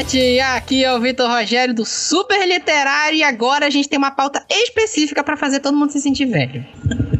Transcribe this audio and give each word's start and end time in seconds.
internet! 0.00 0.40
Aqui 0.40 0.84
é 0.84 0.92
o 0.92 1.00
Vitor 1.00 1.28
Rogério 1.28 1.74
do 1.74 1.84
Super 1.84 2.46
Literário 2.46 3.16
e 3.16 3.22
agora 3.22 3.66
a 3.66 3.70
gente 3.70 3.88
tem 3.88 3.98
uma 3.98 4.10
pauta 4.10 4.44
específica 4.48 5.22
para 5.22 5.36
fazer 5.36 5.60
todo 5.60 5.76
mundo 5.76 5.90
se 5.90 6.00
sentir 6.00 6.24
velho. 6.24 6.64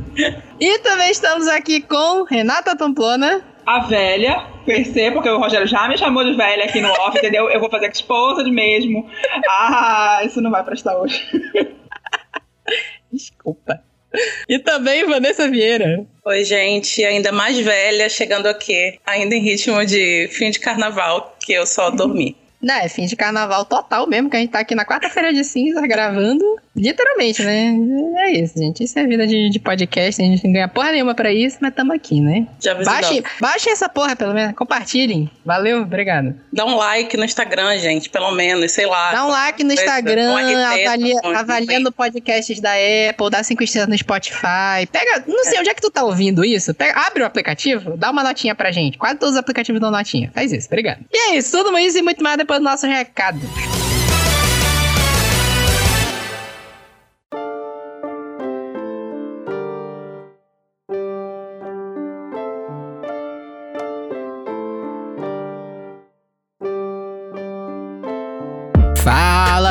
e 0.58 0.78
também 0.78 1.10
estamos 1.10 1.46
aqui 1.46 1.80
com 1.82 2.24
Renata 2.24 2.76
Pamplona. 2.76 3.42
A 3.66 3.80
velha, 3.80 4.46
PC, 4.64 5.10
porque 5.10 5.28
o 5.28 5.38
Rogério 5.38 5.66
já 5.66 5.86
me 5.88 5.96
chamou 5.96 6.24
de 6.24 6.34
velha 6.34 6.64
aqui 6.64 6.80
no 6.80 6.88
off, 6.88 7.18
entendeu? 7.18 7.50
Eu 7.50 7.60
vou 7.60 7.70
fazer 7.70 7.90
exposed 7.90 8.50
mesmo. 8.50 9.08
Ah, 9.48 10.22
isso 10.24 10.40
não 10.40 10.50
vai 10.50 10.64
prestar 10.64 10.98
hoje. 10.98 11.22
Desculpa. 13.12 13.82
E 14.48 14.58
também 14.58 15.06
Vanessa 15.06 15.48
Vieira. 15.48 16.04
Oi, 16.24 16.44
gente, 16.44 17.04
ainda 17.04 17.30
mais 17.30 17.58
velha, 17.58 18.08
chegando 18.08 18.46
aqui, 18.46 18.98
ainda 19.06 19.34
em 19.34 19.42
ritmo 19.42 19.84
de 19.84 20.28
fim 20.32 20.50
de 20.50 20.58
carnaval, 20.58 21.36
que 21.40 21.52
eu 21.52 21.64
só 21.64 21.90
dormi. 21.90 22.39
Não, 22.60 22.74
é 22.74 22.88
fim 22.88 23.06
de 23.06 23.16
carnaval 23.16 23.64
total 23.64 24.06
mesmo, 24.06 24.28
que 24.28 24.36
a 24.36 24.40
gente 24.40 24.50
tá 24.50 24.60
aqui 24.60 24.74
na 24.74 24.84
quarta-feira 24.84 25.32
de 25.32 25.42
cinza 25.42 25.80
gravando. 25.86 26.44
Literalmente, 26.80 27.42
né? 27.42 27.76
É 28.16 28.30
isso, 28.32 28.58
gente. 28.58 28.82
Isso 28.82 28.98
é 28.98 29.06
vida 29.06 29.26
de, 29.26 29.50
de 29.50 29.58
podcast. 29.58 30.20
A 30.20 30.24
gente 30.24 30.44
não 30.44 30.52
ganha 30.52 30.68
porra 30.68 30.92
nenhuma 30.92 31.14
pra 31.14 31.32
isso, 31.32 31.58
mas 31.60 31.74
tamo 31.74 31.92
aqui, 31.92 32.20
né? 32.20 32.46
Já 32.58 32.74
baixem, 32.74 33.22
baixem 33.38 33.72
essa 33.72 33.88
porra, 33.88 34.16
pelo 34.16 34.32
menos. 34.32 34.54
Compartilhem. 34.56 35.30
Valeu, 35.44 35.82
obrigado. 35.82 36.34
Dá 36.52 36.64
um 36.64 36.76
like 36.76 37.16
no 37.16 37.24
Instagram, 37.24 37.78
gente, 37.78 38.08
pelo 38.08 38.30
menos, 38.32 38.72
sei 38.72 38.86
lá. 38.86 39.12
Dá 39.12 39.26
um 39.26 39.28
like 39.28 39.62
no 39.62 39.72
Instagram, 39.72 40.32
avalia, 40.32 41.20
avaliando 41.34 41.92
podcasts 41.92 42.60
da 42.60 42.72
Apple, 42.72 43.30
dá 43.30 43.42
cinco 43.42 43.62
estrelas 43.62 43.90
no 43.90 43.98
Spotify. 43.98 44.86
Pega, 44.90 45.24
não 45.26 45.44
sei, 45.44 45.58
é. 45.58 45.60
onde 45.60 45.70
é 45.70 45.74
que 45.74 45.82
tu 45.82 45.90
tá 45.90 46.02
ouvindo 46.02 46.44
isso? 46.44 46.72
Pega, 46.72 46.98
abre 46.98 47.22
o 47.22 47.26
aplicativo, 47.26 47.96
dá 47.96 48.10
uma 48.10 48.22
notinha 48.22 48.54
pra 48.54 48.70
gente. 48.70 48.96
Quase 48.96 49.16
todos 49.16 49.34
os 49.34 49.38
aplicativos 49.38 49.80
dão 49.80 49.90
notinha. 49.90 50.30
Faz 50.34 50.50
isso, 50.52 50.66
obrigado. 50.66 51.04
E 51.12 51.30
é 51.30 51.36
isso, 51.36 51.56
tudo 51.56 51.76
isso 51.78 51.98
e 51.98 52.02
muito 52.02 52.22
mais 52.22 52.38
depois 52.38 52.58
do 52.58 52.64
nosso 52.64 52.86
recado. 52.86 53.40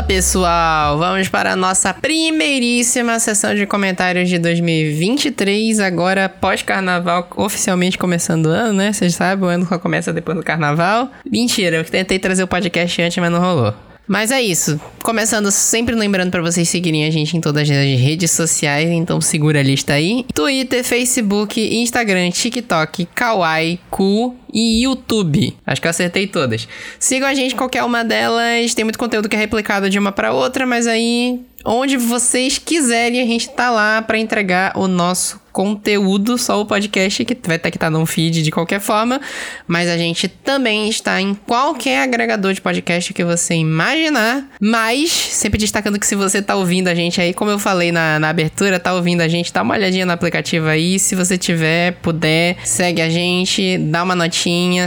Pessoal, 0.09 0.97
vamos 0.97 1.29
para 1.29 1.53
a 1.53 1.55
nossa 1.55 1.93
primeiríssima 1.93 3.19
sessão 3.19 3.53
de 3.53 3.67
comentários 3.67 4.27
de 4.27 4.39
2023, 4.39 5.79
agora 5.79 6.27
pós-carnaval, 6.27 7.29
oficialmente 7.35 7.95
começando 7.95 8.47
o 8.47 8.49
ano, 8.49 8.73
né? 8.73 8.91
Vocês 8.91 9.13
sabem, 9.13 9.45
o 9.45 9.47
ano 9.47 9.67
só 9.67 9.77
começa 9.77 10.11
depois 10.11 10.35
do 10.35 10.43
carnaval. 10.43 11.11
Mentira, 11.23 11.77
eu 11.77 11.83
tentei 11.83 12.17
trazer 12.17 12.41
o 12.41 12.47
podcast 12.47 12.99
antes, 13.03 13.17
mas 13.19 13.31
não 13.31 13.39
rolou. 13.39 13.71
Mas 14.07 14.31
é 14.31 14.41
isso. 14.41 14.81
Começando 15.03 15.52
sempre 15.52 15.93
lembrando 15.93 16.31
para 16.31 16.41
vocês 16.41 16.67
seguirem 16.67 17.05
a 17.05 17.11
gente 17.11 17.37
em 17.37 17.39
todas 17.39 17.69
as 17.69 17.75
redes 17.77 18.31
sociais, 18.31 18.89
então 18.89 19.21
segura 19.21 19.59
a 19.59 19.63
lista 19.63 19.93
aí. 19.93 20.25
Twitter, 20.33 20.83
Facebook, 20.83 21.61
Instagram, 21.61 22.31
TikTok, 22.31 23.05
Kawaii, 23.13 23.80
Ku 23.91 24.35
e 24.53 24.83
YouTube. 24.83 25.55
Acho 25.66 25.81
que 25.81 25.88
eu 25.88 25.92
acertei 25.92 26.28
todas. 26.28 26.67
Sigam 27.00 27.28
a 27.28 27.33
gente 27.33 27.55
qualquer 27.55 27.83
uma 27.83 28.03
delas. 28.03 28.73
Tem 28.73 28.83
muito 28.83 29.00
conteúdo 29.00 29.30
que 29.30 29.36
é 29.36 29.39
replicado 29.39 29.89
de 29.89 30.00
uma 30.00 30.11
para 30.11 30.33
outra, 30.33 30.66
mas 30.66 30.88
aí 30.88 31.39
onde 31.66 31.97
vocês 31.97 32.58
quiserem, 32.58 33.22
a 33.22 33.25
gente 33.25 33.50
tá 33.50 33.70
lá 33.70 34.02
para 34.02 34.17
entregar 34.17 34.77
o 34.77 34.88
nosso 34.88 35.39
conteúdo, 35.52 36.38
só 36.38 36.61
o 36.61 36.66
podcast 36.66 37.25
que 37.25 37.36
vai 37.45 37.58
ter 37.58 37.72
que 37.72 37.77
estar 37.77 37.88
tá 37.88 37.92
num 37.92 38.05
feed 38.05 38.44
de 38.44 38.52
qualquer 38.52 38.80
forma, 38.80 39.20
mas 39.67 39.89
a 39.89 39.98
gente 39.98 40.27
também 40.27 40.88
está 40.88 41.20
em 41.20 41.33
qualquer 41.33 42.02
agregador 42.02 42.54
de 42.54 42.61
podcast 42.61 43.14
que 43.14 43.23
você 43.23 43.55
imaginar, 43.55 44.48
mas 44.61 45.11
sempre 45.11 45.59
destacando 45.59 45.99
que 45.99 46.08
se 46.08 46.15
você 46.15 46.42
tá 46.42 46.55
ouvindo 46.55 46.88
a 46.88 46.95
gente 46.95 47.20
aí, 47.20 47.33
como 47.33 47.52
eu 47.52 47.59
falei 47.59 47.92
na, 47.92 48.20
na 48.20 48.30
abertura, 48.30 48.80
tá 48.80 48.93
ouvindo 48.93 49.21
a 49.21 49.27
gente, 49.27 49.52
dá 49.52 49.61
uma 49.61 49.73
olhadinha 49.73 50.05
no 50.05 50.11
aplicativo 50.11 50.67
aí, 50.67 50.98
se 50.98 51.15
você 51.15 51.38
tiver, 51.38 51.93
puder, 51.93 52.55
segue 52.64 53.02
a 53.02 53.09
gente, 53.09 53.77
dá 53.80 54.04
uma 54.04 54.15
notinha, 54.15 54.39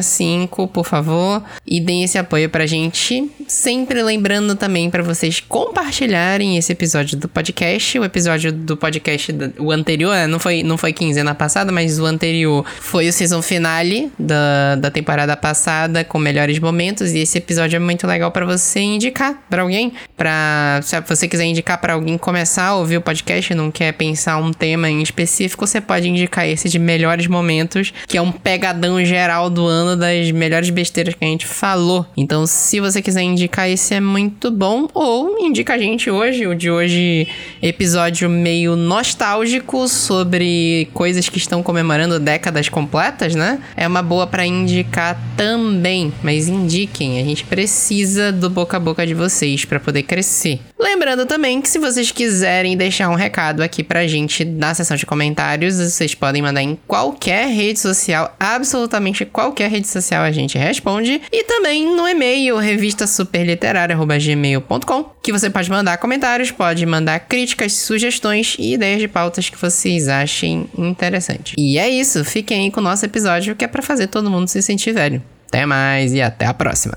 cinco, 0.03 0.69
por 0.69 0.87
favor, 0.87 1.43
e 1.67 1.81
deem 1.81 2.05
esse 2.05 2.17
apoio 2.17 2.49
pra 2.49 2.67
gente, 2.67 3.31
sempre 3.47 4.03
lembrando 4.03 4.55
também 4.57 4.91
para 4.91 5.03
vocês 5.03 5.41
compartilharem 5.41 6.57
esse 6.57 6.73
episódio 6.73 7.19
do 7.19 7.29
podcast. 7.29 7.99
O 7.99 8.05
episódio 8.05 8.53
do 8.53 8.77
podcast, 8.77 9.35
o 9.59 9.71
anterior, 9.71 10.29
não 10.29 10.39
foi, 10.39 10.63
não 10.63 10.79
foi 10.79 10.93
quinzena 10.93 11.35
passada, 11.35 11.73
mas 11.73 11.99
o 11.99 12.07
anterior 12.07 12.65
foi 12.81 13.09
o 13.09 13.13
season 13.13 13.43
finale 13.43 14.11
da, 14.19 14.77
da 14.77 14.91
temporada 14.91 15.37
passada, 15.37 16.05
com 16.05 16.19
melhores 16.19 16.59
momentos. 16.59 17.13
E 17.13 17.19
esse 17.19 17.39
episódio 17.39 17.77
é 17.77 17.81
muito 17.81 18.07
legal 18.07 18.31
para 18.31 18.47
você 18.47 18.81
indicar 18.81 19.43
para 19.51 19.63
alguém. 19.63 19.93
Pra, 20.17 20.81
se 20.83 21.01
você 21.01 21.29
quiser 21.29 21.45
indicar 21.45 21.81
para 21.81 21.95
alguém 21.95 22.17
começar 22.17 22.67
a 22.67 22.77
ouvir 22.77 22.97
o 22.97 23.03
podcast 23.03 23.55
não 23.55 23.71
quer 23.71 23.93
pensar 23.93 24.39
um 24.39 24.53
tema 24.53 24.89
em 24.89 25.03
específico, 25.03 25.67
você 25.67 25.81
pode 25.81 26.09
indicar 26.09 26.49
esse 26.49 26.69
de 26.69 26.79
melhores 26.79 27.27
momentos, 27.27 27.93
que 28.07 28.17
é 28.17 28.23
um 28.23 28.33
pegadão 28.33 29.05
geral 29.05 29.42
do 29.49 29.67
ano 29.67 29.97
das 29.97 30.31
melhores 30.31 30.71
besteiras 30.71 31.15
que 31.15 31.25
a 31.25 31.29
gente 31.29 31.47
falou. 31.47 32.07
Então, 32.17 32.47
se 32.47 32.81
você 32.81 33.01
quiser 33.01 33.23
indicar 33.23 33.69
esse, 33.69 33.95
é 33.95 34.01
muito 34.01 34.51
bom. 34.51 34.89
Ou 34.95 35.39
indica 35.41 35.75
a 35.75 35.79
gente 35.79 36.11
hoje, 36.11 36.47
o 36.47 36.55
de 36.55 36.71
hoje, 36.71 37.29
episódio 37.61 38.29
meio 38.29 38.77
nostálgico 38.77 39.89
sobre 39.89 40.89
coisas 40.93 41.29
que 41.29 41.39
estão 41.39 41.63
comemorando 41.63 42.19
décadas 42.19 42.69
completas, 42.69 43.35
né? 43.35 43.59
É 43.77 43.87
uma 43.87 44.03
boa 44.03 44.27
para 44.27 44.47
indicar 44.47 45.19
também, 45.37 46.13
mas 46.23 46.49
indiquem, 46.49 47.21
a 47.21 47.25
gente 47.25 47.45
precisa 47.45 48.33
do 48.33 48.49
boca 48.49 48.77
a 48.77 48.81
boca 48.81 49.07
de 49.07 49.15
vocês 49.15 49.65
para 49.65 49.81
poder 49.81 50.03
crescer. 50.03 50.61
Lembrando 50.83 51.25
também 51.27 51.61
que 51.61 51.69
se 51.69 51.79
vocês 51.79 52.11
quiserem 52.11 52.77
deixar 52.77 53.09
um 53.09 53.15
recado 53.15 53.63
aqui 53.63 53.85
pra 53.85 54.05
gente 54.09 54.45
na 54.45 54.75
seção 54.75 54.97
de 54.97 55.07
comentários, 55.07 55.77
vocês 55.77 56.13
podem 56.13 56.43
mandar 56.43 56.61
em 56.61 56.77
qualquer 56.89 57.47
rede 57.47 57.79
social, 57.79 58.35
absolutamente 58.41 59.25
qualquer 59.25 59.71
rede 59.71 59.87
social 59.87 60.25
a 60.25 60.33
gente 60.33 60.59
responde, 60.59 61.23
e 61.31 61.45
também 61.45 61.95
no 61.95 62.09
e-mail 62.09 62.57
revistasuperliterária@gmail.com, 62.57 65.05
que 65.23 65.31
você 65.31 65.49
pode 65.49 65.71
mandar 65.71 65.99
comentários, 65.99 66.51
pode 66.51 66.85
mandar 66.85 67.21
críticas, 67.21 67.75
sugestões 67.75 68.57
e 68.59 68.75
ideias 68.75 68.99
de 68.99 69.07
pautas 69.07 69.49
que 69.49 69.57
vocês 69.57 70.09
achem 70.09 70.69
interessante. 70.77 71.55
E 71.57 71.79
é 71.79 71.89
isso, 71.89 72.25
fiquem 72.25 72.65
aí 72.65 72.73
com 72.73 72.81
o 72.81 72.83
nosso 72.83 73.07
episódio 73.07 73.55
que 73.55 73.65
é 73.65 73.69
para 73.69 73.83
fazer 73.83 74.09
todo 74.09 74.29
mundo 74.29 74.49
se 74.49 74.61
sentir 74.61 74.91
velho. 74.91 75.23
Até 75.47 75.65
mais 75.65 76.13
e 76.13 76.21
até 76.21 76.45
a 76.45 76.53
próxima. 76.53 76.97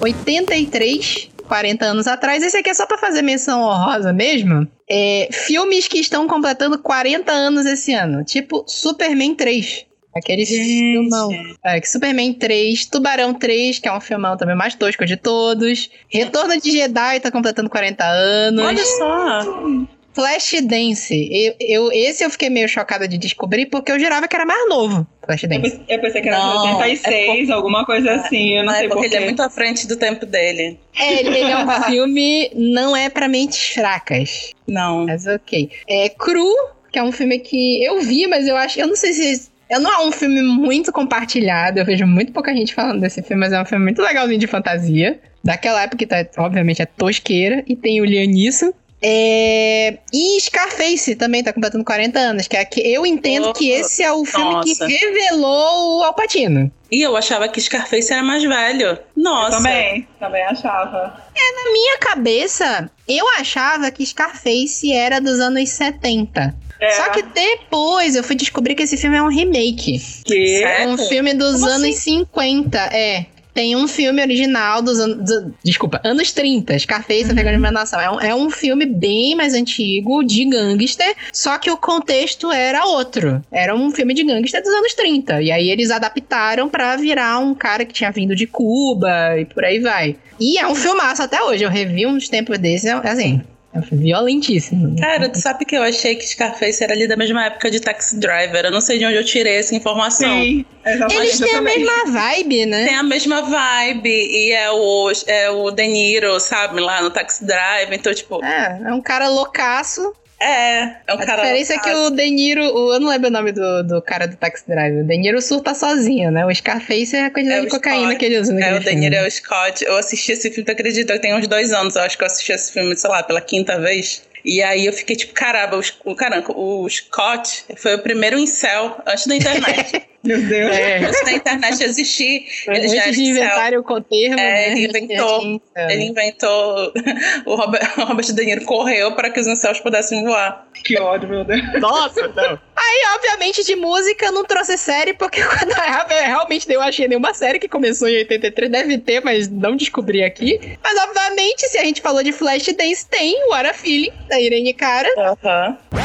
83, 0.00 1.30
40 1.46 1.84
anos 1.84 2.06
atrás. 2.06 2.42
Esse 2.42 2.56
aqui 2.56 2.70
é 2.70 2.74
só 2.74 2.86
para 2.86 2.98
fazer 2.98 3.22
menção 3.22 3.62
honrosa 3.62 4.12
mesmo. 4.12 4.66
É, 4.88 5.28
filmes 5.32 5.88
que 5.88 5.98
estão 5.98 6.26
completando 6.26 6.78
40 6.78 7.30
anos 7.30 7.66
esse 7.66 7.92
ano. 7.92 8.24
Tipo 8.24 8.64
Superman 8.66 9.34
3. 9.34 9.86
Aquele 10.14 10.44
filmão. 10.44 11.30
É, 11.64 11.80
Superman 11.82 12.32
3, 12.32 12.86
Tubarão 12.86 13.32
3, 13.32 13.78
que 13.78 13.88
é 13.88 13.92
um 13.92 14.00
filmão 14.00 14.36
também 14.36 14.56
mais 14.56 14.74
tosco 14.74 15.06
de 15.06 15.16
todos. 15.16 15.88
Retorno 16.08 16.60
de 16.60 16.72
Jedi 16.72 17.20
tá 17.20 17.30
completando 17.30 17.70
40 17.70 18.04
anos. 18.04 18.64
Olha 18.64 18.84
só! 18.84 19.86
Flashdance. 20.12 21.28
Eu, 21.30 21.54
eu, 21.60 21.92
esse 21.92 22.24
eu 22.24 22.30
fiquei 22.30 22.50
meio 22.50 22.68
chocada 22.68 23.06
de 23.06 23.16
descobrir 23.16 23.66
porque 23.66 23.92
eu 23.92 23.98
jurava 23.98 24.26
que 24.26 24.34
era 24.34 24.44
mais 24.44 24.68
novo. 24.68 25.06
Flashdance. 25.24 25.80
Eu 25.88 26.00
pensei 26.00 26.20
que 26.20 26.28
era 26.28 26.38
não, 26.38 26.78
86, 26.78 27.08
é 27.08 27.46
por... 27.46 27.52
alguma 27.52 27.84
coisa 27.84 28.12
assim. 28.12 28.56
Eu 28.56 28.64
não, 28.64 28.72
não 28.72 28.78
sei 28.78 28.86
é 28.86 28.88
porque 28.88 29.06
ele 29.06 29.16
é 29.16 29.20
muito 29.20 29.42
à 29.42 29.50
frente 29.50 29.86
do 29.86 29.96
tempo 29.96 30.26
dele. 30.26 30.78
É, 30.98 31.20
ele, 31.20 31.28
ele 31.38 31.50
é 31.50 31.58
um 31.58 31.70
filme, 31.84 32.50
não 32.54 32.96
é 32.96 33.08
para 33.08 33.28
mentes 33.28 33.74
fracas. 33.74 34.52
Não. 34.66 35.06
Mas 35.06 35.26
ok. 35.26 35.70
É 35.88 36.08
Cru, 36.08 36.52
que 36.90 36.98
é 36.98 37.02
um 37.02 37.12
filme 37.12 37.38
que 37.38 37.84
eu 37.84 38.00
vi, 38.00 38.26
mas 38.26 38.46
eu 38.46 38.56
acho. 38.56 38.78
Eu 38.80 38.86
não 38.86 38.96
sei 38.96 39.12
se. 39.12 39.50
Eu 39.68 39.78
não 39.78 39.92
é 39.92 40.04
um 40.04 40.10
filme 40.10 40.42
muito 40.42 40.90
compartilhado, 40.90 41.78
eu 41.78 41.84
vejo 41.84 42.04
muito 42.04 42.32
pouca 42.32 42.52
gente 42.52 42.74
falando 42.74 43.00
desse 43.00 43.22
filme, 43.22 43.40
mas 43.44 43.52
é 43.52 43.62
um 43.62 43.64
filme 43.64 43.84
muito 43.84 44.02
legalzinho 44.02 44.40
de 44.40 44.48
fantasia. 44.48 45.20
Daquela 45.44 45.82
época 45.82 45.98
que, 45.98 46.06
tá, 46.06 46.26
obviamente, 46.38 46.82
é 46.82 46.86
tosqueira. 46.86 47.62
E 47.68 47.76
tem 47.76 48.00
o 48.00 48.04
Lianisso, 48.04 48.74
é... 49.02 49.98
E 50.12 50.40
Scarface 50.40 51.14
também 51.14 51.42
tá 51.42 51.52
completando 51.52 51.84
40 51.84 52.18
anos, 52.18 52.48
que 52.48 52.56
é 52.56 52.64
que 52.64 52.80
eu 52.80 53.06
entendo 53.06 53.48
oh, 53.48 53.52
que 53.52 53.70
esse 53.70 54.02
é 54.02 54.12
o 54.12 54.24
filme 54.24 54.52
nossa. 54.52 54.86
que 54.86 54.92
revelou 54.92 55.98
o 55.98 56.02
Alpatino. 56.02 56.70
E 56.90 57.00
eu 57.02 57.16
achava 57.16 57.48
que 57.48 57.60
Scarface 57.60 58.12
era 58.12 58.22
mais 58.22 58.42
velho. 58.42 58.98
Nossa. 59.16 59.56
Eu 59.56 59.62
também, 59.62 60.08
também 60.18 60.42
achava. 60.44 61.22
É, 61.34 61.64
na 61.64 61.72
minha 61.72 61.98
cabeça, 61.98 62.90
eu 63.08 63.26
achava 63.38 63.90
que 63.90 64.04
Scarface 64.04 64.92
era 64.92 65.20
dos 65.20 65.38
anos 65.38 65.68
70. 65.70 66.54
É. 66.80 66.90
Só 66.92 67.10
que 67.10 67.22
depois 67.22 68.16
eu 68.16 68.24
fui 68.24 68.34
descobrir 68.34 68.74
que 68.74 68.82
esse 68.82 68.96
filme 68.96 69.16
é 69.16 69.22
um 69.22 69.28
remake. 69.28 70.00
Que... 70.24 70.64
É 70.64 70.88
um 70.88 70.96
filme 70.96 71.34
dos 71.34 71.60
Como 71.60 71.66
anos 71.66 71.96
assim? 71.96 72.20
50, 72.20 72.78
é. 72.78 73.26
Tem 73.52 73.74
um 73.76 73.88
filme 73.88 74.22
original 74.22 74.80
dos 74.82 74.98
anos. 75.00 75.16
do- 75.24 75.54
desculpa, 75.64 76.00
anos 76.04 76.32
30, 76.32 76.78
Scarface, 76.78 77.30
uhum. 77.30 77.34
Pegando 77.34 77.62
de 77.64 77.70
Nação. 77.72 78.00
É 78.00 78.10
um, 78.10 78.20
é 78.20 78.34
um 78.34 78.50
filme 78.50 78.86
bem 78.86 79.34
mais 79.34 79.54
antigo, 79.54 80.22
de 80.24 80.44
gangster, 80.44 81.14
só 81.32 81.58
que 81.58 81.70
o 81.70 81.76
contexto 81.76 82.50
era 82.52 82.84
outro. 82.86 83.42
Era 83.50 83.74
um 83.74 83.90
filme 83.90 84.14
de 84.14 84.22
gangster 84.24 84.62
dos 84.62 84.72
anos 84.72 84.94
30. 84.94 85.42
E 85.42 85.50
aí 85.50 85.70
eles 85.70 85.90
adaptaram 85.90 86.68
pra 86.68 86.96
virar 86.96 87.38
um 87.38 87.54
cara 87.54 87.84
que 87.84 87.92
tinha 87.92 88.10
vindo 88.10 88.34
de 88.34 88.46
Cuba 88.46 89.38
e 89.38 89.44
por 89.44 89.64
aí 89.64 89.78
vai. 89.80 90.16
E 90.38 90.58
é 90.58 90.66
um 90.66 90.74
filmaço 90.74 91.22
até 91.22 91.42
hoje. 91.42 91.64
Eu 91.64 91.70
revi 91.70 92.06
uns 92.06 92.28
tempos 92.28 92.58
desses, 92.58 92.86
é 92.86 92.92
assim. 93.08 93.42
É 93.72 93.80
violentíssimo. 93.92 94.96
Cara, 94.98 95.28
tu 95.28 95.38
sabe 95.38 95.64
que 95.64 95.76
eu 95.76 95.82
achei 95.82 96.16
que 96.16 96.26
Scarface 96.26 96.82
era 96.82 96.92
ali 96.92 97.06
da 97.06 97.16
mesma 97.16 97.46
época 97.46 97.70
de 97.70 97.78
Taxi 97.78 98.18
Driver. 98.18 98.64
Eu 98.64 98.70
não 98.72 98.80
sei 98.80 98.98
de 98.98 99.04
onde 99.06 99.14
eu 99.14 99.24
tirei 99.24 99.58
essa 99.58 99.74
informação. 99.74 100.28
Sim, 100.28 100.64
exatamente. 100.84 101.20
Eles 101.20 101.38
têm 101.38 101.54
a 101.54 101.60
mesma 101.62 102.04
vibe, 102.06 102.66
né? 102.66 102.84
Tem 102.86 102.96
a 102.96 103.02
mesma 103.04 103.42
vibe 103.42 104.08
e 104.10 104.50
é 104.52 104.70
o, 104.72 105.12
é 105.26 105.50
o 105.50 105.70
De 105.70 105.86
Niro, 105.86 106.40
sabe, 106.40 106.80
lá 106.80 107.00
no 107.00 107.10
Taxi 107.10 107.44
Driver. 107.44 107.92
Então, 107.92 108.12
tipo, 108.12 108.44
É, 108.44 108.80
é 108.86 108.92
um 108.92 109.00
cara 109.00 109.28
loucaço. 109.28 110.12
É, 110.40 110.82
é 111.06 111.14
um 111.14 111.18
A 111.20 111.26
cara. 111.26 111.42
diferença 111.42 111.74
é 111.74 111.78
que 111.78 111.90
o 111.90 112.10
De 112.10 112.30
Niro, 112.30 112.64
o- 112.64 112.94
eu 112.94 113.00
não 113.00 113.08
lembro 113.08 113.28
o 113.28 113.30
nome 113.32 113.52
do, 113.52 113.82
do 113.84 114.02
cara 114.02 114.26
do 114.26 114.36
Taxi 114.36 114.64
Driver. 114.66 115.04
O 115.04 115.06
De 115.06 115.16
Niro 115.18 115.40
surta 115.42 115.74
sozinho, 115.74 116.30
né? 116.30 116.44
O 116.46 116.54
Scarface 116.54 117.14
é 117.14 117.26
a 117.26 117.30
quantidade 117.30 117.60
É 117.60 117.64
de 117.64 117.68
cocaína 117.70 118.04
Scott. 118.06 118.18
que 118.18 118.24
ele 118.24 118.38
usa 118.38 118.58
É, 118.60 118.74
o 118.74 118.80
De 118.80 118.94
Niro 118.94 119.14
é 119.16 119.26
o 119.26 119.30
Scott. 119.30 119.84
Eu 119.84 119.96
assisti 119.96 120.32
esse 120.32 120.50
filme, 120.50 120.64
tu 120.64 120.72
acredita? 120.72 121.18
Tem 121.18 121.34
uns 121.34 121.46
dois 121.46 121.72
anos, 121.72 121.94
eu 121.96 122.02
acho 122.02 122.16
que 122.16 122.22
eu 122.24 122.26
assisti 122.26 122.52
esse 122.52 122.72
filme, 122.72 122.96
sei 122.96 123.10
lá, 123.10 123.22
pela 123.22 123.40
quinta 123.40 123.78
vez. 123.78 124.22
E 124.42 124.62
aí 124.62 124.86
eu 124.86 124.92
fiquei 124.94 125.14
tipo, 125.16 125.34
caramba, 125.34 125.78
o, 126.04 126.14
caramba, 126.14 126.50
o 126.56 126.88
Scott 126.88 127.64
foi 127.76 127.94
o 127.96 127.98
primeiro 127.98 128.38
incel 128.38 128.96
antes 129.06 129.26
da 129.26 129.36
internet. 129.36 130.02
Meu 130.22 130.40
Deus. 130.42 130.76
É. 130.76 130.98
antes 130.98 131.24
da 131.24 131.32
internet 131.32 131.82
existir, 131.82 132.44
ele 132.68 132.88
já 132.88 132.94
Antes 132.94 132.94
era 132.94 133.12
de 133.12 133.22
incel. 133.22 133.42
inventarem 133.44 133.78
o 133.78 133.82
contermo, 133.82 134.34
É, 134.38 134.52
né? 134.52 134.72
ele 134.72 134.80
já 134.92 134.98
inventou- 134.98 135.40
tinha 135.40 135.54
incel. 135.56 135.90
Ele 135.90 136.04
inventou. 136.04 136.92
O 137.46 137.54
Robert, 137.54 137.92
o 137.98 138.02
Robert 138.04 138.26
De 138.26 138.44
Niro 138.44 138.64
correu 138.64 139.12
para 139.14 139.30
que 139.30 139.40
os 139.40 139.46
incels 139.46 139.80
pudessem 139.80 140.22
voar. 140.24 140.66
Que 140.84 140.98
ódio, 141.00 141.28
meu 141.28 141.42
Deus. 141.44 141.60
Nossa, 141.80 142.28
não. 142.28 142.58
Aí, 142.76 143.02
obviamente, 143.16 143.64
de 143.64 143.74
música 143.76 144.26
eu 144.26 144.32
não 144.32 144.44
trouxe 144.44 144.76
série, 144.76 145.12
porque 145.14 145.40
quando 145.44 145.70
eu 145.70 146.24
realmente 146.26 146.70
eu 146.70 146.80
achei 146.82 147.08
nenhuma 147.08 147.32
série 147.34 147.58
que 147.58 147.68
começou 147.68 148.08
em 148.08 148.16
83. 148.18 148.70
Deve 148.70 148.98
ter, 148.98 149.22
mas 149.24 149.48
não 149.48 149.74
descobri 149.76 150.22
aqui. 150.22 150.60
Mas, 150.82 150.98
obviamente, 151.02 151.66
se 151.68 151.78
a 151.78 151.84
gente 151.84 152.00
falou 152.02 152.22
de 152.22 152.32
Flashdance, 152.32 153.06
tem 153.08 153.34
What 153.48 153.68
a 153.68 153.74
Feeling, 153.74 154.12
da 154.28 154.38
Irene 154.40 154.74
Cara. 154.74 155.08
Aham. 155.16 155.78
What 155.92 156.02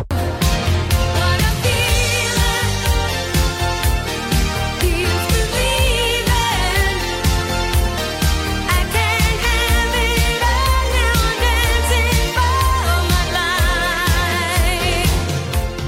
a 0.00 0.03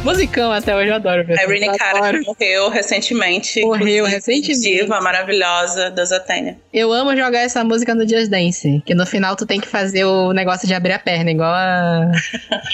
Musicão 0.07 0.53
até 0.53 0.75
hoje, 0.75 0.89
eu 0.91 0.95
adoro 0.95 1.25
ver. 1.27 1.39
A 1.39 1.43
Irene 1.45 1.77
Cara 1.77 2.21
morreu 2.25 2.69
recentemente. 2.71 3.61
Morreu 3.63 4.05
recentemente. 4.05 4.61
Diva 4.61 5.01
maravilhosa 5.01 5.91
da 5.91 6.05
Zatênia. 6.05 6.57
Eu 6.73 6.93
amo 6.93 7.17
jogar 7.17 7.41
essa 7.41 7.65
música 7.65 7.93
no 7.95 8.09
Just 8.09 8.31
Dance, 8.31 8.83
que 8.87 8.95
no 8.95 9.05
final 9.05 9.35
tu 9.35 9.45
tem 9.45 9.61
que 9.61 9.67
fazer 9.67 10.05
o 10.05 10.33
negócio 10.33 10.67
de 10.69 10.75
abrir 10.75 10.93
a 10.93 10.99
perna, 10.99 11.31
igual 11.33 11.51
a... 11.53 12.13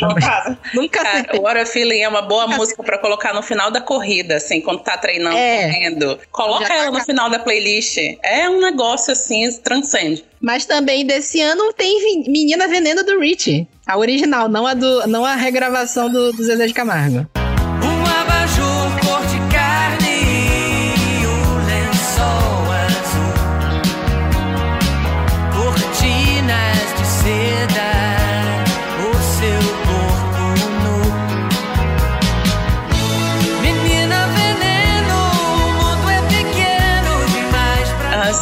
Nunca 0.75 1.03
Cara, 1.03 1.11
acertei. 1.21 1.41
o 1.41 1.43
What 1.45 1.59
a 1.61 1.67
Feeling 1.67 2.01
é 2.03 2.09
uma 2.09 2.23
boa 2.23 2.47
música 2.47 2.83
pra 2.83 2.99
colocar 2.99 3.33
no 3.33 3.43
final 3.43 3.71
da 3.71 3.81
corrida, 3.81 4.37
assim, 4.37 4.61
quando 4.61 4.83
tá 4.83 4.99
treinando, 4.99 5.37
É. 5.37 5.63
correndo. 5.67 6.19
Coloca 6.31 6.67
Já 6.67 6.75
ela 6.77 6.93
tá 6.93 6.99
no 6.99 7.05
final 7.05 7.31
da 7.31 7.39
playlist. 7.39 7.97
É 8.23 8.49
um 8.49 8.61
negócio 8.61 9.13
assim, 9.13 9.51
transcende. 9.63 10.25
Mas 10.43 10.67
também 10.67 11.07
desse 11.07 11.41
ano 11.41 11.73
tem 11.73 12.25
Menina 12.29 12.67
Veneno 12.67 13.05
do 13.05 13.21
Rich. 13.21 13.67
A 13.87 13.97
original, 13.97 14.49
não 14.49 14.67
a, 14.67 14.75
do, 14.75 15.07
não 15.07 15.25
a 15.25 15.37
regravação 15.37 16.11
do, 16.11 16.33
do 16.33 16.43
Zezé 16.43 16.67
de 16.67 16.75
Camargo. 16.75 17.27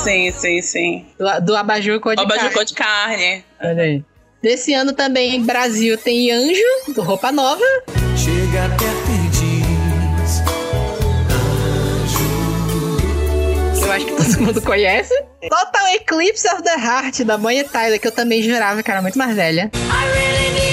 Sim, 0.02 0.30
sim, 0.32 0.62
sim. 0.62 1.06
Do, 1.18 1.40
do 1.46 1.56
Abajur 1.56 2.00
Cor 2.00 2.14
de 2.16 2.22
Oba 2.22 2.34
Carne. 2.34 2.48
jogou 2.50 2.64
de 2.64 2.74
carne. 2.74 3.44
Olha 3.62 3.82
aí. 3.82 4.04
Desse 4.42 4.72
ano 4.72 4.92
também, 4.92 5.42
Brasil 5.44 5.98
tem 5.98 6.30
Anjo, 6.30 6.92
do 6.94 7.02
Roupa 7.02 7.30
Nova. 7.30 7.64
Chega 8.16 8.68
perto 8.70 9.10
e 9.10 9.28
diz 9.28 10.40
que 13.76 13.84
Eu 13.84 13.92
acho 13.92 14.06
que 14.06 14.12
todo 14.12 14.40
mundo 14.46 14.62
conhece. 14.62 15.14
Total 15.48 15.88
Eclipse 15.96 16.46
of 16.48 16.62
the 16.62 16.74
Heart, 16.76 17.22
da 17.24 17.36
Bonnie 17.36 17.64
Tyler, 17.64 18.00
que 18.00 18.06
eu 18.06 18.12
também 18.12 18.40
jurava 18.42 18.82
que 18.82 18.90
era 18.90 19.02
muito 19.02 19.18
mais 19.18 19.34
velha. 19.34 19.70
I 19.74 19.78
really 20.14 20.54
need 20.54 20.69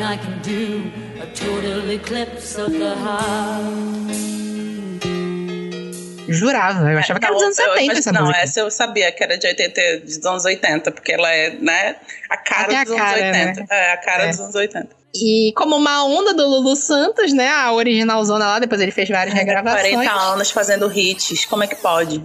nothing 0.00 0.02
I 0.02 0.16
can 0.18 0.38
do. 0.42 0.90
A 1.22 1.26
total 1.34 1.90
eclipse 1.90 2.56
of 2.60 2.72
the 2.72 2.94
heart. 2.94 4.30
Jurava, 6.28 6.88
eu 6.92 6.98
achava 6.98 7.18
que 7.18 7.26
era 7.26 7.34
dos 7.34 7.42
anos 7.42 7.58
eu- 7.58 7.64
70 7.72 7.86
mas 7.88 7.98
essa 7.98 8.12
não, 8.12 8.20
música. 8.22 8.38
essa 8.40 8.60
eu 8.60 8.70
sabia 8.70 9.10
que 9.10 9.24
era 9.24 9.36
de 9.36 9.46
80, 9.48 9.80
dos 10.04 10.24
anos 10.24 10.44
80, 10.44 10.92
porque 10.92 11.12
ela 11.12 11.28
é, 11.28 11.50
né, 11.60 11.96
a 12.28 12.36
cara 12.36 12.62
Até 12.66 12.76
a 12.76 12.84
dos 12.84 12.94
cara, 12.94 13.18
anos 13.18 13.32
né? 13.36 13.46
80. 13.48 13.74
É, 13.74 13.92
a 13.92 13.96
cara 13.96 14.22
É. 14.24 14.28
dos 14.28 14.40
anos 14.40 14.54
80. 14.54 14.88
E 15.12 15.52
como 15.56 15.74
uma 15.76 16.04
onda 16.04 16.32
do 16.32 16.46
Lulu 16.46 16.76
Santos, 16.76 17.32
né? 17.32 17.48
A 17.50 17.72
originalzona 17.72 18.44
lá, 18.46 18.58
depois 18.60 18.80
ele 18.80 18.92
fez 18.92 19.08
várias 19.08 19.34
regravações. 19.34 19.92
40 19.92 20.12
anos 20.12 20.50
fazendo 20.52 20.88
hits, 20.96 21.44
como 21.46 21.64
é 21.64 21.66
que 21.66 21.74
pode? 21.74 22.22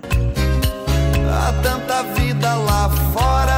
Há 1.27 1.51
tanta 1.63 2.03
vida 2.13 2.53
lá 2.57 2.87
fora, 3.11 3.54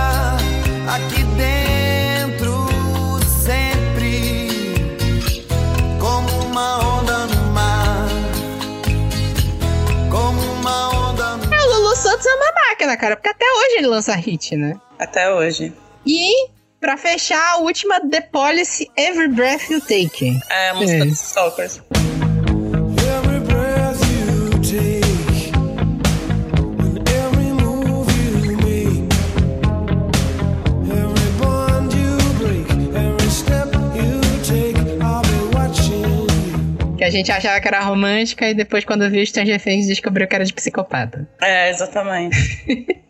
Santos 12.01 12.25
é 12.25 12.33
uma 12.35 12.51
máquina, 12.69 12.95
cara, 12.97 13.15
porque 13.15 13.29
até 13.29 13.45
hoje 13.45 13.77
ele 13.77 13.87
lança 13.87 14.13
hit, 14.15 14.55
né? 14.55 14.75
Até 14.99 15.31
hoje. 15.33 15.73
E, 16.05 16.31
pra 16.79 16.95
fechar, 16.97 17.53
a 17.53 17.57
última 17.57 17.99
The 17.99 18.21
Policy, 18.21 18.89
Every 18.95 19.27
Breath 19.29 19.69
You 19.69 19.81
Take. 19.81 20.39
É 20.49 20.69
a 20.69 20.73
música 20.75 21.03
É. 21.03 21.05
dos 21.05 21.19
Stalkers. 21.21 21.81
Que 36.97 37.03
a 37.03 37.09
gente 37.09 37.31
achava 37.31 37.59
que 37.61 37.67
era 37.67 37.79
romântica 37.81 38.49
e 38.49 38.53
depois, 38.53 38.83
quando 38.83 39.09
viu 39.09 39.25
Stranger 39.25 39.61
Things, 39.61 39.87
descobriu 39.87 40.27
que 40.27 40.35
era 40.35 40.43
de 40.43 40.53
psicopata. 40.53 41.27
É, 41.41 41.69
exatamente. 41.69 42.35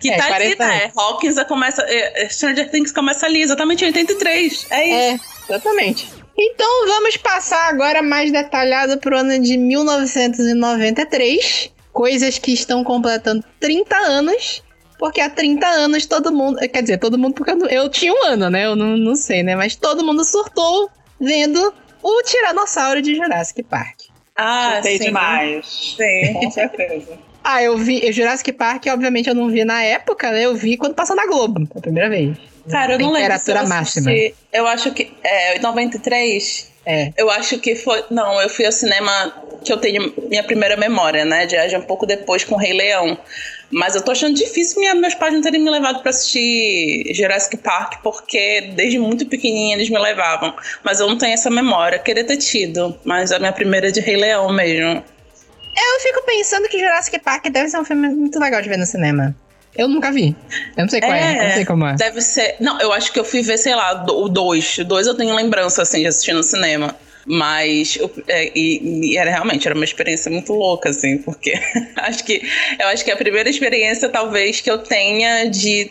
Que 0.00 0.10
É, 0.10 0.18
tá 0.18 0.26
ali, 0.34 0.54
40 0.54 0.66
né? 0.66 0.90
Hawkins 0.94 1.42
começa. 1.44 1.82
é, 1.88 2.24
é, 2.24 2.28
Stranger 2.28 2.70
Things 2.70 2.92
começa 2.92 3.24
ali, 3.26 3.40
exatamente 3.40 3.84
em 3.84 3.86
83. 3.88 4.66
É 4.70 4.86
isso. 4.86 4.94
É, 4.94 5.18
exatamente. 5.48 6.06
Então 6.38 6.86
vamos 6.86 7.16
passar 7.16 7.70
agora 7.70 8.02
mais 8.02 8.30
detalhado 8.30 8.98
pro 8.98 9.16
ano 9.18 9.40
de 9.40 9.56
1993. 9.56 11.72
Coisas 11.92 12.38
que 12.38 12.52
estão 12.52 12.84
completando 12.84 13.42
30 13.58 13.96
anos. 13.96 14.62
Porque 14.98 15.20
há 15.20 15.28
30 15.30 15.66
anos 15.66 16.06
todo 16.06 16.32
mundo. 16.32 16.58
Quer 16.68 16.82
dizer, 16.82 16.98
todo 16.98 17.18
mundo, 17.18 17.34
porque 17.34 17.50
eu, 17.50 17.66
eu 17.66 17.88
tinha 17.88 18.12
um 18.12 18.24
ano, 18.26 18.48
né? 18.50 18.66
Eu 18.66 18.76
não, 18.76 18.96
não 18.96 19.16
sei, 19.16 19.42
né? 19.42 19.56
Mas 19.56 19.74
todo 19.74 20.04
mundo 20.04 20.22
surtou 20.24 20.88
vendo 21.20 21.74
o 22.06 22.22
Tiranossauro 22.22 23.02
de 23.02 23.16
Jurassic 23.16 23.64
Park. 23.64 24.02
Ah, 24.36 24.78
Sei 24.82 24.98
sim. 24.98 25.04
demais. 25.06 25.94
Sim. 25.96 26.34
Com 26.34 26.50
certeza. 26.52 27.18
Ah, 27.42 27.62
eu 27.62 27.76
vi. 27.76 28.12
Jurassic 28.12 28.52
Park, 28.52 28.86
obviamente, 28.88 29.28
eu 29.28 29.34
não 29.34 29.48
vi 29.48 29.64
na 29.64 29.82
época, 29.82 30.30
né? 30.30 30.44
Eu 30.44 30.54
vi 30.54 30.76
quando 30.76 30.94
passou 30.94 31.16
na 31.16 31.26
Globo, 31.26 31.66
a 31.76 31.80
primeira 31.80 32.08
vez. 32.08 32.36
Cara, 32.70 32.94
eu 32.94 32.98
não 32.98 33.12
lembro 33.12 33.38
Temperatura 33.38 33.66
máxima. 33.66 34.10
Eu 34.52 34.66
acho 34.66 34.92
que. 34.92 35.12
É, 35.22 35.56
em 35.56 35.60
93. 35.60 36.72
É. 36.84 37.12
Eu 37.16 37.30
acho 37.30 37.58
que 37.58 37.74
foi. 37.74 38.04
Não, 38.10 38.40
eu 38.40 38.48
fui 38.48 38.66
ao 38.66 38.72
cinema 38.72 39.32
que 39.64 39.72
eu 39.72 39.76
tenho 39.76 40.12
minha 40.28 40.44
primeira 40.44 40.76
memória, 40.76 41.24
né? 41.24 41.46
De 41.46 41.76
um 41.76 41.82
pouco 41.82 42.06
depois 42.06 42.44
com 42.44 42.54
o 42.54 42.58
Rei 42.58 42.72
Leão. 42.72 43.18
Mas 43.70 43.94
eu 43.96 44.02
tô 44.02 44.12
achando 44.12 44.34
difícil 44.34 44.78
minha- 44.78 44.94
meus 44.94 45.14
pais 45.14 45.32
não 45.34 45.40
terem 45.40 45.60
me 45.60 45.70
levado 45.70 46.00
pra 46.00 46.10
assistir 46.10 47.12
Jurassic 47.14 47.56
Park, 47.56 48.00
porque 48.02 48.72
desde 48.76 48.98
muito 48.98 49.26
pequenininha 49.26 49.76
eles 49.76 49.90
me 49.90 49.98
levavam. 49.98 50.54
Mas 50.84 51.00
eu 51.00 51.08
não 51.08 51.18
tenho 51.18 51.34
essa 51.34 51.50
memória. 51.50 51.98
Queria 51.98 52.24
ter 52.24 52.36
tido, 52.36 52.96
mas 53.04 53.32
a 53.32 53.38
minha 53.38 53.52
primeira 53.52 53.88
é 53.88 53.90
de 53.90 54.00
Rei 54.00 54.16
Leão 54.16 54.52
mesmo. 54.52 55.02
Eu 55.78 56.00
fico 56.00 56.22
pensando 56.24 56.68
que 56.68 56.78
Jurassic 56.78 57.18
Park 57.18 57.46
deve 57.50 57.68
ser 57.68 57.78
um 57.78 57.84
filme 57.84 58.08
muito 58.08 58.38
legal 58.38 58.62
de 58.62 58.68
ver 58.68 58.78
no 58.78 58.86
cinema. 58.86 59.34
Eu 59.76 59.88
nunca 59.88 60.10
vi. 60.10 60.34
Eu 60.74 60.84
não 60.84 60.88
sei 60.88 61.00
qual 61.00 61.12
é, 61.12 61.38
eu 61.38 61.44
não 61.48 61.54
sei 61.54 61.64
como 61.66 61.86
é. 61.86 61.94
Deve 61.96 62.22
ser. 62.22 62.56
Não, 62.60 62.80
eu 62.80 62.92
acho 62.92 63.12
que 63.12 63.20
eu 63.20 63.24
fui 63.24 63.42
ver, 63.42 63.58
sei 63.58 63.74
lá, 63.74 64.04
o 64.10 64.26
2. 64.28 64.78
O 64.78 64.84
2 64.84 65.06
eu 65.06 65.14
tenho 65.14 65.34
lembrança, 65.34 65.82
assim, 65.82 66.00
de 66.00 66.06
assistir 66.06 66.32
no 66.32 66.42
cinema. 66.42 66.96
Mas 67.26 67.96
eu- 67.96 68.10
é, 68.28 68.52
e, 68.54 69.10
e 69.12 69.16
era 69.16 69.30
realmente 69.30 69.66
era 69.66 69.74
uma 69.74 69.84
experiência 69.84 70.30
muito 70.30 70.52
louca, 70.52 70.90
assim, 70.90 71.18
porque 71.18 71.52
acho 71.96 72.24
que 72.24 72.40
eu 72.78 72.86
acho 72.88 73.04
que 73.04 73.10
é 73.10 73.14
a 73.14 73.16
primeira 73.16 73.48
experiência, 73.48 74.08
talvez, 74.08 74.60
que 74.60 74.70
eu 74.70 74.78
tenha 74.78 75.50
de, 75.50 75.90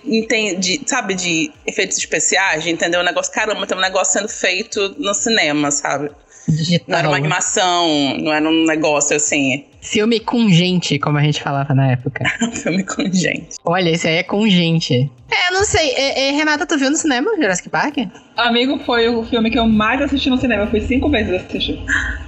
de 0.58 0.82
sabe, 0.86 1.14
de 1.14 1.52
efeitos 1.68 1.98
especiais, 1.98 2.64
de 2.64 2.70
entender 2.70 2.98
o 2.98 3.04
negócio. 3.04 3.32
Caramba, 3.34 3.68
tem 3.68 3.78
um 3.78 3.82
negócio 3.82 4.14
sendo 4.14 4.30
feito 4.30 4.96
no 4.98 5.14
cinema, 5.14 5.72
sabe? 5.72 6.10
Digital. 6.48 6.86
Não 6.88 6.98
era 6.98 7.08
uma 7.08 7.18
animação, 7.18 8.18
não 8.20 8.34
era 8.34 8.48
um 8.48 8.66
negócio 8.66 9.16
assim, 9.16 9.66
Filme 9.86 10.20
com 10.20 10.50
gente, 10.50 10.98
como 10.98 11.20
a 11.20 11.22
gente 11.22 11.42
falava 11.42 11.76
na 11.76 11.92
época. 11.92 12.24
filme 12.64 12.84
com 12.84 13.04
gente. 13.14 13.56
Olha, 13.64 13.92
esse 13.92 14.08
aí 14.08 14.16
é 14.16 14.24
com 14.24 14.48
gente. 14.50 15.12
É, 15.30 15.50
eu 15.50 15.54
não 15.54 15.64
sei. 15.64 15.92
É, 15.92 16.30
é, 16.30 16.32
Renata, 16.32 16.66
tu 16.66 16.76
viu 16.76 16.90
no 16.90 16.98
cinema 16.98 17.30
Jurassic 17.36 17.70
Park? 17.70 17.98
Amigo, 18.36 18.80
foi 18.80 19.08
o 19.08 19.24
filme 19.24 19.52
que 19.52 19.60
eu 19.60 19.68
mais 19.68 20.02
assisti 20.02 20.28
no 20.28 20.38
cinema. 20.38 20.64
Eu 20.64 20.72
fui 20.72 20.82
cinco 20.82 21.08
vezes 21.10 21.34
assistir. 21.34 21.80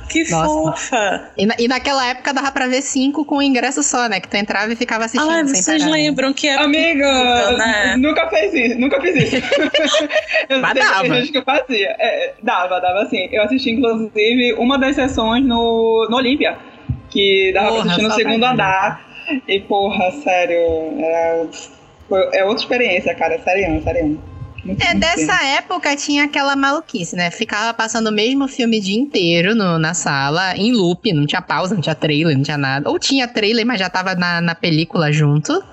Que 0.10 0.30
Nossa. 0.32 0.48
fofa! 0.48 1.32
E, 1.38 1.46
na- 1.46 1.56
e 1.60 1.68
naquela 1.68 2.06
época 2.08 2.34
dava 2.34 2.52
pra 2.52 2.68
ver 2.68 2.82
cinco 2.82 3.26
com 3.26 3.42
ingresso 3.42 3.84
só, 3.84 4.08
né? 4.08 4.20
Que 4.20 4.28
tu 4.28 4.36
entrava 4.36 4.72
e 4.72 4.76
ficava 4.76 5.06
assistindo 5.06 5.32
sem 5.50 5.62
vocês 5.62 5.82
parar. 5.84 5.92
lembram 5.92 6.34
que 6.34 6.48
é 6.48 6.56
Amiga, 6.56 7.52
né? 7.58 7.96
nunca 7.98 8.28
fez 8.30 8.54
isso, 8.54 8.80
nunca 8.80 9.02
fiz 9.02 9.16
isso. 9.16 9.36
eu 10.50 10.60
Mas 10.62 10.74
dava. 10.76 11.16
gente 11.16 11.32
que 11.32 11.42
fazia. 11.42 11.96
É, 12.00 12.34
dava, 12.42 12.80
dava 12.80 13.02
assim. 13.02 13.28
Eu 13.32 13.44
assisti, 13.44 13.72
inclusive, 13.72 14.54
uma 14.54 14.78
das 14.78 14.96
sessões 14.96 15.44
no, 15.46 16.08
no 16.10 16.18
Olímpia, 16.18 16.58
que 17.10 17.52
dava 17.54 17.68
Porra, 17.70 17.82
pra 17.84 17.92
assistir 17.92 18.08
no 18.08 18.12
segundo 18.16 18.44
andar. 18.46 19.06
E, 19.48 19.60
porra, 19.60 20.10
sério, 20.24 20.58
era, 21.00 21.46
foi- 22.08 22.30
é 22.34 22.46
outra 22.46 22.64
experiência, 22.64 23.14
cara, 23.14 23.38
sério, 23.44 23.84
sério. 23.84 24.22
Muito, 24.67 24.83
É, 24.83 24.93
dessa 24.93 25.43
época 25.45 25.95
tinha 25.95 26.25
aquela 26.25 26.55
maluquice, 26.55 27.15
né? 27.15 27.31
Ficava 27.31 27.74
passando 27.74 28.07
o 28.07 28.12
mesmo 28.12 28.47
filme 28.47 28.79
o 28.79 28.81
dia 28.81 28.97
inteiro 29.00 29.55
no- 29.55 29.79
na 29.79 29.93
sala, 29.93 30.55
em 30.57 30.74
loop, 30.74 31.12
não 31.13 31.25
tinha 31.25 31.41
pausa, 31.41 31.74
não 31.74 31.81
tinha 31.81 31.95
trailer, 31.95 32.36
não 32.36 32.43
tinha 32.43 32.57
nada. 32.57 32.89
Ou 32.89 33.00
tinha 33.00 33.27
trailer, 33.27 33.65
mas 33.65 33.79
já 33.79 33.89
tava 33.89 34.13
na, 34.13 34.41
na 34.41 34.53
película 34.53 35.12
junto. 35.12 35.63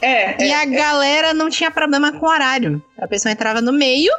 É, 0.00 0.40
E 0.42 0.50
é, 0.52 0.54
a 0.62 0.64
galera 0.64 1.34
não 1.34 1.50
tinha 1.50 1.70
problema 1.70 2.12
com 2.12 2.24
o 2.24 2.28
horário. 2.28 2.80
A 2.98 3.08
pessoa 3.08 3.32
entrava 3.32 3.60
no 3.60 3.72
meio, 3.72 4.12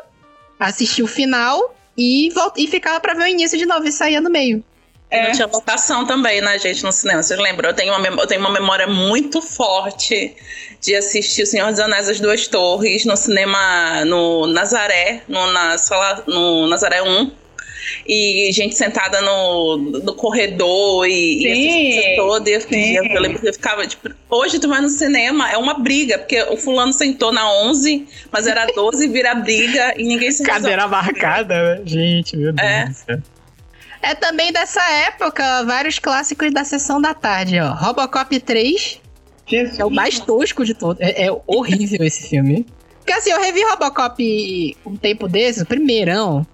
assistia 0.59 1.05
o 1.05 1.07
final 1.07 1.73
e, 1.97 2.29
volta, 2.33 2.59
e 2.59 2.67
ficava 2.67 2.99
pra 2.99 3.13
ver 3.13 3.23
o 3.23 3.27
início 3.27 3.57
de 3.57 3.65
novo 3.65 3.85
e 3.87 3.91
saía 3.91 4.19
no 4.19 4.29
meio. 4.29 4.63
E 5.09 5.15
É. 5.15 5.27
Não 5.27 5.31
tinha 5.31 5.47
votação 5.47 6.05
também, 6.05 6.41
né, 6.41 6.59
gente, 6.59 6.83
no 6.83 6.91
cinema. 6.91 7.23
Vocês 7.23 7.39
lembram? 7.39 7.69
Eu 7.69 7.75
tenho, 7.75 7.93
uma 7.93 7.99
memó- 7.99 8.21
eu 8.21 8.27
tenho 8.27 8.41
uma 8.41 8.51
memória 8.51 8.87
muito 8.87 9.41
forte 9.41 10.35
de 10.81 10.95
assistir 10.95 11.43
O 11.43 11.45
Senhor 11.47 11.69
dos 11.71 11.79
Anéis 11.79 12.09
As 12.09 12.19
Duas 12.19 12.47
Torres 12.47 13.05
no 13.05 13.15
cinema 13.15 14.03
no 14.05 14.47
Nazaré, 14.47 15.21
no, 15.27 15.51
na 15.51 15.77
sala, 15.77 16.23
no 16.27 16.67
Nazaré 16.67 17.01
1. 17.01 17.31
E 18.05 18.49
gente 18.51 18.75
sentada 18.75 19.21
no, 19.21 19.77
no 19.77 20.13
corredor 20.13 21.07
e, 21.07 21.37
e 21.37 21.41
Sim, 21.41 21.51
assistindo 21.51 22.15
toda. 22.17 22.49
E 22.49 22.53
eu, 22.53 22.61
sim. 22.61 22.97
eu, 22.97 23.21
lembro 23.21 23.39
que 23.39 23.47
eu 23.47 23.53
ficava, 23.53 23.87
tipo, 23.87 24.09
hoje 24.29 24.59
tu 24.59 24.67
vai 24.67 24.81
no 24.81 24.89
cinema, 24.89 25.49
é 25.49 25.57
uma 25.57 25.75
briga, 25.75 26.17
porque 26.17 26.41
o 26.43 26.57
fulano 26.57 26.91
sentou 26.91 27.31
na 27.31 27.49
11, 27.63 28.05
mas 28.29 28.45
era 28.45 28.65
12 28.65 29.07
vira 29.07 29.33
briga 29.35 29.93
e 29.97 30.03
ninguém 30.03 30.31
se 30.31 30.43
resolve. 30.43 30.75
marcada, 30.87 31.75
né? 31.75 31.81
Gente, 31.85 32.35
meu 32.35 32.51
Deus 32.51 32.67
É. 33.07 33.19
É 34.01 34.15
também 34.15 34.51
dessa 34.51 34.81
época, 34.89 35.63
vários 35.63 35.99
clássicos 35.99 36.53
da 36.53 36.63
sessão 36.63 37.01
da 37.01 37.13
tarde, 37.13 37.59
ó. 37.59 37.73
Robocop 37.73 38.39
3, 38.39 39.01
Jesus. 39.47 39.79
É 39.79 39.85
o 39.85 39.89
mais 39.89 40.19
tosco 40.19 40.65
de 40.65 40.73
todos. 40.73 41.01
É, 41.01 41.27
é 41.27 41.41
horrível 41.47 42.05
esse 42.05 42.27
filme. 42.27 42.65
Porque 42.97 43.13
assim, 43.13 43.31
eu 43.31 43.39
revi 43.39 43.63
Robocop 43.63 44.77
um 44.85 44.95
tempo 44.97 45.27
desses, 45.27 45.61
o 45.61 45.65
primeirão. 45.65 46.45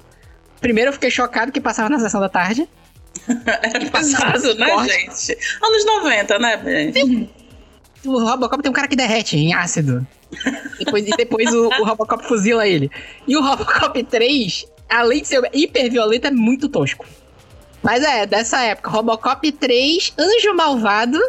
Primeiro 0.61 0.89
eu 0.89 0.93
fiquei 0.93 1.09
chocado 1.09 1.51
que 1.51 1.59
passava 1.59 1.89
na 1.89 1.99
sessão 1.99 2.21
da 2.21 2.29
tarde. 2.29 2.69
Era 3.61 3.89
pesado, 3.89 4.53
né, 4.55 4.69
Corte. 4.69 4.93
gente? 4.93 5.37
Anos 5.61 5.85
90, 5.85 6.39
né, 6.39 6.91
gente? 6.93 7.29
O 8.05 8.19
Robocop 8.19 8.61
tem 8.61 8.69
um 8.69 8.73
cara 8.73 8.87
que 8.87 8.95
derrete 8.95 9.37
em 9.37 9.53
ácido. 9.53 10.05
Depois, 10.77 11.07
e 11.07 11.11
depois 11.11 11.51
o, 11.53 11.67
o 11.67 11.83
Robocop 11.85 12.23
fuzila 12.25 12.67
ele. 12.67 12.91
E 13.27 13.35
o 13.35 13.41
Robocop 13.41 14.03
3, 14.03 14.65
além 14.89 15.21
de 15.21 15.27
ser 15.27 15.49
hiper 15.53 15.89
violento, 15.89 16.27
é 16.27 16.31
muito 16.31 16.69
tosco. 16.69 17.05
Mas 17.83 18.03
é, 18.03 18.25
dessa 18.25 18.61
época, 18.61 18.89
Robocop 18.89 19.51
3, 19.51 20.13
Anjo 20.17 20.55
Malvado. 20.55 21.19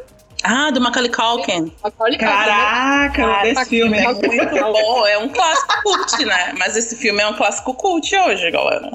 Ah, 0.44 0.70
do 0.70 0.80
Macaulay 0.80 1.10
Culkin. 1.10 1.72
Macaulay 1.82 2.18
Culkin, 2.18 2.24
né? 2.24 2.44
Caraca, 2.46 3.22
Cara, 3.22 3.48
esse 3.48 3.64
filme 3.64 3.98
é 3.98 4.04
muito 4.04 4.60
bom. 4.60 5.06
É 5.06 5.18
um 5.18 5.28
clássico 5.28 5.82
cult, 5.82 6.24
né? 6.24 6.52
Mas 6.58 6.76
esse 6.76 6.94
filme 6.96 7.20
é 7.22 7.26
um 7.26 7.34
clássico 7.34 7.74
cult 7.74 8.14
hoje, 8.14 8.50
galera. 8.50 8.92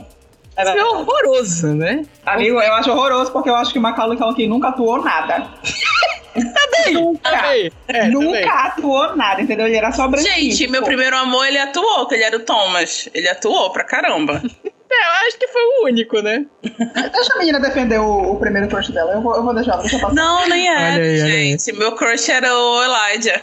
Esse 0.58 0.74
filme 0.74 0.80
é 0.80 0.86
horroroso, 0.86 1.68
né? 1.74 2.06
Amigo, 2.26 2.62
eu 2.62 2.74
acho 2.76 2.92
horroroso 2.92 3.32
porque 3.32 3.50
eu 3.50 3.56
acho 3.56 3.74
que 3.74 3.80
o 3.80 3.82
Macaulay 3.82 4.18
Culkin 4.18 4.48
nunca 4.48 4.70
atuou 4.70 5.02
nada. 5.04 5.48
nunca. 6.94 7.30
Também. 7.30 7.72
É, 7.88 7.94
também. 7.94 8.12
nunca 8.12 8.54
atuou 8.54 9.16
nada, 9.16 9.42
entendeu? 9.42 9.66
Ele 9.66 9.76
era 9.76 9.92
só 9.92 10.08
branquinho. 10.08 10.34
Gente, 10.34 10.68
meu 10.68 10.82
pô. 10.82 10.88
primeiro 10.88 11.18
amor, 11.18 11.46
ele 11.46 11.58
atuou, 11.58 12.08
que 12.08 12.16
ele 12.16 12.24
era 12.24 12.38
o 12.38 12.42
Thomas. 12.42 13.10
Ele 13.14 13.28
atuou 13.28 13.72
pra 13.72 13.84
caramba. 13.84 14.42
É, 14.92 15.08
eu 15.08 15.28
acho 15.28 15.38
que 15.38 15.48
foi 15.48 15.62
o 15.62 15.86
único, 15.86 16.20
né? 16.20 16.46
Deixa 16.64 17.34
a 17.34 17.38
menina 17.38 17.60
defender 17.60 18.00
o, 18.00 18.34
o 18.34 18.40
primeiro 18.40 18.68
crush 18.68 18.92
dela. 18.92 19.14
Eu 19.14 19.22
vou, 19.22 19.36
eu 19.36 19.44
vou 19.44 19.54
deixar, 19.54 19.78
deixa 19.78 19.98
eu 19.98 20.00
passar. 20.02 20.16
Não, 20.16 20.48
nem 20.48 20.68
era, 20.68 20.96
Olha 20.96 21.04
aí, 21.04 21.22
olha 21.22 21.34
aí. 21.34 21.52
gente. 21.52 21.72
Meu 21.74 21.92
crush 21.92 22.30
era 22.30 22.52
o 22.58 22.84
Elijah. 22.84 23.42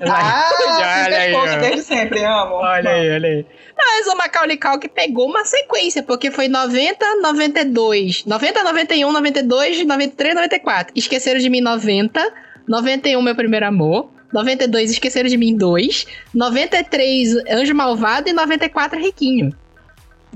Ah, 0.00 0.50
olha 1.06 1.18
aí, 1.18 1.34
olha 1.34 1.54
ó. 1.54 1.58
desde 1.58 1.82
sempre, 1.82 2.22
amo. 2.22 2.54
Olha 2.56 2.90
aí, 2.90 3.10
olha 3.10 3.28
aí. 3.28 3.46
Mas 3.76 4.06
o 4.06 4.16
Macaulay 4.16 4.56
Culkin 4.56 4.88
pegou 4.88 5.26
uma 5.26 5.44
sequência, 5.44 6.02
porque 6.02 6.30
foi 6.30 6.48
90, 6.48 7.16
92, 7.16 8.24
90, 8.24 8.62
91, 8.62 9.12
92, 9.12 9.84
93, 9.84 10.34
94. 10.34 10.92
Esqueceram 10.96 11.40
de 11.40 11.50
mim 11.50 11.60
90, 11.60 12.32
91 12.68 13.20
meu 13.22 13.34
primeiro 13.34 13.66
amor, 13.66 14.10
92 14.32 14.92
Esqueceram 14.92 15.28
de 15.28 15.36
mim 15.36 15.56
2, 15.56 16.06
93 16.34 17.36
Anjo 17.50 17.74
Malvado 17.74 18.28
e 18.28 18.32
94 18.32 18.98
Riquinho. 18.98 19.54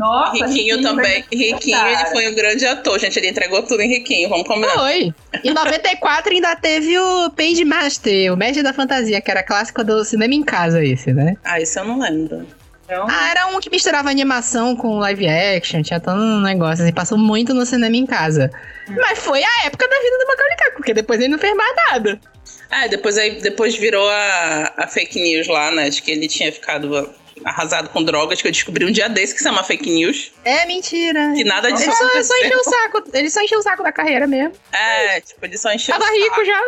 Nossa, 0.00 0.47
Riquinho 0.47 0.80
também. 0.83 1.25
Riquinho, 1.30 1.87
ele 1.87 2.07
foi 2.07 2.28
um 2.28 2.35
grande 2.35 2.66
ator, 2.66 2.99
gente. 2.99 3.19
Ele 3.19 3.28
entregou 3.28 3.62
tudo 3.62 3.83
em 3.83 3.88
Riquinho, 3.88 4.28
vamos 4.28 4.47
combinar. 4.49 4.73
Foi. 4.73 5.14
E 5.45 5.50
94 5.52 6.33
ainda 6.33 6.57
teve 6.57 6.99
o 6.99 7.30
Page 7.30 7.64
Master, 7.64 8.33
o 8.33 8.37
Mestre 8.37 8.62
da 8.62 8.73
Fantasia, 8.73 9.21
que 9.21 9.30
era 9.30 9.42
clássico 9.42 9.85
do 9.85 10.02
cinema 10.04 10.35
em 10.35 10.42
casa 10.42 10.83
esse, 10.83 11.12
né? 11.12 11.37
Ah, 11.45 11.61
isso 11.61 11.78
eu 11.78 11.85
não 11.85 11.99
lembro. 12.00 12.47
Então, 12.87 13.07
Ah, 13.09 13.30
era 13.30 13.47
um 13.47 13.61
que 13.61 13.71
misturava 13.71 14.11
animação 14.11 14.75
com 14.75 14.99
live 14.99 15.28
action, 15.28 15.80
tinha 15.83 16.00
todo 16.00 16.21
um 16.21 16.40
negócio 16.40 16.83
assim, 16.83 16.92
passou 16.92 17.16
muito 17.16 17.54
no 17.54 17.64
cinema 17.64 17.95
em 17.95 18.04
casa. 18.04 18.50
Mas 18.88 19.19
foi 19.19 19.45
a 19.45 19.66
época 19.66 19.87
da 19.87 19.97
vida 19.97 20.19
do 20.19 20.26
Macaulay 20.26 20.57
Culkin, 20.57 20.76
porque 20.76 20.95
depois 20.95 21.21
ele 21.21 21.28
não 21.28 21.38
fez 21.38 21.54
mais 21.57 21.73
nada. 21.88 22.21
É, 22.71 22.88
depois, 22.88 23.16
aí, 23.19 23.40
depois 23.40 23.76
virou 23.76 24.09
a, 24.09 24.73
a 24.76 24.87
fake 24.88 25.21
news 25.21 25.47
lá, 25.47 25.71
né? 25.71 25.88
De 25.88 26.02
que 26.02 26.11
ele 26.11 26.26
tinha 26.26 26.50
ficado 26.52 27.09
arrasado 27.44 27.88
com 27.90 28.02
drogas, 28.02 28.40
que 28.42 28.49
eu 28.49 28.52
descobri 28.52 28.85
um 28.85 28.92
dia 28.92 29.09
desse 29.09 29.32
que 29.35 29.40
isso 29.40 29.49
é 29.49 29.50
uma 29.52 29.64
fake 29.64 29.90
news. 29.90 30.32
É 30.44 30.66
mentira. 30.66 31.32
Que 31.35 31.44
nada 31.44 31.70
disso 31.73 31.85
Ele 31.85 31.92
só, 31.92 31.99
só 31.99 32.04
aconteceu. 32.09 32.37
encheu 32.47 32.59
o 32.59 32.64
saco, 32.64 33.04
ele 33.12 33.30
só 33.30 33.40
encheu 33.42 33.59
o 33.59 33.62
saco 33.62 33.82
da 33.82 33.92
carreira 33.92 34.26
mesmo. 34.26 34.52
É, 34.73 35.20
tipo, 35.20 35.44
ele 35.44 35.56
só 35.59 35.73
encheu 35.73 35.94
Tava 35.99 36.11
o 36.11 36.14
rico 36.14 36.28
saco. 36.37 36.44
já. 36.44 36.61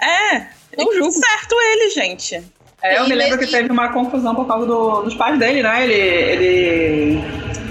É, 0.00 0.46
Não 0.76 0.92
julgo. 0.92 1.12
certo 1.12 1.54
ele, 1.60 1.90
gente. 1.90 2.42
é, 2.82 2.98
eu 2.98 3.08
me 3.08 3.14
lembro 3.14 3.38
que 3.38 3.46
teve 3.46 3.70
uma 3.70 3.92
confusão 3.92 4.34
por 4.34 4.46
causa 4.46 4.66
do- 4.66 5.02
dos 5.02 5.14
pais 5.14 5.38
dele, 5.38 5.62
né? 5.62 5.84
Ele, 5.84 5.94
ele, 5.94 7.24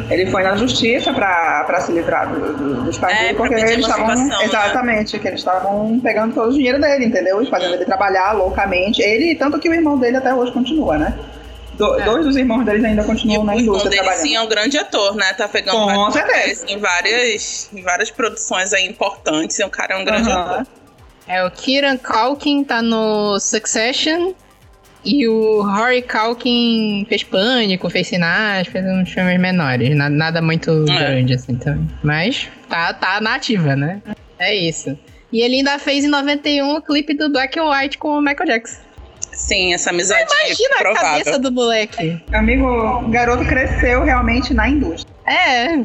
ele 0.09 0.31
foi 0.31 0.43
na 0.43 0.55
justiça 0.57 1.13
pra, 1.13 1.63
pra 1.65 1.79
se 1.81 1.91
livrar 1.91 2.27
do- 2.29 2.53
do- 2.57 2.83
dos 2.83 2.97
pais 2.97 3.17
É, 3.17 3.21
dele, 3.23 3.33
porque 3.35 3.55
eles 3.55 3.79
estavam. 3.79 4.07
né? 4.15 4.37
Exatamente, 4.43 5.17
que 5.19 5.27
eles 5.27 5.39
estavam 5.39 5.99
pegando 6.01 6.33
todo 6.33 6.49
o 6.49 6.53
dinheiro 6.53 6.79
dele, 6.79 7.05
entendeu? 7.05 7.41
E 7.41 7.49
fazendo 7.49 7.75
ele 7.75 7.85
trabalhar 7.85 8.33
loucamente. 8.33 9.01
Ele, 9.01 9.35
tanto 9.35 9.59
que 9.59 9.69
o 9.69 9.73
irmão 9.73 9.97
dele 9.97 10.17
até 10.17 10.33
hoje 10.33 10.51
continua, 10.51 10.97
né? 10.97 11.17
Do- 11.77 11.99
É. 11.99 12.05
Dois 12.05 12.25
dos 12.25 12.35
irmãos 12.35 12.65
deles 12.65 12.83
ainda 12.83 13.03
continuam 13.03 13.41
o 13.41 13.45
na 13.45 13.55
irmão 13.55 13.63
indústria 13.75 13.89
dele, 13.91 14.01
trabalhando. 14.03 14.23
sim, 14.27 14.35
é 14.35 14.41
um 14.41 14.47
grande 14.47 14.77
ator, 14.77 15.15
né? 15.15 15.33
Tá 15.33 15.47
pegando 15.47 15.77
Com 15.77 16.11
certeza. 16.11 16.65
em 16.67 16.77
várias, 16.79 17.69
em 17.73 17.81
várias 17.83 18.09
produções 18.11 18.73
aí 18.73 18.87
importantes. 18.87 19.59
E 19.59 19.63
o 19.63 19.69
cara 19.69 19.93
é 19.93 19.97
um 19.97 20.03
grande 20.05 20.29
Aham. 20.29 20.41
ator. 20.41 20.67
É, 21.27 21.43
o 21.45 21.51
Kieran 21.51 21.97
Culkin 21.97 22.63
tá 22.63 22.81
no 22.81 23.37
Succession 23.39 24.33
E 25.05 25.25
o 25.27 25.61
Rory 25.61 26.01
Culkin 26.01 27.05
fez 27.07 27.23
Pânico, 27.23 27.89
fez 27.89 28.07
Sinais, 28.07 28.67
fez 28.67 28.83
uns 28.85 29.09
filmes 29.09 29.39
menores. 29.39 29.95
na- 29.95 30.09
Nada 30.09 30.41
muito 30.41 30.83
É. 30.89 30.95
grande 30.97 31.33
assim 31.35 31.55
também. 31.55 31.87
Mas 32.03 32.49
tá, 32.67 32.93
tá 32.93 33.21
na 33.21 33.35
ativa, 33.35 33.73
né? 33.75 34.01
É 34.39 34.53
isso. 34.53 34.97
E 35.31 35.41
ele 35.41 35.57
ainda 35.57 35.77
fez 35.79 36.03
em 36.03 36.07
91 36.07 36.75
o 36.77 36.81
clipe 36.81 37.13
do 37.13 37.29
Black 37.29 37.57
and 37.59 37.69
White 37.69 37.97
com 37.99 38.17
o 38.17 38.21
Michael 38.21 38.47
Jackson. 38.47 38.81
Sim, 39.37 39.73
essa 39.73 39.91
amizade 39.91 40.27
Imagina 40.43 40.75
a 40.75 40.79
provável. 40.79 41.09
cabeça 41.09 41.39
do 41.39 41.51
moleque. 41.51 42.21
Amigo, 42.33 42.65
o 42.67 43.07
garoto 43.09 43.45
cresceu 43.45 44.03
realmente 44.03 44.53
na 44.53 44.67
indústria. 44.67 45.15
É, 45.25 45.77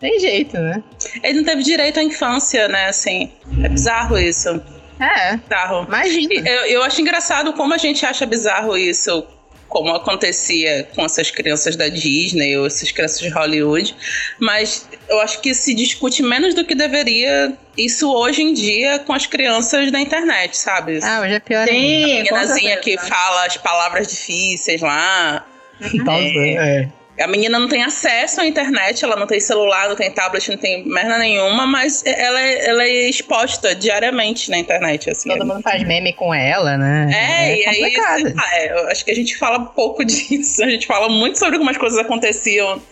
tem 0.00 0.20
jeito, 0.20 0.56
né? 0.58 0.82
Ele 1.22 1.38
não 1.38 1.44
teve 1.44 1.62
direito 1.62 1.98
à 1.98 2.02
infância, 2.02 2.68
né? 2.68 2.86
Assim, 2.86 3.32
é 3.62 3.68
bizarro 3.68 4.16
isso. 4.18 4.62
É, 5.00 5.36
Bizarro. 5.38 5.84
imagina. 5.88 6.48
Eu, 6.48 6.66
eu 6.66 6.82
acho 6.84 7.00
engraçado 7.00 7.52
como 7.54 7.74
a 7.74 7.78
gente 7.78 8.06
acha 8.06 8.24
bizarro 8.24 8.76
isso, 8.78 9.26
como 9.74 9.92
acontecia 9.92 10.88
com 10.94 11.04
essas 11.04 11.32
crianças 11.32 11.74
da 11.74 11.88
Disney 11.88 12.56
ou 12.56 12.64
essas 12.64 12.92
crianças 12.92 13.18
de 13.18 13.28
Hollywood, 13.28 13.92
mas 14.38 14.88
eu 15.08 15.20
acho 15.20 15.40
que 15.40 15.52
se 15.52 15.74
discute 15.74 16.22
menos 16.22 16.54
do 16.54 16.64
que 16.64 16.76
deveria 16.76 17.52
isso 17.76 18.08
hoje 18.08 18.40
em 18.40 18.54
dia 18.54 19.00
com 19.00 19.12
as 19.12 19.26
crianças 19.26 19.90
da 19.90 20.00
internet, 20.00 20.56
sabe? 20.56 21.00
Ah, 21.02 21.22
hoje 21.22 21.34
é 21.34 21.40
pior 21.40 21.68
ainda. 21.68 21.72
Sim, 21.72 22.28
com 22.28 22.36
meninazinha 22.36 22.76
que 22.76 22.96
fala 22.96 23.46
as 23.46 23.56
palavras 23.56 24.06
difíceis 24.06 24.80
lá. 24.80 25.44
É. 25.82 26.88
A 27.20 27.28
menina 27.28 27.58
não 27.58 27.68
tem 27.68 27.82
acesso 27.82 28.40
à 28.40 28.46
internet, 28.46 29.04
ela 29.04 29.14
não 29.14 29.26
tem 29.26 29.38
celular, 29.38 29.88
não 29.88 29.94
tem 29.94 30.10
tablet, 30.10 30.50
não 30.50 30.56
tem 30.56 30.84
merda 30.84 31.16
nenhuma, 31.16 31.64
mas 31.64 32.02
ela 32.04 32.40
é, 32.40 32.66
ela 32.66 32.82
é 32.82 33.08
exposta 33.08 33.74
diariamente 33.74 34.50
na 34.50 34.58
internet, 34.58 35.10
assim. 35.10 35.28
Todo 35.28 35.46
mundo 35.46 35.62
faz 35.62 35.84
meme 35.84 36.12
com 36.12 36.34
ela, 36.34 36.76
né? 36.76 37.10
É, 37.14 37.56
e 37.56 37.66
aí, 37.66 37.76
complicado. 37.76 38.34
lá, 38.34 38.56
é, 38.56 38.72
eu 38.72 38.88
acho 38.88 39.04
que 39.04 39.12
a 39.12 39.14
gente 39.14 39.36
fala 39.36 39.60
pouco 39.60 40.02
disso. 40.04 40.64
A 40.64 40.68
gente 40.68 40.86
fala 40.86 41.08
muito 41.08 41.38
sobre 41.38 41.58
como 41.58 41.70
as 41.70 41.76
coisas 41.76 41.98
aconteciam. 41.98 42.82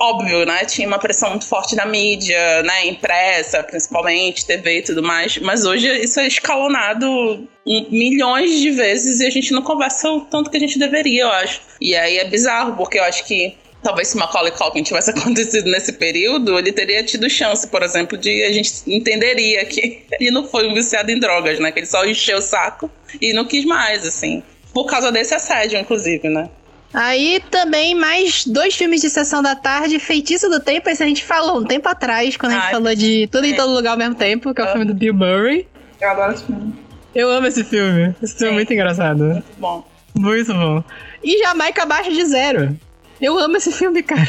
Óbvio, 0.00 0.46
né? 0.46 0.64
Tinha 0.64 0.86
uma 0.86 0.98
pressão 0.98 1.30
muito 1.30 1.46
forte 1.46 1.74
da 1.74 1.84
mídia, 1.84 2.62
né? 2.62 2.86
Impressa, 2.86 3.64
principalmente, 3.64 4.46
TV 4.46 4.78
e 4.78 4.82
tudo 4.82 5.02
mais. 5.02 5.38
Mas 5.38 5.64
hoje 5.64 5.88
isso 6.02 6.20
é 6.20 6.26
escalonado 6.26 7.48
milhões 7.66 8.60
de 8.60 8.70
vezes 8.70 9.20
e 9.20 9.26
a 9.26 9.30
gente 9.30 9.52
não 9.52 9.60
conversa 9.60 10.08
o 10.10 10.20
tanto 10.22 10.50
que 10.50 10.56
a 10.56 10.60
gente 10.60 10.78
deveria, 10.78 11.22
eu 11.22 11.30
acho. 11.30 11.60
E 11.80 11.96
aí 11.96 12.18
é 12.18 12.24
bizarro, 12.24 12.76
porque 12.76 12.98
eu 12.98 13.04
acho 13.04 13.24
que 13.24 13.56
talvez 13.82 14.08
se 14.08 14.16
Macaulay 14.16 14.52
Culkin 14.52 14.82
tivesse 14.82 15.10
acontecido 15.16 15.70
nesse 15.70 15.92
período, 15.94 16.58
ele 16.58 16.72
teria 16.72 17.02
tido 17.02 17.28
chance, 17.30 17.66
por 17.68 17.82
exemplo, 17.82 18.16
de 18.18 18.42
a 18.44 18.52
gente 18.52 18.72
entenderia 18.86 19.64
que 19.64 20.02
ele 20.20 20.30
não 20.30 20.46
foi 20.46 20.66
um 20.68 20.74
viciado 20.74 21.10
em 21.10 21.18
drogas, 21.18 21.58
né? 21.58 21.70
Que 21.72 21.80
ele 21.80 21.86
só 21.86 22.04
encheu 22.04 22.38
o 22.38 22.42
saco 22.42 22.90
e 23.20 23.32
não 23.32 23.44
quis 23.44 23.64
mais, 23.64 24.06
assim. 24.06 24.42
Por 24.74 24.86
causa 24.86 25.10
desse 25.10 25.34
assédio, 25.34 25.78
inclusive, 25.78 26.28
né? 26.28 26.48
Aí 26.92 27.42
também 27.50 27.94
mais 27.94 28.46
dois 28.46 28.74
filmes 28.74 29.02
de 29.02 29.10
sessão 29.10 29.42
da 29.42 29.54
tarde, 29.54 29.98
Feitiço 29.98 30.48
do 30.48 30.58
Tempo, 30.58 30.88
esse 30.88 31.02
a 31.02 31.06
gente 31.06 31.22
falou 31.22 31.58
um 31.60 31.64
tempo 31.64 31.86
atrás, 31.88 32.34
quando 32.36 32.52
a 32.52 32.54
gente 32.54 32.64
Ai. 32.64 32.72
falou 32.72 32.94
de 32.94 33.26
Tudo 33.30 33.44
em 33.44 33.52
É. 33.52 33.56
Todo 33.56 33.72
Lugar 33.74 33.90
ao 33.92 33.98
mesmo 33.98 34.14
tempo, 34.14 34.54
que 34.54 34.60
é 34.60 34.64
o 34.64 34.68
Ah. 34.68 34.70
filme 34.72 34.86
do 34.86 34.94
Bill 34.94 35.12
Murray. 35.12 35.66
Eu 36.00 36.08
adoro 36.10 36.32
esse 36.32 36.44
filme. 36.44 36.72
Eu 37.14 37.28
amo 37.30 37.46
esse 37.46 37.62
filme. 37.64 38.14
Esse 38.22 38.34
filme 38.36 38.46
é 38.46 38.50
Sim. 38.50 38.54
muito 38.54 38.72
engraçado. 38.72 39.22
Muito 39.24 39.44
bom. 39.58 39.84
Muito 40.14 40.54
bom. 40.54 40.82
E 41.22 41.38
Jamaica 41.42 41.82
Abaixo 41.82 42.10
de 42.12 42.24
Zero. 42.24 42.78
Eu 43.20 43.38
amo 43.38 43.56
esse 43.56 43.72
filme, 43.72 44.02
cara. 44.02 44.28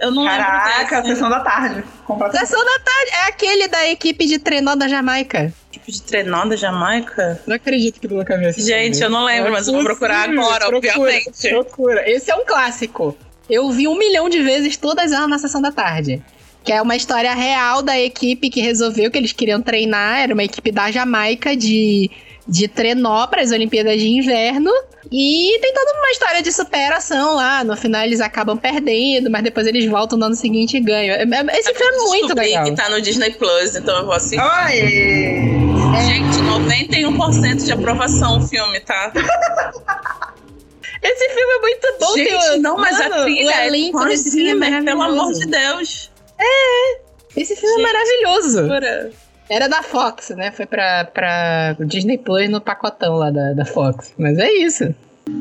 Eu 0.00 0.10
não 0.10 0.24
Caraca, 0.24 0.96
lembro 1.00 1.10
sessão 1.10 1.28
da 1.28 1.40
tarde. 1.40 1.84
Sessão 2.32 2.64
da 2.64 2.78
tarde 2.78 3.10
é 3.12 3.28
aquele 3.28 3.68
da 3.68 3.88
equipe 3.88 4.24
de 4.26 4.38
trenó 4.38 4.74
da 4.74 4.88
Jamaica. 4.88 5.52
tipo 5.70 5.90
de 5.92 6.02
trenó 6.02 6.44
da 6.46 6.56
Jamaica. 6.56 7.40
Não 7.46 7.54
acredito 7.56 8.00
que 8.00 8.08
nunca 8.08 8.38
viu 8.38 8.48
esse 8.48 8.62
Gente, 8.62 8.98
filme. 8.98 9.04
eu 9.04 9.10
não 9.10 9.24
lembro, 9.24 9.48
É 9.48 9.50
mas 9.52 9.68
eu 9.68 9.74
vou 9.74 9.84
procurar 9.84 10.28
agora, 10.30 10.66
Procura, 10.68 10.76
obviamente. 10.94 11.48
Procura. 11.50 12.10
Esse 12.10 12.30
é 12.30 12.34
um 12.36 12.44
clássico. 12.44 13.16
Eu 13.50 13.70
vi 13.70 13.86
um 13.86 13.96
milhão 13.98 14.28
de 14.30 14.42
vezes 14.42 14.76
todas 14.78 15.12
elas 15.12 15.28
na 15.28 15.38
sessão 15.38 15.60
da 15.60 15.70
tarde. 15.70 16.22
Que 16.64 16.72
é 16.72 16.80
uma 16.80 16.96
história 16.96 17.34
real 17.34 17.82
da 17.82 17.98
equipe 18.00 18.48
que 18.48 18.60
resolveu 18.62 19.10
que 19.10 19.18
eles 19.18 19.32
queriam 19.32 19.60
treinar. 19.60 20.20
Era 20.20 20.32
uma 20.32 20.44
equipe 20.44 20.70
da 20.72 20.90
Jamaica 20.90 21.54
de, 21.56 22.10
de 22.46 22.66
trenó 22.68 23.26
para 23.26 23.42
as 23.42 23.50
Olimpíadas 23.52 24.00
de 24.00 24.08
Inverno. 24.08 24.70
E 25.10 25.58
tem 25.60 25.72
toda 25.74 25.92
uma 25.98 26.10
história 26.10 26.42
de 26.42 26.52
superação 26.52 27.34
lá. 27.34 27.64
No 27.64 27.76
final 27.76 28.02
eles 28.04 28.20
acabam 28.20 28.56
perdendo, 28.56 29.30
mas 29.30 29.42
depois 29.42 29.66
eles 29.66 29.84
voltam 29.86 30.16
no 30.18 30.26
ano 30.26 30.34
seguinte 30.34 30.76
e 30.76 30.80
ganham. 30.80 31.14
É- 31.16 31.22
é- 31.22 31.58
Esse 31.58 31.74
filme 31.74 31.96
é 31.96 31.98
muito 32.08 32.34
legal. 32.34 32.64
que 32.64 32.72
tá 32.74 32.88
no 32.88 33.00
Disney 33.00 33.30
Plus, 33.32 33.76
então 33.76 33.96
eu 33.98 34.04
vou 34.04 34.14
assistir. 34.14 34.40
Oi! 34.40 35.62
Gente, 36.06 36.38
91% 36.42 37.64
de 37.64 37.72
aprovação 37.72 38.38
o 38.38 38.46
filme, 38.48 38.80
tá? 38.80 39.12
Esse 41.02 41.28
filme 41.34 41.52
é 41.54 41.58
muito 41.60 41.96
bom. 42.00 42.14
Gente, 42.14 42.58
não, 42.60 42.76
mas 42.76 42.96
Mano, 42.98 43.14
a 43.14 43.22
trilha 43.24 43.50
é 43.50 43.68
Hans 43.68 44.12
é 44.12 44.30
Zimmer, 44.30 44.84
pelo 44.84 45.02
amor 45.02 45.32
de 45.32 45.46
Deus. 45.46 46.10
Esse 47.36 47.56
filme 47.56 47.76
Gente. 47.76 47.88
é 47.88 47.92
maravilhoso. 47.92 48.62
Jura? 48.68 49.10
Era 49.52 49.68
da 49.68 49.82
Fox, 49.82 50.30
né? 50.30 50.50
Foi 50.50 50.64
pra, 50.64 51.04
pra 51.04 51.76
Disney 51.80 52.16
Plus 52.16 52.48
no 52.48 52.58
pacotão 52.60 53.16
lá 53.16 53.30
da, 53.30 53.52
da 53.52 53.64
Fox. 53.66 54.14
Mas 54.16 54.38
é 54.38 54.50
isso. 54.50 54.94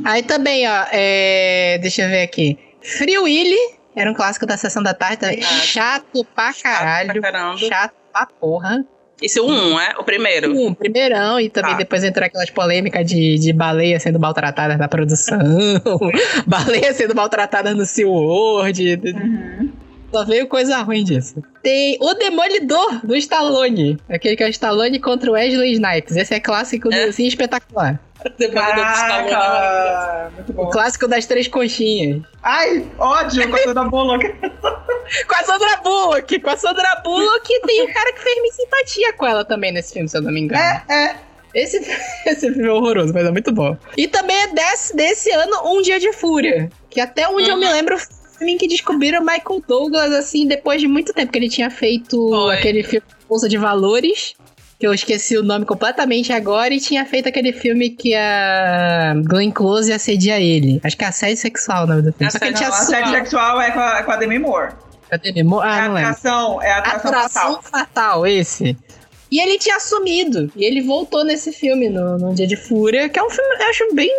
Aí 0.03 0.21
também, 0.21 0.67
ó, 0.67 0.85
é... 0.91 1.77
deixa 1.81 2.01
eu 2.03 2.09
ver 2.09 2.23
aqui. 2.23 2.59
Free 2.81 3.17
Willy, 3.17 3.55
era 3.95 4.11
um 4.11 4.13
clássico 4.13 4.45
da 4.45 4.57
sessão 4.57 4.83
da 4.83 4.93
tarde. 4.93 5.17
também. 5.17 5.41
Chato 5.41 6.25
pra 6.35 6.51
caralho. 6.61 7.13
pra 7.21 7.31
caramba. 7.31 7.57
Chato 7.57 7.93
pra 8.11 8.25
porra. 8.25 8.83
Esse 9.21 9.37
é 9.39 9.41
o 9.41 9.45
1, 9.49 9.79
é? 9.79 9.93
O 9.99 10.03
primeiro. 10.03 10.51
Um, 10.51 10.73
primeirão, 10.73 11.39
e 11.39 11.47
também 11.47 11.73
Tá. 11.73 11.77
depois 11.77 12.03
entrou 12.03 12.25
aquelas 12.25 12.49
polêmicas 12.49 13.05
de, 13.05 13.37
de 13.37 13.53
baleia 13.53 13.99
sendo 13.99 14.19
maltratadas 14.19 14.77
na 14.79 14.87
produção, 14.87 15.37
baleia 16.47 16.91
sendo 16.93 17.13
maltratadas 17.15 17.75
no 17.77 17.85
SeaWorld. 17.85 18.99
Uhum. 19.05 19.71
Só 20.11 20.25
veio 20.25 20.47
coisa 20.47 20.77
ruim 20.81 21.03
disso. 21.03 21.41
Tem 21.63 21.97
o 22.01 22.13
Demolidor 22.13 22.99
do 23.05 23.15
Stallone. 23.15 23.97
Aquele 24.09 24.35
que 24.35 24.43
é 24.43 24.47
o 24.47 24.49
Stallone 24.49 24.99
contra 24.99 25.29
o 25.29 25.33
Wesley 25.33 25.73
Snipes. 25.73 26.15
Esse 26.17 26.33
é 26.33 26.39
clássico 26.39 26.89
do 26.89 26.95
É. 26.95 27.05
assim, 27.05 27.25
espetacular. 27.27 27.99
Demolidor 28.37 28.75
do 28.75 28.91
Stallone. 28.91 29.29
Caraca! 29.29 30.31
Muito 30.35 30.49
O 30.51 30.53
bom. 30.55 30.69
clássico 30.69 31.07
das 31.07 31.25
três 31.25 31.47
conchinhas. 31.47 32.21
Ai, 32.43 32.85
ódio 32.99 33.49
com 33.49 33.69
a 33.69 33.73
da 33.73 33.83
Bullock. 33.85 34.25
Com 35.27 35.35
a 35.35 35.43
Sandra 35.43 35.77
Bullock. 35.83 36.39
Com 36.39 36.49
a 36.49 36.55
Sandra 36.55 37.01
Bullock 37.03 37.61
tem 37.65 37.83
um 37.83 37.91
cara 37.91 38.13
que 38.13 38.19
fez 38.21 38.41
minha 38.41 38.53
simpatia 38.53 39.11
com 39.13 39.25
ela 39.25 39.43
também 39.43 39.71
nesse 39.73 39.91
filme, 39.93 40.07
se 40.07 40.15
eu 40.17 40.21
não 40.21 40.31
me 40.31 40.39
engano. 40.41 40.61
É, 40.61 40.83
é. 40.89 41.15
Esse, 41.53 41.79
esse 42.25 42.49
filme 42.49 42.67
é 42.67 42.71
horroroso, 42.71 43.13
mas 43.13 43.25
é 43.25 43.31
muito 43.31 43.51
bom. 43.51 43.75
E 43.97 44.07
também 44.07 44.37
é 44.43 44.47
desse, 44.47 44.95
desse 44.95 45.29
ano 45.31 45.53
Um 45.65 45.81
Dia 45.81 45.99
de 45.99 46.13
Fúria. 46.13 46.69
Que 46.89 47.01
até 47.01 47.27
onde 47.27 47.49
eu 47.49 47.57
me 47.57 47.65
Uhum. 47.65 47.71
lembro 47.73 47.97
em 48.49 48.57
que 48.57 48.67
descobriram 48.67 49.21
Michael 49.21 49.63
Douglas, 49.67 50.11
assim, 50.13 50.47
depois 50.47 50.79
de 50.81 50.87
muito 50.87 51.13
tempo, 51.13 51.31
que 51.31 51.37
ele 51.39 51.49
tinha 51.49 51.69
feito 51.69 52.29
Foi. 52.29 52.55
aquele 52.55 52.83
filme 52.83 53.05
Bolsa 53.27 53.47
de 53.49 53.57
Valores. 53.57 54.33
Que 54.79 54.87
eu 54.87 54.93
esqueci 54.95 55.37
o 55.37 55.43
nome 55.43 55.63
completamente 55.63 56.33
agora, 56.33 56.73
e 56.73 56.79
tinha 56.79 57.05
feito 57.05 57.29
aquele 57.29 57.53
filme 57.53 57.91
que 57.91 58.15
a 58.15 59.13
Glenn 59.25 59.51
Close 59.51 59.93
assedia 59.93 60.39
ele. 60.41 60.81
Acho 60.83 60.97
que 60.97 61.03
é 61.03 61.07
assédio 61.07 61.37
sexual 61.37 61.83
o 61.83 61.87
nome 61.87 62.01
do 62.01 62.11
filme. 62.11 62.31
Só 62.31 62.39
que 62.39 62.45
ele 62.45 62.55
Assédio 62.55 62.57
tinha 62.57 62.69
Não, 62.69 62.75
a 62.77 62.81
série 63.05 63.17
sexual 63.19 63.61
é 63.61 63.69
com 63.69 63.79
a, 63.79 64.01
com 64.01 64.11
a 64.11 64.15
Demi 64.15 64.39
Moore. 64.39 64.71
Meu 65.23 65.35
irmão? 65.35 65.63
É 65.63 65.67
Ah, 65.67 65.83
a 65.83 65.87
não 65.87 65.97
atração, 65.97 66.61
é 66.63 66.71
a 66.71 66.77
atração, 66.79 67.09
Atração 67.11 67.61
fatal. 67.61 67.71
fatal. 67.85 68.25
esse. 68.27 68.75
E 69.31 69.39
ele 69.39 69.59
tinha 69.59 69.79
sumido. 69.79 70.51
E 70.55 70.65
ele 70.65 70.81
voltou 70.81 71.23
nesse 71.23 71.51
filme, 71.51 71.87
no, 71.87 72.17
no 72.17 72.33
Dia 72.33 72.47
de 72.47 72.55
Fúria, 72.55 73.07
que 73.07 73.19
é 73.19 73.23
um 73.23 73.29
filme, 73.29 73.55
eu 73.63 73.69
acho 73.69 73.93
bem 73.93 74.09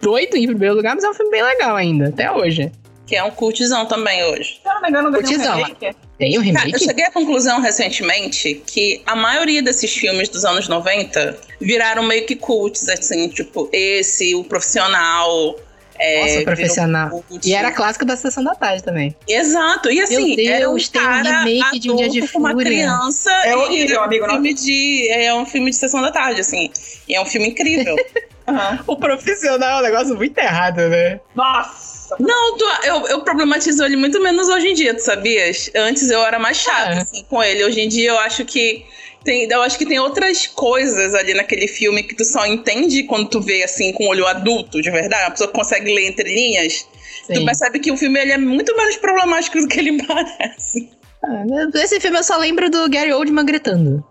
doido 0.00 0.36
em 0.36 0.46
primeiro 0.46 0.76
lugar, 0.76 0.94
mas 0.94 1.02
é 1.02 1.10
um 1.10 1.14
filme 1.14 1.32
bem 1.32 1.42
legal 1.42 1.74
ainda, 1.74 2.08
até 2.10 2.30
hoje. 2.30 2.70
Que 3.10 3.16
é 3.16 3.24
um 3.24 3.30
curtizão 3.32 3.86
também 3.86 4.22
hoje. 4.22 4.60
Se 4.62 4.68
eu 4.68 4.72
não 4.74 4.82
me 4.82 4.88
engano, 4.88 5.10
ganhou 5.10 5.20
um 5.24 5.26
Curtizão. 5.26 5.56
remake. 5.56 5.96
Tem 6.16 6.38
um 6.38 6.42
Cara, 6.44 6.58
eu 6.58 6.62
remake? 6.62 6.84
cheguei 6.84 7.04
à 7.06 7.10
conclusão 7.10 7.60
recentemente 7.60 8.62
que 8.64 9.02
a 9.04 9.16
maioria 9.16 9.60
desses 9.60 9.92
filmes 9.92 10.28
dos 10.28 10.44
anos 10.44 10.68
90 10.68 11.36
viraram 11.60 12.04
meio 12.04 12.24
que 12.24 12.36
cults, 12.36 12.88
assim, 12.88 13.28
tipo, 13.28 13.68
esse, 13.72 14.32
o 14.36 14.44
profissional. 14.44 15.56
É, 15.98 16.20
Nossa, 16.20 16.28
virou 16.38 16.44
profissional. 16.44 17.10
cult. 17.28 17.48
E 17.48 17.52
era 17.52 17.72
clássico 17.72 18.04
da 18.04 18.16
Sessão 18.16 18.44
da 18.44 18.54
Tarde 18.54 18.84
também. 18.84 19.14
Exato, 19.28 19.90
e 19.90 20.00
assim, 20.00 20.36
Deus, 20.36 20.48
era 20.48 20.70
um 20.70 20.76
tem 20.76 21.00
um 21.00 21.04
cara 21.04 21.42
remake 21.42 21.78
de 21.80 21.90
Um 21.90 21.96
Dia 21.96 22.08
de 22.08 22.28
com 22.28 22.38
uma 22.38 22.52
Fúria. 22.52 22.64
criança. 22.70 23.30
É 23.44 23.50
e 23.50 23.54
horrível, 23.56 24.00
um 24.00 24.04
amigo, 24.04 24.26
não- 24.28 24.34
Filme 24.34 24.54
de, 24.54 25.08
é 25.10 25.34
um 25.34 25.44
filme 25.44 25.70
de 25.72 25.76
sessão 25.76 26.00
da 26.00 26.12
tarde, 26.12 26.40
assim. 26.42 26.70
E 27.08 27.14
é 27.16 27.20
um 27.20 27.26
filme 27.26 27.48
incrível. 27.48 27.96
Aham. 28.46 28.84
O 28.86 28.96
profissional 28.96 29.78
é 29.78 29.80
um 29.80 29.82
negócio 29.92 30.14
muito 30.14 30.38
errado, 30.38 30.76
né? 30.88 31.18
Nossa! 31.34 31.89
Não, 32.18 32.56
tu- 32.56 32.64
eu, 32.84 33.06
eu 33.08 33.20
problematizo 33.20 33.84
ele 33.84 33.96
muito 33.96 34.20
menos 34.20 34.48
hoje 34.48 34.68
em 34.68 34.74
dia, 34.74 34.94
tu 34.94 35.00
sabias? 35.02 35.70
Antes 35.76 36.10
eu 36.10 36.20
era 36.24 36.38
mais 36.38 36.56
chata, 36.56 36.92
É. 36.94 36.98
assim, 37.02 37.24
com 37.28 37.42
ele. 37.42 37.64
Hoje 37.64 37.80
em 37.80 37.88
dia 37.88 38.10
eu 38.10 38.18
acho 38.18 38.44
que. 38.44 38.84
Tem, 39.22 39.46
eu 39.50 39.60
acho 39.60 39.76
que 39.76 39.84
tem 39.84 39.98
outras 39.98 40.46
coisas 40.46 41.14
ali 41.14 41.34
naquele 41.34 41.68
filme 41.68 42.02
que 42.02 42.14
tu 42.14 42.24
só 42.24 42.46
entende 42.46 43.02
quando 43.02 43.28
tu 43.28 43.38
vê 43.40 43.62
assim 43.62 43.92
com 43.92 44.04
o 44.04 44.08
olho 44.08 44.26
adulto, 44.26 44.80
de 44.80 44.90
verdade. 44.90 45.24
A 45.26 45.30
pessoa 45.30 45.48
que 45.48 45.54
consegue 45.54 45.94
ler 45.94 46.06
entre 46.06 46.32
linhas. 46.32 46.86
Tu 47.26 47.34
Sim. 47.36 47.44
percebe 47.44 47.78
que 47.80 47.92
o 47.92 47.96
filme 47.98 48.18
ele 48.18 48.32
é 48.32 48.38
muito 48.38 48.74
menos 48.76 48.96
problemático 48.96 49.60
do 49.60 49.68
que 49.68 49.78
ele 49.78 49.98
parece. 50.06 50.88
Ah, 51.22 51.44
Esse 51.74 52.00
filme 52.00 52.18
eu 52.18 52.24
só 52.24 52.38
lembro 52.38 52.70
do 52.70 52.88
Gary 52.88 53.12
Oldman 53.12 53.44
gritando. 53.44 54.02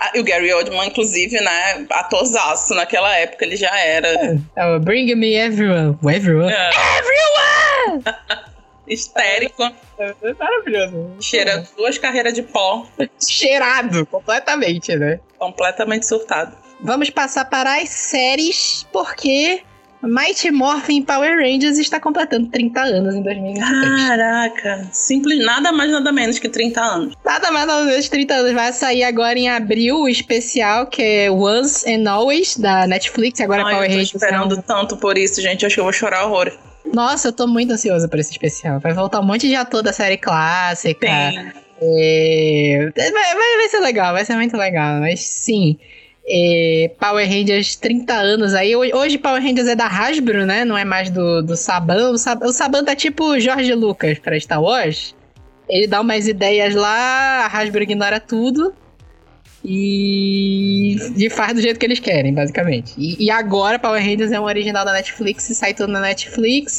Ah, 0.00 0.10
e 0.14 0.20
o 0.20 0.24
Gary 0.24 0.52
Oldman, 0.52 0.88
inclusive, 0.88 1.40
né, 1.40 1.86
atorzaço 1.90 2.74
naquela 2.74 3.14
época, 3.16 3.44
ele 3.44 3.56
já 3.56 3.76
era 3.78 4.08
É 4.56 4.66
o 4.66 4.80
Bring 4.80 5.14
Me 5.14 5.34
Everyone. 5.34 5.96
Everyone. 6.08 6.52
é, 6.52 6.70
Everyone! 6.98 8.02
histérico, 8.86 9.62
É 9.98 10.14
maravilhoso. 10.38 11.16
cheira 11.20 11.64
duas 11.76 11.98
carreiras 11.98 12.32
de 12.34 12.42
pó, 12.42 12.86
Cheirado 13.20 14.06
completamente, 14.06 14.94
né? 14.96 15.18
completamente 15.38 16.06
surtado. 16.06 16.56
Vamos 16.80 17.10
passar 17.10 17.46
para 17.46 17.80
as 17.80 17.88
séries, 17.88 18.86
porque 18.92 19.62
Mighty 20.02 20.50
Morphin 20.50 21.02
Power 21.02 21.36
Rangers 21.38 21.78
está 21.78 21.98
completando 21.98 22.48
30 22.48 22.80
anos 22.80 23.14
em 23.14 23.22
2023. 23.22 24.08
Caraca, 24.08 24.88
simples, 24.92 25.44
nada 25.44 25.72
mais 25.72 25.90
nada 25.90 26.12
menos 26.12 26.38
que 26.38 26.48
30 26.48 26.80
anos. 26.80 27.14
Nada 27.24 27.50
mais 27.50 27.66
nada 27.66 27.84
menos 27.84 28.08
30 28.08 28.34
anos. 28.34 28.52
Vai 28.52 28.72
sair 28.72 29.02
agora 29.04 29.38
em 29.38 29.48
abril 29.48 30.00
o 30.02 30.08
especial, 30.08 30.86
que 30.86 31.02
é 31.02 31.30
Once 31.30 31.90
and 31.90 32.08
Always, 32.08 32.56
da 32.56 32.86
Netflix. 32.86 33.40
Agora 33.40 33.64
Ai, 33.64 33.72
Power 33.74 33.84
eu 33.84 33.88
tô 33.88 33.92
Rangers. 33.96 34.14
esperando 34.14 34.58
um- 34.58 34.62
tanto 34.62 34.96
por 34.96 35.18
isso, 35.18 35.40
gente, 35.40 35.64
acho 35.66 35.74
que 35.74 35.80
eu 35.80 35.84
vou 35.84 35.92
chorar 35.92 36.24
horror. 36.26 36.52
Nossa, 36.92 37.28
eu 37.28 37.32
tô 37.32 37.46
muito 37.48 37.72
ansiosa 37.72 38.06
por 38.08 38.18
esse 38.18 38.30
especial. 38.30 38.78
Vai 38.78 38.92
voltar 38.92 39.18
um 39.20 39.24
monte 39.24 39.48
de 39.48 39.56
ator 39.56 39.82
da 39.82 39.92
série 39.92 40.16
clássica. 40.18 41.00
Tem. 41.00 41.52
É, 41.82 42.90
Vai, 42.96 43.10
vai, 43.12 43.56
vai 43.58 43.68
ser 43.68 43.80
legal, 43.80 44.12
vai 44.12 44.24
ser 44.24 44.34
muito 44.36 44.56
legal. 44.56 45.00
Mas 45.00 45.20
sim, 45.20 45.76
é, 46.28 46.90
Power 46.98 47.28
Rangers 47.28 47.76
30 47.76 48.12
anos 48.14 48.54
aí. 48.54 48.74
Ho- 48.74 48.96
Hoje 48.96 49.18
Power 49.18 49.42
Rangers 49.42 49.68
é 49.68 49.74
da 49.76 49.86
Hasbro, 49.86 50.44
né? 50.46 50.64
Não 50.64 50.76
é 50.76 50.84
mais 50.84 51.10
do, 51.10 51.42
do 51.42 51.56
Saban. 51.56 52.10
O 52.10 52.52
Saban, 52.52 52.84
tá 52.84 52.94
tipo 52.96 53.38
Jorge 53.38 53.74
Lucas 53.74 54.18
pra 54.18 54.38
Star 54.38 54.60
Wars. 54.62 55.14
Ele 55.68 55.86
dá 55.86 56.00
umas 56.00 56.26
ideias 56.28 56.74
lá, 56.74 57.44
a 57.44 57.46
Hasbro 57.46 57.82
ignora 57.82 58.20
tudo. 58.20 58.72
E, 59.68 60.96
e 61.16 61.28
faz 61.30 61.54
do 61.54 61.60
jeito 61.60 61.78
que 61.80 61.86
eles 61.86 61.98
querem, 61.98 62.32
basicamente. 62.32 62.94
E, 62.96 63.24
e 63.24 63.30
agora 63.30 63.78
Power 63.78 64.00
Rangers 64.00 64.30
é 64.30 64.38
um 64.38 64.44
original 64.44 64.84
da 64.84 64.92
Netflix, 64.92 65.44
sai 65.54 65.74
tudo 65.74 65.92
na 65.92 66.00
Netflix. 66.00 66.78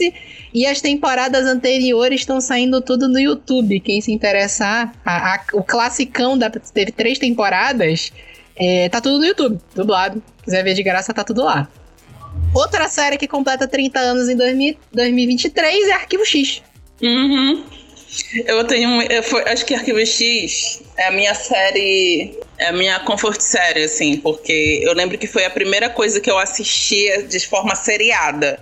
E 0.53 0.65
as 0.65 0.79
temporadas 0.81 1.45
anteriores 1.45 2.21
estão 2.21 2.39
saindo 2.39 2.79
tudo 2.81 3.07
no 3.09 3.19
YouTube. 3.19 3.79
Quem 3.81 3.99
se 3.99 4.11
interessar, 4.11 4.93
a- 5.05 5.35
a- 5.35 5.41
o 5.53 5.63
classicão 5.63 6.37
da, 6.37 6.49
teve 6.49 6.91
três 6.91 7.19
temporadas, 7.19 8.11
é, 8.59 8.89
tá 8.89 8.99
tudo 9.01 9.19
no 9.19 9.25
YouTube, 9.25 9.59
dublado. 9.75 10.21
Quiser 10.43 10.63
ver 10.63 10.73
de 10.73 10.83
graça, 10.83 11.13
tá 11.13 11.23
tudo 11.23 11.43
lá. 11.43 11.67
Outra 12.53 12.87
série 12.87 13.17
que 13.17 13.27
completa 13.27 13.67
30 13.67 13.99
anos 13.99 14.29
em 14.29 14.35
2000 14.35 14.75
2023 14.93 15.87
é 15.89 15.93
Arquivo 15.93 16.25
X. 16.25 16.61
Uhum. 17.01 17.63
Eu 18.45 18.63
tenho. 18.63 19.01
Eu 19.03 19.21
foi- 19.23 19.43
acho 19.49 19.65
que 19.65 19.73
Arquivo 19.75 19.99
X 20.05 20.81
é 20.97 21.07
a 21.07 21.11
minha 21.11 21.33
série. 21.35 22.37
É 22.57 22.67
a 22.69 22.71
minha 22.71 22.99
comfort 23.01 23.39
série, 23.39 23.83
assim, 23.83 24.17
porque 24.17 24.79
eu 24.83 24.93
lembro 24.93 25.17
que 25.17 25.27
foi 25.27 25.45
a 25.45 25.49
primeira 25.49 25.89
coisa 25.89 26.19
que 26.19 26.29
eu 26.29 26.37
assistia 26.39 27.23
de 27.23 27.39
forma 27.47 27.75
seriada. 27.75 28.59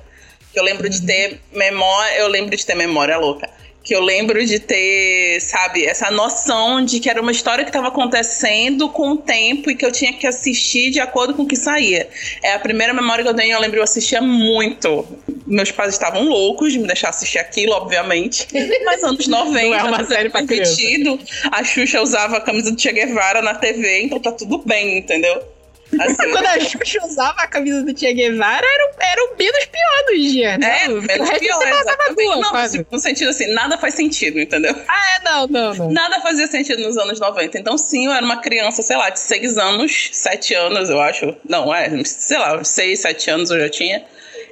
Eu 0.54 0.64
lembro 0.64 0.90
de 0.90 1.02
ter 1.06 1.40
memória. 1.54 2.18
Eu 2.18 2.28
lembro 2.28 2.56
de 2.58 2.66
ter 2.66 2.76
memória 2.76 3.18
louca. 3.18 3.50
Que 3.86 3.96
eu 3.96 4.02
lembro 4.02 4.44
de 4.44 4.60
ter, 4.60 5.40
sabe, 5.40 5.86
essa 5.86 6.10
noção 6.10 6.84
de 6.84 7.00
que 7.00 7.10
era 7.10 7.22
uma 7.22 7.32
história 7.32 7.64
que 7.64 7.70
estava 7.70 7.90
acontecendo 7.90 8.90
com 8.90 9.12
o 9.12 9.18
tempo 9.18 9.70
e 9.70 9.76
que 9.76 9.86
eu 9.86 9.92
tinha 9.92 10.12
que 10.12 10.26
assistir 10.26 10.90
de 10.90 11.00
acordo 11.00 11.36
com 11.36 11.44
o 11.44 11.46
que 11.46 11.56
saía. 11.56 12.10
É 12.44 12.54
a 12.54 12.60
primeira 12.60 12.94
memória 12.94 13.24
que 13.24 13.30
eu 13.30 13.36
tenho, 13.36 13.54
eu 13.54 13.60
lembro 13.60 13.74
que 13.74 13.80
eu 13.80 13.84
assistia 13.84 14.22
muito. 14.22 15.08
Meus 15.46 15.72
pais 15.72 15.94
estavam 15.94 16.28
loucos 16.28 16.74
de 16.74 16.80
me 16.80 16.88
deixar 16.88 17.10
assistir 17.10 17.38
aquilo, 17.38 17.74
obviamente. 17.74 18.48
Mas 18.84 19.04
anos 19.04 19.28
90, 19.28 19.68
Não 19.70 19.76
é 19.76 19.84
uma 19.84 20.04
série 20.04 20.30
pra 20.30 20.40
faz 20.40 20.50
criança. 20.50 21.20
A 21.52 21.64
Xuxa 21.64 22.02
usava 22.02 22.38
a 22.38 22.42
camisa 22.42 22.72
do 22.72 22.82
Che 22.82 22.92
Guevara 22.92 23.44
na 23.44 23.54
TV, 23.54 24.02
então 24.02 24.20
tá 24.20 24.32
tudo 24.32 24.58
bem, 24.66 24.98
entendeu? 24.98 25.55
Assim, 26.00 26.32
Quando 26.32 26.46
a 26.46 26.60
Xuxa 26.60 27.00
usava 27.06 27.42
a 27.42 27.48
camisa 27.48 27.84
do 27.84 27.98
Che 27.98 28.14
Guevara, 28.14 28.66
era, 28.66 28.86
o- 28.92 29.02
era 29.02 29.24
o 29.34 29.38
menos 29.38 29.66
pior 29.66 30.06
dos 30.14 30.32
dias, 30.32 30.58
né? 30.60 30.84
é, 30.86 30.90
o 30.90 31.02
menos 31.02 31.30
pior, 31.40 31.62
exatamente. 31.68 32.16
duas, 32.16 32.40
Não, 32.40 32.50
quase. 32.50 32.78
assim, 32.78 32.86
no 32.92 33.00
sentido 33.00 33.30
assim, 33.30 33.54
nada 33.54 33.78
faz 33.78 33.94
sentido, 33.96 34.40
entendeu? 34.40 34.76
Ah, 34.88 35.16
é, 35.20 35.24
não, 35.24 35.48
não, 35.48 35.74
não. 35.76 35.92
Nada 35.92 36.20
fazia 36.22 36.48
sentido 36.48 36.82
nos 36.84 36.98
anos 36.98 37.20
90. 37.20 37.58
Então, 37.60 37.78
sim, 37.78 38.06
eu 38.06 38.12
era 38.12 38.26
uma 38.26 38.42
criança, 38.42 38.82
sei 38.82 38.98
lá, 38.98 39.10
de 39.10 39.20
6 39.20 39.58
anos, 39.58 40.10
7 40.14 40.54
anos, 40.54 40.90
eu 40.90 41.00
acho. 41.02 41.36
Não, 41.48 41.74
é, 41.74 41.90
sei 42.04 42.38
lá, 42.38 42.64
6, 42.64 43.00
7 43.00 43.30
anos 43.30 43.52
eu 43.52 43.60
já 43.60 43.70
tinha. 43.70 44.04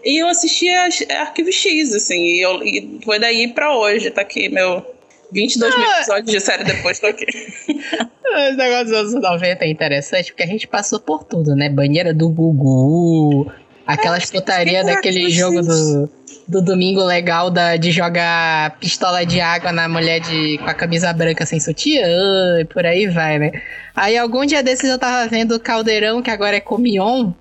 E 0.06 0.22
eu 0.22 0.28
assistia 0.28 0.90
Arquivo 1.20 1.52
X, 1.52 1.94
assim, 1.94 2.20
e, 2.20 2.42
eu, 2.42 2.62
e 2.64 3.00
foi 3.06 3.20
daí 3.20 3.48
pra 3.54 3.76
hoje. 3.76 4.12
Tá 4.12 4.22
aqui 4.22 4.50
meu 4.50 4.86
22 5.34 5.76
mil 5.76 5.86
Ah. 5.88 5.98
episódios 5.98 6.32
de 6.32 6.40
série 6.40 6.64
depois, 6.64 7.00
tô 7.00 7.08
aqui. 7.08 7.26
Esse 7.26 8.58
negócio 8.58 8.86
dos 8.86 8.94
anos 8.94 9.14
90 9.14 9.66
é 9.66 9.70
interessante 9.70 10.32
porque 10.32 10.44
a 10.44 10.48
gente 10.48 10.68
passou 10.68 11.00
por 11.00 11.24
tudo, 11.24 11.56
né? 11.56 11.70
Banheira 11.70 12.14
do 12.14 12.30
Gugu, 12.30 13.52
aquelas 13.86 14.30
putaria 14.32 14.82
que 14.82 14.88
daquele 14.88 15.30
jogo 15.30 15.62
do, 15.62 16.10
do 16.48 16.62
domingo 16.62 17.04
legal 17.04 17.50
da, 17.52 17.78
de 17.78 17.92
jogar 17.92 18.78
pistola 18.80 19.26
de 19.26 19.40
água 19.40 19.72
na 19.72 19.88
mulher 19.88 20.20
de, 20.20 20.58
com 20.58 20.70
a 20.70 20.74
camisa 20.74 21.12
branca 21.14 21.46
sem 21.46 21.60
sutiã 21.60 22.60
e 22.60 22.66
por 22.66 22.86
aí 22.86 23.08
vai, 23.08 23.38
né? 23.38 23.52
Aí 23.96 24.18
algum 24.18 24.46
dia 24.46 24.64
desses 24.64 24.90
eu 24.90 24.98
tava 24.98 25.28
vendo 25.30 25.56
o 25.56 25.60
Caldeirão, 25.60 26.22
que 26.22 26.32
agora 26.32 26.56
é 26.58 26.60
com 26.60 26.76
o 26.76 26.80
Mion, 26.80 27.32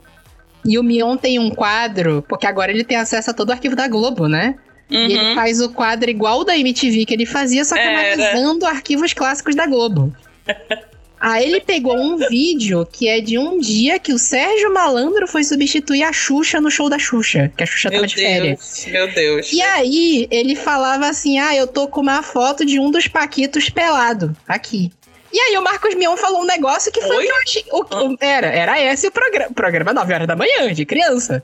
e 0.65 0.79
o 0.79 0.83
Mion 0.83 1.17
tem 1.17 1.39
um 1.39 1.51
quadro, 1.51 2.23
porque 2.29 2.47
agora 2.47 2.71
ele 2.71 2.85
tem 2.85 2.97
acesso 2.97 3.31
a 3.31 3.35
todo 3.35 3.49
o 3.49 3.53
arquivo 3.53 3.75
da 3.75 3.89
Globo, 3.89 4.29
né? 4.29 4.57
E 4.95 5.13
ele 5.15 5.19
Uhum. 5.31 5.35
faz 5.35 5.61
o 5.61 5.71
quadro 5.73 6.11
igual 6.11 6.41
o 6.41 6.45
da 6.45 6.57
MTV 6.57 7.05
que 7.07 7.15
ele 7.15 7.25
fazia, 7.27 7.65
só 7.65 7.75
que 7.75 7.81
Era. 7.81 8.13
analisando 8.15 8.67
arquivos 8.67 9.13
clássicos 9.13 9.55
da 9.55 9.67
Globo. 9.67 10.15
Aí 11.25 11.45
ele 11.45 11.61
pegou 11.61 11.97
um 11.97 12.17
vídeo 12.17 12.85
que 12.91 13.07
é 13.09 13.21
de 13.21 13.39
um 13.39 13.57
dia 13.61 13.97
que 14.01 14.13
o 14.13 14.19
Sérgio 14.19 14.75
Malandro 14.75 15.29
foi 15.29 15.45
substituir 15.45 16.03
a 16.03 16.13
Xuxa 16.13 16.61
no 16.61 16.69
show 16.69 16.89
da 16.91 16.99
Xuxa, 16.99 17.53
que 17.57 17.63
a 17.63 17.67
Xuxa 17.67 17.91
Meu 17.91 17.99
tava 18.01 18.09
de 18.09 18.15
férias. 18.17 18.87
Meu 18.89 19.07
Deus. 19.15 19.53
E 19.53 19.63
aí 19.63 20.27
ele 20.33 20.57
falava 20.57 21.07
assim: 21.07 21.39
Ah, 21.39 21.55
eu 21.55 21.69
tô 21.69 21.87
com 21.87 22.01
uma 22.01 22.25
foto 22.25 22.65
de 22.67 22.81
um 22.81 22.91
dos 22.91 23.07
Paquitos 23.07 23.71
pelado 23.71 24.37
aqui. 24.49 24.91
E 25.33 25.39
aí 25.39 25.57
o 25.57 25.63
Marcos 25.63 25.95
Mion 25.95 26.17
falou 26.17 26.43
um 26.43 26.45
negócio 26.45 26.91
que 26.91 27.01
foi 27.01 27.15
o 27.15 27.19
Oi? 27.21 27.25
que 27.25 27.31
eu 27.31 27.37
achei. 27.37 27.65
o- 27.71 28.11
o- 28.13 28.17
era, 28.21 28.49
era 28.49 28.93
esse 28.93 29.07
o 29.07 29.13
programa. 29.13 29.51
Programa 29.55 29.93
9 29.95 30.13
horas 30.13 30.27
da 30.27 30.35
manhã, 30.35 30.73
de 30.75 30.85
criança. 30.85 31.41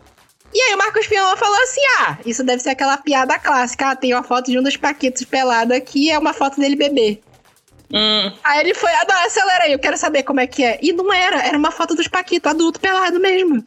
E 0.55 0.61
aí 0.63 0.75
o 0.75 0.79
Marcos 0.79 1.07
Mion 1.09 1.37
falou 1.37 1.63
assim: 1.63 1.81
Ah, 2.01 2.19
isso 2.25 2.43
deve 2.43 2.63
ser 2.63 2.71
aquela 2.71 2.97
piada 2.97 3.39
clássica. 3.39 3.91
Ah, 3.91 3.97
tem 3.97 4.15
uma 4.15 4.23
foto 4.23 4.51
de 4.51 4.59
um 4.59 4.63
dos 4.63 4.77
Paquitos 4.77 5.25
pelado 5.25 5.75
aqui, 5.75 6.11
é 6.11 6.19
uma 6.19 6.33
foto 6.33 6.59
dele 6.61 6.77
bebê. 6.77 7.21
Hum, 7.91 8.31
Aí 8.45 8.61
ele 8.61 8.75
foi, 8.75 8.91
ah, 8.93 9.07
não, 9.09 9.17
acelera 9.25 9.65
aí, 9.65 9.73
eu 9.73 9.79
quero 9.79 9.97
saber 9.97 10.23
como 10.23 10.41
é 10.41 10.47
que 10.47 10.63
é. 10.63 10.79
E 10.83 10.93
não 10.93 11.11
era, 11.11 11.41
era 11.47 11.57
uma 11.57 11.71
foto 11.71 11.95
dos 11.95 12.07
Paquitos, 12.07 12.51
adulto 12.51 12.79
pelado 12.81 13.19
mesmo. 13.19 13.57
No 13.57 13.63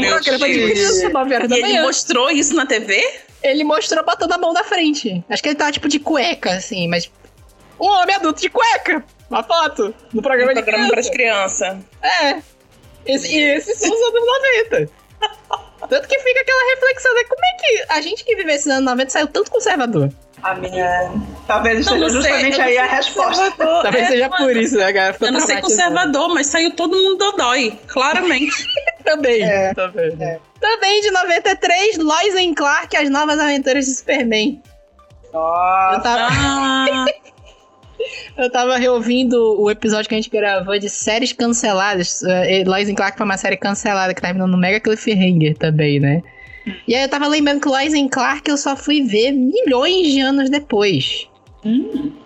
programa 0.00 0.20
de 0.20 0.36
Deus. 0.54 0.70
criança, 0.70 1.08
9 1.08 1.34
horas 1.34 1.48
da 1.48 1.56
E 1.56 1.60
ele 1.62 1.80
mostrou 1.82 2.30
isso 2.30 2.54
na 2.54 2.66
TV? 2.66 3.02
Ele 3.42 3.64
mostrou 3.64 4.04
botando 4.04 4.30
a 4.32 4.38
mão 4.38 4.52
na 4.52 4.62
frente. 4.62 5.24
Acho 5.28 5.42
que 5.42 5.48
ele 5.48 5.56
tava 5.56 5.72
tipo 5.72 5.88
de 5.88 5.98
cueca, 5.98 6.52
assim, 6.52 6.86
mas. 6.88 7.10
Um 7.80 7.86
homem 7.86 8.14
adulto 8.14 8.40
de 8.40 8.48
cueca! 8.48 9.04
Uma 9.28 9.42
foto! 9.42 9.92
No 10.12 10.22
programa, 10.22 10.52
No 10.54 10.62
programa 10.62 10.84
de 10.86 10.90
para 10.92 11.00
as 11.00 11.10
criança. 11.10 11.78
crianças. 12.00 12.22
É. 12.22 12.42
Esse, 13.04 13.28
e 13.36 13.40
esses 13.40 13.76
são 13.78 13.90
os 13.92 14.00
anos 14.00 14.22
90. 14.70 14.90
Tanto 15.88 16.08
que 16.08 16.18
fica 16.18 16.40
aquela 16.40 16.74
reflexão, 16.74 17.14
né? 17.14 17.22
Como 17.28 17.40
é 17.44 17.56
que 17.58 17.92
a 17.92 18.00
gente 18.00 18.24
que 18.24 18.36
viveu 18.36 18.54
esses 18.54 18.66
anos 18.66 18.84
90 18.84 19.10
saiu 19.10 19.26
tanto 19.28 19.50
conservador? 19.50 20.10
A 20.42 20.54
minha. 20.54 21.10
Talvez 21.46 21.86
Não, 21.86 21.96
esteja 21.96 22.14
não 22.14 22.22
sei, 22.22 22.32
justamente 22.32 22.58
eu 22.58 22.64
aí 22.64 22.74
não 22.76 22.82
a 22.82 22.86
resposta. 22.86 23.50
Talvez 23.56 24.04
É, 24.04 24.08
seja 24.08 24.28
mano, 24.28 24.44
por 24.44 24.56
isso, 24.56 24.76
né, 24.76 24.92
cara? 24.92 25.12
Ficou 25.14 25.28
Eu 25.28 25.32
não 25.32 25.40
sei 25.40 25.60
conservador, 25.60 26.28
mas 26.34 26.46
saiu 26.46 26.70
todo 26.76 26.94
mundo 26.96 27.16
dodói, 27.16 27.78
claramente. 27.88 28.52
Também. 29.04 29.42
É. 29.42 29.72
Também. 29.72 30.14
né? 30.16 30.38
Também 30.60 31.00
de 31.00 31.10
93, 31.10 31.98
Lois 31.98 32.34
and 32.36 32.54
Clark, 32.54 32.96
As 32.96 33.08
Novas 33.08 33.38
Aventuras 33.38 33.84
de 33.86 33.94
Superman. 33.94 34.60
Eu 35.32 35.40
Nossa. 35.40 36.00
tava, 36.00 36.28
Ah, 36.30 37.04
eu 38.36 38.50
tava 38.50 38.76
reouvindo 38.76 39.60
o 39.60 39.70
episódio 39.70 40.08
que 40.08 40.14
a 40.14 40.18
gente 40.18 40.30
gravou 40.30 40.78
de 40.78 40.88
séries 40.88 41.32
canceladas. 41.32 42.22
Uh, 42.22 42.68
Lois 42.68 42.88
and 42.88 42.94
Clark 42.94 43.16
foi 43.16 43.24
uma 43.24 43.36
série 43.36 43.56
cancelada 43.56 44.14
que 44.14 44.20
terminou 44.20 44.48
no 44.48 44.56
Mega 44.56 44.80
Cliffhanger 44.80 45.56
também, 45.56 46.00
né? 46.00 46.22
E 46.86 46.94
aí 46.94 47.02
eu 47.02 47.08
tava 47.08 47.26
lembrando 47.28 47.60
que 47.60 47.68
Lois 47.68 47.94
and 47.94 48.08
Clark 48.08 48.48
eu 48.50 48.56
só 48.56 48.76
fui 48.76 49.02
ver 49.02 49.32
milhões 49.32 50.08
de 50.08 50.20
anos 50.20 50.50
depois. 50.50 51.28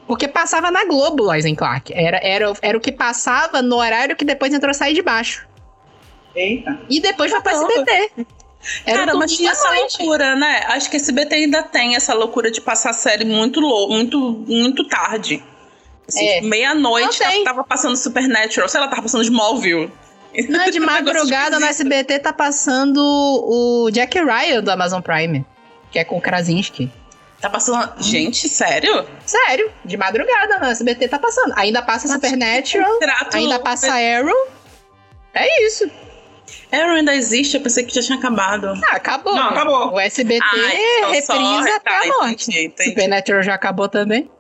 Porque 0.07 0.29
passava 0.29 0.71
na 0.71 0.85
Globo 0.85 1.23
Lois 1.23 1.45
and 1.45 1.55
Clark. 1.55 1.93
Era, 1.95 2.21
era, 2.23 2.53
era 2.61 2.77
o 2.77 2.81
que 2.81 2.93
passava 2.93 3.63
no 3.63 3.77
horário 3.77 4.17
que 4.17 4.25
depois 4.25 4.53
entrou 4.53 4.75
Sair 4.75 4.95
de 4.95 5.03
Baixo. 5.03 5.47
Eita. 6.35 6.79
E 6.89 7.01
depois 7.01 7.31
foi 7.31 7.41
pra. 7.41 7.53
SBT. 7.53 8.27
Era 8.85 8.99
Cara, 8.99 9.15
mas 9.15 9.35
tinha 9.35 9.53
essa 9.53 9.71
loucura, 9.71 10.37
né? 10.37 10.65
Acho 10.67 10.91
que 10.91 10.97
esse 10.99 11.11
BT 11.13 11.35
ainda 11.35 11.63
tem 11.63 11.97
essa 11.97 12.13
loucura 12.13 12.51
de 12.51 12.61
passar 12.61 12.93
série 12.93 13.25
muito 13.25 13.59
lou 13.59 13.89
muito, 13.89 14.45
muito 14.47 14.87
tarde. 14.87 15.43
Assim, 16.17 16.29
É. 16.29 16.41
Meia-noite 16.43 17.19
tem. 17.19 17.45
tava 17.45 17.65
passando 17.65 17.97
Supernatural, 17.97 18.69
sei 18.69 18.81
lá, 18.81 18.89
tava 18.89 19.03
passando 19.03 19.23
Smallville. 19.25 19.91
Não, 20.49 20.71
de 20.71 20.79
Um 20.79 20.83
negócio 20.87 21.05
madrugada 21.05 21.59
no 21.59 21.67
esquisito. 21.67 21.93
SBT 21.93 22.19
tá 22.21 22.33
passando 22.33 22.99
o 23.03 23.91
Jack 23.91 24.19
Ryan 24.19 24.63
do 24.63 24.71
Amazon 24.71 25.01
Prime, 25.01 25.45
que 25.91 25.99
é 25.99 26.05
com 26.05 26.17
o 26.19 26.21
Krasinski. 26.21 26.91
Tá 27.41 27.49
passando. 27.49 27.95
Gente, 28.03 28.49
sério? 28.49 29.05
Sério, 29.25 29.73
de 29.85 29.97
madrugada 29.97 30.59
no 30.59 30.67
SBT 30.67 31.09
tá 31.09 31.19
passando. 31.19 31.55
Ainda 31.57 31.81
passa 31.83 32.07
Supernatural, 32.07 32.93
Contrato- 32.93 33.35
ainda 33.37 33.59
passa 33.59 33.93
Arrow. 33.95 34.49
É 35.33 35.67
isso. 35.67 35.91
Arrow 36.71 36.97
ainda 36.97 37.15
existe, 37.15 37.57
eu 37.57 37.63
pensei 37.63 37.85
que 37.85 37.95
já 37.95 38.03
tinha 38.03 38.19
acabado. 38.19 38.67
Ah, 38.91 38.97
acabou. 38.97 39.35
Não, 39.35 39.49
acabou. 39.49 39.93
O 39.95 39.99
SBT 40.01 40.45
Ah, 40.45 40.75
então 40.75 41.11
reprisa 41.13 41.77
até 41.77 41.91
a 41.91 42.07
morte. 42.19 42.51
entendi, 42.51 42.67
entendi. 42.67 42.91
Supernatural 42.91 43.43
já 43.43 43.55
acabou 43.55 43.89
também. 43.89 44.31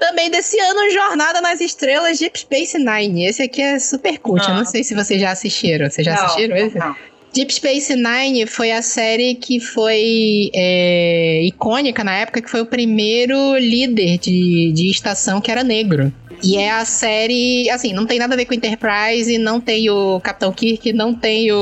Também 0.00 0.30
desse 0.30 0.58
ano, 0.58 0.90
Jornada 0.90 1.40
nas 1.42 1.60
Estrelas 1.60 2.18
Deep 2.18 2.38
Space 2.40 2.78
Nine. 2.78 3.26
Esse 3.26 3.42
aqui 3.42 3.60
é 3.60 3.78
super 3.78 4.18
cult. 4.18 4.42
Eu 4.48 4.54
Ah. 4.54 4.58
não 4.58 4.64
sei 4.64 4.82
se 4.82 4.94
vocês 4.94 5.20
já 5.20 5.30
assistiram. 5.30 5.88
Vocês 5.90 6.04
já 6.04 6.14
Não, 6.16 6.24
assistiram 6.24 6.56
esse? 6.56 6.78
não. 6.78 6.96
Deep 7.32 7.52
Space 7.54 7.94
Nine 7.94 8.44
foi 8.46 8.72
a 8.72 8.82
série 8.82 9.34
que 9.36 9.60
foi 9.60 10.50
é, 10.54 11.42
icônica 11.44 12.02
na 12.02 12.16
época, 12.16 12.40
que 12.42 12.50
foi 12.50 12.60
o 12.62 12.66
primeiro 12.66 13.56
líder 13.58 14.18
de, 14.18 14.72
de 14.72 14.90
estação 14.90 15.40
que 15.40 15.50
era 15.50 15.62
negro. 15.62 16.12
E 16.42 16.56
é 16.56 16.70
a 16.70 16.86
série, 16.86 17.68
assim, 17.68 17.92
não 17.92 18.06
tem 18.06 18.18
nada 18.18 18.32
a 18.32 18.36
ver 18.36 18.46
com 18.46 18.54
Enterprise, 18.54 19.36
não 19.36 19.60
tem 19.60 19.90
o 19.90 20.18
Capitão 20.20 20.50
Kirk, 20.50 20.90
não 20.94 21.14
tem 21.14 21.52
o, 21.52 21.58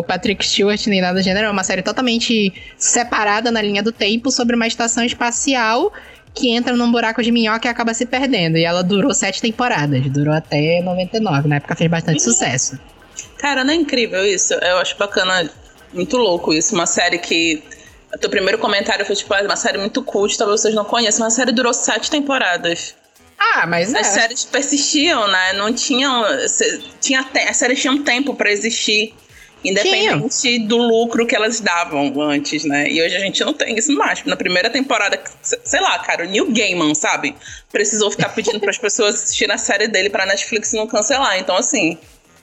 o 0.00 0.04
Patrick 0.04 0.44
Stewart, 0.46 0.86
nem 0.86 1.00
nada 1.00 1.18
do 1.18 1.24
gênero. 1.24 1.46
É 1.46 1.50
uma 1.50 1.64
série 1.64 1.80
totalmente 1.80 2.52
separada 2.76 3.50
na 3.50 3.62
linha 3.62 3.82
do 3.82 3.90
tempo 3.90 4.30
sobre 4.30 4.54
uma 4.54 4.66
estação 4.66 5.02
espacial 5.02 5.90
que 6.34 6.50
entra 6.50 6.74
num 6.74 6.90
buraco 6.90 7.22
de 7.22 7.30
minhoca 7.30 7.66
e 7.66 7.70
acaba 7.70 7.94
se 7.94 8.06
perdendo. 8.06 8.56
E 8.56 8.64
ela 8.64 8.82
durou 8.82 9.12
sete 9.14 9.40
temporadas, 9.40 10.02
durou 10.10 10.34
até 10.34 10.80
99. 10.82 11.48
Na 11.48 11.56
época 11.56 11.76
fez 11.76 11.90
bastante 11.90 12.22
sucesso. 12.22 12.78
Cara, 13.38 13.64
não 13.64 13.72
é 13.72 13.76
incrível 13.76 14.24
isso? 14.24 14.54
Eu 14.54 14.78
acho 14.78 14.96
bacana, 14.96 15.50
muito 15.92 16.16
louco 16.16 16.52
isso. 16.52 16.74
Uma 16.74 16.86
série 16.86 17.18
que. 17.18 17.62
O 18.14 18.18
teu 18.18 18.28
primeiro 18.28 18.58
comentário 18.58 19.06
foi 19.06 19.16
tipo, 19.16 19.32
ah, 19.32 19.40
uma 19.42 19.56
série 19.56 19.78
muito 19.78 20.02
cult, 20.02 20.36
talvez 20.36 20.60
vocês 20.60 20.74
não 20.74 20.84
conheçam. 20.84 21.24
Uma 21.24 21.30
série 21.30 21.50
durou 21.50 21.72
sete 21.72 22.10
temporadas. 22.10 22.94
Ah, 23.38 23.66
mas 23.66 23.92
é. 23.92 24.00
As 24.00 24.06
séries 24.08 24.44
persistiam, 24.44 25.26
né? 25.28 25.54
Não 25.54 25.72
tinham. 25.72 26.24
Tinha, 27.00 27.26
as 27.48 27.56
séries 27.56 27.80
tinham 27.80 28.02
tempo 28.02 28.34
pra 28.34 28.50
existir. 28.50 29.14
Independente 29.64 30.58
do 30.60 30.76
lucro 30.76 31.26
que 31.26 31.34
elas 31.36 31.60
davam 31.60 32.12
antes, 32.20 32.64
né? 32.64 32.88
E 32.90 33.00
hoje 33.02 33.16
a 33.16 33.20
gente 33.20 33.44
não 33.44 33.52
tem 33.54 33.76
isso 33.76 33.92
mais. 33.94 34.24
Na 34.24 34.36
primeira 34.36 34.68
temporada, 34.70 35.20
sei 35.42 35.80
lá, 35.80 35.98
cara, 36.00 36.24
o 36.24 36.28
Neil 36.28 36.50
Gaiman, 36.52 36.94
sabe? 36.94 37.34
Precisou 37.70 38.10
ficar 38.10 38.30
pedindo 38.30 38.58
pras 38.60 38.76
pessoas 38.78 39.14
assistirem 39.16 39.54
a 39.54 39.58
série 39.58 39.88
dele 39.88 40.10
pra 40.10 40.26
Netflix 40.26 40.72
não 40.72 40.86
cancelar. 40.86 41.38
Então, 41.38 41.56
assim, 41.56 41.96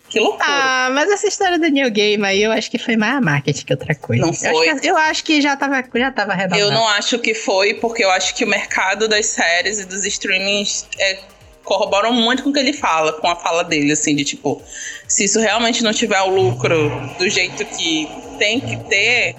que 0.09 0.19
loucura. 0.19 0.45
Ah, 0.47 0.89
mas 0.91 1.09
essa 1.11 1.27
história 1.27 1.59
do 1.59 1.67
New 1.67 1.89
Game 1.91 2.25
aí 2.25 2.41
eu 2.41 2.51
acho 2.51 2.71
que 2.71 2.79
foi 2.79 2.97
mais 2.97 3.21
marketing 3.21 3.65
que 3.65 3.73
outra 3.73 3.93
coisa. 3.93 4.21
Não 4.21 4.29
Eu 4.29 4.33
foi. 4.35 4.69
acho 4.69 4.81
que, 4.81 4.87
eu 4.87 4.97
acho 4.97 5.23
que 5.23 5.41
já 5.41 5.55
tava, 5.55 5.83
já 5.95 6.11
tava 6.11 6.31
arredondado. 6.31 6.61
Eu 6.61 6.71
não 6.71 6.87
acho 6.87 7.19
que 7.19 7.33
foi, 7.33 7.75
porque 7.75 8.03
eu 8.03 8.09
acho 8.11 8.33
que 8.33 8.43
o 8.43 8.47
mercado 8.47 9.07
das 9.07 9.27
séries 9.27 9.79
e 9.79 9.85
dos 9.85 10.05
streamings 10.05 10.87
é, 10.97 11.19
corroboram 11.63 12.11
muito 12.13 12.43
com 12.43 12.49
o 12.49 12.53
que 12.53 12.59
ele 12.59 12.73
fala, 12.73 13.13
com 13.13 13.27
a 13.29 13.35
fala 13.35 13.63
dele, 13.63 13.91
assim, 13.91 14.15
de 14.15 14.23
tipo, 14.23 14.61
se 15.07 15.25
isso 15.25 15.39
realmente 15.39 15.83
não 15.83 15.93
tiver 15.93 16.21
o 16.21 16.29
lucro 16.29 16.89
do 17.17 17.29
jeito 17.29 17.63
que 17.65 18.07
tem 18.37 18.59
que 18.59 18.77
ter, 18.89 19.35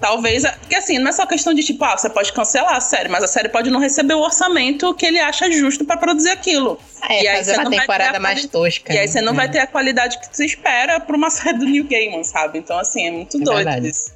talvez. 0.00 0.42
Porque 0.60 0.74
assim, 0.74 0.98
não 0.98 1.08
é 1.10 1.12
só 1.12 1.24
questão 1.26 1.54
de 1.54 1.62
tipo, 1.62 1.84
ah, 1.84 1.96
você 1.96 2.10
pode 2.10 2.32
cancelar 2.32 2.74
a 2.74 2.80
série, 2.80 3.08
mas 3.08 3.22
a 3.22 3.28
série 3.28 3.48
pode 3.48 3.70
não 3.70 3.78
receber 3.78 4.14
o 4.14 4.20
orçamento 4.20 4.92
que 4.94 5.06
ele 5.06 5.20
acha 5.20 5.50
justo 5.52 5.84
pra 5.84 5.96
produzir 5.96 6.30
aquilo. 6.30 6.78
É, 7.08 7.22
E 7.22 7.28
aí 7.28 7.36
fazer 7.38 7.58
uma 7.60 7.70
temporada 7.70 8.18
mais 8.18 8.44
tosca. 8.46 8.92
E 8.92 8.98
aí 8.98 9.06
você 9.06 9.20
não 9.20 9.32
né? 9.32 9.38
vai 9.38 9.50
ter 9.50 9.60
a 9.60 9.66
qualidade 9.66 10.18
que 10.18 10.26
você 10.34 10.44
espera 10.44 10.98
pra 10.98 11.16
uma 11.16 11.30
série 11.30 11.58
do 11.58 11.64
New 11.66 11.84
Gaiman, 11.84 12.24
sabe? 12.24 12.58
Então, 12.58 12.78
assim, 12.78 13.06
é 13.06 13.10
muito 13.12 13.36
É 13.36 13.40
doido 13.40 13.56
verdade. 13.64 13.88
isso. 13.88 14.12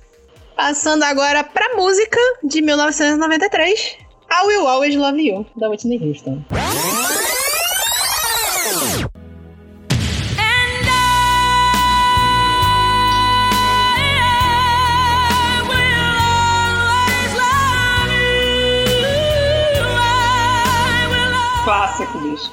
Passando 0.56 1.02
agora 1.04 1.44
pra 1.44 1.76
música 1.76 2.18
de 2.42 2.62
1993. 2.62 3.98
I 4.30 4.44
Will 4.46 4.66
Always 4.66 4.96
Love 4.96 5.18
You, 5.20 5.46
da 5.56 5.68
Whitney 5.68 5.98
Houston. 5.98 6.44
And 10.38 10.88
I 10.88 10.90
will 15.70 16.16
always 16.26 17.32
love 17.42 18.10
you. 19.70 19.86
I 19.86 19.88
will 21.12 21.34
always 21.40 21.64
Clássico, 21.64 22.16
bicho. 22.18 22.48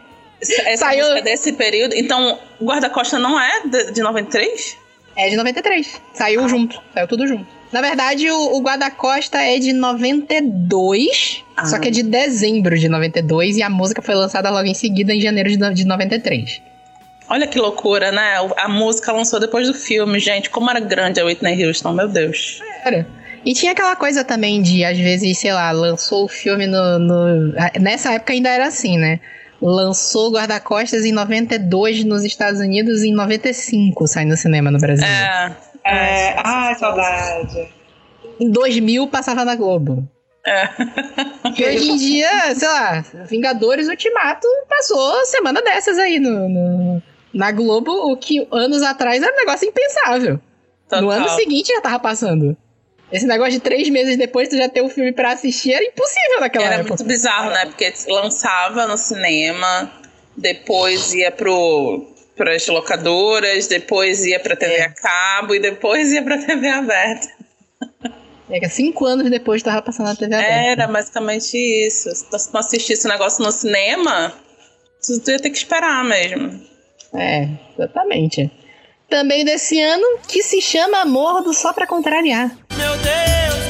Essa 0.40 0.76
Saiu- 0.86 1.04
música 1.04 1.20
é 1.20 1.22
desse 1.22 1.52
período. 1.54 1.94
Então, 1.94 2.38
o 2.60 2.64
Guarda-Costa 2.66 3.18
não 3.18 3.40
é 3.40 3.62
de, 3.66 3.92
de 3.92 4.02
93? 4.02 4.76
É 5.16 5.28
de 5.30 5.36
93. 5.36 6.00
Saiu 6.12 6.46
junto. 6.48 6.80
Saiu 6.92 7.08
tudo 7.08 7.26
junto. 7.26 7.46
Na 7.72 7.80
verdade, 7.80 8.30
o, 8.30 8.56
o 8.56 8.60
Guarda-Costa 8.62 9.38
é 9.40 9.58
de 9.58 9.72
92, 9.72 11.44
Ah. 11.56 11.66
só 11.66 11.78
que 11.78 11.88
é 11.88 11.90
de 11.90 12.02
dezembro 12.02 12.78
de 12.78 12.88
92, 12.88 13.56
e 13.56 13.62
a 13.62 13.70
música 13.70 14.00
foi 14.02 14.14
lançada 14.14 14.50
logo 14.50 14.66
em 14.66 14.74
seguida, 14.74 15.12
em 15.12 15.20
janeiro 15.20 15.48
de, 15.50 15.74
de 15.74 15.84
93. 15.84 16.60
Olha 17.28 17.46
que 17.46 17.58
loucura, 17.58 18.12
né? 18.12 18.34
A 18.58 18.68
música 18.68 19.10
lançou 19.12 19.40
depois 19.40 19.66
do 19.66 19.74
filme, 19.74 20.18
gente. 20.18 20.50
Como 20.50 20.68
era 20.70 20.78
grande 20.80 21.20
a 21.20 21.24
Whitney 21.24 21.64
Houston, 21.64 21.92
meu 21.92 22.06
Deus. 22.08 22.60
Era. 22.84 23.06
E 23.46 23.54
tinha 23.54 23.72
aquela 23.72 23.96
coisa 23.96 24.22
também 24.24 24.60
de, 24.60 24.84
às 24.84 24.98
vezes, 24.98 25.38
sei 25.38 25.52
lá, 25.52 25.70
lançou 25.70 26.24
o 26.24 26.28
filme 26.28 26.66
no. 26.66 26.98
no- 26.98 27.52
Nessa 27.80 28.12
época 28.12 28.32
ainda 28.34 28.50
era 28.50 28.66
assim, 28.66 28.98
né? 28.98 29.20
Lançou 29.60 30.32
Guarda-Costas 30.32 31.04
em 31.06 31.12
92 31.12 32.04
nos 32.04 32.24
Estados 32.24 32.60
Unidos 32.60 33.02
e 33.02 33.08
em 33.08 33.14
95 33.14 34.06
sai 34.06 34.26
no 34.26 34.36
cinema 34.36 34.70
no 34.70 34.78
Brasil. 34.78 35.06
É. 35.06 35.50
É, 35.84 36.34
ai, 36.42 36.74
saudade. 36.76 37.68
Em 38.40 38.50
2000 38.50 39.06
passava 39.08 39.44
na 39.44 39.54
Globo. 39.54 40.08
É. 40.46 40.68
E 41.58 41.64
hoje 41.64 41.90
em 41.90 41.96
dia, 41.96 42.54
sei 42.54 42.68
lá, 42.68 43.04
Vingadores 43.28 43.88
Ultimato 43.88 44.46
passou 44.68 45.24
semana 45.26 45.62
dessas 45.62 45.98
aí 45.98 46.18
no, 46.18 46.48
no- 46.48 47.02
na 47.32 47.50
Globo, 47.50 47.90
o 48.12 48.16
que 48.16 48.46
anos 48.52 48.82
atrás 48.82 49.22
era 49.22 49.32
um 49.32 49.36
negócio 49.36 49.66
impensável. 49.68 50.34
No 50.92 51.00
Total. 51.00 51.10
ano 51.10 51.28
seguinte 51.30 51.68
já 51.72 51.80
tava 51.80 51.98
passando. 51.98 52.56
Esse 53.10 53.26
negócio 53.26 53.52
de 53.52 53.60
três 53.60 53.88
meses 53.88 54.16
depois 54.16 54.48
tu 54.48 54.56
já 54.56 54.68
ter 54.68 54.82
o 54.82 54.88
filme 54.88 55.12
pra 55.12 55.32
assistir 55.32 55.72
era 55.72 55.84
impossível 55.84 56.40
naquela 56.40 56.64
Era 56.66 56.74
época. 56.76 56.88
muito 56.90 57.04
bizarro, 57.04 57.50
né? 57.50 57.66
Porque 57.66 57.92
lançava 58.08 58.86
no 58.86 58.96
cinema, 58.98 59.90
depois 60.36 61.14
ia 61.14 61.30
pro 61.30 62.06
pras 62.36 62.66
locadoras, 62.68 63.66
depois 63.66 64.24
ia 64.24 64.40
pra 64.40 64.56
TV 64.56 64.74
É. 64.74 64.82
a 64.84 64.90
cabo 64.90 65.54
e 65.54 65.60
depois 65.60 66.12
ia 66.12 66.22
pra 66.22 66.38
TV 66.44 66.68
aberta. 66.68 67.28
É 68.50 68.60
que 68.60 68.68
cinco 68.68 69.06
anos 69.06 69.30
depois 69.30 69.62
tava 69.62 69.80
passando 69.82 70.06
na 70.06 70.16
TV 70.16 70.34
aberta. 70.34 70.52
Era 70.52 70.86
basicamente 70.86 71.56
isso. 71.56 72.14
Se 72.14 72.28
tu 72.30 72.36
não 72.52 72.60
assistisse 72.60 73.06
o 73.06 73.10
negócio 73.10 73.42
no 73.42 73.50
cinema, 73.50 74.32
tu 75.04 75.18
tu 75.20 75.30
ia 75.30 75.38
ter 75.38 75.50
que 75.50 75.56
esperar 75.58 76.04
mesmo. 76.04 76.60
É, 77.14 77.48
exatamente. 77.74 78.50
Também 79.08 79.44
desse 79.44 79.80
ano, 79.80 80.18
que 80.26 80.42
se 80.42 80.60
chama 80.60 81.02
Amor 81.02 81.42
do 81.42 81.52
Só 81.54 81.72
Pra 81.72 81.86
Contrariar. 81.86 82.48
Meu 82.76 82.96
Deus, 82.96 83.63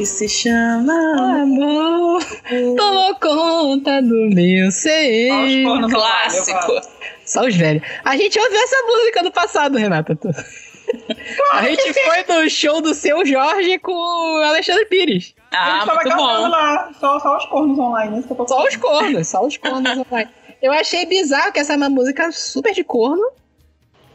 Que 0.00 0.06
se 0.06 0.26
chama. 0.30 1.42
Amor, 1.42 2.24
tomou 2.74 3.14
conta 3.16 4.00
do 4.00 4.30
meu 4.34 4.70
ser. 4.70 5.30
Olha 5.30 5.44
os 5.58 5.62
cornos 5.62 5.92
Clássico. 5.92 6.80
Só 7.26 7.46
os 7.46 7.54
velhos. 7.54 7.82
A 8.02 8.16
gente 8.16 8.38
ouviu 8.40 8.58
essa 8.62 8.76
música 8.86 9.22
no 9.22 9.30
passado, 9.30 9.76
Renata. 9.76 10.18
A 11.52 11.64
gente 11.68 11.92
foi 11.92 12.24
no 12.34 12.48
show 12.48 12.80
do 12.80 12.94
seu 12.94 13.26
Jorge 13.26 13.78
com 13.80 13.92
o 13.92 14.42
Alexandre 14.42 14.86
Pires. 14.86 15.34
A 15.52 15.58
Ah, 15.66 15.70
gente 15.72 15.86
tava 15.88 15.94
muito 16.02 16.16
cantando 16.16 16.42
bom. 16.44 16.48
lá, 16.48 16.90
só, 16.98 17.20
só 17.20 17.36
os 17.36 17.44
cornos 17.44 17.78
online. 17.78 18.24
Eu 18.30 18.36
tô 18.36 18.48
Só 18.48 18.64
os 18.66 18.76
cornos, 18.76 19.28
só 19.28 19.44
os 19.46 19.58
cornos 19.58 19.98
online. 19.98 20.30
Eu 20.62 20.72
achei 20.72 21.04
bizarro 21.04 21.52
que 21.52 21.60
essa 21.60 21.74
é 21.74 21.76
uma 21.76 21.90
música 21.90 22.32
super 22.32 22.72
de 22.72 22.82
corno. 22.82 23.22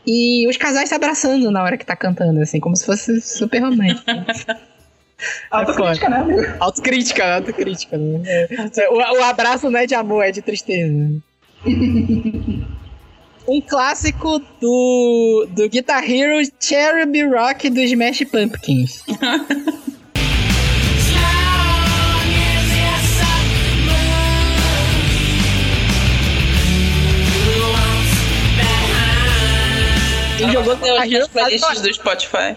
E 0.07 0.47
os 0.49 0.57
casais 0.57 0.89
se 0.89 0.95
abraçando 0.95 1.51
na 1.51 1.61
hora 1.61 1.77
que 1.77 1.85
tá 1.85 1.95
cantando, 1.95 2.41
assim, 2.41 2.59
como 2.59 2.75
se 2.75 2.83
fosse 2.87 3.21
super 3.21 3.59
romântico. 3.59 4.01
Autocrítica, 5.51 6.09
né, 6.09 6.17
amigo? 6.17 6.41
Autocrítica, 6.59 7.35
autocrítica. 7.35 7.97
Né? 7.97 8.21
É. 8.27 8.89
O, 8.89 8.97
o 8.97 9.23
abraço 9.23 9.69
não 9.69 9.79
é 9.79 9.85
de 9.85 9.95
amor, 9.95 10.23
é 10.23 10.31
de 10.31 10.41
tristeza. 10.41 10.93
um 13.47 13.61
clássico 13.61 14.39
do, 14.59 15.47
do 15.51 15.69
Guitar 15.69 16.03
Hero 16.09 16.47
Cherub 16.59 17.15
Rock 17.29 17.69
do 17.69 17.79
Smash 17.79 18.23
Pumpkins. 18.31 19.03
Quem 30.37 30.51
jogou 30.51 30.75
Guitar 30.75 31.11
Hero 31.11 31.27
sabe 31.59 31.79
do 31.81 31.93
Spotify. 31.93 32.55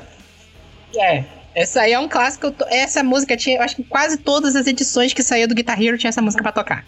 É. 0.97 1.38
Essa 1.55 1.83
aí 1.83 1.93
é 1.93 1.99
um 1.99 2.09
clássico. 2.09 2.55
Essa 2.69 3.03
música 3.03 3.37
tinha, 3.37 3.57
eu 3.57 3.63
acho 3.63 3.77
que 3.77 3.83
quase 3.83 4.19
todas 4.19 4.55
as 4.55 4.67
edições 4.67 5.13
que 5.13 5.23
saiu 5.23 5.49
do 5.49 5.55
Guitar 5.55 5.81
Hero 5.83 5.99
tinha 5.99 6.09
essa 6.09 6.23
música 6.23 6.43
pra 6.43 6.53
tocar. 6.53 6.87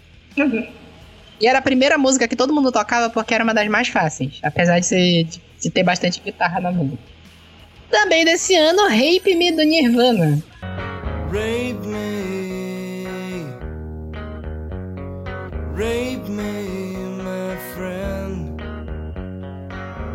E 1.40 1.46
era 1.46 1.58
a 1.58 1.62
primeira 1.62 1.96
música 1.96 2.28
que 2.28 2.36
todo 2.36 2.52
mundo 2.52 2.70
tocava 2.70 3.08
porque 3.08 3.34
era 3.34 3.42
uma 3.42 3.54
das 3.54 3.66
mais 3.68 3.88
fáceis, 3.88 4.38
apesar 4.42 4.78
de, 4.78 4.86
ser, 4.86 5.24
de, 5.24 5.40
de 5.60 5.70
ter 5.70 5.82
bastante 5.82 6.20
guitarra 6.20 6.60
na 6.60 6.70
música. 6.70 7.02
Também 7.90 8.24
desse 8.24 8.54
ano, 8.54 8.82
Rape 8.82 9.34
Me 9.34 9.50
do 9.50 9.62
Nirvana. 9.62 10.42
Rape 11.32 11.86
me. 11.86 13.06
Rape 15.74 16.30
me, 16.30 16.96
my 17.22 17.56
friend. 17.74 18.62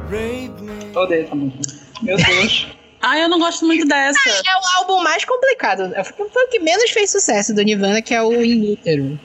Rape 0.10 0.62
me. 0.62 0.98
Odeio 0.98 1.24
essa 1.24 1.36
música. 1.36 1.76
Meu 2.04 2.18
Deus. 2.18 2.68
Ah, 3.08 3.20
eu 3.20 3.30
não 3.30 3.38
gosto 3.38 3.64
muito 3.68 3.88
dessa. 3.88 4.20
É 4.28 4.56
o 4.58 4.80
álbum 4.80 5.04
mais 5.04 5.24
complicado. 5.24 5.94
Foi 6.04 6.44
o 6.44 6.48
que 6.48 6.58
menos 6.58 6.90
fez 6.90 7.12
sucesso 7.12 7.54
do 7.54 7.62
Nirvana, 7.62 8.02
que 8.02 8.16
é 8.16 8.22
o 8.24 8.44
In 8.44 8.74
Utero. 8.74 9.20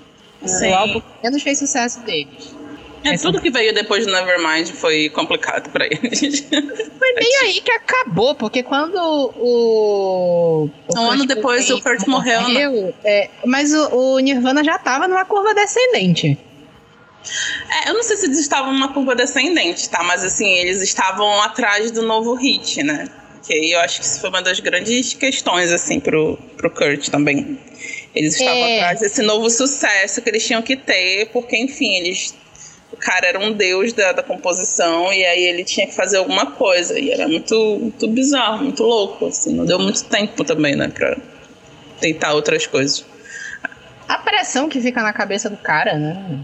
Sim. 0.44 0.70
O 0.70 0.74
álbum 0.74 1.00
que 1.00 1.06
menos 1.22 1.42
fez 1.42 1.58
sucesso 1.58 2.00
deles. 2.00 2.54
É, 3.02 3.16
tudo 3.16 3.40
que 3.40 3.50
veio 3.50 3.72
depois 3.72 4.04
do 4.04 4.12
Nevermind 4.12 4.68
foi 4.72 5.08
complicado 5.08 5.70
pra 5.70 5.86
eles. 5.86 6.40
Foi 6.50 7.12
meio 7.14 7.40
aí 7.44 7.62
que 7.62 7.72
acabou, 7.72 8.34
porque 8.34 8.62
quando 8.62 8.96
o. 8.98 10.68
o 10.68 10.98
Um 10.98 11.10
ano 11.10 11.24
depois, 11.24 11.70
o 11.70 11.80
Kurt 11.80 12.06
morreu, 12.06 12.42
né? 12.42 12.92
é, 13.02 13.30
mas 13.46 13.72
o, 13.72 13.88
o 13.94 14.18
Nirvana 14.18 14.62
já 14.62 14.78
tava 14.78 15.08
numa 15.08 15.24
curva 15.24 15.54
descendente. 15.54 16.38
É, 17.70 17.88
eu 17.88 17.94
não 17.94 18.02
sei 18.02 18.18
se 18.18 18.26
eles 18.26 18.38
estavam 18.38 18.74
numa 18.74 18.92
curva 18.92 19.14
descendente, 19.16 19.88
tá? 19.88 20.02
Mas 20.02 20.22
assim, 20.22 20.48
eles 20.58 20.82
estavam 20.82 21.40
atrás 21.40 21.90
do 21.90 22.02
novo 22.02 22.34
hit, 22.34 22.82
né? 22.82 23.08
Que 23.46 23.54
aí 23.54 23.72
eu 23.72 23.80
acho 23.80 24.00
que 24.00 24.06
isso 24.06 24.20
foi 24.20 24.28
uma 24.30 24.42
das 24.42 24.60
grandes 24.60 25.14
questões, 25.14 25.72
assim, 25.72 25.98
pro, 25.98 26.36
pro 26.56 26.70
Kurt 26.70 27.08
também. 27.08 27.58
Eles 28.14 28.34
estavam 28.34 28.54
É. 28.64 28.76
atrás 28.80 29.00
desse 29.00 29.22
novo 29.22 29.48
sucesso 29.48 30.20
que 30.20 30.28
eles 30.28 30.46
tinham 30.46 30.60
que 30.62 30.76
ter, 30.76 31.26
porque, 31.32 31.56
enfim, 31.56 31.96
eles. 31.96 32.34
O 32.92 32.96
cara 32.96 33.28
era 33.28 33.38
um 33.38 33.52
deus 33.52 33.92
da, 33.92 34.12
da 34.12 34.22
composição 34.22 35.12
e 35.12 35.24
aí 35.24 35.44
ele 35.44 35.64
tinha 35.64 35.86
que 35.86 35.94
fazer 35.94 36.18
alguma 36.18 36.46
coisa. 36.50 36.98
E 36.98 37.10
era 37.10 37.26
muito, 37.28 37.54
muito 37.80 38.08
bizarro, 38.08 38.64
muito 38.64 38.82
louco, 38.82 39.26
assim. 39.26 39.54
Não 39.54 39.64
deu 39.64 39.78
muito 39.78 40.04
tempo 40.04 40.44
também, 40.44 40.74
né? 40.74 40.88
Pra 40.88 41.16
tentar 42.00 42.34
outras 42.34 42.66
coisas. 42.66 43.06
A 44.08 44.18
pressão 44.18 44.68
que 44.68 44.80
fica 44.80 45.02
na 45.02 45.12
cabeça 45.12 45.48
do 45.48 45.56
cara, 45.56 45.96
né? 45.96 46.40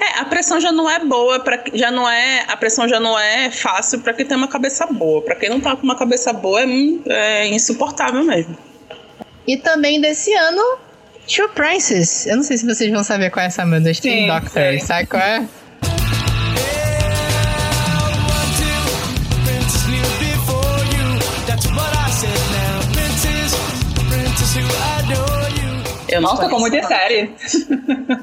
É, 0.00 0.18
a 0.20 0.24
pressão 0.24 0.60
já 0.60 0.72
não 0.72 0.88
é 0.90 0.98
boa 0.98 1.40
para 1.40 1.62
já 1.72 1.90
não 1.90 2.08
é 2.08 2.44
a 2.48 2.56
pressão 2.56 2.88
já 2.88 2.98
não 2.98 3.18
é 3.18 3.50
fácil 3.50 4.00
para 4.00 4.12
quem 4.12 4.26
tem 4.26 4.36
uma 4.36 4.48
cabeça 4.48 4.86
boa. 4.86 5.22
Para 5.22 5.36
quem 5.36 5.48
não 5.48 5.60
tá 5.60 5.76
com 5.76 5.82
uma 5.82 5.96
cabeça 5.96 6.32
boa 6.32 6.60
é, 6.62 6.66
é 7.08 7.48
insuportável 7.48 8.24
mesmo. 8.24 8.56
E 9.46 9.56
também 9.56 10.00
desse 10.00 10.32
ano, 10.34 10.62
Two 11.26 11.48
Princess. 11.50 12.26
Eu 12.26 12.36
não 12.36 12.42
sei 12.42 12.58
se 12.58 12.66
vocês 12.66 12.90
vão 12.90 13.04
saber 13.04 13.30
qual 13.30 13.42
é 13.42 13.46
essa 13.46 13.64
música. 13.64 13.90
Street 13.90 14.18
Sim, 14.20 14.26
Doctor, 14.26 14.50
sei. 14.50 14.80
sabe 14.80 15.06
qual 15.06 15.22
é? 15.22 15.48
Eu 26.08 26.22
não 26.22 26.30
Nossa, 26.30 26.44
ficou 26.44 26.60
muito 26.60 26.74
em 26.74 26.80
conheço, 26.80 26.88
série. 26.88 27.30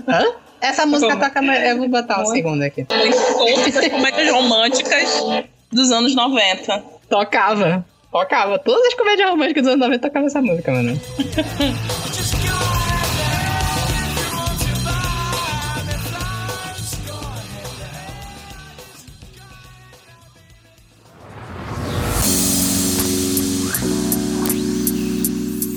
Hã? 0.08 0.45
Essa 0.66 0.86
música 0.86 1.16
toca. 1.16 1.44
Eu 1.44 1.78
vou 1.78 1.88
botar 1.88 2.22
um 2.22 2.26
segundo 2.26 2.64
aqui. 2.64 2.86
não. 2.90 3.46
Tem 3.46 3.56
todas 3.56 3.78
as 3.78 3.88
comédias 3.88 4.32
românticas 4.32 5.24
dos 5.72 5.92
anos 5.92 6.16
90. 6.16 6.84
Tocava. 7.08 7.86
Tocava. 8.12 8.58
Todas 8.58 8.88
as 8.88 8.94
comédias 8.96 9.30
românticas 9.30 9.64
dos 9.64 9.74
anos 9.74 9.86
90 9.86 10.08
tocavam 10.08 10.28
essa 10.28 10.42
música, 10.42 10.72
mano. 10.72 11.00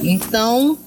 Então, 0.02 0.78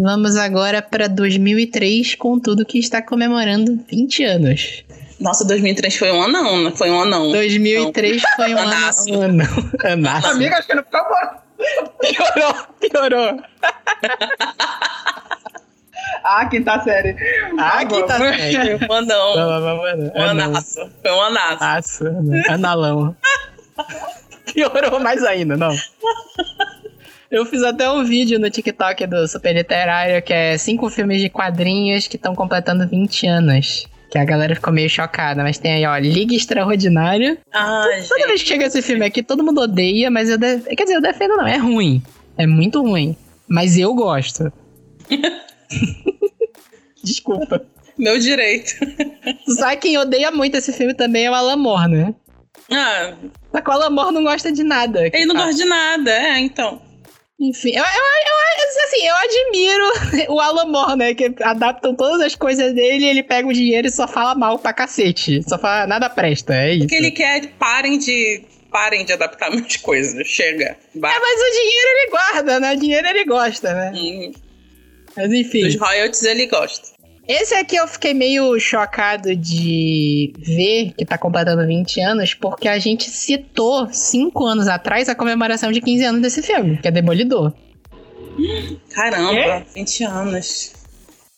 vamos 0.00 0.36
agora 0.36 0.80
para 0.82 1.08
2003 1.08 2.14
com 2.14 2.38
tudo 2.38 2.64
que 2.64 2.78
está 2.78 3.02
comemorando 3.02 3.78
20 3.90 4.24
anos. 4.24 4.84
Nossa, 5.20 5.44
2003 5.44 5.96
foi 5.96 6.12
um 6.12 6.22
anão, 6.22 6.62
né? 6.62 6.72
Foi 6.76 6.90
um 6.90 7.00
anão. 7.00 7.32
2003 7.32 8.22
foi 8.36 8.54
um. 8.54 8.58
Um 8.58 9.22
ano. 9.22 9.42
Anácio. 9.84 10.30
Amiga, 10.30 10.58
acho 10.58 10.68
que 10.68 10.74
não 10.74 10.84
ficou 10.84 11.00
bom. 11.02 11.38
Piorou, 12.00 12.54
piorou. 12.80 13.42
Ah, 16.24 16.46
quinta 16.46 16.82
série. 16.82 17.16
Ah, 17.58 17.78
Tá 17.78 17.86
quinta 17.86 18.16
série. 18.18 18.78
Foi 18.78 18.88
um 18.88 18.92
anão. 18.92 19.36
Um 20.14 20.22
anaço. 20.22 20.90
Foi 21.02 21.10
um 21.12 21.20
anaço. 21.22 21.64
Anaço, 21.64 22.04
analão. 22.48 23.16
Piorou 24.52 25.00
mais 25.00 25.22
ainda, 25.24 25.56
não. 25.56 25.74
Eu 27.30 27.44
fiz 27.44 27.62
até 27.62 27.90
um 27.90 28.04
vídeo 28.04 28.38
no 28.38 28.48
TikTok 28.48 29.06
do 29.06 29.28
Super 29.28 29.54
Literário, 29.54 30.22
que 30.22 30.32
é 30.32 30.56
cinco 30.56 30.88
filmes 30.88 31.20
de 31.20 31.28
quadrinhos 31.28 32.06
que 32.06 32.16
estão 32.16 32.34
completando 32.34 32.88
20 32.88 33.26
anos. 33.26 33.86
Que 34.10 34.16
a 34.16 34.24
galera 34.24 34.54
ficou 34.54 34.72
meio 34.72 34.88
chocada, 34.88 35.42
mas 35.42 35.58
tem 35.58 35.72
aí, 35.74 35.86
ó, 35.86 35.98
Liga 35.98 36.34
Extraordinária. 36.34 37.36
Ai, 37.52 38.02
Toda 38.08 38.26
vez 38.26 38.42
que 38.42 38.48
chega 38.48 38.64
esse 38.64 38.80
filme 38.80 39.04
aqui, 39.04 39.22
todo 39.22 39.44
mundo 39.44 39.60
odeia, 39.60 40.10
mas 40.10 40.30
eu. 40.30 40.38
De... 40.38 40.60
Quer 40.60 40.84
dizer, 40.84 40.96
eu 40.96 41.02
defendo, 41.02 41.36
não, 41.36 41.46
é 41.46 41.58
ruim. 41.58 42.02
É 42.38 42.46
muito 42.46 42.80
ruim. 42.80 43.14
Mas 43.46 43.76
eu 43.76 43.94
gosto. 43.94 44.50
Desculpa. 47.04 47.66
Meu 47.98 48.18
direito. 48.18 48.72
Sabe 49.48 49.76
quem 49.76 49.98
odeia 49.98 50.30
muito 50.30 50.56
esse 50.56 50.72
filme 50.72 50.94
também 50.94 51.26
é 51.26 51.30
o 51.30 51.34
Alan 51.34 51.56
Moore, 51.56 51.90
né? 51.90 52.14
Ah, 52.70 53.12
Só 53.52 53.60
que 53.60 53.68
o 53.68 53.72
Alan 53.72 53.90
Moore 53.90 54.14
não 54.14 54.22
gosta 54.24 54.50
de 54.50 54.62
nada. 54.62 55.06
ele 55.06 55.26
não 55.26 55.34
gosta 55.34 55.54
de 55.54 55.64
nada, 55.64 56.10
é, 56.10 56.38
então. 56.38 56.80
Enfim, 57.40 57.70
eu, 57.70 57.84
eu, 57.84 57.84
eu, 57.84 58.84
assim, 58.84 59.06
eu 59.06 59.14
admiro 59.14 59.92
o 60.34 60.40
Alan 60.40 60.64
Moore, 60.66 60.96
né? 60.96 61.14
Que 61.14 61.32
adaptam 61.40 61.94
todas 61.94 62.20
as 62.20 62.34
coisas 62.34 62.74
dele 62.74 63.06
ele 63.06 63.22
pega 63.22 63.46
o 63.46 63.52
dinheiro 63.52 63.86
e 63.86 63.90
só 63.90 64.08
fala 64.08 64.34
mal 64.34 64.58
pra 64.58 64.72
cacete. 64.72 65.42
Só 65.48 65.56
fala 65.56 65.86
nada 65.86 66.10
presta, 66.10 66.54
é 66.54 66.74
isso. 66.74 66.84
O 66.86 66.88
que 66.88 66.96
ele 66.96 67.10
quer 67.12 67.44
é 67.44 67.46
parem 67.46 67.98
de. 67.98 68.42
Parem 68.72 69.04
de 69.04 69.12
adaptar 69.12 69.50
minhas 69.54 69.76
coisas. 69.76 70.26
Chega. 70.26 70.64
É, 70.64 70.98
Basta. 70.98 71.20
mas 71.20 71.40
o 71.40 71.52
dinheiro 71.52 71.88
ele 71.90 72.10
guarda, 72.10 72.60
né? 72.60 72.74
O 72.74 72.76
dinheiro 72.76 73.06
ele 73.06 73.24
gosta, 73.24 73.72
né? 73.72 73.92
Mas 75.16 75.32
enfim. 75.32 75.62
Dos 75.62 75.76
royalties 75.76 76.22
ele 76.24 76.46
gosta. 76.46 76.97
Esse 77.28 77.54
aqui 77.54 77.76
eu 77.76 77.86
fiquei 77.86 78.14
meio 78.14 78.58
chocado 78.58 79.36
de 79.36 80.32
ver 80.38 80.94
que 80.96 81.04
tá 81.04 81.18
completando 81.18 81.66
20 81.66 82.00
anos, 82.00 82.32
porque 82.32 82.66
a 82.66 82.78
gente 82.78 83.10
citou 83.10 83.86
5 83.92 84.46
anos 84.46 84.66
atrás 84.66 85.10
a 85.10 85.14
comemoração 85.14 85.70
de 85.70 85.82
15 85.82 86.04
anos 86.04 86.22
desse 86.22 86.40
filme, 86.42 86.78
que 86.78 86.88
é 86.88 86.90
Demolidor. 86.90 87.52
Caramba, 88.94 89.66
20 89.74 90.04
anos. 90.04 90.72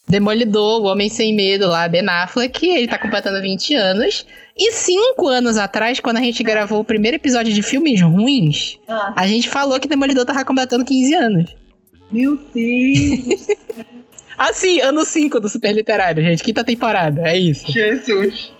Demolidor, 0.08 0.80
o 0.80 0.86
Homem 0.86 1.08
Sem 1.08 1.34
Medo 1.34 1.66
lá, 1.68 1.88
Ben 1.88 2.08
Affleck, 2.08 2.64
ele 2.66 2.86
tá 2.88 2.98
completando 2.98 3.40
20 3.40 3.74
anos. 3.74 4.24
E 4.56 4.72
cinco 4.72 5.26
anos 5.28 5.56
atrás, 5.56 5.98
quando 6.00 6.18
a 6.18 6.20
gente 6.20 6.42
gravou 6.42 6.80
o 6.80 6.84
primeiro 6.84 7.16
episódio 7.16 7.52
de 7.52 7.62
filmes 7.62 8.00
ruins, 8.00 8.78
Ah. 8.86 9.12
a 9.16 9.26
gente 9.26 9.48
falou 9.48 9.78
que 9.80 9.88
Demolidor 9.88 10.24
tava 10.24 10.44
completando 10.44 10.84
15 10.84 11.14
anos. 11.14 11.56
Meu 12.12 12.36
Deus. 12.54 13.46
Assim, 14.38 14.80
ano 14.80 15.04
5 15.04 15.38
do 15.40 15.48
Super 15.48 15.72
Literário, 15.72 16.22
gente. 16.22 16.42
Quinta 16.42 16.64
temporada, 16.64 17.22
é 17.28 17.36
isso. 17.38 17.70
Jesus. 17.70 18.52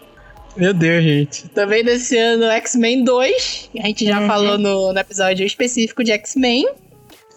Meu 0.56 0.74
Deus, 0.74 1.02
gente. 1.04 1.48
Também 1.50 1.82
desse 1.84 2.16
ano, 2.18 2.44
X-Men 2.44 3.04
2. 3.04 3.70
A 3.82 3.86
gente 3.86 4.04
já 4.04 4.26
falou 4.26 4.58
no, 4.58 4.92
no 4.92 4.98
episódio 4.98 5.46
específico 5.46 6.02
de 6.04 6.12
X-Men. 6.12 6.68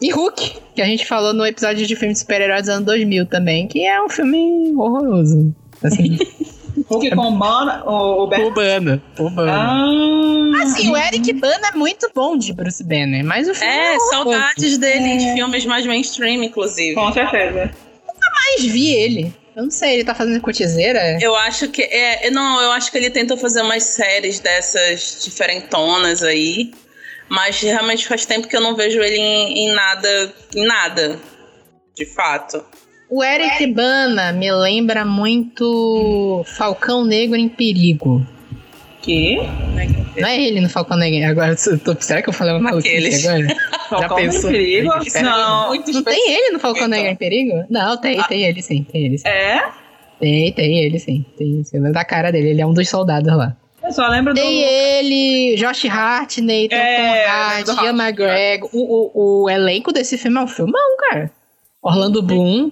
E 0.01 0.11
Hulk, 0.11 0.57
que 0.75 0.81
a 0.81 0.85
gente 0.85 1.05
falou 1.05 1.33
no 1.33 1.45
episódio 1.45 1.85
de 1.85 1.95
filme 1.95 2.13
de 2.13 2.19
super-heróis 2.19 2.61
dos 2.63 2.69
anos 2.69 2.85
2000 2.87 3.25
também, 3.27 3.67
que 3.67 3.85
é 3.85 4.01
um 4.03 4.09
filme 4.09 4.73
horroroso. 4.75 5.55
Assim, 5.81 6.17
Hulk 6.89 7.11
com 7.15 7.27
o 7.29 7.31
Bana, 7.37 7.83
o, 7.85 8.23
o 8.23 8.27
Ben. 8.27 8.43
urbano. 8.43 9.01
Urbano. 9.17 9.49
Ah, 9.51 10.63
Assim, 10.63 10.89
o 10.91 10.97
Eric 10.97 11.31
Bana 11.33 11.69
é 11.73 11.77
muito 11.77 12.09
bom 12.13 12.37
de 12.37 12.51
Bruce 12.53 12.83
Banner, 12.83 13.23
mas 13.23 13.47
o 13.47 13.53
filme 13.53 13.71
É, 13.73 13.91
horroroso. 13.95 14.09
saudades 14.11 14.77
dele 14.77 15.05
em 15.07 15.33
filmes 15.35 15.65
mais 15.65 15.85
mainstream, 15.85 16.43
inclusive. 16.43 16.95
com 16.95 17.11
certeza. 17.13 17.71
Mais 18.33 18.71
vi 18.71 18.93
ele. 18.93 19.33
Eu 19.55 19.63
não 19.63 19.71
sei, 19.71 19.93
ele 19.93 20.03
tá 20.03 20.15
fazendo 20.15 20.41
cotizeira? 20.41 21.19
Eu 21.21 21.35
acho 21.35 21.69
que. 21.69 21.83
É, 21.83 22.31
não, 22.31 22.61
eu 22.61 22.71
acho 22.71 22.91
que 22.91 22.97
ele 22.97 23.09
tentou 23.09 23.37
fazer 23.37 23.61
umas 23.61 23.83
séries 23.83 24.39
dessas 24.39 25.21
diferentonas 25.23 26.23
aí. 26.23 26.71
Mas 27.29 27.61
realmente 27.61 28.07
faz 28.07 28.25
tempo 28.25 28.47
que 28.47 28.55
eu 28.55 28.61
não 28.61 28.75
vejo 28.75 28.99
ele 29.01 29.17
em, 29.17 29.65
em 29.65 29.73
nada. 29.73 30.33
Em 30.55 30.65
nada. 30.65 31.19
De 31.95 32.05
fato. 32.05 32.63
O 33.09 33.23
Eric 33.23 33.67
Bana 33.67 34.31
me 34.31 34.51
lembra 34.51 35.05
muito 35.05 36.43
Falcão 36.47 37.05
Negro 37.05 37.37
em 37.37 37.47
Perigo. 37.47 38.25
Que? 39.03 39.35
Não 40.17 40.27
é 40.27 40.41
ele 40.41 40.61
no 40.61 40.69
Falcão 40.69 40.95
Negro. 40.97 41.29
Agora, 41.29 41.55
tô- 41.55 41.95
será 41.99 42.21
que 42.21 42.29
eu 42.29 42.33
falei 42.33 42.53
uma 42.53 42.61
maluquice 42.61 43.27
agora? 43.27 43.47
Falcão 43.89 44.19
em 44.19 44.25
pensou? 44.31 44.49
perigo? 44.49 44.91
Aí. 44.93 45.23
Não. 45.23 45.67
Muito 45.67 45.91
Não 45.91 46.03
tem 46.03 46.31
ele 46.31 46.51
no 46.51 46.59
Falcão 46.59 46.87
Negro 46.87 47.11
em 47.11 47.15
Perigo? 47.15 47.65
Não, 47.69 47.97
tem, 47.97 48.23
tem 48.23 48.43
ele 48.45 48.61
sim, 48.61 48.83
tem 48.89 49.05
ele 49.05 49.17
sim. 49.17 49.27
É? 49.27 49.61
Tem, 50.21 50.53
tem 50.53 50.79
ele 50.79 50.99
sim. 50.99 51.25
Tem 51.37 51.63
cena 51.65 51.91
da 51.91 52.05
cara 52.05 52.31
dele. 52.31 52.51
Ele 52.51 52.61
é 52.61 52.65
um 52.65 52.73
dos 52.73 52.87
soldados 52.87 53.35
lá. 53.35 53.57
Eu 53.83 53.91
só 53.91 54.07
lembro 54.07 54.33
do. 54.33 54.39
Tem 54.39 54.61
ele, 54.61 55.57
Josh 55.57 55.83
Hart, 55.85 56.37
Nathan, 56.37 56.75
É, 56.77 57.61
Tom 57.65 57.73
do 57.73 57.79
Hart, 57.79 57.85
Ian 57.85 57.93
McGregor. 58.01 58.69
O, 58.71 58.79
o, 58.79 59.43
o 59.43 59.49
elenco 59.49 59.91
desse 59.91 60.17
filme 60.17 60.37
é 60.39 60.41
um 60.41 60.47
filmão, 60.47 60.97
cara. 61.09 61.29
Orlando 61.81 62.23
Bloom. 62.23 62.71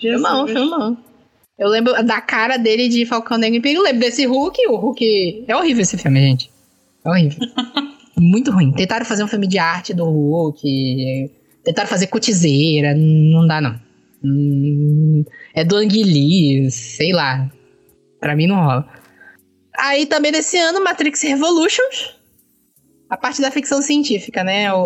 Jesus. 0.00 0.22
Filmão, 0.22 0.46
filmão. 0.46 0.96
Eu 1.58 1.68
lembro 1.68 1.92
da 2.04 2.20
cara 2.20 2.56
dele 2.56 2.88
de 2.88 3.06
Falcão 3.06 3.38
Negro 3.38 3.58
e 3.58 3.60
Perigo. 3.62 3.80
Eu 3.80 3.84
lembro 3.84 4.00
desse 4.00 4.26
Hulk. 4.26 4.66
O 4.68 4.76
Hulk... 4.76 5.44
É 5.46 5.56
horrível 5.56 5.82
esse 5.82 5.96
filme, 5.96 6.20
gente. 6.20 6.50
É 7.04 7.08
horrível. 7.08 7.38
Muito 8.18 8.50
ruim. 8.50 8.72
Tentaram 8.72 9.04
fazer 9.04 9.22
um 9.22 9.28
filme 9.28 9.46
de 9.46 9.58
arte 9.58 9.94
do 9.94 10.04
Hulk. 10.04 11.30
Tentaram 11.62 11.88
fazer 11.88 12.08
cutizeira. 12.08 12.94
Não 12.96 13.46
dá, 13.46 13.60
não. 13.60 13.78
Hum, 14.24 15.24
É 15.54 15.64
do 15.64 15.76
Ang 15.76 16.02
Lee, 16.02 16.70
sei 16.70 17.12
lá. 17.12 17.50
Pra 18.20 18.34
mim 18.34 18.46
não 18.46 18.56
rola. 18.56 18.88
Aí 19.76 20.06
também 20.06 20.32
desse 20.32 20.56
ano, 20.56 20.82
Matrix 20.82 21.22
Revolutions. 21.22 22.16
A 23.14 23.16
parte 23.16 23.40
da 23.40 23.48
ficção 23.48 23.80
científica, 23.80 24.42
né? 24.42 24.72
O, 24.74 24.82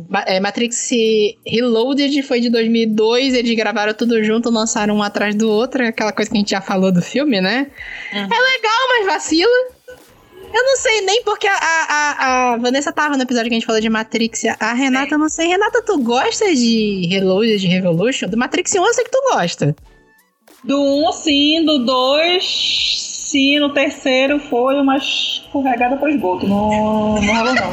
o 0.00 0.06
é, 0.26 0.40
Matrix 0.40 0.88
Reloaded 1.46 2.22
foi 2.22 2.40
de 2.40 2.48
2002, 2.48 3.34
eles 3.34 3.54
gravaram 3.54 3.92
tudo 3.92 4.24
junto, 4.24 4.48
lançaram 4.48 4.96
um 4.96 5.02
atrás 5.02 5.34
do 5.34 5.50
outro, 5.50 5.86
aquela 5.86 6.10
coisa 6.10 6.30
que 6.30 6.36
a 6.38 6.40
gente 6.40 6.50
já 6.52 6.62
falou 6.62 6.90
do 6.90 7.02
filme, 7.02 7.42
né? 7.42 7.66
É 8.10 8.16
legal, 8.20 8.88
mas 8.96 9.06
vacila. 9.06 9.50
Eu 10.54 10.64
não 10.64 10.76
sei 10.78 11.02
nem 11.02 11.22
porque 11.24 11.46
a, 11.46 11.52
a, 11.60 12.52
a- 12.54 12.56
Vanessa 12.56 12.90
tava 12.90 13.18
no 13.18 13.22
episódio 13.22 13.50
que 13.50 13.54
a 13.54 13.58
gente 13.58 13.66
falou 13.66 13.82
de 13.82 13.90
Matrix. 13.90 14.44
A 14.58 14.72
Renata, 14.72 15.14
eu 15.14 15.18
não 15.18 15.28
sei. 15.28 15.48
Renata, 15.48 15.82
tu 15.84 15.98
gosta 16.02 16.46
de 16.54 17.06
Reloaded, 17.10 17.58
de 17.60 17.66
Revolution? 17.66 18.28
Do 18.30 18.38
Matrix 18.38 18.72
1 18.74 18.82
eu 18.86 18.94
sei 18.94 19.04
que 19.04 19.10
tu 19.10 19.20
gosta. 19.30 19.76
Do 20.64 20.80
1, 20.80 21.06
um, 21.06 21.12
sim. 21.12 21.64
Do 21.66 21.84
2, 21.84 23.17
sim. 23.30 23.58
No 23.58 23.72
terceiro 23.72 24.38
foi 24.40 24.74
uma 24.80 24.96
escorregada 24.96 25.96
pro 25.96 26.08
esgoto. 26.08 26.46
Não, 26.46 27.20
não 27.20 27.36
rolou, 27.36 27.54
não. 27.54 27.70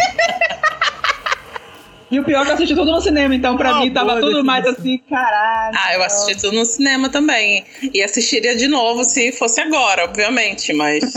E 2.11 2.19
o 2.19 2.23
pior 2.23 2.41
é 2.41 2.45
que 2.45 2.49
eu 2.51 2.53
assisti 2.53 2.75
tudo 2.75 2.91
no 2.91 3.01
cinema, 3.01 3.33
então 3.33 3.57
pra 3.57 3.71
Uma 3.71 3.81
mim 3.81 3.91
tava 3.91 4.09
boa 4.11 4.21
tudo 4.21 4.45
mais 4.45 4.63
assim, 4.67 4.99
caralho. 5.09 5.75
Ah, 5.75 5.95
eu 5.95 6.03
assisti 6.03 6.39
tudo 6.39 6.55
no 6.55 6.63
cinema 6.63 7.09
também. 7.09 7.65
E 7.93 8.01
assistiria 8.03 8.55
de 8.55 8.67
novo 8.67 9.03
se 9.03 9.31
fosse 9.31 9.59
agora, 9.59 10.05
obviamente, 10.05 10.71
mas 10.71 11.15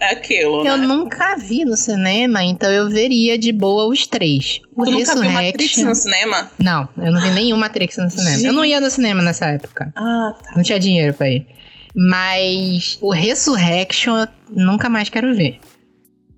é 0.00 0.06
aquilo, 0.12 0.66
Eu 0.66 0.78
né? 0.78 0.86
nunca 0.86 1.36
vi 1.36 1.64
no 1.66 1.76
cinema, 1.76 2.42
então 2.42 2.70
eu 2.72 2.88
veria 2.88 3.36
de 3.38 3.52
boa 3.52 3.86
os 3.86 4.06
três. 4.06 4.62
O 4.74 4.82
Tu 4.84 4.90
nunca 4.90 5.14
viu 5.14 5.30
Matrix 5.30 5.76
Resurrection. 5.76 5.84
no 5.88 5.94
cinema? 5.94 6.50
Não, 6.58 6.88
eu 6.96 7.12
não 7.12 7.20
vi 7.20 7.30
nenhum 7.30 7.58
Matrix 7.58 7.98
no 7.98 8.10
cinema. 8.10 8.42
Eu 8.42 8.52
não 8.54 8.64
ia 8.64 8.80
no 8.80 8.90
cinema 8.90 9.22
nessa 9.22 9.44
época. 9.46 9.92
Ah, 9.94 10.32
tá. 10.42 10.52
Não 10.56 10.62
tinha 10.62 10.80
dinheiro 10.80 11.12
pra 11.12 11.28
ir. 11.28 11.46
Mas 11.94 12.98
o 13.00 13.10
Resurrection 13.10 14.16
eu 14.16 14.28
nunca 14.50 14.88
mais 14.88 15.08
quero 15.08 15.34
ver. 15.34 15.58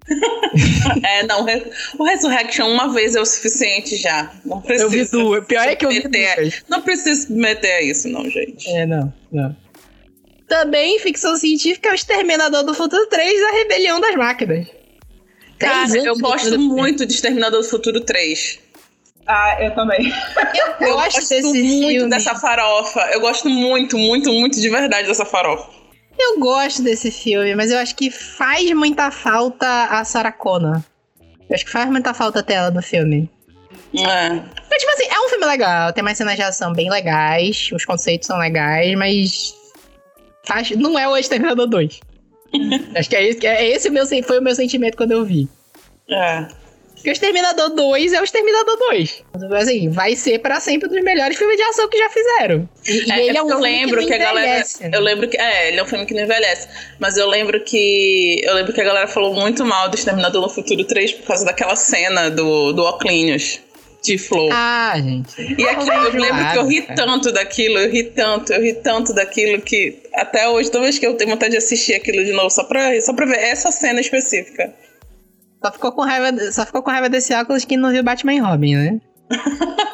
É, 1.03 1.22
não, 1.26 1.46
o 1.98 2.05
Resurrection 2.05 2.68
uma 2.68 2.92
vez 2.92 3.14
é 3.14 3.20
o 3.20 3.24
suficiente 3.24 3.96
já. 3.96 4.30
Não 4.44 4.61
precisa. 4.61 4.84
Eu 4.84 4.90
vi 4.90 5.11
duas. 5.11 5.46
Pior 5.46 5.66
é 5.66 5.74
que 5.74 5.86
eu 5.86 5.88
vi 5.88 6.03
duas. 6.03 6.62
Não 6.68 6.82
precisa 6.82 7.22
se 7.22 7.32
meter 7.32 7.72
a 7.72 7.82
isso, 7.82 8.09
não, 8.09 8.28
gente. 8.28 8.68
É, 8.68 8.84
não, 8.84 9.12
não. 9.32 9.57
Também 10.46 10.98
ficção 10.98 11.34
científica 11.36 11.88
é 11.88 11.92
o 11.92 11.94
Exterminador 11.94 12.62
do 12.64 12.74
Futuro 12.74 13.07
3, 13.07 13.42
a 13.42 13.53
Rebelião 13.53 14.00
das 14.00 14.14
Máquinas. 14.14 14.66
Cara, 15.59 15.96
eu 15.96 16.18
gosto 16.18 16.59
muito 16.59 17.07
de 17.07 17.14
Exterminador 17.14 17.62
do 17.62 17.68
Futuro 17.68 18.00
3. 18.00 18.59
Ah, 19.26 19.56
eu 19.60 19.74
também. 19.74 20.12
Eu 20.80 20.88
Eu 20.88 20.94
gosto 20.94 21.20
muito 21.20 21.52
filme. 21.52 22.10
dessa 22.10 22.34
farofa. 22.34 23.00
Eu 23.12 23.20
gosto 23.20 23.48
muito, 23.48 23.96
muito, 23.96 24.32
muito 24.32 24.60
de 24.60 24.68
verdade 24.68 25.06
dessa 25.06 25.24
farofa. 25.24 25.70
Eu 26.18 26.38
gosto 26.38 26.82
desse 26.82 27.10
filme, 27.10 27.54
mas 27.54 27.70
eu 27.70 27.78
acho 27.78 27.94
que 27.96 28.10
faz 28.10 28.70
muita 28.72 29.10
falta 29.10 29.84
a 29.84 30.04
Sarah 30.04 30.32
Connor. 30.32 30.82
Eu 31.48 31.54
acho 31.54 31.64
que 31.64 31.70
faz 31.70 31.88
muita 31.90 32.12
falta 32.12 32.40
a 32.40 32.42
tela 32.42 32.70
do 32.70 32.82
filme. 32.82 33.30
É. 33.94 34.28
Mas, 34.28 34.78
tipo 34.78 34.92
assim, 34.92 35.06
é 35.10 35.20
um 35.20 35.28
filme 35.28 35.46
legal, 35.46 35.92
tem 35.92 36.02
mais 36.02 36.16
cenas 36.16 36.36
de 36.36 36.42
ação 36.42 36.72
bem 36.72 36.90
legais, 36.90 37.70
os 37.72 37.84
conceitos 37.84 38.26
são 38.26 38.38
legais, 38.38 38.96
mas. 38.96 39.54
Faz, 40.44 40.70
não 40.72 40.98
é 40.98 41.06
o 41.06 41.16
Exterminador 41.16 41.66
2. 41.68 42.00
acho 42.96 43.08
que 43.08 43.16
é 43.16 43.28
esse, 43.28 43.46
é 43.46 43.68
esse 43.68 43.90
meu, 43.90 44.06
foi 44.06 44.38
o 44.38 44.42
meu 44.42 44.54
sentimento 44.54 44.96
quando 44.96 45.12
eu 45.12 45.24
vi. 45.24 45.48
É. 46.08 46.48
Porque 47.03 47.11
o 47.11 47.12
Exterminador 47.12 47.70
2 47.70 48.12
é 48.12 48.20
o 48.20 48.24
Exterminador 48.24 48.76
2. 48.78 49.24
Assim, 49.61 49.88
vai 49.90 50.14
ser 50.14 50.38
pra 50.38 50.61
sempre 50.61 50.88
um 50.88 50.92
dos 50.92 51.03
melhores 51.03 51.36
filmes 51.36 51.57
de 51.57 51.62
ação 51.64 51.88
que 51.88 51.98
já 51.98 52.09
fizeram. 52.09 52.68
E, 52.86 53.11
É, 53.11 53.26
ele 53.26 53.36
é 53.36 53.40
é 53.40 53.42
um 53.42 53.46
eu 53.50 53.57
filme 53.57 53.62
lembro 53.62 54.00
que, 54.03 54.07
que, 54.07 54.14
a 54.14 54.18
galera. 54.18 54.64
né? 54.80 54.90
Eu 54.94 55.00
lembro 55.00 55.28
que. 55.28 55.36
É, 55.36 55.68
ele 55.68 55.80
é 55.80 55.82
um 55.82 55.86
filme 55.86 56.07
que 56.07 56.14
não 56.14 56.22
envelhece. 56.22 56.68
Mas 57.00 57.16
eu 57.16 57.28
lembro 57.28 57.61
que. 57.64 58.40
Eu 58.44 58.55
lembro 58.55 58.72
que 58.72 58.80
a 58.80 58.84
galera 58.84 59.09
falou 59.09 59.34
muito 59.34 59.64
mal 59.64 59.88
do 59.88 59.96
Exterminador 59.96 60.42
no 60.42 60.48
Futuro 60.48 60.84
3 60.84 61.12
por 61.14 61.26
causa 61.26 61.44
daquela 61.44 61.74
cena 61.74 62.30
do, 62.30 62.72
do 62.72 62.84
Oclinhos 62.84 63.59
de 64.05 64.16
Flow. 64.16 64.48
Ah, 64.53 64.94
gente. 64.96 65.40
E 65.40 65.64
aqui, 65.68 65.88
eu 65.88 66.20
lembro 66.20 66.53
que 66.53 66.59
eu 66.59 66.66
ri 66.66 66.82
tanto 66.94 67.32
daquilo, 67.32 67.78
eu 67.78 67.90
ri 67.90 68.05
tanto, 68.05 68.53
eu 68.53 68.62
ri 68.62 68.74
tanto 68.74 69.12
daquilo 69.12 69.61
que 69.61 70.03
até 70.14 70.48
hoje, 70.48 70.70
toda 70.70 70.84
vez 70.84 70.98
que 71.00 71.07
eu 71.07 71.14
tenho 71.14 71.30
vontade 71.30 71.50
de 71.53 71.59
assistir 71.59 71.94
aquilo 71.94 72.24
de 72.24 72.32
novo, 72.32 72.50
só 72.50 72.62
pra, 72.64 73.00
só 73.00 73.12
pra 73.12 73.26
ver 73.26 73.38
essa 73.38 73.72
cena 73.72 74.00
específica. 74.00 74.72
Só 75.64 75.72
ficou 75.72 75.92
com 75.92 76.02
raiva, 76.02 76.52
só 76.52 76.66
ficou 76.66 76.82
com 76.82 76.90
raiva 76.90 77.08
desse 77.08 77.32
óculos 77.34 77.64
quem 77.64 77.78
não 77.78 77.90
viu 77.90 78.02
Batman 78.02 78.34
e 78.34 78.38
Robin, 78.40 78.74
né? 78.74 79.00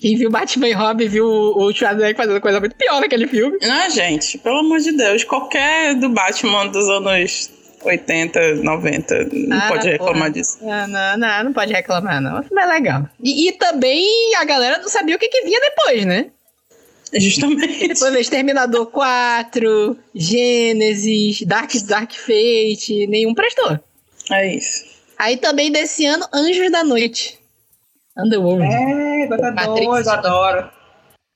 quem 0.00 0.16
viu 0.16 0.30
Batman 0.30 0.68
e 0.68 0.72
Robin 0.72 1.08
viu 1.08 1.26
o 1.26 1.72
Schwarzenegger 1.72 2.16
fazendo 2.16 2.40
coisa 2.40 2.60
muito 2.60 2.76
pior 2.76 3.00
naquele 3.00 3.26
filme. 3.26 3.58
Ah, 3.62 3.88
gente, 3.88 4.38
pelo 4.38 4.58
amor 4.58 4.80
de 4.80 4.92
Deus, 4.92 5.24
qualquer 5.24 5.94
do 5.94 6.08
Batman 6.08 6.66
dos 6.66 6.88
anos 6.88 7.50
80, 7.84 8.56
90, 8.56 9.28
não 9.32 9.56
Ah, 9.56 9.68
pode 9.68 9.88
reclamar 9.88 10.14
porra. 10.18 10.30
disso. 10.30 10.58
Ah, 10.62 10.86
não, 10.86 11.16
não, 11.18 11.44
não 11.44 11.52
pode 11.52 11.72
reclamar, 11.72 12.20
não. 12.20 12.42
Filme 12.42 12.62
é 12.62 12.66
legal. 12.66 13.08
E, 13.22 13.48
e 13.48 13.52
também 13.52 14.34
a 14.36 14.44
galera 14.44 14.78
não 14.78 14.88
sabia 14.88 15.16
o 15.16 15.18
que, 15.18 15.28
que 15.28 15.42
vinha 15.42 15.60
depois, 15.60 16.04
né? 16.04 16.26
Justamente. 17.14 17.88
Depois 17.88 18.12
veio 18.12 18.20
Exterminador 18.20 18.86
4, 18.86 19.96
Gênesis, 20.14 21.40
Dark, 21.42 21.72
Dark 21.86 22.12
Fate, 22.12 23.06
nenhum 23.08 23.32
prestou. 23.32 23.80
É 24.30 24.54
isso. 24.54 24.84
Aí 25.18 25.36
também 25.36 25.70
desse 25.72 26.04
ano, 26.06 26.24
Anjos 26.32 26.70
da 26.70 26.84
Noite. 26.84 27.38
Underworld. 28.16 28.64
É, 28.64 29.26
gota 29.26 29.50
Matrix. 29.52 29.86
dois, 29.86 30.08
adoro. 30.08 30.70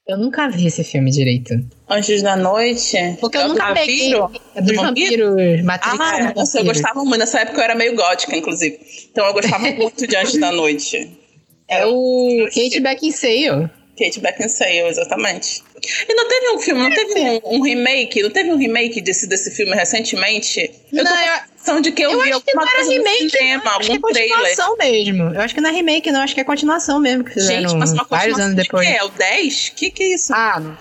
Eu 0.07 0.19
nunca 0.19 0.49
vi 0.49 0.67
esse 0.67 0.83
filme 0.83 1.11
direito. 1.13 1.55
Anjos 1.89 2.23
da 2.23 2.35
Noite. 2.37 2.97
Porque 3.21 3.39
É 3.39 3.43
eu 3.43 3.47
o 3.47 3.49
nunca 3.51 3.69
do 3.69 3.75
peguei. 3.75 4.13
vampiro? 4.15 4.43
É 4.55 4.61
dos 4.63 4.77
Do 4.77 4.83
vampiro? 4.83 5.29
vampiros, 5.31 5.65
Matrix. 5.65 6.01
Ah, 6.01 6.19
é 6.19 6.23
nossa, 6.35 6.59
eu 6.59 6.65
vampiro. 6.65 6.65
gostava 6.83 7.05
muito. 7.05 7.19
Nessa 7.19 7.41
época 7.41 7.59
eu 7.59 7.65
era 7.65 7.75
meio 7.77 7.95
gótica, 7.95 8.37
inclusive. 8.37 8.79
Então 9.11 9.25
eu 9.27 9.33
gostava 9.33 9.71
muito 9.71 10.07
de 10.07 10.17
Anjos 10.17 10.39
da 10.39 10.53
Noite. 10.53 11.19
É 11.69 11.87
o 11.87 12.49
Kate 12.55 12.81
Beckinsale. 12.81 13.71
Kate 13.99 14.21
Beckinsale, 14.21 14.79
exatamente. 14.89 15.63
E 16.09 16.15
não 16.15 16.27
teve 16.29 16.51
um 16.51 16.59
filme, 16.59 16.83
não 16.83 16.91
teve 16.91 17.15
um, 17.45 17.57
um 17.57 17.63
remake, 17.63 18.23
não 18.23 18.31
teve 18.31 18.51
um 18.51 18.57
remake 18.57 19.01
desse, 19.01 19.27
desse 19.27 19.51
filme 19.51 19.75
recentemente? 19.75 20.71
Eu 20.93 21.05
tô 21.05 21.05
Não, 21.05 21.13
com 21.13 21.19
a 21.19 21.27
eu- 21.27 21.43
sensação 21.57 21.81
de 21.81 21.93
que 21.93 22.03
eu, 22.03 22.11
Eu 22.13 22.23
vi 22.23 22.31
acho 22.33 22.41
que 22.43 22.51
alguma 22.51 22.71
coisa 22.73 22.85
no 22.91 22.97
remake, 22.97 23.31
cinema, 23.31 23.63
não. 23.65 23.73
Acho 23.73 23.87
que 23.87 23.93
é 23.93 23.95
algum 23.97 24.09
trailer. 24.09 24.37
continuação 24.39 24.77
mesmo. 24.79 25.23
Eu 25.35 25.41
acho 25.43 25.55
que 25.55 25.61
não 25.61 25.71
é 25.71 25.73
remake, 25.75 26.11
não. 26.11 26.21
Acho 26.23 26.35
que 26.35 26.41
é 26.41 26.45
continuação 26.45 27.01
mesmo. 27.01 27.25
Que 27.25 27.33
fizeram 27.35 27.69
Gente, 27.69 27.79
mas 27.79 27.93
uma 27.93 28.05
vários 28.09 28.37
continuação 28.37 28.45
anos 28.45 28.57
de 28.57 28.63
depois. 28.63 28.89
quê? 28.89 28.95
É 28.95 29.05
o 29.05 29.09
10? 29.11 29.69
Que 29.77 29.91
que 29.91 30.03
é 30.03 30.15
isso? 30.15 30.33
Ah, 30.35 30.79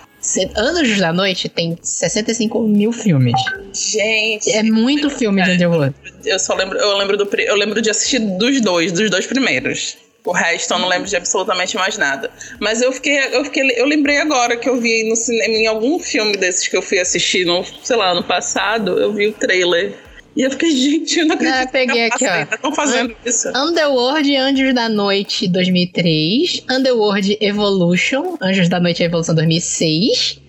Anjos 0.56 0.98
da 1.00 1.12
Noite 1.12 1.48
tem 1.48 1.76
65 1.82 2.60
mil 2.62 2.92
filmes. 2.92 3.34
Gente, 3.74 4.50
É 4.52 4.62
muito 4.62 5.10
filme 5.10 5.42
de 5.42 5.50
Underworld. 5.50 5.94
eu 6.24 6.38
só 6.38 6.54
lembro, 6.54 6.78
eu 6.78 6.96
lembro 6.96 7.16
do, 7.16 7.28
eu 7.40 7.56
lembro 7.56 7.82
de 7.82 7.90
assistir 7.90 8.20
dos 8.20 8.60
dois, 8.60 8.92
dos 8.92 9.10
dois 9.10 9.26
primeiros. 9.26 9.96
O 10.24 10.32
resto 10.32 10.72
eu 10.72 10.78
não 10.78 10.88
lembro 10.88 11.08
de 11.08 11.16
absolutamente 11.16 11.76
mais 11.76 11.98
nada. 11.98 12.30
Mas 12.60 12.80
eu 12.80 12.92
fiquei, 12.92 13.18
eu 13.32 13.44
fiquei, 13.44 13.68
eu 13.76 13.86
lembrei 13.86 14.18
agora 14.18 14.56
que 14.56 14.68
eu 14.68 14.80
vi 14.80 15.08
no 15.08 15.16
cinema, 15.16 15.54
em 15.54 15.66
algum 15.66 15.98
filme 15.98 16.36
desses 16.36 16.68
que 16.68 16.76
eu 16.76 16.82
fui 16.82 17.00
assistir, 17.00 17.44
no, 17.44 17.64
sei 17.82 17.96
lá, 17.96 18.10
ano 18.10 18.22
passado, 18.22 18.98
eu 19.00 19.12
vi 19.12 19.28
o 19.28 19.32
trailer. 19.32 19.94
E 20.36 20.42
eu 20.42 20.50
fiquei, 20.50 20.70
gente, 20.76 21.18
eu 21.18 21.26
não 21.26 21.34
acredito. 21.34 21.56
Não, 21.56 21.62
eu 21.62 21.68
peguei 21.68 22.10
que 22.10 22.24
aqui, 22.24 22.26
ó. 22.26 22.54
Estão 22.54 22.74
fazendo 22.74 23.16
isso. 23.24 23.48
Underworld 23.48 24.36
Anjos 24.36 24.74
da 24.74 24.88
Noite 24.88 25.48
2003. 25.48 26.64
Underworld 26.70 27.38
Evolution. 27.40 28.36
Anjos 28.40 28.68
da 28.68 28.78
Noite 28.78 29.02
e 29.02 29.06
Evolução 29.06 29.34
2006. 29.34 30.41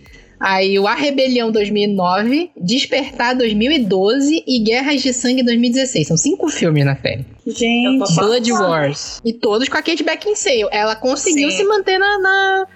Aí 0.46 0.78
o 0.78 0.86
A 0.88 0.94
Rebelião 0.94 1.52
2009. 1.52 2.52
Despertar 2.60 3.34
2012. 3.36 4.44
E 4.46 4.60
Guerras 4.60 5.02
de 5.02 5.14
Sangue 5.14 5.42
2016. 5.44 6.08
São 6.08 6.18
cinco 6.18 6.50
filmes 6.50 6.84
na 6.86 6.96
série. 6.98 7.26
Gente. 7.48 8.14
Blood 8.16 8.52
Wars. 8.52 9.22
E 9.24 9.32
todos 9.34 9.70
com 9.70 9.78
a 9.78 9.82
Kate 9.82 10.04
Beckinsale. 10.04 10.68
Ela 10.72 10.96
conseguiu 10.96 11.50
Sim. 11.50 11.58
se 11.58 11.64
manter 11.64 11.98
na, 11.98 12.20
na, 12.20 12.68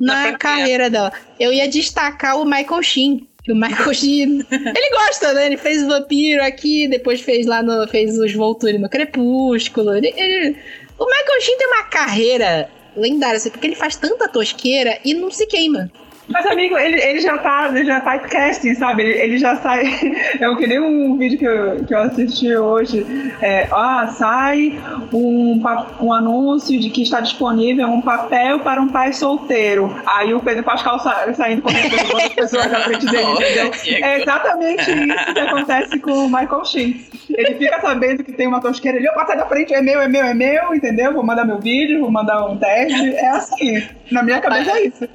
Na 0.00 0.38
carreira 0.38 0.88
dela. 0.88 1.12
Eu 1.40 1.52
ia 1.52 1.68
destacar 1.68 2.40
o 2.40 2.44
Michael 2.44 2.82
Sheen. 2.82 3.26
Que 3.42 3.52
o 3.52 3.56
Michael 3.56 3.92
Sheen. 3.94 4.44
ele 4.50 4.90
gosta, 4.90 5.32
né? 5.32 5.46
Ele 5.46 5.56
fez 5.56 5.82
o 5.82 5.88
Vampiro 5.88 6.42
aqui, 6.44 6.86
depois 6.88 7.20
fez 7.20 7.44
lá 7.46 7.62
no. 7.62 7.86
fez 7.88 8.16
os 8.18 8.32
Volturi 8.34 8.78
no 8.78 8.88
Crepúsculo. 8.88 9.94
Ele- 9.96 10.12
ele- 10.16 10.56
o 10.98 11.04
Michael 11.04 11.40
Sheen 11.42 11.58
tem 11.58 11.66
uma 11.66 11.82
carreira 11.84 12.68
lendária, 12.96 13.36
assim, 13.36 13.50
porque 13.50 13.66
ele 13.66 13.76
faz 13.76 13.96
tanta 13.96 14.28
tosqueira 14.28 14.98
e 15.04 15.12
não 15.14 15.30
se 15.30 15.46
queima. 15.46 15.90
Mas, 16.28 16.44
amigo, 16.46 16.76
ele, 16.76 17.00
ele 17.00 17.20
já 17.20 17.38
tá, 17.38 17.68
ele 17.68 17.84
já 17.84 18.00
tá 18.00 18.18
casting, 18.18 18.74
sabe? 18.74 19.02
Ele, 19.02 19.12
ele 19.20 19.38
já 19.38 19.56
sai. 19.56 19.84
Eu 20.40 20.56
que 20.56 20.66
nem 20.66 20.80
um 20.80 21.16
vídeo 21.16 21.38
que 21.38 21.44
eu, 21.44 21.84
que 21.84 21.94
eu 21.94 21.98
assisti 21.98 22.54
hoje. 22.56 23.06
É, 23.40 23.68
ah, 23.72 24.08
sai 24.08 24.78
um, 25.12 25.62
um 26.00 26.12
anúncio 26.12 26.78
de 26.78 26.90
que 26.90 27.02
está 27.02 27.20
disponível 27.20 27.86
um 27.88 28.02
papel 28.02 28.60
para 28.60 28.80
um 28.80 28.88
pai 28.88 29.12
solteiro. 29.12 29.94
Aí 30.06 30.34
o 30.34 30.40
Pedro 30.40 30.64
Pascal 30.64 30.98
sa, 30.98 31.32
saindo 31.32 31.62
com 31.62 31.68
as 31.68 32.28
pessoas 32.34 32.70
na 32.70 32.80
frente 32.80 33.06
dele, 33.06 33.32
entendeu? 33.32 33.70
É 34.02 34.20
exatamente 34.20 34.90
isso 34.90 35.34
que 35.34 35.40
acontece 35.40 35.98
com 36.00 36.26
o 36.26 36.28
Michael 36.28 36.64
Sheen. 36.64 37.06
Ele 37.30 37.54
fica 37.54 37.80
sabendo 37.80 38.24
que 38.24 38.32
tem 38.32 38.46
uma 38.46 38.60
tosqueira, 38.60 38.98
ele, 38.98 39.08
opa, 39.08 39.26
sai 39.26 39.36
da 39.36 39.46
frente, 39.46 39.74
é 39.74 39.80
meu, 39.80 40.00
é 40.00 40.08
meu, 40.08 40.24
é 40.24 40.34
meu, 40.34 40.74
entendeu? 40.74 41.12
Vou 41.12 41.24
mandar 41.24 41.44
meu 41.44 41.58
vídeo, 41.58 42.00
vou 42.00 42.10
mandar 42.10 42.46
um 42.46 42.56
teste. 42.56 43.14
É 43.14 43.28
assim. 43.28 43.82
Na 44.10 44.22
minha 44.22 44.40
cabeça 44.40 44.72
é 44.72 44.86
isso. 44.86 45.08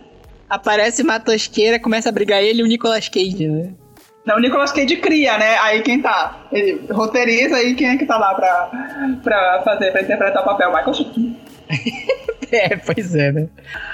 Aparece 0.52 1.02
uma 1.02 1.18
tosqueira, 1.18 1.80
começa 1.80 2.10
a 2.10 2.12
brigar 2.12 2.44
ele 2.44 2.60
e 2.60 2.64
o 2.64 2.68
Nicolas 2.68 3.08
Cage, 3.08 3.48
né? 3.48 3.70
Não, 4.26 4.36
o 4.36 4.40
Nicolas 4.40 4.74
Cage 4.74 4.98
cria, 4.98 5.38
né? 5.38 5.58
Aí 5.60 5.82
quem 5.82 6.02
tá? 6.02 6.46
Ele 6.52 6.82
roteiriza 6.92 7.64
e 7.64 7.74
quem 7.74 7.88
é 7.88 7.98
que 7.98 8.06
tá 8.06 8.18
lá 8.18 8.36
pra, 8.36 9.16
pra 9.24 9.62
fazer, 9.64 9.92
pra 9.92 10.02
interpretar 10.02 10.42
o 10.42 10.46
papel? 10.46 10.70
Michael 10.74 10.94
Sheen. 10.94 11.38
É, 12.52 12.76
pois 12.76 13.16
é, 13.16 13.32
né? 13.32 13.48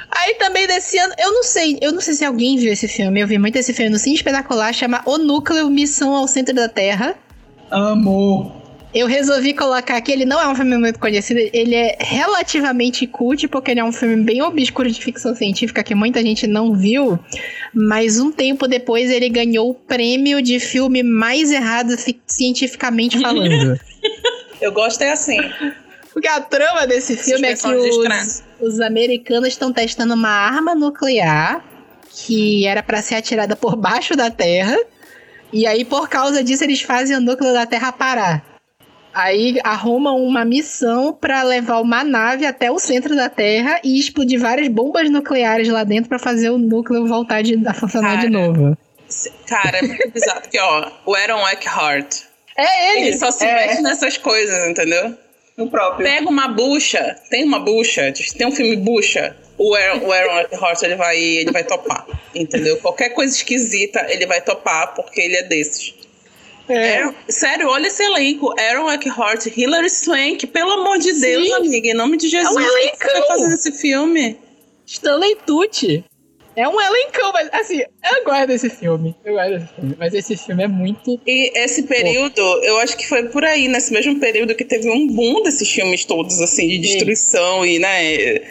Aí 0.09 0.33
também 0.33 0.65
desse 0.65 0.97
ano, 0.97 1.13
eu 1.19 1.31
não 1.31 1.43
sei, 1.43 1.77
eu 1.79 1.91
não 1.91 2.01
sei 2.01 2.15
se 2.15 2.25
alguém 2.25 2.57
viu 2.57 2.73
esse 2.73 2.87
filme, 2.87 3.21
eu 3.21 3.27
vi 3.27 3.37
muito 3.37 3.55
esse 3.55 3.71
filme 3.71 3.91
no 3.91 3.99
Cine 3.99 4.15
Espetacular, 4.15 4.73
chama 4.73 5.03
O 5.05 5.19
Núcleo 5.19 5.69
Missão 5.69 6.15
ao 6.15 6.27
Centro 6.27 6.55
da 6.55 6.67
Terra. 6.67 7.13
Amo. 7.69 8.51
Eu 8.97 9.05
resolvi 9.05 9.53
colocar 9.53 9.95
aqui, 9.97 10.11
ele 10.11 10.25
não 10.25 10.41
é 10.41 10.47
um 10.47 10.55
filme 10.55 10.75
muito 10.75 10.97
conhecido, 10.97 11.39
ele 11.53 11.75
é 11.75 11.97
relativamente 11.99 13.05
cult, 13.05 13.47
porque 13.47 13.69
ele 13.69 13.79
é 13.79 13.83
um 13.83 13.91
filme 13.91 14.23
bem 14.23 14.41
obscuro 14.41 14.89
de 14.91 14.99
ficção 14.99 15.35
científica 15.35 15.83
que 15.83 15.93
muita 15.93 16.19
gente 16.21 16.47
não 16.47 16.73
viu, 16.73 17.19
mas 17.71 18.19
um 18.19 18.31
tempo 18.31 18.67
depois 18.67 19.11
ele 19.11 19.29
ganhou 19.29 19.69
o 19.69 19.73
prêmio 19.75 20.41
de 20.41 20.59
filme 20.59 21.03
mais 21.03 21.51
errado 21.51 21.95
fi- 21.95 22.19
cientificamente 22.25 23.19
falando. 23.21 23.79
Eu 24.59 24.71
gosto 24.71 25.01
é 25.03 25.11
assim. 25.11 25.37
Porque 26.11 26.27
a 26.27 26.41
trama 26.41 26.87
desse 26.87 27.15
filme 27.15 27.47
é 27.49 27.55
que 27.55 27.67
os, 27.67 28.43
os 28.59 28.79
americanos 28.79 29.49
estão 29.49 29.71
testando 29.71 30.15
uma 30.15 30.29
arma 30.31 30.73
nuclear 30.73 31.63
que 32.09 32.65
era 32.65 32.81
pra 32.81 33.03
ser 33.03 33.13
atirada 33.13 33.55
por 33.55 33.75
baixo 33.75 34.15
da 34.15 34.31
Terra. 34.31 34.75
E 35.53 35.67
aí, 35.67 35.85
por 35.85 36.09
causa 36.09 36.43
disso, 36.43 36.63
eles 36.63 36.81
fazem 36.81 37.15
o 37.15 37.21
núcleo 37.21 37.53
da 37.53 37.67
Terra 37.67 37.91
parar. 37.91 38.56
Aí 39.19 39.57
arrumam 39.63 40.21
uma 40.23 40.45
missão 40.45 41.11
pra 41.11 41.41
levar 41.41 41.79
uma 41.81 42.03
nave 42.03 42.45
até 42.45 42.69
o 42.69 42.77
centro 42.77 43.15
da 43.15 43.29
Terra 43.29 43.79
e 43.83 43.99
explodir 43.99 44.39
várias 44.39 44.67
bombas 44.67 45.09
nucleares 45.09 45.67
lá 45.69 45.83
dentro 45.83 46.07
pra 46.07 46.19
fazer 46.19 46.51
o 46.51 46.57
núcleo 46.59 47.07
voltar 47.07 47.41
de, 47.41 47.59
a 47.67 47.73
funcionar 47.73 48.17
de 48.17 48.29
Cara. 48.29 48.47
novo. 48.47 48.77
Cara, 49.47 49.77
é 49.79 49.81
muito 49.81 50.11
bizarro. 50.11 50.41
Porque, 50.41 50.59
ó, 50.59 50.91
o 51.05 51.15
Aaron 51.15 51.47
Eckhart, 51.47 52.15
É 52.55 52.97
ele 52.97 53.07
ele! 53.07 53.17
só 53.17 53.31
se 53.31 53.43
É. 53.45 53.67
mete 53.67 53.81
nessas 53.81 54.17
coisas, 54.17 54.67
entendeu? 54.67 55.17
O 55.57 55.67
próprio. 55.67 56.05
Pega 56.07 56.29
uma 56.29 56.49
bucha, 56.49 57.15
tem 57.31 57.43
uma 57.43 57.57
bucha, 57.59 58.13
tem 58.37 58.45
um 58.45 58.51
filme 58.51 58.75
bucha, 58.75 59.35
o 59.57 59.73
Aaron, 59.73 60.05
o 60.05 60.11
Aaron 60.11 60.39
Eckhart, 60.41 60.83
ele 60.83 60.95
vai, 60.95 61.17
ele 61.17 61.51
vai 61.51 61.63
topar, 61.63 62.05
entendeu? 62.35 62.77
Qualquer 62.77 63.09
coisa 63.09 63.33
esquisita, 63.35 64.05
ele 64.09 64.27
vai 64.27 64.41
topar, 64.41 64.93
porque 64.93 65.19
ele 65.19 65.37
é 65.37 65.41
desses. 65.41 65.95
É. 66.69 66.97
Aaron- 66.99 67.15
sério, 67.29 67.67
olha 67.69 67.87
esse 67.87 68.03
elenco. 68.03 68.53
Aaron 68.59 68.91
Eckhart, 68.91 69.45
Hilary 69.55 69.89
Swank, 69.89 70.45
pelo 70.47 70.71
amor 70.71 70.97
de 70.99 71.13
Deus, 71.13 71.45
Sim. 71.47 71.53
amiga, 71.53 71.87
em 71.89 71.93
nome 71.93 72.17
de 72.17 72.27
Jesus. 72.27 72.55
É 72.55 72.59
um 72.59 72.61
o 72.61 72.65
que 72.65 72.97
você 72.97 73.07
elencão. 73.11 73.27
fazer 73.27 73.47
nesse 73.47 73.71
filme? 73.71 74.37
Stanley 74.85 75.37
Tucci. 75.45 76.03
É 76.57 76.67
um 76.67 76.81
elencão, 76.81 77.31
mas 77.31 77.49
assim, 77.53 77.81
eu 77.81 78.23
gosto 78.25 78.47
desse 78.47 78.67
filme. 78.71 79.15
Eu 79.23 79.35
gosto 79.35 79.51
desse 79.51 79.67
filme. 79.75 79.95
Mas 79.99 80.13
esse 80.15 80.35
filme 80.35 80.63
é 80.63 80.67
muito. 80.67 81.21
E 81.27 81.51
esse 81.55 81.83
período, 81.83 82.41
eu 82.63 82.79
acho 82.79 82.97
que 82.97 83.07
foi 83.07 83.29
por 83.29 83.45
aí, 83.45 83.67
nesse 83.67 83.93
mesmo 83.93 84.19
período 84.19 84.55
que 84.55 84.65
teve 84.65 84.89
um 84.89 85.05
boom 85.05 85.43
desses 85.43 85.69
filmes 85.71 86.03
todos, 86.03 86.41
assim, 86.41 86.67
de 86.67 86.79
destruição 86.79 87.63
e, 87.63 87.77
né, 87.77 88.41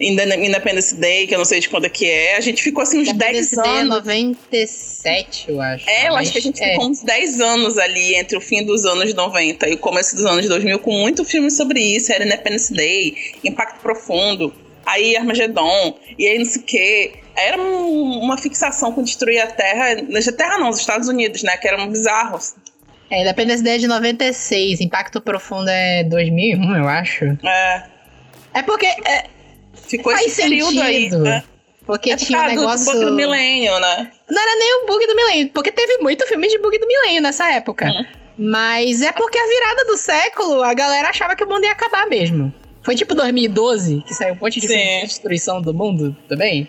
Inde- 0.00 0.44
Independence 0.44 0.96
Day, 0.96 1.28
que 1.28 1.34
eu 1.34 1.38
não 1.38 1.44
sei 1.44 1.60
de 1.60 1.68
quando 1.68 1.84
é 1.84 1.88
que 1.88 2.04
é. 2.04 2.36
A 2.36 2.40
gente 2.40 2.60
ficou 2.60 2.82
assim 2.82 2.98
uns 2.98 3.12
10 3.12 3.14
Independence 3.14 3.54
Day 3.56 3.64
é 3.64 3.78
anos. 3.78 3.88
97, 3.96 5.44
eu 5.50 5.60
acho. 5.60 5.88
É, 5.88 6.08
eu 6.08 6.12
Mas, 6.14 6.22
acho 6.22 6.32
que 6.32 6.38
a 6.38 6.42
gente 6.42 6.62
é. 6.62 6.72
ficou 6.72 6.88
uns 6.90 7.00
10 7.02 7.40
anos 7.40 7.78
ali 7.78 8.16
entre 8.16 8.36
o 8.36 8.40
fim 8.40 8.64
dos 8.64 8.84
anos 8.84 9.14
90 9.14 9.68
e 9.68 9.74
o 9.74 9.78
começo 9.78 10.16
dos 10.16 10.24
anos 10.26 10.48
2000 10.48 10.78
com 10.80 10.92
muito 10.92 11.24
filme 11.24 11.50
sobre 11.50 11.80
isso. 11.80 12.12
Era 12.12 12.24
Independence 12.24 12.72
Day, 12.74 13.14
Impacto 13.44 13.80
Profundo, 13.80 14.52
aí 14.84 15.16
Armagedon, 15.16 15.96
e 16.18 16.26
aí 16.26 16.38
não 16.38 16.44
sei 16.44 16.60
o 16.60 16.64
quê. 16.64 17.12
Era 17.36 17.60
um- 17.60 18.20
uma 18.20 18.36
fixação 18.38 18.92
com 18.92 19.02
destruir 19.02 19.40
a 19.40 19.46
Terra, 19.46 19.92
a 19.92 20.32
Terra 20.32 20.58
não, 20.58 20.68
os 20.68 20.78
Estados 20.78 21.08
Unidos, 21.08 21.42
né, 21.42 21.56
que 21.56 21.66
eram 21.68 21.88
bizarros. 21.88 22.54
É, 23.10 23.22
Independence 23.22 23.62
Day 23.62 23.74
é 23.74 23.78
de 23.78 23.86
96. 23.88 24.80
Impacto 24.80 25.20
Profundo 25.20 25.68
é 25.68 26.02
2001, 26.04 26.76
eu 26.76 26.88
acho. 26.88 27.24
É, 27.44 27.84
É 28.54 28.62
porque. 28.62 28.86
É, 28.86 29.24
ficou 29.74 30.12
faz 30.12 30.26
esse 30.26 30.42
período 30.42 30.80
aí, 30.80 30.94
sentido. 31.04 31.18
né? 31.20 31.42
porque 31.84 32.10
É 32.12 32.16
por 32.16 32.24
tinha 32.24 32.40
um 32.40 32.46
negócio. 32.46 32.86
do 32.86 32.92
bug 32.92 33.04
do 33.06 33.12
milênio, 33.16 33.78
né? 33.80 34.10
Não 34.30 34.40
era 34.42 34.56
nem 34.58 34.82
o 34.82 34.86
bug 34.86 35.06
do 35.06 35.16
milênio, 35.16 35.50
porque 35.52 35.72
teve 35.72 35.98
muito 35.98 36.26
filme 36.26 36.46
de 36.48 36.58
bug 36.58 36.78
do 36.78 36.86
milênio 36.86 37.20
nessa 37.22 37.50
época. 37.52 37.86
Uhum. 37.86 38.04
Mas 38.38 39.02
é 39.02 39.10
porque 39.12 39.36
a 39.38 39.46
virada 39.46 39.84
do 39.84 39.96
século, 39.96 40.62
a 40.62 40.72
galera 40.74 41.08
achava 41.10 41.34
que 41.36 41.44
o 41.44 41.48
mundo 41.48 41.64
ia 41.64 41.72
acabar 41.72 42.06
mesmo. 42.06 42.52
Foi 42.82 42.94
tipo 42.94 43.14
2012, 43.14 44.02
que 44.06 44.14
saiu 44.14 44.34
um 44.34 44.38
monte 44.40 44.60
de 44.60 44.66
de 44.68 45.00
destruição 45.06 45.60
do 45.60 45.74
mundo 45.74 46.16
também. 46.28 46.68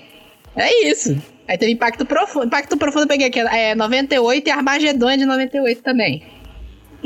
É 0.56 0.88
isso. 0.88 1.16
Aí 1.48 1.58
teve 1.58 1.72
Impacto 1.72 2.06
Profundo. 2.06 2.46
Impacto 2.46 2.78
Profundo 2.78 3.04
eu 3.04 3.08
peguei 3.08 3.28
aqui, 3.28 3.40
é 3.40 3.76
98 3.76 4.48
e 4.48 4.52
Armagedon 4.52 5.10
é 5.10 5.18
de 5.18 5.26
98 5.26 5.82
também. 5.82 6.24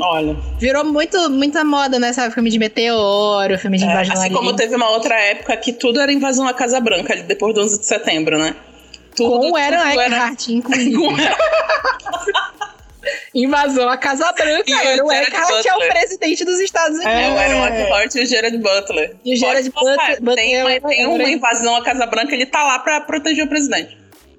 Olha. 0.00 0.36
Virou 0.60 0.84
muito, 0.84 1.28
muita 1.28 1.64
moda, 1.64 1.98
né? 1.98 2.12
Sabe? 2.12 2.32
Filme 2.32 2.50
de 2.50 2.58
meteoro, 2.58 3.58
filme 3.58 3.78
de 3.78 3.84
É, 3.84 3.86
invasão 3.88 4.12
assim 4.12 4.22
alien. 4.26 4.36
como 4.38 4.54
teve 4.54 4.76
uma 4.76 4.90
outra 4.90 5.18
época 5.20 5.56
que 5.56 5.72
tudo 5.72 6.00
era 6.00 6.12
invasão 6.12 6.46
à 6.46 6.54
Casa 6.54 6.78
Branca, 6.80 7.12
ali 7.12 7.22
depois 7.24 7.52
do 7.54 7.62
11 7.62 7.80
de 7.80 7.86
setembro, 7.86 8.38
né? 8.38 8.54
Tudo, 9.16 9.30
Com 9.30 9.40
tudo 9.46 9.56
era- 9.58 9.92
Eckhart, 9.94 10.48
inclusive. 10.50 10.96
Invasão 13.34 13.88
à 13.88 13.96
Casa 13.96 14.30
Branca. 14.32 14.64
E 14.70 14.72
o 14.72 14.76
Aaron 14.76 15.08
Gerard 15.10 15.26
Eckhart 15.28 15.66
é 15.66 15.70
o 15.70 15.74
Butler. 15.74 15.92
presidente 15.92 16.44
dos 16.44 16.60
Estados 16.60 16.98
Unidos. 16.98 17.12
É, 17.12 17.30
o 17.30 17.38
Aaron 17.38 17.66
Eckhart 17.66 18.14
e 18.14 18.20
o 18.22 18.26
Gerard 18.26 18.58
Butler. 18.58 19.16
E 19.24 19.34
o 19.34 19.36
Gerard 19.36 19.70
Butler- 19.70 20.20
Butler 20.20 20.36
Tem, 20.36 20.54
é 20.56 20.64
uma, 20.64 20.76
o- 20.76 20.88
tem 20.88 21.02
é 21.02 21.06
o- 21.08 21.14
uma 21.14 21.30
invasão 21.30 21.76
à 21.76 21.84
Casa 21.84 22.06
Branca, 22.06 22.34
ele 22.34 22.46
tá 22.46 22.62
lá 22.64 22.78
pra 22.80 23.00
proteger 23.02 23.44
o 23.44 23.48
presidente. 23.48 23.96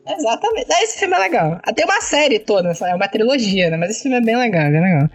Exatamente. 0.08 0.68
Ah, 0.72 0.84
Esse 0.84 1.00
filme 1.00 1.16
é 1.16 1.20
legal. 1.20 1.60
Tem 1.76 1.86
uma 1.86 2.02
série 2.02 2.40
toda, 2.40 2.72
é 2.72 2.96
uma 2.96 3.08
trilogia, 3.08 3.70
né? 3.70 3.78
Mas 3.78 3.92
esse 3.92 4.02
filme 4.04 4.18
é 4.18 4.22
bem 4.22 4.36
legal, 4.36 4.72
bem 4.72 4.82
legal. 4.82 5.08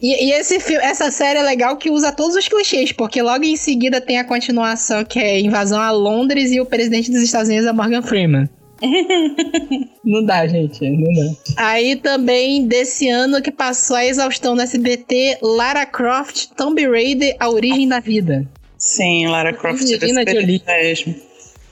E, 0.00 0.26
e 0.26 0.32
esse 0.32 0.60
filme, 0.60 0.84
essa 0.84 1.10
série 1.10 1.40
é 1.40 1.42
legal 1.42 1.76
que 1.76 1.90
usa 1.90 2.12
todos 2.12 2.36
os 2.36 2.46
clichês, 2.46 2.92
porque 2.92 3.20
logo 3.20 3.42
em 3.44 3.56
seguida 3.56 4.00
tem 4.00 4.18
a 4.20 4.24
continuação 4.24 5.04
que 5.04 5.18
é 5.18 5.40
invasão 5.40 5.80
a 5.80 5.90
Londres 5.90 6.52
e 6.52 6.60
o 6.60 6.66
presidente 6.66 7.10
dos 7.10 7.22
Estados 7.22 7.48
Unidos 7.48 7.66
é 7.66 7.72
Morgan 7.72 8.02
Freeman. 8.02 8.48
não 10.04 10.24
dá, 10.24 10.46
gente, 10.46 10.88
não 10.88 11.12
dá. 11.12 11.36
Aí 11.56 11.96
também, 11.96 12.66
desse 12.66 13.08
ano 13.08 13.40
que 13.40 13.50
passou 13.50 13.96
a 13.96 14.04
exaustão 14.04 14.54
no 14.54 14.62
SBT, 14.62 15.38
Lara 15.42 15.86
Croft, 15.86 16.48
Tomb 16.56 16.86
Raider, 16.86 17.36
A 17.40 17.48
Origem 17.48 17.88
da 17.88 18.00
Vida. 18.00 18.46
Sim, 18.78 19.26
Lara 19.28 19.52
Croft 19.52 19.82
Angelina 19.82 20.24
Jolie. 20.26 20.62
mesmo. 20.66 21.14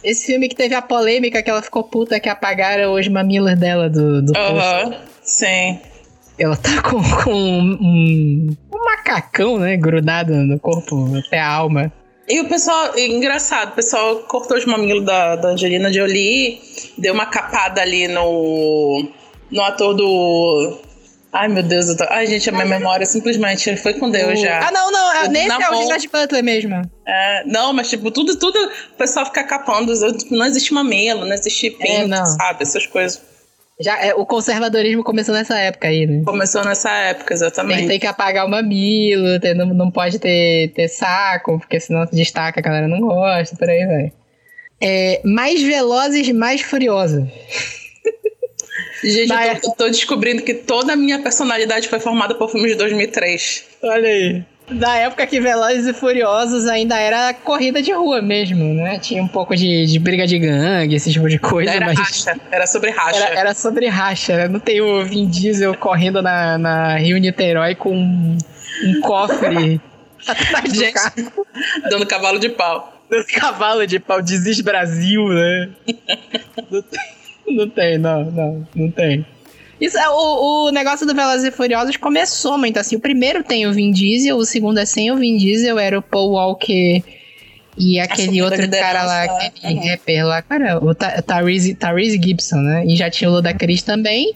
Esse 0.03 0.27
filme 0.27 0.49
que 0.49 0.57
teve 0.57 0.75
a 0.75 0.83
polêmica 0.83 1.43
que 1.43 1.51
ela 1.51 1.63
ficou 1.63 1.85
puta 1.85 2.19
que 2.19 2.29
apagaram 2.29 2.95
os 2.95 3.07
mamilos 3.07 3.57
dela 3.57 3.89
do, 3.89 4.23
do 4.23 4.33
post. 4.33 4.49
Aham, 4.51 4.97
sim. 5.23 5.79
Ela 6.39 6.57
tá 6.57 6.83
com, 6.83 7.01
com 7.23 7.33
um, 7.33 8.57
um 8.73 8.85
macacão, 8.85 9.59
né? 9.59 9.77
Grudado 9.77 10.35
no 10.35 10.59
corpo 10.59 11.09
até 11.17 11.39
a 11.39 11.49
alma. 11.49 11.93
E 12.29 12.41
o 12.41 12.49
pessoal, 12.49 12.97
engraçado, 12.99 13.71
o 13.73 13.75
pessoal 13.75 14.17
cortou 14.21 14.57
os 14.57 14.65
mamilos 14.65 15.05
da, 15.05 15.37
da 15.37 15.49
Angelina 15.49 15.93
Jolie, 15.93 16.61
deu 16.97 17.13
uma 17.15 17.27
capada 17.27 17.81
ali 17.83 18.07
no, 18.09 19.09
no 19.51 19.63
ator 19.63 19.95
do. 19.95 20.79
Ai 21.33 21.49
meu 21.49 21.63
Deus, 21.63 21.89
eu 21.89 21.97
tô... 21.97 22.05
ai 22.11 22.27
gente, 22.27 22.49
a 22.51 22.53
minha 22.53 22.67
memória 22.67 23.07
simplesmente 23.07 23.75
foi 23.79 23.95
com 23.95 24.11
Deus 24.11 24.39
O- 24.39 24.43
já. 24.43 24.69
Ah, 24.69 24.71
não, 24.71 24.93
não. 24.93 25.13
é- 25.15 25.25
O 25.25 25.31
Nesse 25.31 25.51
é 25.63 25.71
o. 25.71 25.83
Gerard 25.83 26.09
Butler 26.09 26.45
mesmo. 26.45 26.83
É, 27.07 27.43
não, 27.47 27.73
mas 27.73 27.89
tipo, 27.89 28.11
tudo, 28.11 28.39
tudo, 28.39 28.57
o 28.59 28.97
pessoal 28.99 29.25
fica 29.27 29.43
capando, 29.43 29.93
tipo, 30.19 30.35
não 30.37 30.45
existe 30.47 30.73
mamilo, 30.75 31.25
não 31.25 31.33
existe 31.33 31.71
pinto, 31.71 31.87
É, 31.91 32.07
não. 32.07 32.25
sabe? 32.27 32.63
Essas 32.63 32.87
coisas. 32.87 33.21
Já, 33.81 33.99
é, 34.05 34.15
o 34.15 34.25
conservadorismo 34.27 35.03
começou 35.03 35.35
nessa 35.35 35.59
época 35.59 35.89
aí, 35.89 36.07
né? 36.07 36.23
Começou 36.25 36.65
nessa 36.65 36.91
época, 36.91 37.29
Tem, 37.29 37.37
exatamente. 37.37 37.89
tem 37.89 37.99
que 37.99 38.07
apagar 38.07 38.47
o 38.47 38.49
mamilo, 38.49 39.41
tem- 39.41 39.55
não, 39.55 39.67
não 39.67 39.91
pode 39.91 40.19
ter, 40.19 40.69
ter 40.75 40.89
saco, 40.89 41.59
porque 41.59 41.81
senão 41.81 42.07
destaca, 42.13 42.61
a 42.61 42.63
galera 42.63 42.87
não 42.87 43.01
gosta, 43.01 43.57
por 43.57 43.69
aí 43.69 43.87
vai. 43.87 44.13
É, 44.81 45.21
mais 45.25 45.63
velozes, 45.63 46.31
mais 46.33 46.61
furiosos. 46.61 47.25
Gente, 49.03 49.33
eu 49.33 49.61
tô, 49.61 49.69
eu 49.69 49.75
tô 49.77 49.89
descobrindo 49.89 50.43
que 50.43 50.55
toda 50.55 50.93
a 50.93 50.97
minha 50.97 51.21
personalidade 51.21 51.89
foi 51.89 51.99
formada 51.99 52.35
por 52.35 52.49
filmes 52.51 52.71
de 52.73 52.77
2003. 52.79 53.65
Olha 53.83 54.09
aí. 54.09 54.45
Da 54.71 54.97
época 54.97 55.27
que 55.27 55.41
Velozes 55.41 55.87
e 55.87 55.93
Furiosos 55.93 56.67
ainda 56.67 56.97
era 56.99 57.35
corrida 57.35 57.83
de 57.83 57.93
rua 57.93 58.23
mesmo, 58.23 58.73
né? 58.75 58.99
Tinha 58.99 59.23
um 59.23 59.29
pouco 59.29 59.55
de, 59.57 59.87
de 59.87 59.99
briga 59.99 60.27
de 60.27 60.39
gangue, 60.39 60.95
esse 60.95 61.13
tipo 61.13 61.29
de 61.29 61.39
coisa, 61.39 61.73
Era 61.73 61.87
mas 61.87 61.99
racha, 61.99 62.41
era 62.51 62.67
sobre 62.67 62.91
racha. 62.91 63.17
era, 63.25 63.39
era 63.41 63.55
sobre 63.55 63.89
racha. 63.89 64.37
né? 64.37 64.49
Não 64.49 64.61
tem 64.61 64.81
o 64.81 65.05
Vin 65.05 65.27
Diesel 65.27 65.77
correndo 65.77 66.23
na, 66.23 66.57
na 66.57 66.97
Rio 66.97 67.19
Niterói 67.19 67.75
com 67.75 67.95
um, 67.95 68.39
um 68.87 69.01
cofre 69.01 69.81
atrás 70.27 70.73
do 70.73 70.83
carro. 70.93 71.47
Dando 71.91 72.07
cavalo 72.07 72.39
de 72.39 72.49
pau. 72.49 73.01
Dos 73.11 73.27
cavalos 73.27 73.87
de 73.89 73.99
pau, 74.01 74.23
Desiste 74.23 74.63
Brasil, 74.63 75.29
né? 75.29 75.69
não, 76.71 76.81
tem, 76.83 77.57
não 77.57 77.69
tem, 77.69 77.99
não, 77.99 78.25
não, 78.31 78.69
não 78.75 78.91
tem. 78.91 79.27
Isso, 79.83 79.99
é, 79.99 80.09
o, 80.09 80.69
o 80.69 80.71
negócio 80.71 81.05
do 81.05 81.13
Velozes 81.13 81.45
e 81.45 81.51
Furiosos 81.51 81.97
começou 81.97 82.57
muito 82.57 82.79
assim. 82.79 82.95
O 82.95 83.01
primeiro 83.01 83.43
tem 83.43 83.67
o 83.67 83.73
Vin 83.73 83.91
Diesel, 83.91 84.37
o 84.37 84.45
segundo 84.45 84.79
é 84.79 84.85
sem 84.85 85.11
o 85.11 85.17
Vin 85.17 85.37
Diesel, 85.37 85.77
era 85.77 85.99
o 85.99 86.03
Paul 86.03 86.31
Walker 86.31 87.03
e 87.77 87.99
aquele 87.99 88.41
outro 88.43 88.71
cara 88.71 89.03
lá, 89.03 89.23
liderança, 89.23 89.47
aquele 89.49 89.81
uhum. 89.81 89.89
rapper 89.89 90.27
lá, 90.27 90.43
cara, 90.43 90.79
o 90.79 90.95
Tyrese 90.95 91.75
Tyrese 91.75 92.21
Gibson, 92.23 92.59
né? 92.59 92.85
E 92.87 92.95
já 92.95 93.11
tinha 93.11 93.29
o 93.29 93.33
Ludacris 93.33 93.83
também. 93.83 94.33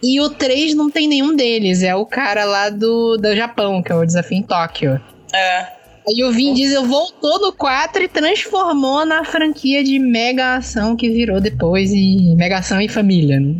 E 0.00 0.20
o 0.20 0.30
3 0.30 0.74
não 0.74 0.88
tem 0.88 1.08
nenhum 1.08 1.34
deles, 1.34 1.82
é 1.82 1.96
o 1.96 2.06
cara 2.06 2.44
lá 2.44 2.70
do, 2.70 3.16
do 3.16 3.34
Japão, 3.34 3.82
que 3.82 3.90
é 3.90 3.96
o 3.96 4.06
Desafio 4.06 4.38
em 4.38 4.42
Tóquio. 4.42 5.00
É. 5.34 5.66
Aí 6.06 6.22
o 6.22 6.30
Vin 6.30 6.54
Diesel 6.54 6.86
voltou 6.86 7.40
no 7.40 7.52
4 7.52 8.04
e 8.04 8.08
transformou 8.08 9.04
na 9.04 9.24
franquia 9.24 9.82
de 9.82 9.98
Mega 9.98 10.54
Ação 10.54 10.94
que 10.94 11.10
virou 11.10 11.40
depois 11.40 11.90
em 11.92 12.36
Mega 12.36 12.58
Ação 12.58 12.80
e 12.80 12.88
Família. 12.88 13.40
Né? 13.40 13.56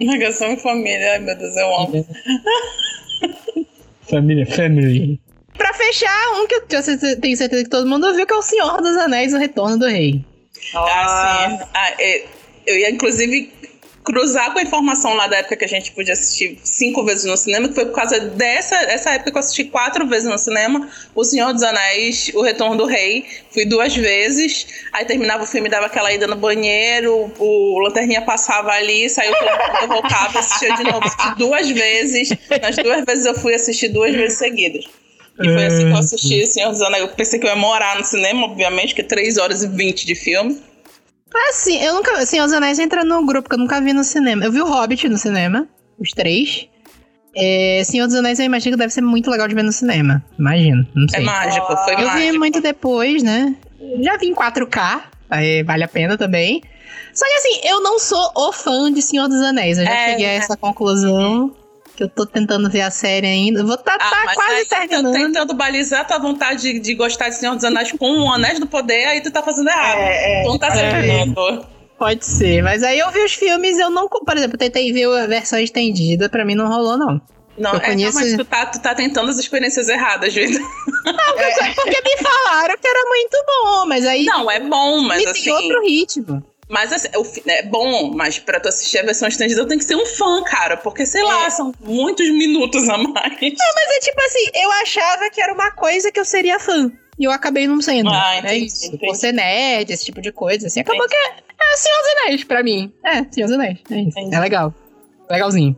Negação 0.00 0.52
em 0.52 0.58
família. 0.58 1.12
Ai, 1.12 1.18
meu 1.20 1.36
Deus, 1.36 1.56
eu 1.56 1.74
amo. 1.76 2.06
Família, 4.08 4.46
Family. 4.46 5.20
Pra 5.56 5.72
fechar, 5.74 6.32
um 6.40 6.46
que 6.46 6.54
eu 6.54 6.62
tenho 6.66 6.82
certeza- 7.36 7.62
que 7.64 7.70
todo 7.70 7.86
mundo 7.88 8.12
viu, 8.14 8.26
que 8.26 8.32
é 8.32 8.36
o 8.36 8.42
Senhor 8.42 8.80
dos 8.82 8.96
Anéis, 8.96 9.32
o 9.32 9.38
Retorno 9.38 9.78
do 9.78 9.86
Rei. 9.86 10.24
Ah, 10.74 11.48
sim. 11.60 11.66
Ah, 11.74 11.90
é, 11.98 12.24
eu 12.66 12.78
ia, 12.78 12.90
inclusive, 12.90 13.52
cruzar 14.04 14.52
com 14.52 14.58
a 14.58 14.62
informação 14.62 15.14
lá 15.14 15.26
da 15.26 15.38
época 15.38 15.56
que 15.56 15.64
a 15.64 15.68
gente 15.68 15.92
podia 15.92 16.12
assistir 16.12 16.58
cinco 16.62 17.04
vezes 17.04 17.24
no 17.24 17.36
cinema, 17.36 17.68
que 17.68 17.74
foi 17.74 17.86
por 17.86 17.94
causa 17.94 18.18
dessa 18.20 18.74
essa 18.74 19.10
época 19.10 19.30
que 19.30 19.36
eu 19.36 19.40
assisti 19.40 19.64
quatro 19.64 20.06
vezes 20.06 20.28
no 20.28 20.36
cinema, 20.38 20.88
O 21.14 21.24
Senhor 21.24 21.52
dos 21.52 21.62
Anéis, 21.62 22.30
O 22.34 22.42
Retorno 22.42 22.76
do 22.76 22.86
Rei. 22.86 23.24
Fui 23.50 23.64
duas 23.64 23.94
vezes, 23.94 24.66
aí 24.92 25.04
terminava 25.04 25.44
o 25.44 25.46
filme, 25.46 25.68
dava 25.68 25.86
aquela 25.86 26.12
ida 26.12 26.26
no 26.26 26.36
banheiro, 26.36 27.32
o 27.38 27.78
Lanterninha 27.80 28.22
passava 28.22 28.72
ali, 28.72 29.08
saiu 29.08 29.32
todo 29.34 29.50
mundo, 29.50 29.82
eu 29.82 29.88
voltava, 29.88 30.38
assistia 30.38 30.74
de 30.74 30.84
novo. 30.84 31.04
Assisti 31.04 31.38
duas 31.38 31.70
vezes, 31.70 32.28
nas 32.60 32.76
duas 32.76 33.04
vezes 33.04 33.26
eu 33.26 33.34
fui 33.34 33.54
assistir 33.54 33.88
duas 33.88 34.12
vezes 34.12 34.38
seguidas. 34.38 34.84
E 35.40 35.44
foi 35.44 35.64
assim 35.64 35.86
que 35.86 35.92
eu 35.92 35.96
assisti 35.96 36.46
Senhor 36.46 36.70
dos 36.70 36.82
Anéis. 36.82 37.02
Eu 37.02 37.08
pensei 37.08 37.38
que 37.38 37.46
eu 37.46 37.50
ia 37.50 37.56
morar 37.56 37.96
no 37.96 38.04
cinema, 38.04 38.44
obviamente, 38.44 38.94
que 38.94 39.02
3 39.02 39.38
horas 39.38 39.62
e 39.62 39.68
20 39.68 40.06
de 40.06 40.14
filme. 40.14 40.60
Ah, 41.34 41.52
sim, 41.52 41.78
eu 41.82 41.94
nunca. 41.94 42.24
Senhor 42.26 42.44
dos 42.44 42.52
Anéis 42.52 42.78
entra 42.78 43.04
no 43.04 43.24
grupo 43.24 43.48
que 43.48 43.54
eu 43.54 43.58
nunca 43.58 43.80
vi 43.80 43.92
no 43.92 44.04
cinema. 44.04 44.44
Eu 44.44 44.52
vi 44.52 44.60
o 44.60 44.66
Hobbit 44.66 45.08
no 45.08 45.16
cinema, 45.18 45.66
os 45.98 46.10
três. 46.10 46.68
É, 47.34 47.82
Senhor 47.84 48.06
dos 48.06 48.14
Anéis 48.16 48.38
eu 48.38 48.44
imagino 48.44 48.74
que 48.76 48.78
deve 48.78 48.92
ser 48.92 49.00
muito 49.00 49.30
legal 49.30 49.48
de 49.48 49.54
ver 49.54 49.62
no 49.62 49.72
cinema. 49.72 50.22
Imagino, 50.38 50.86
não 50.94 51.06
É 51.06 51.08
sei. 51.16 51.24
mágico, 51.24 51.66
foi 51.84 51.94
Eu 51.94 51.98
vi 51.98 52.04
mágico. 52.06 52.38
muito 52.38 52.60
depois, 52.60 53.22
né? 53.22 53.56
Já 54.02 54.16
vi 54.18 54.26
em 54.26 54.34
4K, 54.34 55.00
aí 55.30 55.62
vale 55.62 55.84
a 55.84 55.88
pena 55.88 56.18
também. 56.18 56.62
Só 57.14 57.24
que 57.26 57.32
assim, 57.34 57.60
eu 57.68 57.80
não 57.82 57.98
sou 57.98 58.30
o 58.36 58.52
fã 58.52 58.92
de 58.92 59.00
Senhor 59.00 59.28
dos 59.28 59.40
Anéis. 59.40 59.78
Eu 59.78 59.84
já 59.84 59.90
É, 59.94 60.10
cheguei 60.10 60.26
a 60.26 60.32
essa 60.32 60.56
conclusão. 60.56 61.54
Que 62.02 62.06
eu 62.06 62.08
tô 62.08 62.26
tentando 62.26 62.68
ver 62.68 62.80
a 62.80 62.90
série 62.90 63.28
ainda. 63.28 63.62
Vou 63.64 63.76
tá, 63.76 63.96
tá 63.96 64.10
Ah, 64.12 64.22
mas 64.26 64.34
quase 64.34 64.64
tá 64.64 64.78
terminando. 64.88 65.12
tentando 65.14 65.54
balizar 65.54 66.04
tua 66.04 66.18
vontade 66.18 66.60
de, 66.62 66.80
de 66.80 66.94
gostar 66.94 67.28
de 67.28 67.36
Senhor 67.36 67.54
dos 67.54 67.62
Anéis 67.62 67.92
com 67.92 68.10
o 68.22 68.32
Anéis 68.32 68.58
do 68.58 68.66
Poder, 68.66 69.04
aí 69.06 69.20
tu 69.20 69.30
tá 69.30 69.40
fazendo 69.40 69.68
errado. 69.68 69.98
É, 69.98 70.40
é. 70.40 70.42
Tu 70.42 70.48
não 70.48 70.58
tá 70.58 70.66
É. 70.68 70.90
terminando. 70.90 71.66
Pode 71.96 72.24
ser. 72.26 72.60
Mas 72.62 72.82
aí 72.82 72.98
eu 72.98 73.08
vi 73.12 73.20
os 73.20 73.34
filmes, 73.34 73.78
eu 73.78 73.88
não. 73.88 74.08
Por 74.08 74.36
exemplo, 74.36 74.56
eu 74.56 74.58
tentei 74.58 74.92
ver 74.92 75.04
a 75.16 75.26
versão 75.28 75.60
estendida, 75.60 76.28
pra 76.28 76.44
mim 76.44 76.56
não 76.56 76.66
rolou, 76.66 76.96
não. 76.98 77.20
Não, 77.56 77.70
Eu 77.74 77.76
é, 77.76 77.80
conheço- 77.80 78.18
não, 78.18 78.24
mas 78.26 78.36
tu 78.36 78.44
tá, 78.44 78.66
tu 78.66 78.80
tá 78.80 78.94
tentando 78.94 79.30
as 79.30 79.38
experiências 79.38 79.88
erradas, 79.88 80.34
Vitor. 80.34 80.60
Porque 81.76 82.00
me 82.02 82.22
falaram 82.22 82.74
que 82.80 82.88
era 82.88 83.08
muito 83.08 83.36
bom, 83.46 83.86
mas 83.86 84.04
aí 84.06 84.24
Não, 84.24 84.50
é 84.50 84.58
bom, 84.58 85.00
mas 85.02 85.22
me 85.22 85.30
assim. 85.30 85.44
tem 85.44 85.52
outro 85.52 85.82
ritmo. 85.82 86.42
Mas 86.72 86.90
assim, 86.90 87.08
é 87.48 87.62
bom, 87.64 88.10
mas 88.14 88.38
pra 88.38 88.58
tu 88.58 88.66
assistir 88.66 88.96
a 88.96 89.02
versão 89.02 89.28
estendida, 89.28 89.68
tem 89.68 89.76
que 89.76 89.84
ser 89.84 89.94
um 89.94 90.06
fã, 90.06 90.42
cara. 90.42 90.74
Porque, 90.74 91.04
sei 91.04 91.22
lá, 91.22 91.50
são 91.50 91.70
muitos 91.80 92.26
minutos 92.30 92.88
a 92.88 92.96
mais. 92.96 93.38
Mas 93.40 93.90
é 93.90 94.00
tipo 94.00 94.18
assim, 94.22 94.50
eu 94.54 94.70
achava 94.80 95.28
que 95.28 95.38
era 95.42 95.52
uma 95.52 95.70
coisa 95.72 96.10
que 96.10 96.18
eu 96.18 96.24
seria 96.24 96.58
fã. 96.58 96.90
E 97.18 97.24
eu 97.24 97.30
acabei 97.30 97.66
não 97.66 97.82
sendo. 97.82 98.08
Ah, 98.08 98.36
é 98.36 98.38
entendi, 98.38 98.64
isso. 98.64 98.86
entendi. 98.86 99.06
Por 99.06 99.14
ser 99.14 99.32
nerd, 99.32 99.92
esse 99.92 100.06
tipo 100.06 100.22
de 100.22 100.32
coisa. 100.32 100.66
Assim, 100.66 100.80
acabou 100.80 101.06
que 101.06 101.14
é, 101.14 101.28
é 101.60 101.76
Senhor 101.76 101.98
dos 101.98 102.10
Anéis 102.22 102.44
pra 102.44 102.62
mim. 102.62 102.90
É, 103.04 103.22
Senhor 103.30 103.48
dos 103.48 103.56
Anéis. 103.56 103.78
É 103.90 103.94
isso. 103.96 104.18
Entendi. 104.18 104.34
É 104.34 104.40
legal. 104.40 104.74
Legalzinho. 105.28 105.76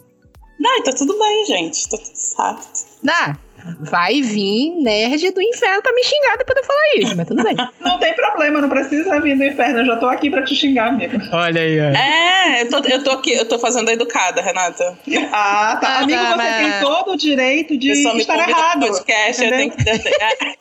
Não, 0.60 0.82
tá 0.84 0.92
tudo 0.92 1.18
bem, 1.18 1.44
gente. 1.44 1.88
Tá 1.88 1.98
tudo 1.98 2.14
certo. 2.14 2.86
Dá. 3.02 3.36
Vai 3.80 4.20
vir 4.20 4.70
nerd 4.82 5.30
do 5.30 5.40
inferno 5.40 5.82
pra 5.82 5.92
me 5.94 6.04
xingar 6.04 6.36
depois 6.36 6.54
de 6.54 6.60
eu 6.60 6.66
falar 6.66 6.82
isso, 6.96 7.16
mas 7.16 7.26
tudo 7.28 7.42
bem. 7.42 7.56
Não 7.80 7.98
tem 7.98 8.14
problema, 8.14 8.60
não 8.60 8.68
precisa 8.68 9.20
vir 9.20 9.36
do 9.38 9.44
inferno. 9.44 9.78
Eu 9.80 9.86
já 9.86 9.96
tô 9.96 10.06
aqui 10.06 10.28
pra 10.30 10.42
te 10.44 10.54
xingar, 10.54 10.88
amigo. 10.88 11.16
Olha 11.32 11.60
aí, 11.62 11.80
ó. 11.80 11.84
É, 11.84 12.62
eu 12.62 12.68
tô, 12.68 12.78
eu 12.88 13.02
tô 13.04 13.10
aqui, 13.12 13.32
eu 13.32 13.46
tô 13.48 13.58
fazendo 13.58 13.88
a 13.88 13.92
educada, 13.92 14.42
Renata. 14.42 14.98
Ah, 15.32 15.78
tá. 15.80 15.88
Ah, 15.88 15.98
amigo, 16.00 16.20
tá, 16.20 16.30
você 16.30 16.36
mas- 16.36 16.72
tem 16.72 16.80
todo 16.82 17.12
o 17.12 17.16
direito 17.16 17.76
de 17.78 17.88
Eu 17.90 18.16
estar 18.18 18.48
errado. 18.48 18.86
podcast, 18.86 19.42
eu 19.44 19.50
tenho 19.50 19.70
que. 19.70 19.88
é, 19.88 20.56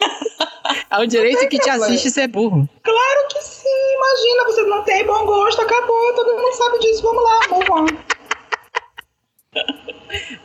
É 0.90 0.98
o 1.00 1.06
direito 1.06 1.48
que 1.50 1.60
te 1.60 1.70
assiste 1.70 2.10
ser 2.10 2.28
burro. 2.28 2.68
Claro 2.84 3.28
que 3.30 3.42
sim, 3.44 3.68
imagina, 3.98 4.44
você 4.46 4.62
não 4.64 4.82
tem 4.84 5.06
bom 5.06 5.26
gosto, 5.26 5.62
acabou, 5.62 6.14
todo 6.14 6.38
mundo 6.38 6.54
sabe 6.56 6.80
disso. 6.80 7.02
Vamos 7.02 7.24
lá, 7.24 7.40
move 7.50 7.72
on. 7.72 7.86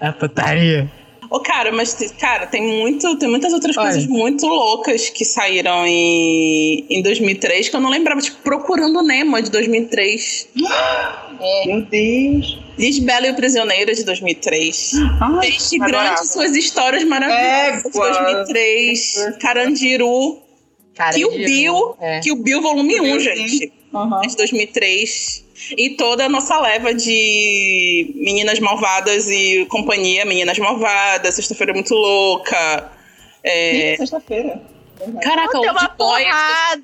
A 0.01 0.13
putaria. 0.13 0.91
Ô, 1.31 1.41
cara, 1.41 1.71
mas, 1.73 1.95
cara, 2.19 2.47
tem, 2.47 2.63
muito, 2.63 3.17
tem 3.19 3.29
muitas 3.29 3.53
outras 3.53 3.77
Olha. 3.77 3.89
coisas 3.89 4.07
muito 4.07 4.47
loucas 4.47 5.11
que 5.11 5.25
saíram 5.25 5.87
em, 5.87 6.87
em 6.89 7.03
2003 7.03 7.69
que 7.69 7.77
eu 7.77 7.81
não 7.81 7.91
lembrava. 7.91 8.21
Tipo, 8.21 8.39
Procurando 8.43 9.03
Nemo, 9.03 9.41
de 9.43 9.51
2003. 9.51 10.49
Meu 11.67 11.83
Deus. 11.83 12.59
Lisbela 12.79 13.27
e 13.27 13.31
o 13.31 13.35
Prisioneiro, 13.35 13.95
de 13.95 14.05
2003. 14.05 14.93
Ai, 15.21 15.41
Peixe. 15.41 15.79
Grande, 15.79 16.27
suas 16.29 16.57
histórias 16.57 17.05
maravilhosas, 17.05 17.83
de 17.83 17.89
Égua. 17.89 18.11
2003. 18.11 19.37
Carandiru. 19.41 20.39
Cara, 20.95 21.13
Kill 21.13 21.31
Bill. 21.31 21.97
É. 22.01 22.21
Kill 22.21 22.37
Bill 22.37 22.63
Volume 22.63 23.01
1, 23.01 23.05
Bill, 23.05 23.21
gente. 23.21 23.73
Aham. 23.95 24.21
de 24.21 24.37
2003. 24.37 25.45
E 25.77 25.91
toda 25.91 26.25
a 26.25 26.29
nossa 26.29 26.59
leva 26.61 26.95
de 26.95 28.13
Meninas 28.15 28.59
Malvadas 28.61 29.29
e 29.29 29.67
companhia, 29.69 30.25
Meninas 30.25 30.59
Malvadas, 30.59 31.35
Sexta-feira 31.35 31.73
Muito 31.75 31.95
Louca. 31.95 32.91
É, 33.43 33.97
sexta-feira. 33.99 34.63
Caraca, 35.23 35.61
uma 35.61 35.89
Boy. 35.97 36.25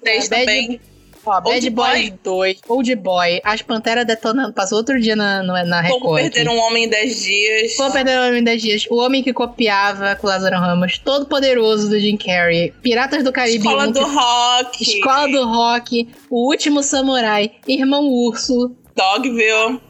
3 0.03 0.29
Bad- 0.29 0.41
também. 0.47 0.81
Ó, 1.27 1.41
Bad 1.41 1.70
Boys 1.70 2.12
2, 2.22 2.61
Old 2.68 2.95
Boy, 2.97 3.41
As 3.45 3.62
Panteras 3.62 4.07
Detonando. 4.07 4.53
Passou 4.53 4.79
outro 4.79 5.01
dia 5.01 5.16
na, 5.16 5.43
na, 5.43 5.64
na 5.64 5.83
Como 5.89 6.14
Record. 6.14 6.22
Perder 6.33 6.49
aqui. 6.49 6.59
um 6.59 6.61
Homem 6.61 6.85
em 6.85 6.89
10 6.89 7.22
Dias. 7.22 7.77
Como 7.77 7.93
Perder 7.93 8.18
um 8.20 8.27
Homem 8.29 8.41
em 8.41 8.45
10 8.45 8.62
Dias. 8.62 8.87
O 8.91 8.97
Homem 8.97 9.22
que 9.22 9.33
Copiava 9.33 10.16
com 10.16 10.27
Lázaro 10.27 10.57
Ramos. 10.57 10.99
Todo 10.99 11.27
Poderoso 11.27 11.89
do 11.89 11.99
Jim 11.99 12.16
Carrey. 12.16 12.72
Piratas 12.83 13.22
do 13.25 13.33
Caribe. 13.33 13.59
Escola 13.59 13.89
do 13.89 14.05
Rock. 14.05 14.83
Escola 14.83 15.29
do 15.29 15.45
Rock. 15.47 16.09
O 16.31 16.49
Último 16.49 16.83
Samurai. 16.83 17.53
Irmão 17.66 18.05
Urso. 18.07 18.75
Dogville. 18.95 19.81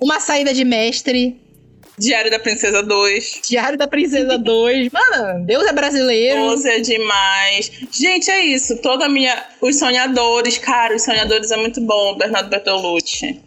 Uma 0.00 0.20
Saída 0.20 0.52
de 0.54 0.64
Mestre. 0.64 1.40
Diário 1.98 2.30
da 2.30 2.38
Princesa 2.38 2.82
2. 2.82 3.40
Diário 3.48 3.78
da 3.78 3.86
Princesa 3.86 4.36
2. 4.36 4.90
Mano, 4.92 5.44
Deus 5.44 5.64
é 5.66 5.72
brasileiro. 5.72 6.40
12 6.40 6.68
é 6.68 6.80
demais. 6.80 7.70
Gente, 7.92 8.30
é 8.30 8.40
isso. 8.44 8.76
Toda 8.78 9.06
a 9.06 9.08
minha. 9.08 9.44
Os 9.60 9.78
Sonhadores, 9.78 10.58
cara, 10.58 10.94
os 10.94 11.02
Sonhadores 11.02 11.50
é 11.50 11.56
muito 11.56 11.80
bom. 11.80 12.16
Bernardo 12.16 12.48
Bertolucci. 12.48 13.40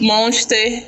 Monster, 0.00 0.82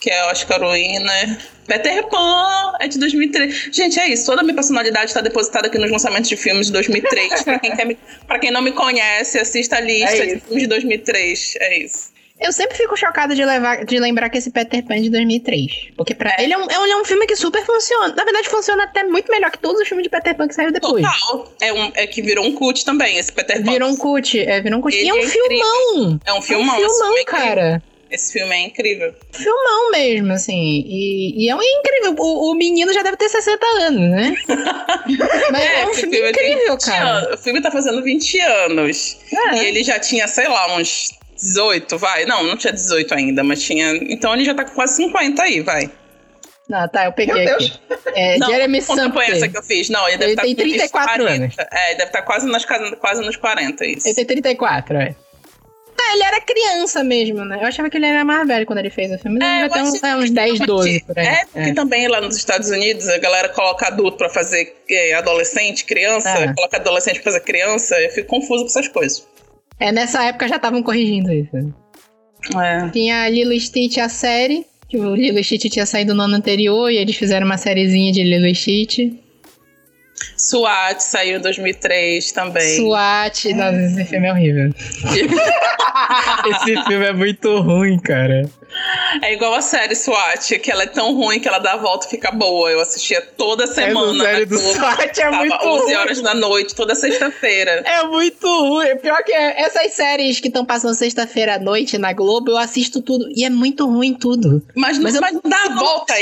que 0.00 0.10
é 0.10 0.24
Oscar 0.26 0.60
Wiener. 0.62 1.38
Peter 1.66 2.06
Pan 2.08 2.72
é 2.80 2.88
de 2.88 2.98
2003. 2.98 3.70
Gente, 3.72 3.98
é 3.98 4.08
isso. 4.08 4.26
Toda 4.26 4.40
a 4.40 4.44
minha 4.44 4.54
personalidade 4.54 5.06
está 5.06 5.20
depositada 5.20 5.68
aqui 5.68 5.78
nos 5.78 5.90
lançamentos 5.90 6.28
de 6.28 6.36
filmes 6.36 6.66
de 6.66 6.72
2003. 6.72 7.42
pra, 7.44 7.58
quem 7.58 7.96
quem 8.40 8.50
não 8.50 8.60
me 8.60 8.72
conhece, 8.72 9.38
assista 9.38 9.76
a 9.76 9.80
lista 9.80 10.16
É 10.16 10.26
de 10.34 10.40
filmes 10.40 10.62
de 10.62 10.66
2003. 10.66 11.54
É 11.60 11.78
isso. 11.78 12.11
Eu 12.42 12.52
sempre 12.52 12.76
fico 12.76 12.96
chocada 12.96 13.34
de, 13.34 13.44
levar, 13.44 13.84
de 13.84 13.98
lembrar 13.98 14.28
que 14.30 14.38
esse 14.38 14.50
Peter 14.50 14.84
Pan 14.84 14.94
é 14.96 15.00
de 15.00 15.10
2003. 15.10 15.90
Porque 15.96 16.14
pra 16.14 16.30
É. 16.38 16.42
ele, 16.44 16.52
é 16.52 16.58
um, 16.58 16.70
é 16.70 16.78
um- 16.78 16.86
é 16.86 16.96
um 17.00 17.04
filme 17.04 17.26
que 17.26 17.36
super 17.36 17.64
funciona. 17.64 18.14
Na 18.14 18.24
verdade, 18.24 18.48
funciona 18.48 18.84
até 18.84 19.02
muito 19.04 19.30
melhor 19.30 19.50
que 19.50 19.58
todos 19.58 19.80
os 19.80 19.88
filmes 19.88 20.04
de 20.04 20.10
Peter 20.10 20.34
Pan 20.36 20.48
que 20.48 20.54
saíram 20.54 20.72
depois. 20.72 21.04
Total. 21.04 21.52
É, 21.60 21.72
um, 21.72 21.92
é 21.94 22.06
que 22.06 22.20
virou 22.22 22.44
um 22.44 22.52
cult 22.52 22.84
também, 22.84 23.18
esse 23.18 23.32
Peter 23.32 23.62
Pan. 23.64 23.70
Virou 23.72 23.88
um 23.90 23.96
cult, 23.96 24.38
é, 24.38 24.60
virou 24.60 24.78
um 24.78 24.82
cult. 24.82 24.96
E 24.96 25.00
Ele 25.00 25.08
é 25.10 25.14
um 25.14 25.18
é 25.18 25.26
filmão. 25.26 26.20
É 26.26 26.32
um 26.32 26.36
É 26.36 26.38
um 26.38 26.42
filmão. 26.42 26.76
filmão, 26.76 26.96
filme 27.06 27.20
é 27.20 27.24
cara. 27.24 27.82
Esse 28.10 28.30
filme 28.34 28.54
é 28.54 28.60
incrível. 28.66 29.14
Filmão 29.32 29.90
mesmo, 29.90 30.32
assim. 30.34 30.84
E, 30.86 31.46
e 31.46 31.48
é 31.48 31.56
um 31.56 31.62
incrível. 31.62 32.14
O, 32.18 32.50
o 32.50 32.54
menino 32.54 32.92
já 32.92 33.02
deve 33.02 33.16
ter 33.16 33.30
60 33.30 33.64
anos, 33.86 34.10
né? 34.10 34.34
Mas 35.50 35.62
é, 35.64 35.86
um 35.86 35.90
esse 35.90 36.00
filme 36.02 36.16
filme 36.16 36.30
incrível, 36.30 36.72
20 36.74 36.84
cara. 36.84 37.10
anos. 37.10 37.40
O 37.40 37.42
filme 37.42 37.62
tá 37.62 37.70
fazendo 37.70 38.02
20 38.02 38.38
anos. 38.40 39.16
É. 39.32 39.54
E 39.56 39.64
ele 39.66 39.82
já 39.82 39.98
tinha, 39.98 40.26
sei 40.28 40.46
lá, 40.46 40.76
uns 40.76 41.10
18, 41.42 41.98
vai. 41.98 42.24
Não, 42.24 42.42
não 42.44 42.56
tinha 42.56 42.72
18 42.72 43.12
ainda, 43.14 43.42
mas 43.44 43.62
tinha. 43.62 43.94
Então 43.96 44.32
ele 44.34 44.44
já 44.44 44.54
tá 44.54 44.64
com 44.64 44.72
quase 44.74 44.96
50 44.96 45.42
aí, 45.42 45.60
vai. 45.60 45.90
Não, 46.68 46.88
tá, 46.88 47.04
eu 47.06 47.12
peguei 47.12 47.34
Meu 47.34 47.54
aqui. 47.56 47.68
Deus. 47.68 47.80
É, 48.14 48.38
não, 48.38 48.48
Jeremy 48.48 48.80
foi 48.80 48.94
essa 48.96 49.04
Sampler. 49.04 49.50
que 49.50 49.58
eu 49.58 49.62
fiz. 49.62 49.88
Não, 49.90 50.08
ele 50.08 50.16
deve 50.16 50.32
Ele 50.32 50.32
estar 50.32 50.42
tem 50.42 50.54
com 50.56 50.62
uns 50.62 50.68
34 50.90 51.26
anos. 51.26 51.54
É, 51.70 51.88
ele 51.90 51.98
deve 51.98 52.08
estar 52.10 52.22
quase, 52.22 52.46
nas, 52.46 52.64
quase 52.64 53.22
nos 53.22 53.36
40, 53.36 53.84
isso. 53.84 54.06
Ele 54.08 54.14
tem 54.14 54.24
34, 54.24 54.96
é. 54.96 55.14
Ah, 56.04 56.14
ele 56.14 56.24
era 56.24 56.40
criança 56.40 57.04
mesmo, 57.04 57.44
né? 57.44 57.58
Eu 57.60 57.66
achava 57.66 57.88
que 57.90 57.96
ele 57.96 58.06
era 58.06 58.24
mais 58.24 58.46
velho 58.46 58.64
quando 58.66 58.78
ele 58.78 58.90
fez 58.90 59.12
o 59.12 59.18
filme. 59.18 59.36
Ele 59.38 59.44
É, 59.44 59.64
eu 59.64 59.70
ter 59.70 59.78
acho 59.80 59.90
uns, 59.92 60.02
é, 60.02 60.16
uns 60.16 60.30
10, 60.30 60.60
12 60.60 61.04
por 61.06 61.18
aí. 61.18 61.26
É, 61.26 61.44
porque 61.52 61.74
também 61.74 62.08
lá 62.08 62.20
nos 62.20 62.36
Estados 62.36 62.70
Unidos 62.70 63.08
a 63.08 63.18
galera 63.18 63.48
coloca 63.50 63.86
adulto 63.88 64.16
pra 64.16 64.28
fazer 64.30 64.74
é, 64.90 65.14
adolescente, 65.14 65.84
criança, 65.84 66.28
É. 66.30 66.52
coloca 66.54 66.76
adolescente 66.78 67.16
pra 67.20 67.24
fazer 67.32 67.40
criança, 67.44 68.00
eu 68.00 68.10
fico 68.10 68.28
confuso 68.28 68.62
com 68.64 68.70
essas 68.70 68.88
coisas. 68.88 69.26
É, 69.78 69.90
nessa 69.92 70.24
época 70.24 70.48
já 70.48 70.56
estavam 70.56 70.82
corrigindo 70.82 71.32
isso. 71.32 71.56
É. 72.56 72.88
Tinha 72.90 73.22
a 73.22 73.28
Lilo 73.28 73.58
Stitch, 73.58 73.98
a 73.98 74.08
série, 74.08 74.66
que 74.88 74.96
o 74.96 75.14
Lilo 75.14 75.42
Stitch 75.42 75.70
tinha 75.70 75.86
saído 75.86 76.14
no 76.14 76.22
ano 76.22 76.36
anterior, 76.36 76.90
e 76.90 76.96
eles 76.96 77.16
fizeram 77.16 77.46
uma 77.46 77.56
sériezinha 77.56 78.12
de 78.12 78.22
Lilo 78.22 78.54
Stitch. 78.54 78.98
SWAT 80.36 81.00
saiu 81.00 81.38
em 81.38 81.40
2003 81.40 82.32
também. 82.32 82.76
SWAT, 82.76 83.52
nossa, 83.54 83.76
esse 83.76 84.04
filme 84.04 84.26
é 84.28 84.32
horrível. 84.32 84.70
esse 86.46 86.84
filme 86.84 87.06
é 87.06 87.12
muito 87.12 87.58
ruim, 87.60 87.98
cara. 87.98 88.42
É 89.22 89.34
igual 89.34 89.52
a 89.54 89.60
série 89.60 89.94
SWAT, 89.94 90.58
que 90.58 90.70
ela 90.70 90.84
é 90.84 90.86
tão 90.86 91.14
ruim 91.14 91.38
que 91.38 91.46
ela 91.46 91.58
dá 91.58 91.72
a 91.74 91.76
volta 91.76 92.06
e 92.06 92.10
fica 92.10 92.30
boa. 92.30 92.70
Eu 92.70 92.80
assistia 92.80 93.20
toda 93.36 93.66
semana. 93.66 94.24
Essa 94.24 94.32
série 94.32 94.46
na 94.46 94.56
do 94.56 94.60
Globo. 94.62 94.74
SWAT 94.78 95.00
é 95.02 95.06
Tava 95.22 95.36
muito 95.36 95.54
11 95.66 95.84
ruim. 95.84 95.94
horas 95.94 96.20
da 96.22 96.34
noite, 96.34 96.74
toda 96.74 96.94
sexta-feira. 96.94 97.82
É 97.84 98.02
muito 98.04 98.46
ruim. 98.46 98.96
Pior 98.96 99.22
que 99.24 99.32
é, 99.32 99.60
essas 99.62 99.92
séries 99.92 100.40
que 100.40 100.48
estão 100.48 100.64
passando 100.64 100.94
sexta-feira 100.94 101.56
à 101.56 101.58
noite 101.58 101.98
na 101.98 102.12
Globo, 102.14 102.50
eu 102.52 102.56
assisto 102.56 103.02
tudo. 103.02 103.28
E 103.36 103.44
é 103.44 103.50
muito 103.50 103.86
ruim 103.86 104.14
tudo. 104.14 104.62
Mas, 104.74 104.96
não- 104.96 105.04
Mas 105.04 105.14
eu 105.16 105.20
mas 105.20 105.32
não 105.34 105.42
dá 105.44 105.56
a 105.56 105.60
consigo- 105.64 105.78
volta. 105.80 106.14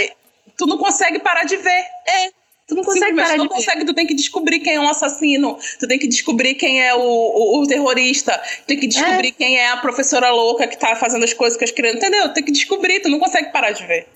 Tu 0.57 0.67
não 0.67 0.77
consegue 0.77 1.19
parar 1.21 1.45
de 1.45 1.57
ver. 1.57 1.71
É. 2.07 2.40
Tu 2.71 2.75
não 2.77 2.85
consegue 2.85 3.07
Simplesmente 3.07 3.27
parar 3.33 3.37
não 3.39 3.49
consegue, 3.49 3.85
tu 3.85 3.93
tem 3.93 4.07
que 4.07 4.15
descobrir 4.15 4.61
quem 4.61 4.75
é 4.77 4.81
o 4.81 4.89
assassino, 4.89 5.59
tu 5.81 5.89
tem 5.89 5.99
que 5.99 6.07
descobrir 6.07 6.55
quem 6.55 6.81
é 6.81 6.95
o, 6.95 7.01
o, 7.01 7.61
o 7.63 7.67
terrorista, 7.67 8.41
tu 8.61 8.67
tem 8.69 8.79
que 8.79 8.87
descobrir 8.87 9.33
quem 9.33 9.59
é 9.59 9.71
a 9.71 9.77
professora 9.79 10.31
louca 10.31 10.69
que 10.69 10.79
tá 10.79 10.95
fazendo 10.95 11.25
as 11.25 11.33
coisas 11.35 11.59
com 11.59 11.65
as 11.65 11.73
crianças, 11.73 11.99
entendeu? 12.01 12.29
Tem 12.33 12.45
que 12.45 12.53
descobrir, 12.53 13.01
tu 13.01 13.09
não 13.09 13.19
consegue 13.19 13.51
parar 13.53 13.73
de 13.73 13.85
ver. 13.85 14.07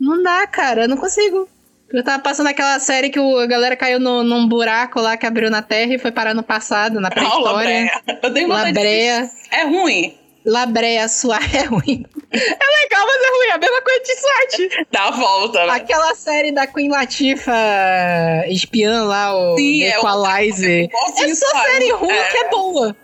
Não 0.00 0.20
dá, 0.22 0.44
cara, 0.48 0.82
eu 0.84 0.88
não 0.88 0.96
consigo. 0.96 1.48
Eu 1.90 2.04
tava 2.04 2.22
passando 2.22 2.48
aquela 2.48 2.78
série 2.80 3.08
que 3.10 3.18
o- 3.20 3.38
a 3.38 3.46
galera 3.46 3.74
caiu 3.76 3.98
no- 3.98 4.22
num 4.22 4.46
buraco 4.46 5.00
lá 5.00 5.16
que 5.16 5.24
abriu 5.24 5.50
na 5.50 5.62
Terra 5.62 5.94
e 5.94 5.98
foi 5.98 6.10
parar 6.12 6.34
no 6.34 6.42
passado, 6.42 7.00
na 7.00 7.08
pré-história. 7.10 7.42
Labreia. 7.52 8.02
Eu 8.22 8.30
dei 8.30 8.42
de 8.44 8.48
Labreia. 8.50 9.30
É 9.50 9.62
ruim. 9.64 10.18
Labreia 10.48 11.06
suar 11.08 11.42
é 11.54 11.62
ruim. 11.64 12.04
É 12.32 12.36
legal, 12.38 13.06
mas 13.06 13.22
é 13.22 13.36
ruim. 13.36 13.46
É 13.48 13.52
a 13.52 13.58
mesma 13.58 13.82
coisa 13.82 14.00
de 14.00 14.14
SWAT. 14.16 14.86
Dá 14.90 15.02
a 15.04 15.10
volta, 15.10 15.66
né? 15.66 15.72
Aquela 15.74 16.14
série 16.14 16.52
da 16.52 16.66
Queen 16.66 16.88
Latifah 16.90 18.44
espiã 18.48 19.04
lá, 19.04 19.34
o 19.36 19.56
Sim, 19.56 19.82
é 19.84 19.96
o- 19.96 19.98
Equalizer. 20.00 20.88
É 21.20 21.34
só 21.34 21.64
série 21.64 21.90
ruim 21.92 22.10
É. 22.12 22.24
que 22.30 22.36
é 22.38 22.48
boa. 22.50 22.96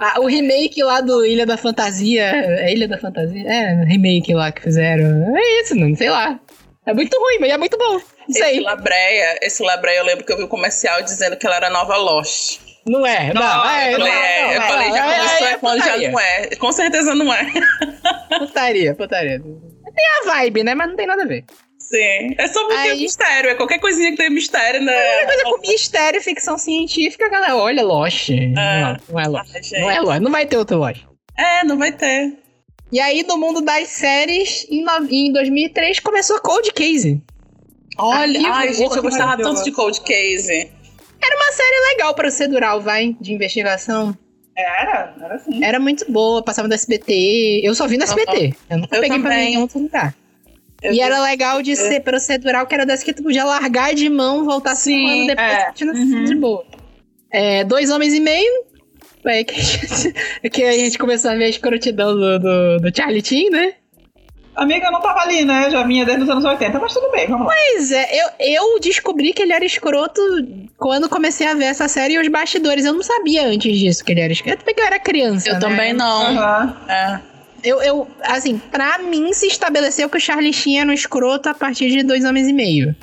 Ah, 0.00 0.20
o 0.20 0.26
remake 0.26 0.82
lá 0.82 1.00
do 1.00 1.26
Ilha 1.26 1.44
da 1.44 1.56
Fantasia. 1.56 2.22
É 2.60 2.72
Ilha 2.72 2.86
da 2.88 2.98
Fantasia? 2.98 3.42
É, 3.46 3.84
remake 3.84 4.32
lá 4.32 4.52
que 4.52 4.62
fizeram. 4.62 5.36
É 5.36 5.60
isso, 5.60 5.74
não 5.74 5.94
sei 5.96 6.08
lá. 6.08 6.38
É 6.86 6.94
muito 6.94 7.18
ruim, 7.18 7.38
mas 7.40 7.50
é 7.50 7.58
muito 7.58 7.76
bom. 7.76 8.00
Esse 8.28 8.42
aí. 8.42 8.60
Labreia, 8.60 9.38
esse 9.42 9.62
Labreia, 9.62 9.98
eu 9.98 10.04
lembro 10.04 10.24
que 10.24 10.32
eu 10.32 10.36
vi 10.36 10.44
o 10.44 10.48
comercial 10.48 11.02
dizendo 11.02 11.36
que 11.36 11.46
ela 11.46 11.56
era 11.56 11.68
nova 11.68 11.96
Lost. 11.96 12.60
Não 12.88 13.06
é, 13.06 13.32
não, 13.34 13.68
é, 13.70 13.94
eu 13.94 13.98
não, 13.98 14.06
falei, 14.06 14.22
é, 14.22 14.42
não, 14.42 14.52
eu 14.52 14.62
é, 14.62 14.66
falei, 14.68 14.88
já 14.90 14.98
é, 14.98 15.02
começou 15.58 15.70
é, 15.70 15.78
é, 15.78 15.82
já 16.00 16.10
não 16.10 16.20
é. 16.20 16.46
Com 16.56 16.72
certeza 16.72 17.14
não 17.14 17.32
é. 17.32 17.46
Putaria, 18.38 18.94
putaria. 18.94 19.40
Tem 19.40 20.06
a 20.22 20.34
vibe, 20.34 20.64
né? 20.64 20.74
Mas 20.74 20.88
não 20.88 20.96
tem 20.96 21.06
nada 21.06 21.22
a 21.22 21.26
ver. 21.26 21.44
Sim. 21.78 22.34
É 22.36 22.46
só 22.48 22.60
porque 22.66 22.74
é 22.74 22.90
Aí- 22.92 23.00
mistério. 23.00 23.50
É 23.50 23.54
qualquer 23.54 23.78
coisinha 23.78 24.10
que 24.10 24.16
tem 24.16 24.30
mistério, 24.30 24.82
né? 24.82 25.24
Coisa 25.24 25.42
com 25.44 25.58
mistério, 25.60 26.20
ficção 26.22 26.58
científica, 26.58 27.26
a 27.26 27.28
galera 27.30 27.56
olha 27.56 27.82
Lost. 27.82 28.28
Não, 28.28 28.96
não 29.08 29.20
é 29.20 29.26
Lost. 29.26 29.52
Gente. 29.52 29.80
Não 29.80 29.90
é 29.90 30.00
Lost. 30.00 30.20
Não 30.20 30.30
vai 30.30 30.44
ter 30.46 30.56
outro 30.58 30.76
Lost. 30.78 31.02
É, 31.36 31.64
não 31.64 31.78
vai 31.78 31.92
ter. 31.92 32.34
E 32.92 33.00
aí, 33.00 33.22
no 33.22 33.36
mundo 33.38 33.60
das 33.60 33.88
séries, 33.88 34.66
em, 34.70 34.82
no- 34.82 35.06
em 35.10 35.32
2003, 35.32 36.00
começou 36.00 36.40
Cold 36.40 36.72
Case. 36.72 37.22
Olha, 37.98 38.20
Arquivo 38.38 38.52
ai, 38.52 38.72
gente, 38.72 38.96
eu 38.96 39.02
gostava 39.02 39.42
tanto 39.42 39.64
de 39.64 39.72
Cold 39.72 40.00
Case. 40.02 40.70
Era 41.22 41.36
uma 41.36 41.52
série 41.52 41.92
legal, 41.92 42.14
procedural, 42.14 42.80
vai, 42.80 43.16
de 43.20 43.32
investigação. 43.32 44.16
Era, 44.56 45.14
era 45.22 45.34
assim. 45.36 45.64
Era 45.64 45.78
muito 45.78 46.10
boa, 46.10 46.42
passava 46.42 46.66
no 46.68 46.74
SBT. 46.74 47.60
Eu 47.62 47.74
só 47.74 47.86
vi 47.86 47.96
no 47.96 48.04
SBT. 48.04 48.54
Eu 48.70 48.78
nunca 48.78 48.96
Eu 48.96 49.00
peguei 49.02 49.18
pra 49.20 49.30
também. 49.30 49.54
em 49.54 49.58
outro 49.58 49.78
lugar. 49.78 50.14
Eu 50.82 50.90
e 50.92 50.94
vi- 50.94 51.00
era 51.00 51.20
legal 51.22 51.62
de 51.62 51.74
ser 51.76 52.00
procedural, 52.00 52.66
que 52.66 52.74
era 52.74 52.84
dessa 52.86 53.04
que 53.04 53.12
tu 53.12 53.22
podia 53.22 53.44
largar 53.44 53.94
de 53.94 54.08
mão, 54.08 54.44
voltar 54.44 54.74
cinco 54.76 55.08
Sim, 55.08 55.14
anos 55.14 55.26
depois, 55.26 55.80
é. 55.80 55.84
Uhum. 55.84 56.24
de 56.24 56.34
boa. 56.36 56.64
É, 57.30 57.64
dois 57.64 57.90
homens 57.90 58.14
e 58.14 58.20
meio. 58.20 58.64
Aí 59.24 59.44
que 59.44 59.54
a 59.60 59.62
gente, 59.62 60.14
que 60.50 60.62
a 60.64 60.72
gente 60.72 60.98
começou 60.98 61.30
a 61.30 61.34
ver 61.34 61.44
a 61.44 61.48
escrotidão 61.48 62.14
do, 62.14 62.38
do, 62.38 62.76
do 62.78 62.96
Charlie 62.96 63.24
Chin, 63.24 63.50
né? 63.50 63.74
Amiga, 64.58 64.86
eu 64.86 64.92
não 64.92 65.00
tava 65.00 65.20
ali, 65.20 65.44
né? 65.44 65.70
Já 65.70 65.84
vinha 65.84 66.04
desde 66.04 66.24
os 66.24 66.28
anos 66.28 66.44
80, 66.44 66.80
mas 66.80 66.92
tudo 66.92 67.12
bem, 67.12 67.28
vamos 67.28 67.46
lá. 67.46 67.54
Pois 67.54 67.92
é, 67.92 68.08
eu, 68.12 68.28
eu 68.40 68.80
descobri 68.80 69.32
que 69.32 69.42
ele 69.42 69.52
era 69.52 69.64
escroto 69.64 70.20
quando 70.76 71.08
comecei 71.08 71.46
a 71.46 71.54
ver 71.54 71.66
essa 71.66 71.86
série 71.86 72.14
e 72.14 72.18
os 72.18 72.26
bastidores. 72.26 72.84
Eu 72.84 72.92
não 72.92 73.02
sabia 73.02 73.46
antes 73.46 73.78
disso 73.78 74.04
que 74.04 74.10
ele 74.10 74.20
era 74.20 74.32
escroto, 74.32 74.64
porque 74.64 74.80
eu 74.80 74.84
era 74.84 74.98
criança. 74.98 75.48
Eu 75.48 75.54
né? 75.54 75.60
também 75.60 75.92
não. 75.92 76.36
Aham. 76.36 76.76
É. 76.88 77.20
Eu, 77.62 77.82
eu, 77.82 78.08
assim, 78.22 78.58
pra 78.70 78.98
mim 78.98 79.32
se 79.32 79.46
estabeleceu 79.46 80.08
que 80.08 80.16
o 80.16 80.20
Charlie 80.20 80.52
Sheen 80.52 80.80
era 80.80 80.90
um 80.90 80.92
escroto 80.92 81.48
a 81.48 81.54
partir 81.54 81.90
de 81.90 82.02
dois 82.02 82.24
homens 82.24 82.48
e 82.48 82.52
meio. 82.52 82.94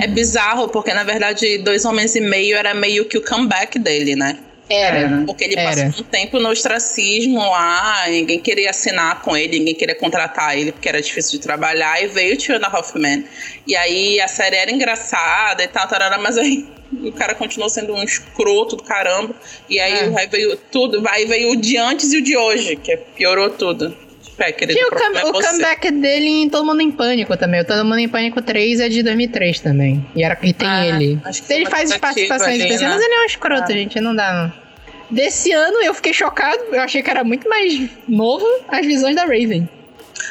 É 0.00 0.06
bizarro, 0.06 0.68
porque 0.68 0.92
na 0.92 1.02
verdade, 1.02 1.58
Dois 1.58 1.84
Homens 1.84 2.14
e 2.14 2.20
Meio 2.20 2.56
era 2.56 2.72
meio 2.72 3.04
que 3.04 3.18
o 3.18 3.24
comeback 3.24 3.78
dele, 3.78 4.14
né? 4.14 4.38
Era. 4.68 5.22
Porque 5.26 5.44
ele 5.44 5.58
Era. 5.58 5.84
passou 5.86 6.04
um 6.04 6.08
tempo 6.08 6.38
no 6.40 6.48
ostracismo 6.50 7.38
lá, 7.38 8.04
ninguém 8.08 8.40
queria 8.40 8.70
assinar 8.70 9.22
com 9.22 9.36
ele, 9.36 9.58
ninguém 9.60 9.74
queria 9.74 9.94
contratar 9.94 10.58
ele 10.58 10.72
porque 10.72 10.88
era 10.88 11.00
difícil 11.00 11.32
de 11.32 11.38
trabalhar, 11.38 12.02
e 12.02 12.08
veio 12.08 12.34
o 12.34 12.38
Two 12.38 12.56
and 12.56 12.64
a 12.64 12.68
Half 12.68 12.94
Men. 12.96 13.24
E 13.66 13.76
aí 13.76 14.20
a 14.20 14.26
série 14.28 14.56
era 14.56 14.70
engraçada 14.70 15.62
e 15.62 15.68
tal, 15.68 15.86
tarara, 15.86 16.18
mas 16.18 16.36
aí 16.36 16.66
o 16.92 17.12
cara 17.12 17.34
continuou 17.34 17.68
sendo 17.68 17.94
um 17.94 18.02
escroto 18.02 18.76
do 18.76 18.82
caramba. 18.82 19.34
E 19.68 19.78
aí, 19.78 19.92
É. 19.92 20.18
aí 20.20 20.26
veio 20.26 20.56
tudo, 20.70 21.02
aí 21.08 21.24
veio 21.26 21.50
o 21.52 21.56
de 21.56 21.76
antes 21.76 22.12
e 22.12 22.18
o 22.18 22.22
de 22.22 22.36
hoje, 22.36 22.76
que 22.76 22.96
piorou 22.96 23.50
tudo. 23.50 23.96
É, 24.38 24.52
querido, 24.52 24.78
Tinha 24.78 24.88
o, 24.88 24.90
come- 24.90 25.18
é 25.18 25.24
o 25.24 25.32
comeback 25.32 25.90
dele 25.90 26.26
em 26.42 26.50
Todo 26.50 26.64
Mundo 26.66 26.82
em 26.82 26.90
Pânico 26.90 27.36
também. 27.36 27.60
O 27.60 27.64
Todo 27.64 27.84
Mundo 27.84 27.98
em 27.98 28.08
Pânico 28.08 28.42
3 28.42 28.80
é 28.80 28.88
de 28.88 29.02
2003 29.02 29.60
também. 29.60 30.06
E, 30.14 30.22
era, 30.22 30.36
e 30.42 30.52
tem 30.52 30.68
Ah, 30.68 30.86
ele. 30.86 31.18
Ele 31.48 31.64
foi 31.64 31.70
faz 31.70 31.96
participações 31.96 32.56
especiais, 32.56 32.80
né? 32.82 32.88
mas 32.88 33.02
ele 33.04 33.14
é 33.14 33.20
um 33.22 33.24
escroto, 33.24 33.72
gente. 33.72 34.00
Não 34.00 34.14
dá, 34.14 34.32
não. 34.32 34.66
Desse 35.10 35.52
ano 35.52 35.80
eu 35.82 35.94
fiquei 35.94 36.12
chocado. 36.12 36.60
Eu 36.72 36.80
achei 36.80 37.02
que 37.02 37.08
era 37.10 37.24
muito 37.24 37.48
mais 37.48 37.88
novo 38.08 38.44
as 38.68 38.84
visões 38.84 39.14
da 39.16 39.22
Raven. 39.22 39.68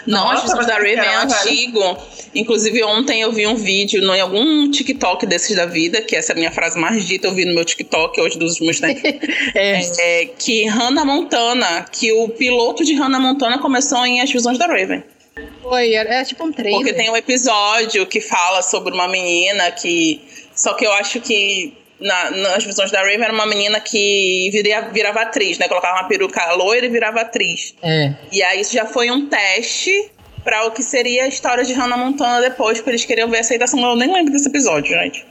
Não, 0.06 0.34
Nossa, 0.34 0.56
mas 0.56 0.68
da 0.68 0.76
Raven 0.76 1.00
é 1.00 1.16
antigo. 1.16 1.98
Inclusive, 2.34 2.84
ontem 2.84 3.22
eu 3.22 3.32
vi 3.32 3.48
um 3.48 3.56
vídeo 3.56 4.02
no, 4.02 4.14
em 4.14 4.20
algum 4.20 4.70
TikTok 4.70 5.26
desses 5.26 5.56
da 5.56 5.66
vida, 5.66 6.02
que 6.02 6.16
essa 6.16 6.34
é 6.34 6.36
a 6.36 6.38
minha 6.38 6.52
frase 6.52 6.78
mais 6.78 7.06
dita, 7.06 7.28
eu 7.28 7.34
vi 7.34 7.46
no 7.46 7.54
meu 7.54 7.64
TikTok 7.64 8.20
hoje 8.20 8.38
dos 8.38 8.54
últimos 8.54 8.80
tempos. 8.80 9.04
É. 9.56 9.82
é, 10.00 10.26
que 10.26 10.66
Hannah 10.66 11.06
Montana, 11.06 11.86
que 11.92 12.12
o 12.12 12.30
piloto 12.30 12.84
de 12.84 12.94
Hannah 12.94 13.20
Montana 13.20 13.58
começou 13.58 14.06
em 14.06 14.22
As 14.22 14.32
Visões 14.32 14.58
da 14.58 14.68
Raven. 14.68 15.04
Foi, 15.62 15.94
era, 15.94 16.10
era 16.10 16.26
tipo 16.26 16.44
um 16.44 16.52
trailer. 16.52 16.78
Porque 16.78 16.94
tem 16.94 17.10
um 17.10 17.16
episódio 17.16 18.06
que 18.06 18.22
fala 18.22 18.62
sobre 18.62 18.94
uma 18.94 19.08
menina 19.08 19.72
que. 19.72 20.22
Só 20.54 20.74
que 20.74 20.86
eu 20.86 20.92
acho 20.94 21.20
que 21.20 21.74
na- 22.00 22.32
nas 22.32 22.64
visões 22.64 22.92
da 22.92 23.00
Raven 23.00 23.24
era 23.24 23.34
uma 23.34 23.46
menina 23.46 23.80
que 23.80 24.50
viria, 24.52 24.82
virava 24.82 25.22
atriz, 25.22 25.58
né? 25.58 25.68
Colocava 25.68 26.00
uma 26.00 26.08
peruca 26.08 26.52
loira 26.54 26.86
e 26.86 26.90
virava 26.90 27.22
atriz. 27.22 27.74
É. 27.82 28.14
E 28.32 28.42
aí 28.44 28.62
isso 28.62 28.74
já 28.74 28.86
foi 28.86 29.10
um 29.12 29.28
teste 29.28 30.12
pra 30.44 30.66
o 30.68 30.72
que 30.72 30.84
seria 30.84 31.24
a 31.24 31.28
história 31.28 31.64
de 31.64 31.74
Hannah 31.74 31.98
Montana 31.98 32.42
depois, 32.42 32.78
porque 32.80 32.92
eles 32.92 33.06
queriam 33.06 33.30
ver 33.30 33.38
a 33.38 33.40
aceitação. 33.42 33.80
Eu 33.82 33.96
nem 33.96 34.12
lembro 34.14 34.32
desse 34.32 34.48
episódio, 34.48 34.92
gente. 34.94 35.26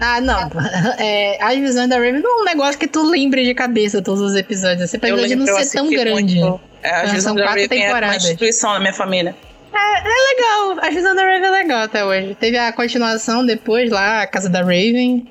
Ah, 0.00 0.20
não. 0.20 0.50
É, 0.98 1.38
as 1.42 1.56
visões 1.58 1.88
da 1.88 1.96
Raven 1.96 2.20
não 2.20 2.38
é 2.38 2.42
um 2.42 2.44
negócio 2.44 2.78
que 2.78 2.86
tu 2.86 3.02
lembre 3.02 3.44
de 3.44 3.54
cabeça 3.54 4.00
todos 4.02 4.20
os 4.20 4.34
episódios. 4.36 4.90
Você 4.90 4.98
pode 4.98 5.28
de 5.28 5.34
não 5.36 5.46
ser 5.46 5.70
tão 5.78 5.88
grande. 5.90 6.40
muito. 6.40 6.60
É, 6.82 6.90
as 6.90 6.96
Ah, 6.96 7.02
visões 7.04 7.22
são 7.22 7.34
da 7.36 7.42
quatro 7.44 7.60
Raven 7.62 7.78
é 7.78 7.84
uma 7.86 7.86
temporadas. 7.94 8.24
instituição 8.24 8.72
na 8.72 8.80
minha 8.80 8.92
família. 8.92 9.34
É, 9.72 9.98
é 9.98 10.34
legal. 10.34 10.84
A 10.84 10.90
visão 10.90 11.14
da 11.14 11.22
Raven 11.22 11.44
é 11.46 11.50
legal 11.50 11.82
até 11.82 12.04
hoje. 12.04 12.36
Teve 12.38 12.58
a 12.58 12.72
continuação 12.72 13.44
depois 13.46 13.90
lá, 13.90 14.22
a 14.22 14.26
Casa 14.26 14.48
da 14.48 14.60
Raven. 14.60 15.26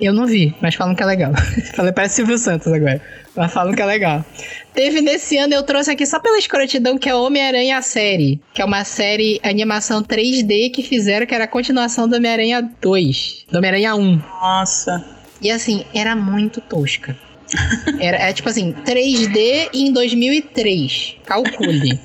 Eu 0.00 0.12
não 0.12 0.26
vi, 0.26 0.54
mas 0.60 0.74
falam 0.74 0.94
que 0.94 1.02
é 1.02 1.06
legal. 1.06 1.32
Falei, 1.74 1.92
parece 1.92 2.16
Silvio 2.16 2.36
Santos 2.36 2.72
agora. 2.72 3.00
Mas 3.36 3.52
falam 3.52 3.74
que 3.74 3.82
é 3.82 3.86
legal. 3.86 4.24
Teve 4.72 5.00
nesse 5.00 5.36
ano, 5.38 5.54
eu 5.54 5.62
trouxe 5.62 5.90
aqui 5.90 6.04
só 6.04 6.18
pela 6.18 6.38
escrotidão, 6.38 6.98
que 6.98 7.08
é 7.08 7.14
Homem-Aranha 7.14 7.78
a 7.78 7.82
série. 7.82 8.40
Que 8.52 8.62
é 8.62 8.64
uma 8.64 8.84
série 8.84 9.40
animação 9.42 10.02
3D 10.02 10.72
que 10.72 10.82
fizeram, 10.82 11.26
que 11.26 11.34
era 11.34 11.44
a 11.44 11.48
continuação 11.48 12.08
do 12.08 12.16
Homem-Aranha 12.16 12.68
2. 12.80 13.46
Do 13.50 13.58
Homem-Aranha 13.58 13.94
1. 13.94 14.22
Nossa. 14.40 15.04
E 15.40 15.50
assim, 15.50 15.84
era 15.94 16.16
muito 16.16 16.60
tosca. 16.60 17.16
Era, 18.00 18.16
é 18.16 18.32
tipo 18.32 18.48
assim, 18.48 18.72
3D 18.84 19.70
em 19.72 19.92
2003. 19.92 21.16
Calcule. 21.24 22.00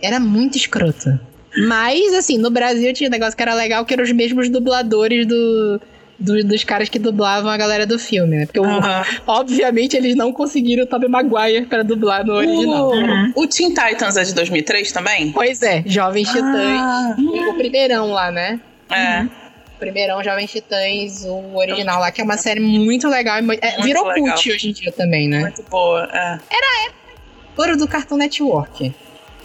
Era 0.00 0.20
muito 0.20 0.56
escroto. 0.56 1.18
Mas, 1.66 2.12
assim, 2.12 2.38
no 2.38 2.50
Brasil 2.50 2.92
tinha 2.92 3.08
um 3.08 3.10
negócio 3.10 3.36
que 3.36 3.42
era 3.42 3.54
legal, 3.54 3.84
que 3.84 3.94
eram 3.94 4.04
os 4.04 4.12
mesmos 4.12 4.50
dubladores 4.50 5.26
do, 5.26 5.80
do- 6.18 6.44
dos 6.44 6.64
caras 6.64 6.88
que 6.88 6.98
dublavam 6.98 7.50
a 7.50 7.56
galera 7.56 7.86
do 7.86 7.98
filme, 7.98 8.36
né? 8.38 8.46
Porque, 8.46 8.60
obviamente, 9.26 9.96
eles 9.96 10.14
não 10.16 10.32
conseguiram 10.32 10.84
o 10.84 10.86
Tobey 10.86 11.08
Maguire 11.08 11.66
pra 11.66 11.82
dublar 11.82 12.24
no 12.24 12.34
original. 12.34 12.90
O, 13.34 13.42
o 13.42 13.46
Teen 13.46 13.74
Titans 13.74 14.16
é 14.16 14.24
de 14.24 14.34
2003 14.34 14.92
também? 14.92 15.32
Pois 15.32 15.62
é, 15.62 15.82
Jovens 15.86 16.28
Titãs. 16.28 16.80
Ah. 16.80 17.16
O 17.50 17.54
primeirão 17.54 18.10
lá, 18.12 18.30
né? 18.30 18.60
É. 18.90 19.22
O 19.74 19.78
primeirão 19.78 20.22
Jovens 20.24 20.50
Titãs, 20.50 21.24
o 21.26 21.56
original 21.56 22.00
lá, 22.00 22.10
que 22.10 22.20
é 22.20 22.24
uma 22.24 22.38
série 22.38 22.60
muito 22.60 23.08
legal. 23.08 23.36
é, 23.36 23.42
Muito 23.42 23.60
virou 23.82 24.06
legal. 24.06 24.34
cult 24.34 24.50
hoje 24.50 24.70
em 24.70 24.72
dia 24.72 24.90
também, 24.92 25.28
né? 25.28 25.40
Muito 25.40 25.62
boa. 25.70 26.08
É. 26.12 26.38
Ouro 27.58 27.76
do 27.76 27.86
Cartoon 27.88 28.16
Network. 28.16 28.94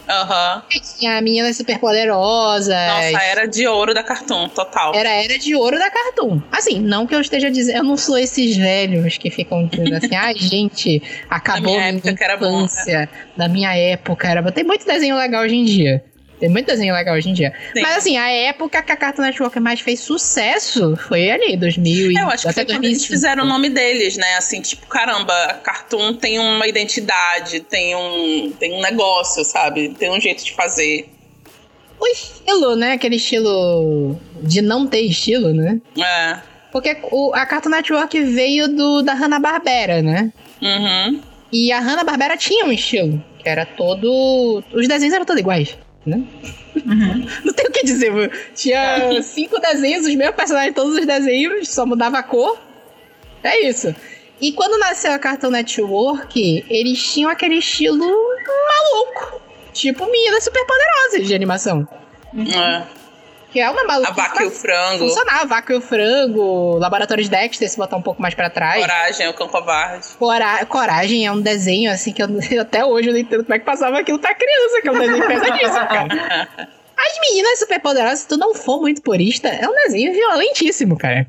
Aham. 0.08 0.62
Aí 0.72 0.80
Tinha 0.98 1.20
meninas 1.20 1.56
superpoderosas. 1.56 2.68
Nossa, 2.68 3.24
era 3.24 3.46
de 3.46 3.66
ouro 3.66 3.94
da 3.94 4.02
Cartoon, 4.02 4.48
total. 4.48 4.94
Era 4.94 5.10
era 5.10 5.38
de 5.38 5.54
ouro 5.54 5.78
da 5.78 5.90
Cartoon. 5.90 6.40
Assim, 6.50 6.80
não 6.80 7.06
que 7.06 7.14
eu 7.14 7.20
esteja 7.20 7.50
dizendo, 7.50 7.78
eu 7.78 7.84
não 7.84 7.96
sou 7.96 8.18
esses 8.18 8.56
velhos 8.56 9.16
que 9.18 9.30
ficam 9.30 9.66
dizendo 9.66 9.94
assim, 9.96 10.14
ai 10.14 10.34
gente, 10.38 11.02
acabou 11.30 11.74
minha 11.74 11.88
a 11.88 11.92
minha 11.92 11.98
época 11.98 12.14
que 12.14 12.24
era 12.24 12.36
bom, 12.36 12.58
né?" 12.58 12.64
infância, 12.64 13.08
da 13.36 13.48
minha 13.48 13.74
época 13.76 14.28
era. 14.28 14.52
Tem 14.52 14.64
muito 14.64 14.86
desenho 14.86 15.16
legal 15.16 15.42
hoje 15.42 15.54
em 15.54 15.64
dia. 15.64 16.04
Tem 16.42 16.50
muito 16.50 16.66
desenho 16.66 16.92
legal 16.92 17.14
hoje 17.14 17.30
em 17.30 17.34
dia. 17.34 17.52
Sim. 17.72 17.82
Mas 17.82 17.98
assim, 17.98 18.16
a 18.16 18.28
época 18.28 18.82
que 18.82 18.90
a 18.90 18.96
Cartoon 18.96 19.22
Network 19.22 19.60
mais 19.60 19.78
fez 19.80 20.00
sucesso 20.00 20.96
foi 20.96 21.30
ali, 21.30 21.56
2000 21.56 22.10
e 22.10 22.16
Eu 22.16 22.26
acho 22.28 22.42
que 22.42 22.48
até 22.48 22.64
foi 22.64 22.74
quando 22.74 22.84
eles 22.84 22.98
2005. 22.98 23.12
fizeram 23.12 23.44
o 23.44 23.46
nome 23.46 23.68
deles, 23.70 24.16
né? 24.16 24.34
Assim, 24.36 24.60
tipo, 24.60 24.84
caramba, 24.88 25.32
a 25.44 25.54
Cartoon 25.54 26.14
tem 26.14 26.40
uma 26.40 26.66
identidade, 26.66 27.60
tem 27.60 27.94
um, 27.94 28.50
tem 28.58 28.72
um 28.74 28.80
negócio, 28.80 29.44
sabe? 29.44 29.90
Tem 29.96 30.10
um 30.10 30.20
jeito 30.20 30.44
de 30.44 30.52
fazer. 30.52 31.08
O 32.00 32.06
estilo, 32.08 32.74
né? 32.74 32.94
Aquele 32.94 33.14
estilo 33.14 34.18
de 34.42 34.60
não 34.60 34.84
ter 34.88 35.02
estilo, 35.02 35.54
né? 35.54 35.80
É. 35.96 36.38
Porque 36.72 36.96
o- 37.04 37.32
a 37.34 37.46
Cartoon 37.46 37.70
Network 37.70 38.20
veio 38.20 38.66
do, 38.66 39.02
da 39.02 39.14
Hanna-Barbera, 39.14 40.02
né? 40.02 40.32
Uhum. 40.60 41.20
E 41.52 41.70
a 41.70 41.78
Hanna-Barbera 41.78 42.36
tinha 42.36 42.64
um 42.64 42.72
estilo, 42.72 43.22
que 43.38 43.48
era 43.48 43.64
todo... 43.64 44.64
Os 44.72 44.88
desenhos 44.88 45.14
eram 45.14 45.24
todos 45.24 45.38
iguais, 45.40 45.76
né? 46.04 46.22
Não 47.44 47.52
tem 47.52 47.66
o 47.66 47.70
que 47.70 47.84
dizer, 47.84 48.10
mano. 48.10 48.30
Tinha 48.54 49.22
cinco 49.22 49.58
desenhos, 49.60 50.06
os 50.06 50.14
mesmos 50.14 50.36
personagens, 50.36 50.74
todos 50.74 50.96
os 50.96 51.06
desenhos, 51.06 51.68
só 51.68 51.86
mudava 51.86 52.18
a 52.18 52.22
cor. 52.22 52.58
É 53.42 53.66
isso. 53.66 53.94
E 54.40 54.52
quando 54.52 54.78
nasceu 54.78 55.12
a 55.12 55.18
Cartoon 55.18 55.50
Network, 55.50 56.64
eles 56.68 57.12
tinham 57.12 57.30
aquele 57.30 57.56
estilo 57.56 57.98
maluco. 57.98 59.40
Tipo 59.72 60.04
meninas 60.10 60.44
superpoderosas 60.44 61.26
de 61.26 61.34
animação. 61.34 61.86
É. 62.36 63.01
Que 63.52 63.60
é 63.60 63.68
uma 63.68 63.84
maluca. 63.84 64.08
A 64.08 64.12
vaca 64.14 64.42
e 64.42 64.46
o 64.46 64.50
frango. 64.50 64.98
Funcionava, 65.06 65.44
vaca 65.46 65.72
e 65.72 65.76
o 65.76 65.80
frango, 65.80 66.78
Laboratório 66.78 67.22
de 67.22 67.28
Dexter, 67.30 67.68
se 67.68 67.76
botar 67.76 67.96
um 67.96 68.02
pouco 68.02 68.20
mais 68.22 68.34
pra 68.34 68.48
trás. 68.48 68.80
Coragem, 68.80 69.28
o 69.28 69.34
cão 69.34 69.46
covarde. 69.48 70.08
Cora- 70.18 70.64
Coragem 70.66 71.26
é 71.26 71.30
um 71.32 71.40
desenho, 71.40 71.90
assim, 71.92 72.12
que 72.12 72.22
eu, 72.22 72.28
até 72.60 72.84
hoje 72.84 73.08
eu 73.08 73.12
não 73.12 73.20
entendo 73.20 73.42
como 73.44 73.54
é 73.54 73.58
que 73.58 73.64
passava 73.66 73.98
aquilo 73.98 74.18
pra 74.18 74.34
criança, 74.34 74.80
que 74.80 74.88
é 74.88 74.92
um 74.92 74.98
desenho 74.98 75.26
pesadíssimo, 75.26 75.86
cara. 75.86 76.48
As 76.96 77.20
meninas 77.28 77.58
superpoderosas, 77.58 78.20
se 78.20 78.28
tu 78.28 78.36
não 78.38 78.54
for 78.54 78.80
muito 78.80 79.02
purista, 79.02 79.48
é 79.48 79.68
um 79.68 79.74
desenho 79.74 80.12
violentíssimo, 80.12 80.96
cara. 80.96 81.26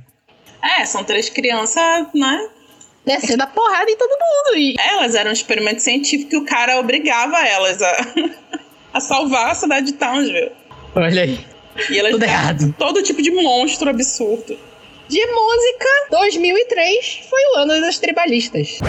É, 0.79 0.85
são 0.85 1.03
três 1.03 1.29
crianças, 1.29 2.07
né? 2.13 2.47
Descendo 3.05 3.43
a 3.43 3.47
porrada 3.47 3.89
em 3.91 3.97
todo 3.97 4.11
mundo. 4.11 4.57
E 4.57 4.75
Elas 4.79 5.13
eram 5.15 5.31
um 5.31 5.33
experimento 5.33 5.81
científico 5.81 6.35
e 6.35 6.37
o 6.37 6.45
cara 6.45 6.79
obrigava 6.79 7.37
elas 7.45 7.81
a, 7.81 7.97
a 8.93 8.99
salvar 9.01 9.49
a 9.51 9.55
cidade 9.55 9.87
de 9.87 9.93
Townsville. 9.93 10.51
olha 10.95 11.21
aí. 11.23 11.45
E 11.89 11.97
elas 11.99 12.11
Tudo 12.11 12.21
viravam 12.25 12.43
errado. 12.45 12.75
todo 12.77 13.01
tipo 13.03 13.21
de 13.21 13.31
monstro 13.31 13.89
absurdo. 13.89 14.57
De 15.09 15.25
música, 15.27 15.89
2003 16.11 17.19
foi 17.29 17.39
o 17.53 17.57
ano 17.57 17.81
das 17.81 17.99
tribalistas. 17.99 18.79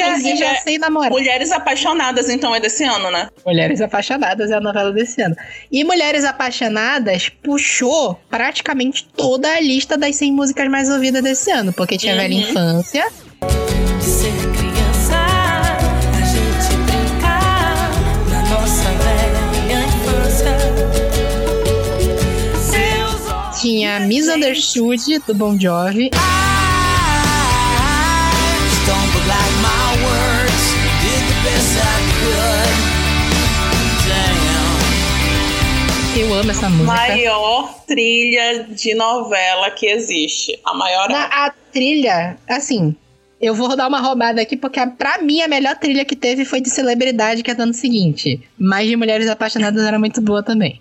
Inclusive 0.00 0.34
e 0.34 0.36
já 0.36 0.52
é 0.52 0.54
sei 0.56 0.78
namorar. 0.78 1.10
Mulheres 1.10 1.50
Apaixonadas, 1.52 2.28
então, 2.28 2.54
é 2.54 2.60
desse 2.60 2.84
ano, 2.84 3.10
né? 3.10 3.28
Mulheres 3.44 3.80
Apaixonadas 3.80 4.50
é 4.50 4.54
a 4.54 4.60
novela 4.60 4.92
desse 4.92 5.20
ano. 5.22 5.34
E 5.70 5.82
Mulheres 5.84 6.24
Apaixonadas 6.24 7.28
puxou 7.28 8.18
praticamente 8.30 9.06
toda 9.16 9.48
a 9.48 9.60
lista 9.60 9.96
das 9.96 10.16
100 10.16 10.32
músicas 10.32 10.68
mais 10.68 10.88
ouvidas 10.90 11.22
desse 11.22 11.50
ano, 11.50 11.72
porque 11.72 11.96
tinha 11.96 12.14
Uhum. 12.14 12.20
Velha 12.20 12.34
Infância, 12.34 13.04
Ser 14.00 14.32
criança, 14.52 15.16
a 15.16 16.24
gente 16.26 16.76
brincar 16.84 17.90
na 18.30 18.42
nossa 18.50 18.90
velha 18.90 19.84
infância. 19.84 20.54
Seus 22.60 23.30
olhos 23.32 23.60
tinha 23.60 24.00
Misunderstood 24.00 25.18
do 25.26 25.34
Bon 25.34 25.58
Jovi, 25.58 26.10
amo 36.40 36.50
essa 36.50 36.68
música. 36.68 36.86
Maior 36.92 37.74
trilha 37.86 38.64
de 38.64 38.94
novela 38.94 39.70
que 39.70 39.86
existe. 39.86 40.58
A 40.64 40.74
maior. 40.74 41.08
Na, 41.08 41.24
a 41.46 41.50
trilha, 41.72 42.36
assim, 42.48 42.94
eu 43.40 43.54
vou 43.54 43.76
dar 43.76 43.88
uma 43.88 44.00
roubada 44.00 44.40
aqui, 44.40 44.56
porque 44.56 44.78
a- 44.80 44.86
pra 44.86 45.18
mim 45.18 45.42
a 45.42 45.48
melhor 45.48 45.76
trilha 45.76 46.04
que 46.04 46.16
teve 46.16 46.44
foi 46.44 46.60
de 46.60 46.70
celebridade, 46.70 47.42
que 47.42 47.50
é 47.50 47.54
do 47.54 47.62
ano 47.62 47.74
seguinte. 47.74 48.40
Mas 48.58 48.88
de 48.88 48.96
Mulheres 48.96 49.28
Apaixonadas 49.28 49.84
era 49.84 49.98
muito 49.98 50.20
boa 50.20 50.42
também. 50.42 50.80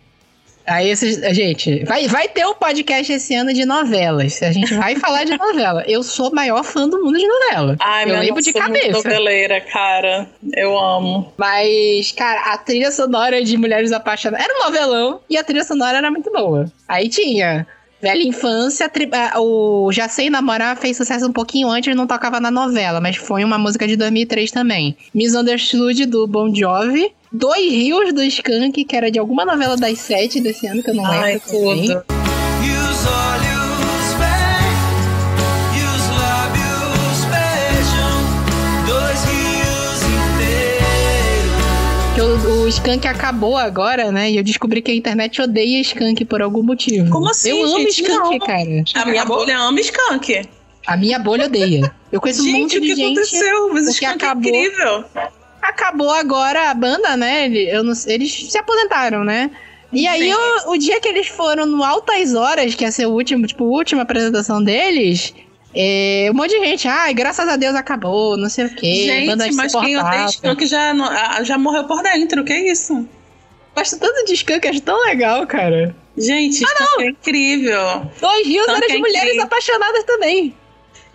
Aí, 0.65 0.89
esses, 0.89 1.17
gente, 1.35 1.83
vai, 1.83 2.07
vai 2.07 2.27
ter 2.27 2.45
um 2.45 2.53
podcast 2.53 3.11
esse 3.11 3.35
ano 3.35 3.53
de 3.53 3.65
novelas. 3.65 4.41
A 4.41 4.51
gente 4.51 4.73
vai 4.75 4.95
falar 4.95 5.25
de 5.25 5.37
novela. 5.37 5.83
Eu 5.87 6.03
sou 6.03 6.29
o 6.29 6.35
maior 6.35 6.63
fã 6.63 6.87
do 6.87 7.03
mundo 7.03 7.17
de 7.17 7.27
novela. 7.27 7.75
Ai, 7.79 8.09
eu 8.09 8.19
lembro 8.19 8.41
de 8.41 8.53
cabeça. 8.53 8.91
noveleira, 8.91 9.59
cara. 9.59 10.29
Eu 10.53 10.77
amo. 10.77 11.33
Mas, 11.37 12.11
cara, 12.13 12.53
a 12.53 12.57
trilha 12.57 12.91
sonora 12.91 13.43
de 13.43 13.57
Mulheres 13.57 13.91
Apaixonadas 13.91 14.45
era 14.45 14.57
um 14.57 14.63
novelão 14.63 15.19
e 15.29 15.37
a 15.37 15.43
trilha 15.43 15.63
sonora 15.65 15.97
era 15.97 16.09
muito 16.09 16.31
boa. 16.31 16.71
Aí 16.87 17.09
tinha 17.09 17.67
Velha 18.03 18.21
Infância, 18.21 18.89
tri- 18.89 19.09
ah, 19.13 19.39
o 19.39 19.89
Já 19.93 20.09
Sei 20.09 20.29
Namorar 20.29 20.75
fez 20.75 20.97
sucesso 20.97 21.25
um 21.25 21.31
pouquinho 21.31 21.69
antes, 21.69 21.95
não 21.95 22.05
tocava 22.05 22.37
na 22.37 22.51
novela, 22.51 22.99
mas 22.99 23.15
foi 23.15 23.45
uma 23.45 23.57
música 23.57 23.87
de 23.87 23.95
2003 23.95 24.51
também. 24.51 24.97
Misunderstood 25.15 26.05
do 26.07 26.27
Bon 26.27 26.53
Jovi. 26.53 27.13
Dois 27.31 27.71
Rios 27.71 28.13
do 28.13 28.21
Skank, 28.21 28.83
que 28.83 28.93
era 28.95 29.09
de 29.09 29.17
alguma 29.17 29.45
novela 29.45 29.77
das 29.77 29.99
sete 29.99 30.41
desse 30.41 30.67
ano, 30.67 30.83
que 30.83 30.89
eu 30.89 30.95
não 30.95 31.03
lembro. 31.09 31.23
Ai, 31.25 31.39
tudo. 31.39 32.22
Skank 42.73 43.07
acabou 43.07 43.55
agora, 43.57 44.11
né? 44.11 44.31
E 44.31 44.37
eu 44.37 44.43
descobri 44.43 44.81
que 44.81 44.91
a 44.91 44.95
internet 44.95 45.41
odeia 45.41 45.79
Skank 45.81 46.25
por 46.25 46.41
algum 46.41 46.63
motivo. 46.63 47.09
Como 47.11 47.29
assim, 47.29 47.49
Eu 47.51 47.63
amo 47.65 47.79
gente? 47.79 48.01
Skank, 48.01 48.17
Não. 48.17 48.39
cara. 48.39 48.83
A 48.95 49.05
minha 49.05 49.25
bolha 49.25 49.57
ama 49.59 49.79
Skunk. 49.79 50.41
A 50.87 50.97
minha 50.97 51.19
bolha 51.19 51.45
odeia. 51.45 51.93
Eu 52.11 52.19
conheço 52.19 52.41
um 52.41 52.45
Gente, 52.45 52.61
monte 52.61 52.77
o 52.77 52.81
de 52.81 52.87
que 52.87 52.95
gente. 52.95 53.05
aconteceu? 53.19 53.73
Mas 53.73 53.85
porque 53.85 54.05
Skunk 54.05 54.25
acabou. 54.25 54.53
é 54.53 54.65
incrível. 54.65 55.05
Acabou 55.61 56.09
agora 56.11 56.69
a 56.71 56.73
banda, 56.73 57.15
né? 57.15 57.47
Não 57.83 57.93
eles 58.07 58.51
se 58.51 58.57
aposentaram, 58.57 59.23
né? 59.23 59.49
E 59.91 60.07
aí, 60.07 60.33
o, 60.33 60.71
o 60.71 60.77
dia 60.77 60.99
que 60.99 61.07
eles 61.07 61.27
foram 61.27 61.67
no 61.67 61.83
Altas 61.83 62.33
Horas, 62.33 62.73
que 62.73 62.83
ia 62.83 62.91
ser 62.91 63.05
o 63.05 63.11
último, 63.11 63.45
tipo, 63.45 63.63
a 63.63 63.67
última 63.67 64.01
apresentação 64.01 64.61
deles, 64.61 65.33
é, 65.75 66.29
um 66.31 66.33
monte 66.35 66.51
de 66.51 66.65
gente, 66.65 66.87
ai, 66.87 67.13
graças 67.13 67.47
a 67.47 67.55
Deus 67.55 67.75
acabou, 67.75 68.37
não 68.37 68.49
sei 68.49 68.65
o 68.65 68.75
quê. 68.75 69.25
banda 69.27 69.45
Gente, 69.45 69.55
mas 69.55 69.71
quem 69.73 69.97
odeia. 69.97 70.25
Skunk 70.25 70.65
já, 70.65 70.93
não- 70.93 71.09
já 71.43 71.57
morreu 71.57 71.85
por 71.85 72.01
dentro. 72.03 72.43
Que 72.43 72.53
isso? 72.53 73.07
Gosto 73.75 73.97
tanto 73.97 74.25
de 74.25 74.33
Skunk, 74.33 74.67
acho 74.67 74.81
tão 74.81 75.03
legal, 75.05 75.45
cara. 75.47 75.95
Gente, 76.17 76.63
Ah, 76.63 76.67
Skunk 76.83 77.03
é 77.03 77.09
incrível. 77.09 78.11
Dois 78.21 78.47
Rios 78.47 78.65
Skunk 78.67 78.77
era 78.77 78.87
de 78.87 78.93
é 78.93 78.99
mulheres 78.99 79.39
apaixonadas 79.39 80.03
também. 80.03 80.55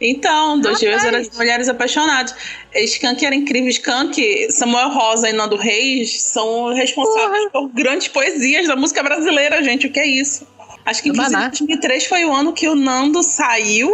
Então, 0.01 0.61
dois 0.61 0.79
dias 0.79 1.05
eram 1.05 1.19
as 1.19 1.29
mulheres 1.37 1.69
apaixonadas. 1.69 2.33
Skank 2.73 3.25
era 3.27 3.35
incrível. 3.35 3.69
Skank, 3.69 4.47
Samuel 4.53 4.91
Rosa 4.91 5.29
e 5.29 5.33
Nando 5.33 5.57
Reis 5.57 6.23
são 6.23 6.73
responsáveis 6.73 7.51
por 7.51 7.69
grandes 7.71 8.07
poesias 8.07 8.69
da 8.69 8.77
música 8.77 9.03
brasileira, 9.03 9.61
gente. 9.63 9.89
O 9.89 9.93
que 9.93 9.99
é 9.99 10.07
isso? 10.07 10.47
Acho 10.87 11.03
que 11.03 11.09
inclusive 11.09 11.35
Maná. 11.35 11.49
2003 11.49 12.07
foi 12.07 12.25
o 12.25 12.33
ano 12.33 12.53
que 12.53 12.69
o 12.69 12.77
Nando 12.77 13.23
saiu 13.25 13.91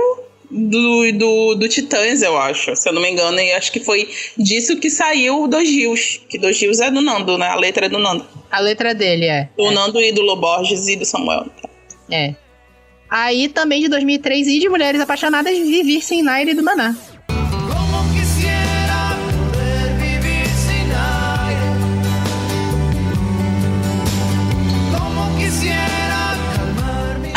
do, 0.50 1.12
do, 1.12 1.54
do 1.54 1.68
Titãs, 1.68 2.22
eu 2.22 2.36
acho, 2.36 2.74
se 2.76 2.88
eu 2.88 2.92
não 2.92 3.02
me 3.02 3.10
engano. 3.10 3.38
E 3.38 3.52
acho 3.52 3.72
que 3.72 3.80
foi 3.80 4.08
disso 4.36 4.76
que 4.76 4.90
saiu 4.90 5.42
o 5.42 5.48
Dois 5.48 5.68
Rios. 5.68 6.20
Que 6.28 6.38
Dois 6.38 6.60
Rios 6.60 6.80
é 6.80 6.90
do 6.90 7.00
Nando, 7.00 7.38
né? 7.38 7.48
A 7.48 7.56
letra 7.56 7.86
é 7.86 7.88
do 7.88 7.98
Nando. 7.98 8.26
A 8.50 8.60
letra 8.60 8.94
dele 8.94 9.26
é. 9.26 9.48
Do 9.56 9.70
Nando 9.70 10.00
e 10.00 10.12
do 10.12 10.22
Loborges 10.22 10.86
e 10.88 10.96
do 10.96 11.04
Samuel. 11.04 11.46
É. 12.10 12.34
Aí 13.08 13.48
também 13.48 13.80
de 13.80 13.88
2003 13.88 14.46
e 14.46 14.58
de 14.58 14.68
Mulheres 14.68 15.00
Apaixonadas, 15.00 15.56
Vivir 15.56 16.02
Sem 16.02 16.22
Nair 16.22 16.54
do 16.54 16.62
Maná. 16.62 16.96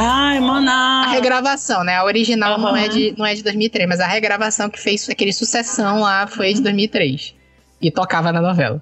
Calmar 0.08 0.62
mi 0.62 0.68
Ai, 0.70 1.06
A 1.06 1.12
regravação, 1.12 1.84
né? 1.84 1.96
A 1.96 2.04
original 2.04 2.58
não, 2.58 2.70
Aham. 2.70 2.80
é 2.80 2.88
de, 2.88 3.16
não 3.18 3.26
é 3.26 3.34
de 3.34 3.44
2003, 3.44 3.88
mas 3.88 4.00
a 4.00 4.08
regravação 4.08 4.70
que 4.70 4.80
fez 4.80 5.08
aquele 5.10 5.34
sucessão 5.34 6.00
lá 6.02 6.28
foi 6.28 6.54
de 6.54 6.62
2003. 6.62 7.36
E 7.82 7.92
tocava 7.92 8.32
na 8.32 8.42
novela. 8.42 8.82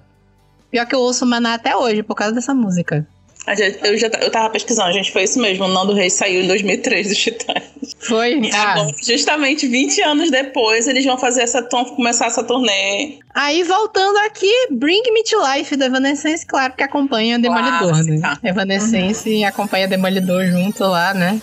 Pior 0.70 0.86
que 0.86 0.94
eu 0.94 1.00
ouço 1.00 1.26
Maná 1.26 1.54
até 1.54 1.76
hoje, 1.76 2.02
por 2.02 2.14
causa 2.14 2.34
dessa 2.34 2.54
música. 2.54 3.06
Gente- 3.54 3.78
Eu, 3.82 3.96
já, 3.96 4.08
eu 4.20 4.30
tava 4.30 4.50
pesquisando, 4.50 4.92
gente, 4.92 5.12
foi 5.12 5.22
isso 5.24 5.38
mesmo. 5.38 5.64
O 5.64 5.68
Nando 5.68 5.92
Reis 5.92 6.12
saiu 6.14 6.42
em 6.42 6.46
2003 6.48 7.08
dos 7.08 7.18
Titãs. 7.18 7.62
Foi? 7.98 8.34
E 8.40 8.50
Ah, 8.52 8.72
agora, 8.72 8.94
justamente 9.02 9.66
20 9.66 10.00
anos 10.02 10.30
depois, 10.30 10.86
eles 10.88 11.04
vão 11.04 11.16
fazer 11.18 11.42
essa 11.42 11.62
começar 11.94 12.26
essa 12.26 12.42
turnê. 12.42 13.18
Aí 13.34 13.62
voltando 13.62 14.16
aqui, 14.18 14.50
Bring 14.70 15.02
Me 15.12 15.22
to 15.22 15.36
Life 15.54 15.76
da 15.76 15.86
Evanescence, 15.86 16.44
claro 16.46 16.72
que 16.74 16.82
acompanha 16.82 17.38
Demolidor, 17.38 17.90
Claro, 17.90 18.04
né? 18.06 18.18
tá. 18.20 18.38
Evanescence 18.42 19.44
acompanha 19.44 19.86
Demolidor 19.86 20.46
junto 20.46 20.82
lá, 20.84 21.12
né? 21.14 21.40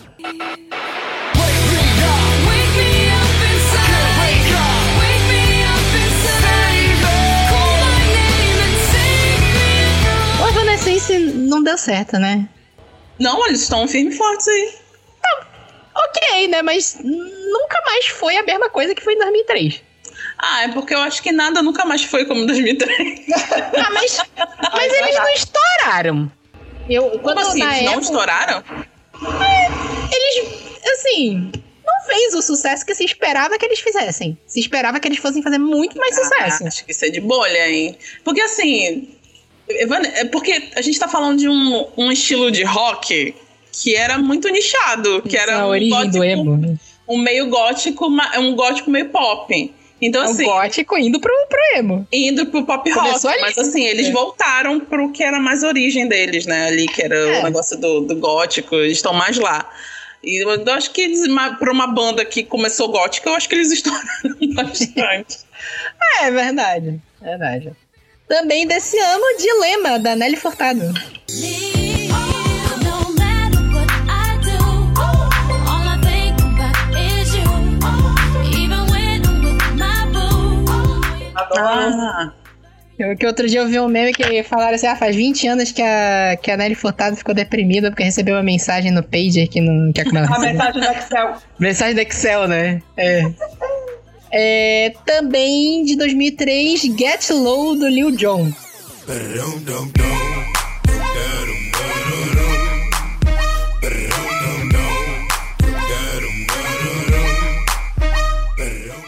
Não 11.54 11.64
deu 11.64 11.78
certo, 11.78 12.18
né? 12.18 12.48
Não, 13.20 13.46
eles 13.48 13.62
estão 13.62 13.88
firmes 13.88 14.16
e 14.16 14.18
fortes 14.18 14.48
aí. 14.48 14.74
Ok, 15.96 16.48
né? 16.48 16.62
Mas 16.62 16.98
nunca 17.04 17.82
mais 17.86 18.08
foi 18.08 18.36
a 18.38 18.44
mesma 18.44 18.70
coisa 18.70 18.96
que 18.96 19.04
foi 19.04 19.14
em 19.14 19.20
2003. 19.20 19.82
Ah, 20.40 20.64
é 20.64 20.68
porque 20.70 20.94
eu 20.94 21.00
acho 21.00 21.22
que 21.22 21.32
nada 21.32 21.62
nunca 21.62 21.86
mais 21.86 22.04
foi 22.04 22.26
como 22.26 22.46
2003. 22.46 23.20
Ah, 23.76 23.90
mas, 23.92 24.18
mas 24.74 24.94
eles 24.94 25.16
não 25.16 25.30
estouraram. 25.30 26.32
Eu, 26.90 27.04
Como 27.12 27.20
quando 27.20 27.40
assim? 27.40 27.62
Eles 27.64 27.82
não 27.82 27.92
época, 27.94 28.02
estouraram? 28.02 28.64
eles, 30.12 30.52
assim, 30.94 31.52
não 31.86 32.06
fez 32.06 32.34
o 32.34 32.42
sucesso 32.42 32.86
que 32.86 32.94
se 32.96 33.04
esperava 33.04 33.58
que 33.58 33.66
eles 33.66 33.80
fizessem. 33.80 34.38
Se 34.46 34.60
esperava 34.60 35.00
que 35.00 35.08
eles 35.08 35.20
fossem 35.20 35.42
fazer 35.42 35.58
muito 35.58 35.98
mais 35.98 36.16
sucesso. 36.16 36.64
Ah, 36.64 36.68
acho 36.68 36.86
que 36.86 36.92
isso 36.92 37.06
é 37.06 37.10
de 37.10 37.22
bolha, 37.22 37.70
hein? 37.70 37.98
Porque 38.24 38.42
assim. 38.42 39.16
É 40.16 40.26
porque 40.26 40.70
a 40.76 40.82
gente 40.82 40.98
tá 41.00 41.08
falando 41.08 41.40
de 41.40 41.48
um, 41.50 41.88
um 41.98 42.12
estilo 42.12 42.52
de 42.52 42.64
rock 42.64 43.36
que 43.72 43.96
era 43.96 44.18
muito 44.18 44.48
nichado, 44.50 45.22
que 45.24 45.36
era 45.36 45.62
a 45.62 45.66
um 45.66 45.70
origem 45.70 45.90
gótico, 45.90 46.18
do 46.18 46.24
emo. 46.24 46.58
né? 46.58 46.76
um 47.08 47.18
meio 47.18 47.48
gótico, 47.50 48.08
um 48.08 48.56
gótico 48.56 48.90
meio 48.90 49.10
pop. 49.10 49.74
Então, 50.02 50.22
É 50.22 50.28
o 50.28 50.30
assim, 50.32 50.44
gótico 50.44 50.98
indo 50.98 51.20
pro, 51.20 51.32
pro 51.50 51.60
emo. 51.80 52.08
indo 52.12 52.46
pro 52.48 52.66
pop 52.66 52.90
rock, 52.92 53.08
Começou 53.08 53.30
ali. 53.32 53.42
mas 53.42 53.58
assim, 53.58 53.84
eles 53.86 54.08
É. 54.08 54.12
voltaram 54.12 54.80
pro 54.80 55.12
que 55.12 55.24
era 55.24 55.40
mais 55.40 55.64
origem 55.64 56.08
deles, 56.08 56.46
né? 56.46 56.68
Ali, 56.68 56.88
que 56.88 57.02
era 57.02 57.16
É. 57.16 57.40
o 57.40 57.44
negócio 57.44 57.80
do, 57.80 58.02
do 58.02 58.16
gótico, 58.18 58.76
eles 58.76 58.98
estão 58.98 59.14
mais 59.14 59.38
lá. 59.38 59.70
E 60.24 60.44
eu 60.44 60.50
acho 60.74 60.92
que 60.92 61.02
eles, 61.02 61.22
pra 61.60 61.72
uma 61.72 61.88
banda 61.88 62.24
que 62.26 62.44
começou 62.44 62.90
gótica, 62.90 63.30
eu 63.30 63.36
acho 63.36 63.48
que 63.50 63.56
eles 63.56 63.72
estouraram 63.74 64.38
bastante. 64.54 65.40
É 66.22 66.32
verdade, 66.32 67.02
verdade. 67.22 67.72
Também 68.34 68.66
desse 68.66 68.98
ano, 68.98 69.24
Dilema, 69.38 70.00
da 70.00 70.16
Nelly 70.16 70.38
Furtado. 70.38 70.92
Ah, 81.56 82.34
Eu, 82.98 83.16
que 83.16 83.28
outro 83.28 83.48
dia 83.48 83.60
eu 83.60 83.68
vi 83.68 83.80
um 83.80 83.88
meme 83.88 84.12
que 84.12 84.42
falaram 84.42 84.74
assim: 84.74 84.88
ah, 84.88 84.96
faz 84.96 85.16
20 85.16 85.48
anos 85.50 85.72
que 85.72 85.84
a, 85.84 86.36
que 86.42 86.50
a 86.50 86.58
Nelly 86.58 86.74
Furtado 86.74 87.16
ficou 87.16 87.36
deprimida 87.36 87.92
porque 87.92 88.04
recebeu 88.04 88.34
uma 88.34 88.42
mensagem 88.42 88.90
no 88.90 89.04
Pager 89.04 89.48
que 89.48 89.62
não 89.62 89.92
quer 89.94 90.06
comer 90.06 90.26
A 90.28 90.40
mensagem 90.42 90.82
do 90.82 90.88
Excel. 90.88 91.34
Mensagem 91.60 91.94
do 91.94 92.02
Excel, 92.02 92.48
né? 92.48 92.82
É. 92.98 93.32
É, 94.36 94.92
também 95.06 95.86
de 95.86 95.96
2003, 95.96 96.82
Get 96.98 97.30
Low 97.30 97.76
do 97.78 97.88
Lil 97.88 98.10
Jon. 98.18 98.52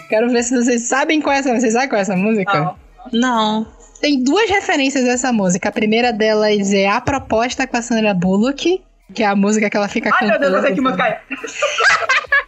Quero 0.07 0.29
ver 0.29 0.43
se 0.43 0.55
vocês 0.55 0.83
sabem 0.83 1.19
qual 1.19 1.35
é 1.35 1.39
essa 1.39 1.59
Vocês 1.59 1.73
sabem 1.73 1.89
qual 1.89 1.97
é 1.97 2.01
essa 2.03 2.15
música? 2.15 2.75
Não. 3.11 3.63
não. 3.63 3.67
Tem 3.99 4.23
duas 4.23 4.47
referências 4.47 5.03
dessa 5.03 5.33
música. 5.33 5.69
A 5.69 5.71
primeira 5.71 6.13
delas 6.13 6.71
é 6.71 6.87
A 6.87 7.01
Proposta 7.01 7.65
com 7.65 7.75
a 7.75 7.81
Sandra 7.81 8.13
Bullock, 8.13 8.79
que 9.11 9.23
é 9.23 9.25
a 9.25 9.35
música 9.35 9.71
que 9.71 9.75
ela 9.75 9.87
fica 9.87 10.11
Ai, 10.13 10.27
meu 10.27 10.33
cantando. 10.35 10.51
Deus, 10.51 10.61
eu 10.61 10.67
sei 10.67 10.75
que 10.75 10.81
música 10.81 11.07
é. 11.07 11.19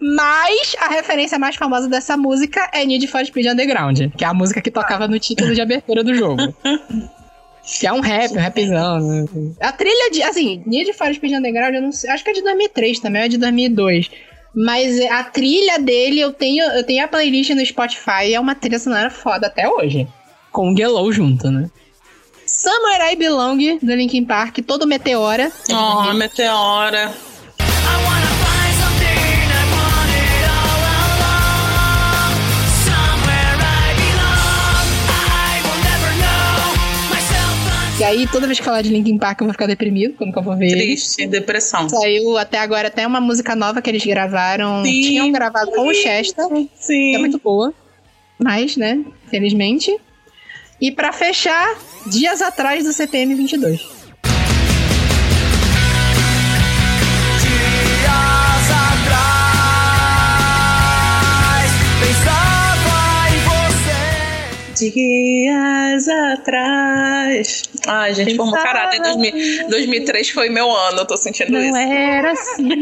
Mas 0.00 0.76
a 0.80 0.88
referência 0.88 1.38
mais 1.38 1.56
famosa 1.56 1.88
dessa 1.88 2.16
música 2.16 2.68
é 2.72 2.84
Need 2.84 3.06
for 3.06 3.24
Speed 3.24 3.46
Underground, 3.46 3.98
que 4.16 4.24
é 4.24 4.26
a 4.28 4.34
música 4.34 4.60
que 4.60 4.70
tocava 4.70 5.08
no 5.08 5.18
título 5.18 5.54
de 5.54 5.60
abertura 5.60 6.02
do 6.04 6.14
jogo. 6.14 6.54
Que 7.64 7.86
é 7.86 7.92
um 7.92 8.00
rap, 8.00 8.32
um 8.32 8.40
rapzão. 8.40 9.00
né? 9.00 9.24
A 9.60 9.72
trilha 9.72 10.10
de. 10.10 10.22
Assim, 10.22 10.62
Need 10.66 10.92
for 10.92 11.12
Speed 11.12 11.32
Underground, 11.32 11.74
eu 11.74 11.82
não 11.82 11.90
sei. 11.92 12.10
Acho 12.10 12.22
que 12.22 12.30
é 12.30 12.34
de 12.34 12.42
2003 12.42 13.00
também, 13.00 13.22
ou 13.22 13.26
é 13.26 13.28
de 13.28 13.38
2002. 13.38 14.10
Mas 14.54 14.98
a 15.10 15.24
trilha 15.24 15.78
dele, 15.78 16.20
eu 16.20 16.32
tenho, 16.32 16.64
eu 16.64 16.84
tenho 16.84 17.04
a 17.04 17.08
playlist 17.08 17.50
no 17.50 17.66
Spotify 17.66 18.28
e 18.28 18.34
é 18.34 18.40
uma 18.40 18.54
trilha 18.54 18.78
sonora 18.78 19.10
foda 19.10 19.48
até 19.48 19.68
hoje. 19.68 20.06
Com 20.50 20.72
o 20.72 20.76
Gelow 20.76 21.12
junto, 21.12 21.50
né? 21.50 21.68
Somewhere 22.46 23.12
I 23.12 23.16
Belong, 23.16 23.78
do 23.82 23.94
Linkin 23.94 24.24
Park, 24.24 24.58
todo 24.66 24.86
meteora. 24.86 25.50
Oh, 25.70 26.12
Meteora. 26.14 27.12
I 27.60 28.15
E 37.98 38.04
aí, 38.04 38.28
toda 38.28 38.46
vez 38.46 38.58
que 38.58 38.64
falar 38.64 38.82
de 38.82 38.90
Linkin 38.90 39.16
Park, 39.16 39.40
eu 39.40 39.46
vou 39.46 39.54
ficar 39.54 39.66
deprimido 39.66 40.14
quando 40.18 40.36
eu 40.36 40.42
vou 40.42 40.54
ver. 40.54 40.70
Triste, 40.72 41.26
depressão. 41.26 41.88
Saiu 41.88 42.36
até 42.36 42.58
agora 42.58 42.88
até 42.88 43.06
uma 43.06 43.22
música 43.22 43.56
nova 43.56 43.80
que 43.80 43.88
eles 43.88 44.04
gravaram. 44.04 44.84
Sim. 44.84 45.00
Tinham 45.00 45.32
gravado 45.32 45.70
com 45.70 45.88
o 45.88 45.94
Chester, 45.94 46.46
que 46.46 46.54
é 46.54 46.68
Sim. 46.78 47.18
muito 47.18 47.38
boa. 47.38 47.72
Mas, 48.38 48.76
né, 48.76 49.02
felizmente. 49.30 49.96
E 50.78 50.92
pra 50.92 51.10
fechar, 51.10 51.74
dias 52.06 52.42
atrás 52.42 52.84
do 52.84 52.92
CPM 52.92 53.34
22. 53.34 53.96
Dias 64.78 66.06
atrás 66.06 67.62
Ai, 67.86 68.14
gente, 68.14 68.36
Pensava- 68.36 68.62
caráter. 68.62 69.00
2000, 69.00 69.68
2003 69.68 70.30
foi 70.30 70.48
meu 70.48 70.70
ano, 70.70 71.00
eu 71.00 71.06
tô 71.06 71.16
sentindo 71.16 71.52
Não 71.52 71.60
isso. 71.60 71.76
era 71.76 72.32
assim. 72.32 72.68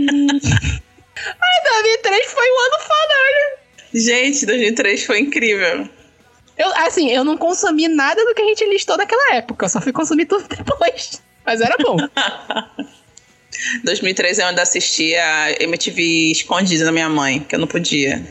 Ai, 1.17 1.73
2003 1.83 2.33
foi 2.33 2.45
um 2.51 2.61
ano 2.67 2.79
foda, 2.81 3.15
olha. 3.27 3.59
Gente, 3.95 4.47
2003 4.47 5.05
foi 5.05 5.21
incrível. 5.21 5.89
Eu, 6.57 6.69
assim, 6.79 7.11
eu 7.11 7.25
não 7.25 7.37
consumi 7.37 7.89
nada 7.89 8.25
do 8.25 8.35
que 8.35 8.43
a 8.43 8.47
gente 8.47 8.65
listou 8.67 8.97
naquela 8.97 9.35
época. 9.37 9.65
Eu 9.67 9.69
só 9.71 9.81
fui 9.81 9.93
consumir 9.93 10.27
tudo 10.27 10.47
depois. 10.55 11.21
Mas 11.47 11.61
era 11.61 11.77
bom. 11.79 11.97
2003 13.85 14.39
eu 14.41 14.47
ainda 14.47 14.63
assistia 14.63 15.23
MTV 15.61 16.31
escondida 16.33 16.85
da 16.85 16.93
minha 16.93 17.09
mãe, 17.09 17.41
que 17.41 17.55
eu 17.55 17.59
não 17.59 17.67
podia. 17.69 18.23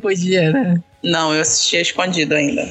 Podia, 0.00 0.50
né? 0.52 0.80
Não, 1.02 1.32
eu 1.34 1.40
assistia 1.40 1.80
escondido 1.80 2.34
ainda. 2.34 2.62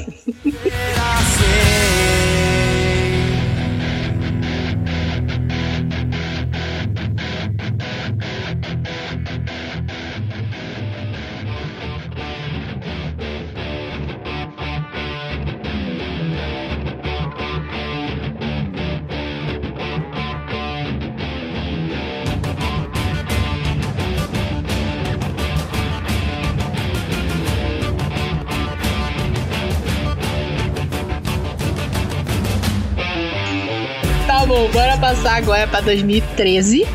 Passar 35.21 35.35
agora 35.37 35.67
pra 35.67 35.81
2013. 35.81 36.85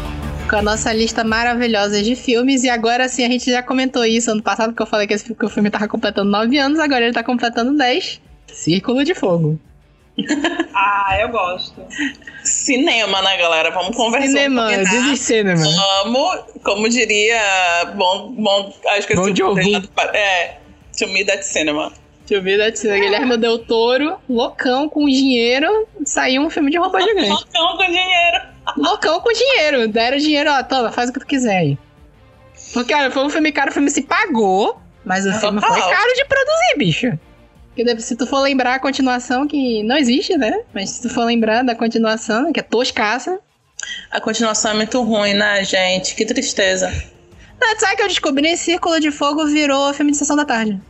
Com 0.49 0.57
a 0.57 0.62
nossa 0.62 0.93
lista 0.93 1.25
maravilhosa 1.25 2.03
de 2.03 2.14
filmes. 2.14 2.64
E 2.64 2.68
agora 2.70 3.09
sim, 3.09 3.25
a 3.25 3.29
gente 3.29 3.51
já 3.51 3.62
comentou 3.62 4.05
isso 4.05 4.31
ano 4.31 4.43
passado, 4.43 4.75
que 4.75 4.83
eu 4.83 4.87
falei 4.87 5.07
que, 5.07 5.14
esse, 5.14 5.35
que 5.35 5.45
o 5.45 5.49
filme 5.49 5.70
tava 5.70 5.89
completando 5.89 6.31
9 6.31 6.59
anos, 6.59 6.79
agora 6.79 7.05
ele 7.05 7.14
tá 7.14 7.22
completando 7.25 7.77
10. 7.77 8.20
Círculo 8.53 9.05
de 9.05 9.14
Fogo. 9.14 9.59
Ah, 10.77 11.16
eu 11.20 11.29
gosto. 11.29 11.81
Cinema, 12.45 13.22
né, 13.22 13.37
galera? 13.37 13.70
Vamos 13.70 13.97
conversar. 13.97 14.27
Cinema, 14.29 14.72
is 14.72 15.20
cinema. 15.20 15.64
Vamos, 16.03 16.41
como 16.64 16.89
diria 16.89 17.41
bom, 17.97 18.33
bom, 18.37 18.75
acho 18.91 19.07
que 19.07 19.14
Bom 19.14 19.29
esse- 19.29 19.37
Jovi. 19.37 19.89
É, 20.12 20.57
to 20.99 21.07
me 21.09 21.25
that 21.25 21.45
cinema. 21.47 21.93
Deixa 22.27 22.41
eu 22.41 22.43
ver, 22.43 22.57
da 22.57 22.72
Tina 22.72 22.99
Guilherme 22.99 23.37
Del 23.37 23.59
Toro, 23.59 24.16
loucão 24.29 24.89
com 24.89 25.05
dinheiro, 25.07 25.87
saiu 26.07 26.41
um 26.41 26.49
filme 26.49 26.70
de 26.70 26.79
robô 26.79 26.99
gigante. 26.99 27.29
Loucão 27.29 27.77
com 27.77 27.85
dinheiro. 27.85 28.41
loucão 28.79 29.20
com 29.20 29.33
dinheiro. 29.33 29.89
Deram 29.89 30.16
dinheiro, 30.16 30.51
ó, 30.51 30.62
toma, 30.62 30.91
faz 30.91 31.11
o 31.11 31.12
que 31.12 31.20
tu 31.20 31.27
quiser 31.27 31.59
aí. 31.59 31.79
Porque, 32.72 32.95
olha, 32.95 33.11
foi 33.11 33.25
um 33.25 33.29
filme 33.29 33.53
caro, 33.53 33.70
o 33.70 33.75
filme 33.75 33.91
se 33.91 34.03
pagou, 34.03 34.81
mas 35.05 35.27
o 35.27 35.33
filme 35.35 35.61
foi 35.61 35.68
Total. 35.68 35.91
caro 35.91 36.14
de 36.14 36.25
produzir, 36.25 36.79
bicho. 36.79 37.18
Porque 37.75 38.01
se 38.01 38.16
tu 38.16 38.27
for 38.27 38.41
lembrar 38.41 38.75
a 38.77 38.79
continuação, 38.79 39.47
que 39.47 39.83
não 39.83 39.97
existe, 39.97 40.37
né? 40.39 40.62
Mas 40.72 40.91
se 40.91 41.03
tu 41.03 41.11
for 41.11 41.25
lembrar 41.25 41.62
da 41.62 41.75
continuação, 41.75 42.53
que 42.53 42.61
é 42.61 42.62
toscaça. 42.62 43.39
A 44.11 44.20
continuação 44.20 44.70
é 44.70 44.75
muito 44.75 45.03
ruim, 45.03 45.35
né, 45.35 45.62
gente? 45.62 46.14
Que 46.14 46.25
tristeza. 46.25 46.91
Ah, 47.61 47.79
sabe 47.79 47.97
que 47.97 48.03
eu 48.03 48.09
descobri? 48.09 48.57
Círculo 48.57 48.99
de 48.99 49.11
Fogo 49.11 49.47
virou 49.47 49.93
filme 49.93 50.12
de 50.12 50.16
sessão 50.16 50.37
da 50.37 50.45
tarde. 50.45 50.81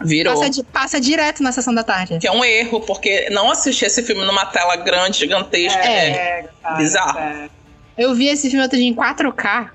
Virou. 0.00 0.40
Passa, 0.40 0.64
passa 0.72 1.00
direto 1.00 1.42
na 1.42 1.52
sessão 1.52 1.72
da 1.74 1.84
tarde. 1.84 2.18
Que 2.18 2.26
é 2.26 2.32
um 2.32 2.44
erro, 2.44 2.80
porque 2.80 3.28
não 3.30 3.50
assistir 3.50 3.84
esse 3.86 4.02
filme 4.02 4.24
numa 4.24 4.44
tela 4.46 4.76
grande, 4.76 5.18
gigantesca, 5.18 5.78
é, 5.80 6.08
É. 6.08 6.44
cara, 6.62 6.76
bizarro. 6.76 7.18
é. 7.18 7.48
Eu 7.96 8.14
vi 8.14 8.26
esse 8.28 8.48
filme 8.48 8.62
outro 8.62 8.76
dia 8.78 8.88
em 8.88 8.94
4K. 8.94 9.70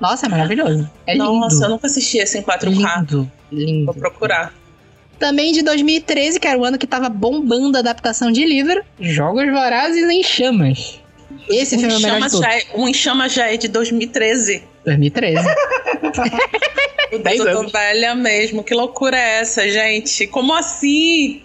Nossa, 0.00 0.26
é 0.26 0.28
maravilhoso. 0.28 0.88
É 1.06 1.14
lindo. 1.14 1.24
Nossa, 1.32 1.64
eu 1.64 1.70
nunca 1.70 1.86
assisti 1.86 2.18
esse 2.18 2.38
em 2.38 2.42
4K. 2.42 2.68
Lindo, 3.00 3.30
lindo. 3.50 3.86
Vou 3.86 3.94
procurar. 3.94 4.52
Também 5.18 5.52
de 5.52 5.62
2013, 5.62 6.38
que 6.40 6.46
era 6.48 6.58
o 6.58 6.64
ano 6.64 6.76
que 6.78 6.86
tava 6.86 7.08
bombando 7.08 7.76
a 7.76 7.80
adaptação 7.80 8.30
de 8.32 8.44
livro, 8.44 8.82
Jogos 9.00 9.46
Vorazes 9.50 10.08
em 10.10 10.22
Chamas. 10.22 11.00
Esse 11.48 11.76
O 11.76 11.78
filme 11.78 11.94
é 11.94 11.96
o 11.96 12.00
melhor 12.00 12.28
de 12.28 12.38
já 12.38 12.54
é, 12.54 12.62
o 12.74 12.88
Enchama 12.88 13.28
já 13.28 13.50
é 13.52 13.56
de 13.56 13.68
2013. 13.68 14.62
2013. 14.84 15.38
Eu 17.10 17.18
10 17.22 17.44
tô 17.44 17.68
velha 17.68 18.14
mesmo. 18.14 18.64
Que 18.64 18.74
loucura 18.74 19.16
é 19.18 19.40
essa, 19.40 19.68
gente? 19.68 20.26
Como 20.26 20.52
assim? 20.54 21.42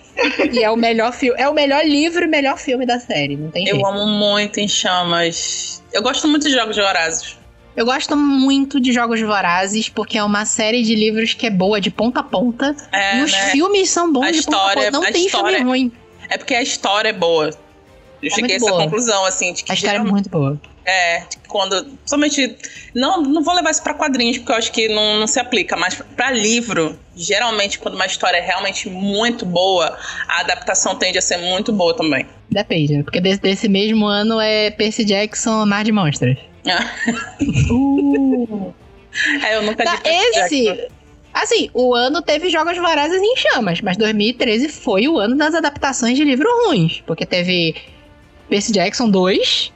e 0.51 0.63
é 0.63 0.69
o 0.71 0.75
melhor 0.75 1.13
filme, 1.13 1.39
é 1.39 1.47
o 1.47 1.53
melhor 1.53 1.85
livro 1.85 2.23
e 2.23 2.27
melhor 2.27 2.57
filme 2.57 2.85
da 2.87 2.99
série, 2.99 3.35
não 3.35 3.51
tem 3.51 3.65
jeito. 3.67 3.79
Eu 3.79 3.85
amo 3.85 4.07
muito 4.07 4.59
em 4.59 4.67
chamas. 4.67 5.83
Eu 5.93 6.01
gosto 6.01 6.27
muito 6.27 6.47
de 6.47 6.53
jogos 6.53 6.75
de 6.75 6.81
Horazes. 6.81 7.37
Eu 7.75 7.85
gosto 7.85 8.15
muito 8.17 8.79
de 8.79 8.91
Jogos 8.91 9.21
Vorazes, 9.21 9.87
porque 9.87 10.17
é 10.17 10.23
uma 10.23 10.45
série 10.45 10.81
de 10.81 10.95
livros 10.95 11.35
que 11.35 11.45
é 11.45 11.51
boa 11.51 11.79
de 11.79 11.91
ponta 11.91 12.21
a 12.21 12.23
ponta. 12.23 12.75
É, 12.91 13.19
e 13.19 13.23
os 13.23 13.31
né? 13.31 13.51
filmes 13.51 13.91
são 13.91 14.11
bons 14.11 14.25
A 14.25 14.31
de 14.31 14.41
ponta 14.41 14.57
a 14.57 14.59
história- 14.59 14.85
ponta. 14.85 14.91
Não 14.91 15.03
a 15.03 15.11
tem 15.11 15.25
história- 15.27 15.57
filme 15.57 15.69
ruim. 15.69 15.91
É 16.27 16.37
porque 16.39 16.55
a 16.55 16.61
história 16.63 17.09
é 17.09 17.13
boa. 17.13 17.51
Eu 18.21 18.27
É 18.31 18.35
cheguei 18.35 18.55
a 18.55 18.57
essa 18.57 18.69
boa. 18.69 18.83
conclusão, 18.83 19.25
assim, 19.25 19.53
de 19.53 19.63
que 19.63 19.71
A 19.71 19.75
história 19.75 19.97
é 19.97 20.03
muito 20.03 20.29
boa. 20.29 20.59
É, 20.85 21.19
de 21.29 21.37
que 21.37 21.47
quando. 21.49 21.85
Somente. 22.05 22.55
Não, 22.95 23.21
não 23.21 23.43
vou 23.43 23.53
levar 23.53 23.71
isso 23.71 23.83
pra 23.83 23.93
quadrinhos, 23.93 24.37
porque 24.37 24.51
eu 24.53 24.55
acho 24.55 24.71
que 24.71 24.87
não, 24.87 25.19
não 25.19 25.27
se 25.27 25.39
aplica, 25.39 25.75
mas 25.75 26.01
pra 26.15 26.31
livro, 26.31 26.97
geralmente, 27.15 27.77
quando 27.77 27.95
uma 27.95 28.05
história 28.05 28.37
é 28.37 28.41
realmente 28.41 28.89
muito 28.89 29.45
boa, 29.45 29.97
a 30.27 30.39
adaptação 30.39 30.95
tende 30.95 31.17
a 31.17 31.21
ser 31.21 31.37
muito 31.37 31.73
boa 31.73 31.93
também. 31.95 32.25
Depende, 32.49 32.95
né? 32.97 33.03
porque 33.03 33.19
desse, 33.19 33.41
desse 33.41 33.67
mesmo 33.67 34.05
ano 34.05 34.39
é 34.39 34.71
Percy 34.71 35.03
Jackson, 35.03 35.65
Mar 35.65 35.83
de 35.83 35.91
Monstros. 35.91 36.37
É, 39.43 39.55
eu 39.57 39.63
nunca 39.63 39.83
Tá, 39.83 39.97
Percy 39.97 40.31
Jackson. 40.33 40.55
esse. 40.55 40.87
Assim, 41.33 41.69
o 41.73 41.93
ano 41.93 42.21
teve 42.21 42.49
Jogos 42.49 42.77
Vorazes 42.77 43.21
em 43.21 43.35
Chamas, 43.35 43.81
mas 43.81 43.95
2013 43.97 44.69
foi 44.69 45.07
o 45.07 45.19
ano 45.19 45.35
das 45.35 45.53
adaptações 45.53 46.17
de 46.17 46.23
livros 46.23 46.51
ruins. 46.65 47.01
Porque 47.05 47.25
teve 47.25 47.75
Percy 48.49 48.71
Jackson 48.71 49.09
2, 49.09 49.71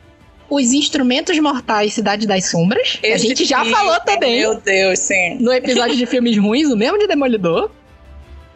Os 0.50 0.74
Instrumentos 0.74 1.38
Mortais 1.40 1.94
Cidade 1.94 2.26
das 2.28 2.50
Sombras. 2.50 2.98
que 3.02 3.08
a 3.08 3.16
Esse 3.16 3.28
gente 3.28 3.46
já 3.46 3.60
filme, 3.60 3.72
falou 3.76 4.00
também 4.02 4.40
Meu 4.40 4.60
Deus, 4.60 5.00
sim. 5.00 5.38
no 5.40 5.52
episódio 5.54 5.96
de 5.96 6.06
filmes 6.06 6.38
ruins, 6.38 6.70
o 6.70 6.78
mesmo 6.78 6.98
de 6.98 7.08
Demolidor. 7.08 7.70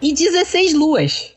E 0.01 0.13
16 0.13 0.73
Luas, 0.73 1.31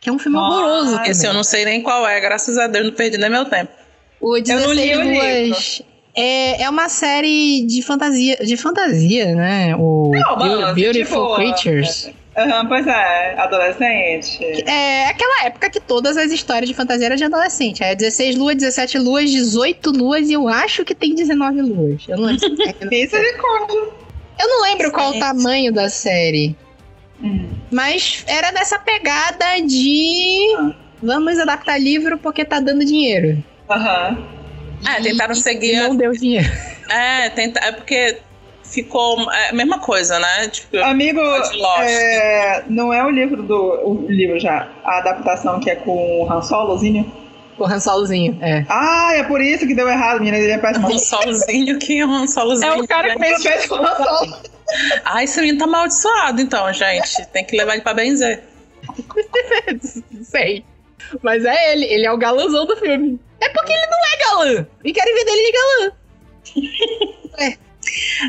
que 0.00 0.08
é 0.08 0.12
um 0.12 0.18
filme 0.18 0.36
Nossa, 0.36 0.56
horroroso. 0.64 0.96
também. 0.96 1.10
Esse 1.10 1.26
eu 1.26 1.32
não 1.32 1.42
sei 1.42 1.64
nem 1.64 1.82
qual 1.82 2.06
é, 2.06 2.20
graças 2.20 2.58
a 2.58 2.66
Deus, 2.66 2.86
não 2.86 2.92
perdi 2.92 3.16
nem 3.18 3.30
meu 3.30 3.44
tempo. 3.46 3.72
O 4.20 4.36
Eu 4.36 4.42
não 4.60 4.74
16 4.74 4.76
li 4.78 4.94
o 4.96 5.02
Luas 5.14 5.82
é, 6.14 6.62
é 6.64 6.68
uma 6.70 6.90
série 6.90 7.62
de 7.66 7.80
fantasia, 7.80 8.36
de 8.36 8.54
fantasia, 8.56 9.34
né? 9.34 9.74
O 9.76 10.10
Não, 10.12 10.36
Beau- 10.36 10.38
mano, 10.38 10.74
Beautiful 10.74 11.22
tipo, 11.28 11.34
Creatures. 11.36 12.10
Aham, 12.36 12.66
pois 12.66 12.86
é, 12.86 13.34
adolescente. 13.38 14.42
É 14.66 15.06
aquela 15.06 15.44
época 15.44 15.68
que 15.68 15.78
todas 15.80 16.16
as 16.16 16.32
histórias 16.32 16.68
de 16.68 16.74
fantasia 16.74 17.06
eram 17.06 17.16
de 17.16 17.24
adolescente. 17.24 17.82
É 17.84 17.94
16 17.94 18.36
luas, 18.36 18.56
17 18.56 18.98
luas, 18.98 19.30
18 19.30 19.90
luas 19.90 20.28
e 20.28 20.32
eu 20.32 20.48
acho 20.48 20.84
que 20.84 20.94
tem 20.94 21.14
19 21.14 21.60
luas. 21.60 22.02
Eu 22.08 22.16
não 22.16 22.24
lembro, 22.26 22.48
Misericórdia. 22.90 23.78
eu 24.40 24.48
não 24.48 24.62
lembro 24.62 24.90
qual 24.92 25.10
o 25.10 25.18
tamanho 25.18 25.72
da 25.72 25.90
série. 25.90 26.56
Hum. 27.22 27.50
Mas 27.70 28.24
era 28.26 28.50
dessa 28.50 28.78
pegada 28.78 29.60
de. 29.66 30.56
Vamos 31.02 31.38
adaptar 31.38 31.78
livro 31.78 32.16
porque 32.16 32.44
tá 32.44 32.60
dando 32.60 32.84
dinheiro. 32.84 33.42
Aham. 33.68 34.26
É, 34.88 35.00
tentaram 35.00 35.32
E 35.32 35.36
seguir. 35.36 35.76
não 35.76 35.94
deu 35.96 36.12
dinheiro. 36.12 36.50
É, 36.90 37.28
tenta, 37.30 37.60
é 37.60 37.72
porque 37.72 38.18
ficou 38.72 39.30
é 39.30 39.50
a 39.50 39.52
mesma 39.52 39.78
coisa, 39.78 40.18
né? 40.18 40.48
Tipo, 40.48 40.78
Amigo, 40.78 41.20
de 41.20 41.56
Lost. 41.56 41.82
é, 41.82 42.64
não 42.68 42.92
é 42.92 43.04
o 43.04 43.10
livro 43.10 43.42
do. 43.42 43.56
O 43.56 44.06
livro 44.08 44.40
já. 44.40 44.68
A 44.84 44.98
adaptação 44.98 45.60
que 45.60 45.70
é 45.70 45.76
com 45.76 46.22
o 46.22 46.32
Han 46.32 46.42
Solozinho. 46.42 47.10
O 47.58 47.64
Han 47.64 47.78
Solozinho, 47.78 48.38
é. 48.40 48.64
Ah, 48.68 49.12
é 49.14 49.22
por 49.24 49.40
isso 49.40 49.66
que 49.66 49.74
deu 49.74 49.88
errado, 49.88 50.18
menina. 50.18 50.38
Ele 50.38 50.52
é 50.52 50.58
péssimo. 50.58 50.88
um 50.88 50.98
solozinho 50.98 51.78
que 51.78 52.00
é 52.00 52.06
um 52.06 52.26
solozinho. 52.26 52.72
É 52.72 52.76
o 52.76 52.88
cara 52.88 53.12
que 53.12 53.18
né? 53.18 53.28
Ele 53.28 53.38
fez 53.38 53.66
com 53.66 53.74
o 53.74 53.86
Han 53.86 53.94
Solo. 53.96 54.36
Ai, 55.04 55.24
esse 55.24 55.38
menino 55.40 55.58
tá 55.58 55.64
amaldiçoado, 55.66 56.40
então, 56.40 56.72
gente. 56.72 57.26
Tem 57.26 57.44
que 57.44 57.56
levar 57.56 57.74
ele 57.74 57.82
pra 57.82 57.92
benzer. 57.92 58.42
Sei. 60.24 60.64
Mas 61.22 61.44
é 61.44 61.72
ele, 61.72 61.84
ele 61.84 62.06
é 62.06 62.12
o 62.12 62.16
galãzão 62.16 62.64
do 62.64 62.76
filme. 62.76 63.20
É 63.38 63.48
porque 63.50 63.72
ele 63.72 63.86
não 63.86 63.98
é 63.98 64.18
galã. 64.24 64.66
E 64.82 64.92
querem 64.92 65.14
ver 65.14 65.24
dele 65.24 65.42
de 65.42 65.52
galã. 65.52 65.92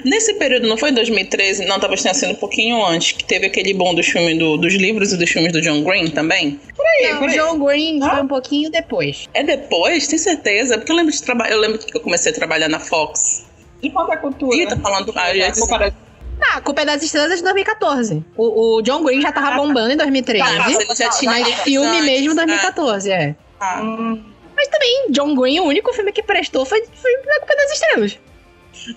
Nesse 0.04 0.34
período, 0.36 0.68
não 0.68 0.78
foi 0.78 0.90
em 0.90 0.94
2013? 0.94 1.66
Não, 1.66 1.80
talvez 1.80 2.02
tenha 2.02 2.14
sido 2.14 2.32
um 2.32 2.36
pouquinho 2.36 2.84
antes, 2.86 3.12
que 3.14 3.24
teve 3.24 3.46
aquele 3.46 3.74
bom 3.74 3.94
dos 3.94 4.08
filmes 4.08 4.38
do- 4.38 4.58
dos 4.58 4.74
livros 4.74 5.14
e 5.14 5.18
dos 5.18 5.30
filmes 5.30 5.52
do 5.52 5.62
John 5.62 5.84
Green 5.84 6.08
também. 6.10 6.60
Não, 6.78 7.18
por 7.20 7.28
o 7.28 7.32
aí. 7.32 7.38
John 7.38 7.60
Green 7.60 8.00
foi 8.02 8.22
um 8.22 8.28
pouquinho 8.28 8.70
depois. 8.72 9.28
É 9.34 9.44
depois? 9.44 10.08
Tem 10.08 10.18
certeza? 10.18 10.78
Porque 10.78 10.92
eu 10.92 10.96
lembro 10.96 11.12
de 11.12 11.22
trabalhar. 11.22 11.52
Eu 11.54 11.60
lembro 11.60 11.78
que 11.80 11.96
eu 11.96 12.02
comecei 12.02 12.32
a 12.32 12.36
trabalhar 12.36 12.68
na 12.68 12.80
Fox. 12.80 13.46
De 13.82 13.90
quanto 13.90 14.12
é 14.14 14.18
cultura? 14.18 14.56
Ih, 14.58 14.66
tá 14.68 14.78
falando. 14.78 15.12
Ah, 15.16 15.34
ia 15.36 15.52
dizer- 15.52 15.94
Ah, 16.42 16.58
a 16.58 16.62
Culpa 16.62 16.82
é 16.82 16.86
das 16.86 17.02
Estrelas 17.04 17.32
é 17.32 17.36
de 17.36 17.44
2014. 17.44 18.26
O, 18.36 18.78
o 18.78 18.82
John 18.82 19.04
Green 19.04 19.22
já 19.22 19.32
tava 19.32 19.56
bombando 19.56 19.94
em 19.94 19.98
2013. 19.98 20.44
Ah, 20.44 20.70
ele 20.72 20.96
já 20.96 21.10
tinha. 21.12 21.32
mas 21.32 21.48
filme 21.62 21.88
antes, 21.88 22.06
mesmo 22.06 22.32
em 22.32 22.36
né? 22.36 22.46
2014, 22.46 23.12
é. 23.12 23.36
Ah. 23.60 23.82
Hum, 23.82 24.22
Mas 24.56 24.68
também, 24.68 25.06
John 25.12 25.36
Green, 25.36 25.60
o 25.60 25.64
único 25.66 25.92
filme 25.94 26.12
que 26.12 26.22
prestou 26.24 26.66
foi, 26.66 26.84
foi 27.02 27.12
a 27.14 27.40
Culpa 27.40 27.54
é 27.54 27.56
das 27.58 27.72
Estrelas. 27.74 28.20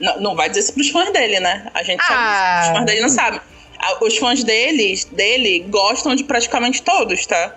Não, 0.01 0.21
não 0.21 0.35
vai 0.37 0.49
dizer 0.49 0.61
isso 0.61 0.73
pros 0.75 0.89
fãs 0.91 1.13
dele, 1.13 1.41
né? 1.41 1.71
A 1.75 1.83
gente 1.83 2.01
Ah. 2.01 2.63
sabe. 2.63 2.67
Os 2.73 2.77
fãs 2.79 2.87
dele 2.87 3.01
não 3.01 3.09
sabem. 3.09 3.41
Ah, 3.79 4.05
Os 4.05 4.17
fãs 4.17 4.43
deles, 4.45 5.05
dele 5.05 5.61
gostam 5.69 6.15
de 6.15 6.25
praticamente 6.25 6.83
todos, 6.83 7.27
tá? 7.27 7.55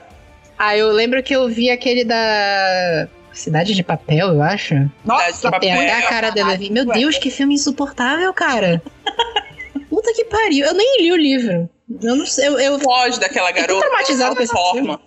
Ah, 0.57 0.75
eu 0.77 0.89
lembro 0.91 1.23
que 1.23 1.33
eu 1.35 1.47
vi 1.47 1.69
aquele 1.69 2.03
da 2.03 3.07
Cidade 3.31 3.73
de 3.73 3.81
Papel, 3.83 4.27
eu 4.33 4.41
acho. 4.41 4.75
Nossa, 5.05 5.49
Papel. 5.49 5.77
Tem 5.77 5.89
até 5.89 6.05
a 6.05 6.09
cara 6.09 6.29
dele 6.31 6.51
ali. 6.51 6.69
Meu 6.69 6.85
Deus, 6.85 7.17
que 7.17 7.29
filme 7.31 7.55
insuportável, 7.55 8.33
cara. 8.33 8.81
Puta 9.89 10.13
que 10.13 10.25
pariu. 10.25 10.65
Eu 10.65 10.73
nem 10.73 11.01
li 11.01 11.11
o 11.11 11.15
livro. 11.15 11.69
Eu 12.03 12.15
não 12.15 12.25
sei. 12.25 12.47
Eu, 12.47 12.59
eu... 12.59 12.79
Foge 12.79 13.19
daquela 13.19 13.51
garota. 13.51 13.79
traumatizada 13.79 14.35
com 14.35 14.43
esse 14.43 14.51
forma. 14.53 14.99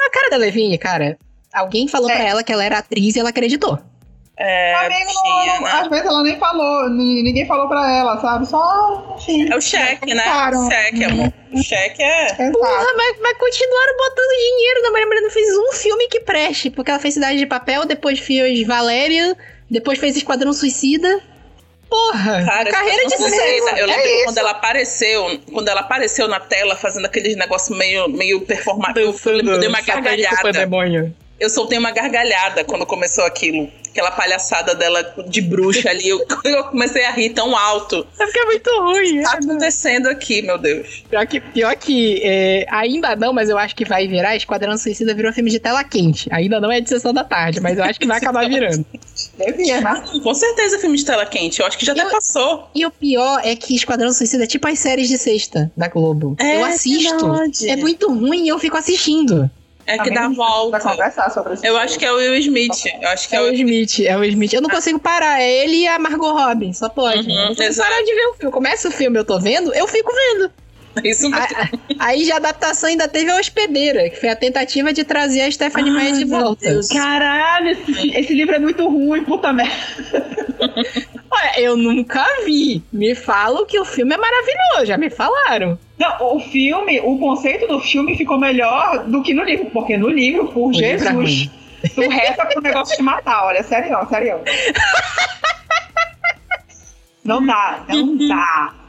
A 0.00 0.10
cara 0.10 0.30
da 0.30 0.36
Levinha, 0.36 0.78
cara. 0.78 1.18
Alguém 1.52 1.88
falou 1.88 2.08
É. 2.10 2.14
pra 2.14 2.24
ela 2.24 2.44
que 2.44 2.52
ela 2.52 2.64
era 2.64 2.78
atriz 2.78 3.16
e 3.16 3.18
ela 3.20 3.30
acreditou. 3.30 3.78
É, 4.38 4.74
Amigo, 4.74 5.10
não, 5.24 5.60
né? 5.62 5.70
às 5.80 5.88
vezes 5.88 6.04
ela 6.04 6.22
nem 6.22 6.38
falou, 6.38 6.90
ni- 6.90 7.22
ninguém 7.22 7.46
falou 7.46 7.68
pra 7.68 7.90
ela, 7.90 8.20
sabe? 8.20 8.46
Só, 8.46 9.16
enfim. 9.18 9.50
É 9.50 9.56
o 9.56 9.60
cheque, 9.62 10.12
né? 10.14 10.22
Claro. 10.24 10.58
O 10.58 10.70
cheque, 10.70 11.04
amor. 11.04 11.32
O 11.52 11.62
cheque 11.62 12.02
é. 12.02 12.26
Porra, 12.52 12.86
mas, 12.96 13.16
mas 13.22 13.38
continuaram 13.38 13.96
botando 13.96 14.38
dinheiro 14.38 14.82
na 14.82 14.90
Maria 14.90 15.06
Maria 15.06 15.22
não 15.22 15.30
fez 15.30 15.56
um 15.56 15.72
filme 15.72 16.06
que 16.08 16.20
preste. 16.20 16.68
Porque 16.68 16.90
ela 16.90 17.00
fez 17.00 17.14
Cidade 17.14 17.38
de 17.38 17.46
Papel, 17.46 17.86
depois 17.86 18.18
fez 18.18 18.66
Valéria, 18.66 19.34
depois 19.70 19.98
fez 19.98 20.16
Esquadrão 20.18 20.52
Suicida. 20.52 21.18
Porra, 21.88 22.44
Cara, 22.44 22.70
carreira 22.70 23.06
de 23.06 23.16
sucesso. 23.16 23.64
né? 23.66 23.72
Eu 23.80 23.84
É 23.84 23.86
lembro 23.86 24.02
que 24.02 24.08
isso. 24.08 24.24
quando 24.24 24.38
ela 24.38 24.50
apareceu, 24.50 25.40
quando 25.52 25.68
ela 25.68 25.80
apareceu 25.80 26.28
na 26.28 26.40
tela 26.40 26.76
fazendo 26.76 27.06
aqueles 27.06 27.36
negócios 27.36 27.76
meio, 27.78 28.08
meio 28.08 28.40
performáticos, 28.42 29.24
eu 29.24 29.32
eu 29.40 29.58
dei 29.60 29.68
uma 29.68 29.80
gargalhada. 29.80 30.52
demônio. 30.52 31.14
eu 31.38 31.48
soltei 31.48 31.78
uma 31.78 31.90
gargalhada 31.92 32.64
quando 32.64 32.84
começou 32.84 33.24
aquilo. 33.24 33.70
Aquela 33.96 34.10
palhaçada 34.10 34.74
dela 34.74 35.14
de 35.26 35.40
bruxa 35.40 35.88
ali. 35.88 36.06
Eu, 36.08 36.20
eu 36.44 36.64
comecei 36.64 37.04
a 37.06 37.10
rir 37.12 37.30
tão 37.30 37.56
alto. 37.56 38.06
É 38.20 38.24
porque 38.26 38.38
é 38.38 38.44
muito 38.44 38.70
ruim. 38.82 39.20
O 39.20 39.22
que 39.22 39.22
tá 39.22 39.38
acontecendo 39.38 40.06
aqui, 40.08 40.42
meu 40.42 40.58
Deus? 40.58 41.02
Pior 41.08 41.26
que, 41.26 41.40
pior 41.40 41.74
que 41.76 42.20
é, 42.22 42.66
ainda 42.68 43.16
não, 43.16 43.32
mas 43.32 43.48
eu 43.48 43.56
acho 43.56 43.74
que 43.74 43.86
vai 43.86 44.06
virar. 44.06 44.36
Esquadrão 44.36 44.76
Suicida 44.76 45.14
virou 45.14 45.32
filme 45.32 45.50
de 45.50 45.58
tela 45.58 45.82
quente. 45.82 46.28
Ainda 46.30 46.60
não 46.60 46.70
é 46.70 46.78
de 46.78 46.90
sessão 46.90 47.14
da 47.14 47.24
tarde, 47.24 47.58
mas 47.60 47.78
eu 47.78 47.84
acho 47.84 47.98
que 47.98 48.06
vai 48.06 48.18
acabar 48.18 48.44
virando. 48.50 48.84
Devia, 49.38 49.80
né? 49.80 50.04
Com 50.22 50.34
certeza 50.34 50.78
filme 50.78 50.98
de 50.98 51.04
tela 51.06 51.24
quente. 51.24 51.60
Eu 51.60 51.66
acho 51.66 51.78
que 51.78 51.86
já 51.86 51.92
até 51.92 52.02
Eu- 52.02 52.10
passou. 52.10 52.68
E 52.74 52.84
o 52.84 52.90
pior 52.90 53.40
é 53.42 53.56
que 53.56 53.74
Esquadrão 53.74 54.12
Suicida 54.12 54.44
é 54.44 54.46
tipo 54.46 54.68
as 54.68 54.78
séries 54.78 55.08
de 55.08 55.16
sexta 55.16 55.72
da 55.74 55.88
Globo. 55.88 56.36
É 56.38 56.56
eu 56.60 56.64
assisto. 56.66 57.26
verdade. 57.32 57.70
É 57.70 57.76
muito 57.76 58.12
ruim 58.12 58.44
e 58.44 58.48
eu 58.48 58.58
fico 58.58 58.76
assistindo. 58.76 59.50
É 59.86 59.98
que 59.98 60.10
dá 60.10 60.22
Pra 60.22 60.28
volta. 60.30 60.80
conversar 60.80 61.30
sobre 61.30 61.54
isso. 61.54 61.64
Eu 61.64 61.76
acho 61.76 61.98
que 61.98 62.04
é 62.04 62.12
o 62.12 62.16
Will 62.16 62.34
Smith. 62.36 62.84
Eu 63.00 63.08
acho 63.08 63.28
que 63.28 63.36
É 63.36 63.38
é 63.38 63.42
o 63.42 63.52
Smith, 63.54 64.00
é 64.00 64.16
o 64.16 64.24
Smith. 64.24 64.52
Eu 64.52 64.60
não 64.60 64.68
consigo 64.68 64.98
parar. 64.98 65.40
É 65.40 65.50
ele 65.64 65.76
e 65.82 65.86
a 65.88 65.98
Margot 65.98 66.32
Robbie. 66.32 66.74
Só 66.74 66.88
pode. 66.88 67.20
Uhum, 67.28 67.30
eu 67.30 67.40
não 67.42 67.48
consigo 67.48 67.68
exato. 67.68 67.88
parar 67.90 68.02
de 68.02 68.14
ver 68.14 68.26
o 68.26 68.34
filme. 68.34 68.52
Começa 68.52 68.88
o 68.88 68.90
filme, 68.90 69.18
eu 69.18 69.24
tô 69.24 69.38
vendo, 69.38 69.72
eu 69.74 69.86
fico 69.86 70.10
vendo. 70.12 70.50
Isso 71.04 71.28
mesmo. 71.28 71.80
Aí 71.98 72.24
de 72.24 72.32
adaptação 72.32 72.88
ainda 72.88 73.08
teve 73.08 73.30
a 73.30 73.36
Hospedeira, 73.38 74.08
que 74.08 74.16
foi 74.16 74.28
a 74.28 74.36
tentativa 74.36 74.92
de 74.92 75.04
trazer 75.04 75.42
a 75.42 75.50
Stephanie 75.50 75.92
Meyer 75.92 76.16
de 76.16 76.24
volta. 76.24 76.68
Deus. 76.68 76.88
Caralho, 76.88 77.68
esse, 77.70 78.10
esse 78.16 78.34
livro 78.34 78.54
é 78.54 78.58
muito 78.58 78.88
ruim, 78.88 79.24
puta 79.24 79.52
merda. 79.52 79.72
Olha, 81.30 81.60
eu 81.60 81.76
nunca 81.76 82.24
vi. 82.44 82.82
Me 82.92 83.14
falam 83.14 83.66
que 83.66 83.78
o 83.78 83.84
filme 83.84 84.14
é 84.14 84.16
maravilhoso, 84.16 84.86
já 84.86 84.96
me 84.96 85.10
falaram. 85.10 85.78
Não, 85.98 86.34
o 86.36 86.40
filme, 86.40 87.00
o 87.00 87.18
conceito 87.18 87.66
do 87.66 87.80
filme 87.80 88.16
ficou 88.16 88.38
melhor 88.38 89.04
do 89.06 89.22
que 89.22 89.34
no 89.34 89.42
livro, 89.44 89.66
porque 89.66 89.96
no 89.96 90.08
livro, 90.08 90.48
por 90.48 90.70
livro 90.70 90.86
é 90.86 90.98
Jesus, 90.98 91.12
ruim. 91.12 91.50
tu 91.94 92.08
reza 92.08 92.46
pro 92.46 92.62
negócio 92.62 92.96
te 92.96 93.02
matar, 93.02 93.44
olha, 93.46 93.62
sério, 93.62 93.96
sério. 94.08 94.40
Não 97.24 97.44
dá, 97.44 97.84
não 97.88 98.16
dá. 98.28 98.74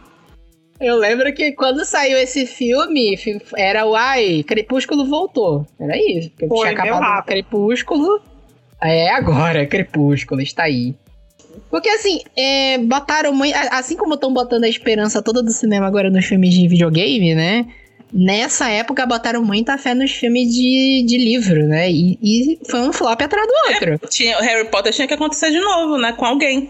Eu 0.79 0.95
lembro 0.97 1.33
que 1.33 1.51
quando 1.53 1.83
saiu 1.85 2.17
esse 2.17 2.45
filme, 2.45 3.17
fi- 3.17 3.41
era 3.55 3.85
o 3.85 3.95
ai, 3.95 4.43
Crepúsculo 4.43 5.05
voltou. 5.05 5.65
Era 5.79 5.97
isso. 5.97 6.29
Porque 6.31 6.47
Foi, 6.47 6.69
tinha 6.69 6.71
acabado. 6.83 7.25
Crepúsculo. 7.25 8.21
É 8.81 9.09
agora, 9.09 9.65
Crepúsculo, 9.67 10.41
está 10.41 10.63
aí. 10.63 10.93
Porque 11.71 11.89
assim, 11.89 12.21
é, 12.37 12.77
botaram 12.77 13.33
muito. 13.33 13.55
Assim 13.71 13.97
como 13.97 14.13
estão 14.13 14.31
botando 14.31 14.65
a 14.65 14.69
esperança 14.69 15.21
toda 15.21 15.41
do 15.41 15.51
cinema 15.51 15.87
agora 15.87 16.09
nos 16.09 16.25
filmes 16.25 16.53
de 16.53 16.67
videogame, 16.67 17.33
né? 17.33 17.65
Nessa 18.13 18.69
época 18.69 19.05
botaram 19.05 19.43
muita 19.43 19.77
fé 19.77 19.93
nos 19.93 20.11
filmes 20.11 20.47
de, 20.53 21.03
de 21.05 21.17
livro, 21.17 21.67
né? 21.67 21.91
E, 21.91 22.17
e 22.21 22.59
foi 22.69 22.81
um 22.87 22.93
flop 22.93 23.19
atrás 23.21 23.45
do 23.45 23.53
outro. 23.73 24.07
Tinha, 24.07 24.37
o 24.37 24.41
Harry 24.41 24.69
Potter 24.69 24.93
tinha 24.93 25.07
que 25.07 25.13
acontecer 25.13 25.51
de 25.51 25.59
novo, 25.59 25.97
né? 25.97 26.13
Com 26.13 26.23
alguém. 26.25 26.69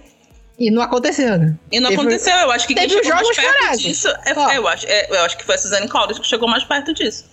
E 0.59 0.71
não 0.71 0.81
aconteceu, 0.81 1.37
né? 1.37 1.55
E 1.71 1.79
não 1.79 1.89
Teve- 1.89 2.01
aconteceu. 2.01 2.35
Eu 2.35 2.51
acho 2.51 2.67
que 2.67 2.73
quem 2.73 2.87
teve 2.87 2.99
os 2.99 3.05
chegou 3.05 3.21
mais 3.23 3.35
perto 3.37 3.77
disso. 3.77 4.07
É, 4.25 4.33
Ó. 4.35 4.51
eu, 4.51 4.67
acho, 4.67 4.87
é, 4.87 5.07
eu 5.09 5.21
acho 5.21 5.37
que 5.37 5.45
foi 5.45 5.55
a 5.55 5.57
Suzanne 5.57 5.87
Collins 5.87 6.17
que 6.19 6.27
chegou 6.27 6.49
mais 6.49 6.63
perto 6.63 6.93
disso. 6.93 7.25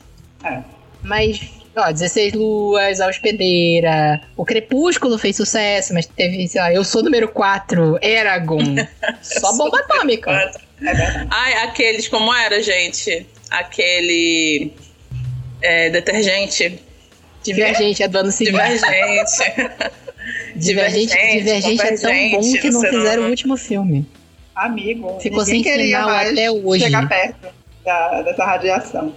Mas, 1.02 1.40
ó, 1.74 1.90
16 1.90 2.34
Luas, 2.34 3.00
A 3.00 3.08
Hospedeira, 3.08 4.20
O 4.36 4.44
Crepúsculo 4.44 5.16
fez 5.18 5.36
sucesso, 5.36 5.94
mas 5.94 6.04
teve, 6.06 6.46
sei 6.48 6.60
lá, 6.60 6.72
Eu 6.72 6.84
Sou 6.84 7.02
Número 7.02 7.28
4, 7.28 7.98
Eragon. 8.02 8.58
Só 9.22 9.56
bomba 9.56 9.78
atômica. 9.80 10.30
É 10.30 10.84
verdade. 10.94 11.28
Ai, 11.30 11.54
aqueles, 11.64 12.08
como 12.08 12.32
era, 12.34 12.62
gente? 12.62 13.26
Aquele. 13.50 14.70
é, 15.62 15.88
detergente. 15.88 16.78
Divergente 17.42 18.02
é 18.02 18.08
do 18.08 18.18
ano 18.18 18.30
seguinte. 18.32 18.52
Divergente. 18.56 19.94
Divergente, 20.56 21.14
Divergente 21.38 21.82
é 21.82 21.96
tão 21.96 22.30
bom 22.40 22.52
que 22.60 22.70
não 22.70 22.80
fizeram 22.80 23.22
o 23.24 23.28
último 23.30 23.56
filme. 23.56 24.06
Amigo, 24.54 25.18
Ficou 25.20 25.44
sem 25.44 25.62
mais 25.62 26.30
até 26.32 26.50
hoje. 26.50 26.84
chegar 26.84 27.08
perto 27.08 27.48
da- 27.84 28.22
dessa 28.22 28.44
radiação. 28.44 29.12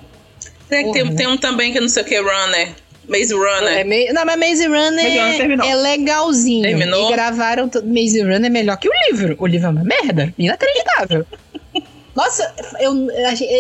Tem, 0.68 0.92
tem, 0.92 1.16
tem 1.16 1.28
um 1.28 1.38
também 1.38 1.72
que 1.72 1.80
não 1.80 1.88
sei 1.88 2.04
o 2.04 2.06
que, 2.06 2.18
Runner. 2.20 2.70
Maze 3.08 3.34
Runner. 3.34 3.78
É 3.78 3.84
meio- 3.86 4.14
não, 4.14 4.26
mas 4.26 4.38
Maze 4.38 4.66
Runner 4.68 4.92
Maze 5.04 5.20
Runner 5.20 5.38
terminou. 5.38 5.66
é 5.70 5.76
legalzinho. 5.76 6.64
Terminou? 6.64 7.10
E 7.10 7.14
gravaram. 7.14 7.70
to- 7.70 7.84
Maze 7.86 8.20
Runner 8.22 8.46
é 8.46 8.50
melhor 8.50 8.78
que 8.78 8.90
o 8.90 8.92
livro. 9.10 9.36
O 9.40 9.48
livro 9.48 9.68
é 9.68 9.70
uma 9.70 9.84
merda. 9.84 10.34
Inacreditável. 10.38 11.26
Nossa, 12.14 12.52
eu, 12.80 12.94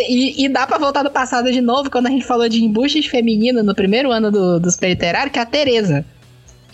e, 0.09 0.43
e 0.45 0.49
dá 0.49 0.65
pra 0.65 0.79
voltar 0.79 1.03
do 1.03 1.11
passado 1.11 1.51
de 1.51 1.61
novo 1.61 1.91
quando 1.91 2.07
a 2.07 2.09
gente 2.09 2.25
falou 2.25 2.49
de 2.49 2.63
embuches 2.63 3.05
femininos 3.05 3.63
no 3.63 3.75
primeiro 3.75 4.11
ano 4.11 4.31
do, 4.31 4.59
do 4.59 4.71
Super 4.71 4.89
Literário, 4.89 5.31
que 5.31 5.37
é 5.37 5.43
a 5.43 5.45
Tereza. 5.45 6.03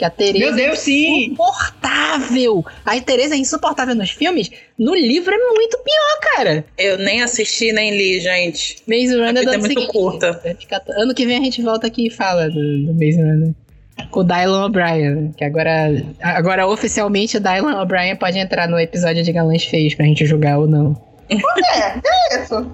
Que 0.04 0.08
a 0.08 0.10
Tereza 0.10 0.38
Meu 0.38 0.54
Deus, 0.54 0.80
é 0.80 0.82
sim! 0.82 1.26
insuportável. 1.28 2.66
A 2.86 3.00
Tereza 3.00 3.36
é 3.36 3.38
insuportável 3.38 3.96
nos 3.96 4.12
filmes. 4.12 4.52
No 4.78 4.94
livro 4.94 5.34
é 5.34 5.38
muito 5.38 5.78
pior, 5.78 6.36
cara. 6.36 6.66
Eu 6.78 6.98
nem 6.98 7.24
assisti 7.24 7.72
nem 7.72 7.96
li, 7.96 8.20
gente. 8.20 8.84
Maze 8.86 9.16
Runner 9.18 9.48
é 9.48 9.58
muito 9.58 9.68
seguinte. 9.68 9.88
curta. 9.88 10.42
Ano 10.98 11.14
que 11.14 11.26
vem 11.26 11.38
a 11.38 11.42
gente 11.42 11.62
volta 11.62 11.88
aqui 11.88 12.08
e 12.08 12.10
fala 12.10 12.50
do, 12.50 12.86
do 12.86 12.94
Maze 12.94 13.22
Runner. 13.22 13.54
Com 14.12 14.20
o 14.20 14.24
Dylan 14.26 14.66
O'Brien, 14.66 15.16
né? 15.16 15.32
que 15.38 15.46
agora, 15.46 16.04
agora 16.22 16.68
oficialmente 16.68 17.38
o 17.38 17.40
Dylan 17.40 17.82
O'Brien 17.82 18.18
pode 18.18 18.38
entrar 18.38 18.68
no 18.68 18.78
episódio 18.78 19.24
de 19.24 19.32
Galãs 19.32 19.64
Feios 19.64 19.96
pra 19.96 20.06
gente 20.06 20.26
julgar 20.26 20.60
ou 20.60 20.68
não. 20.68 21.02
É, 21.30 21.38
é 22.36 22.44
isso. 22.44 22.70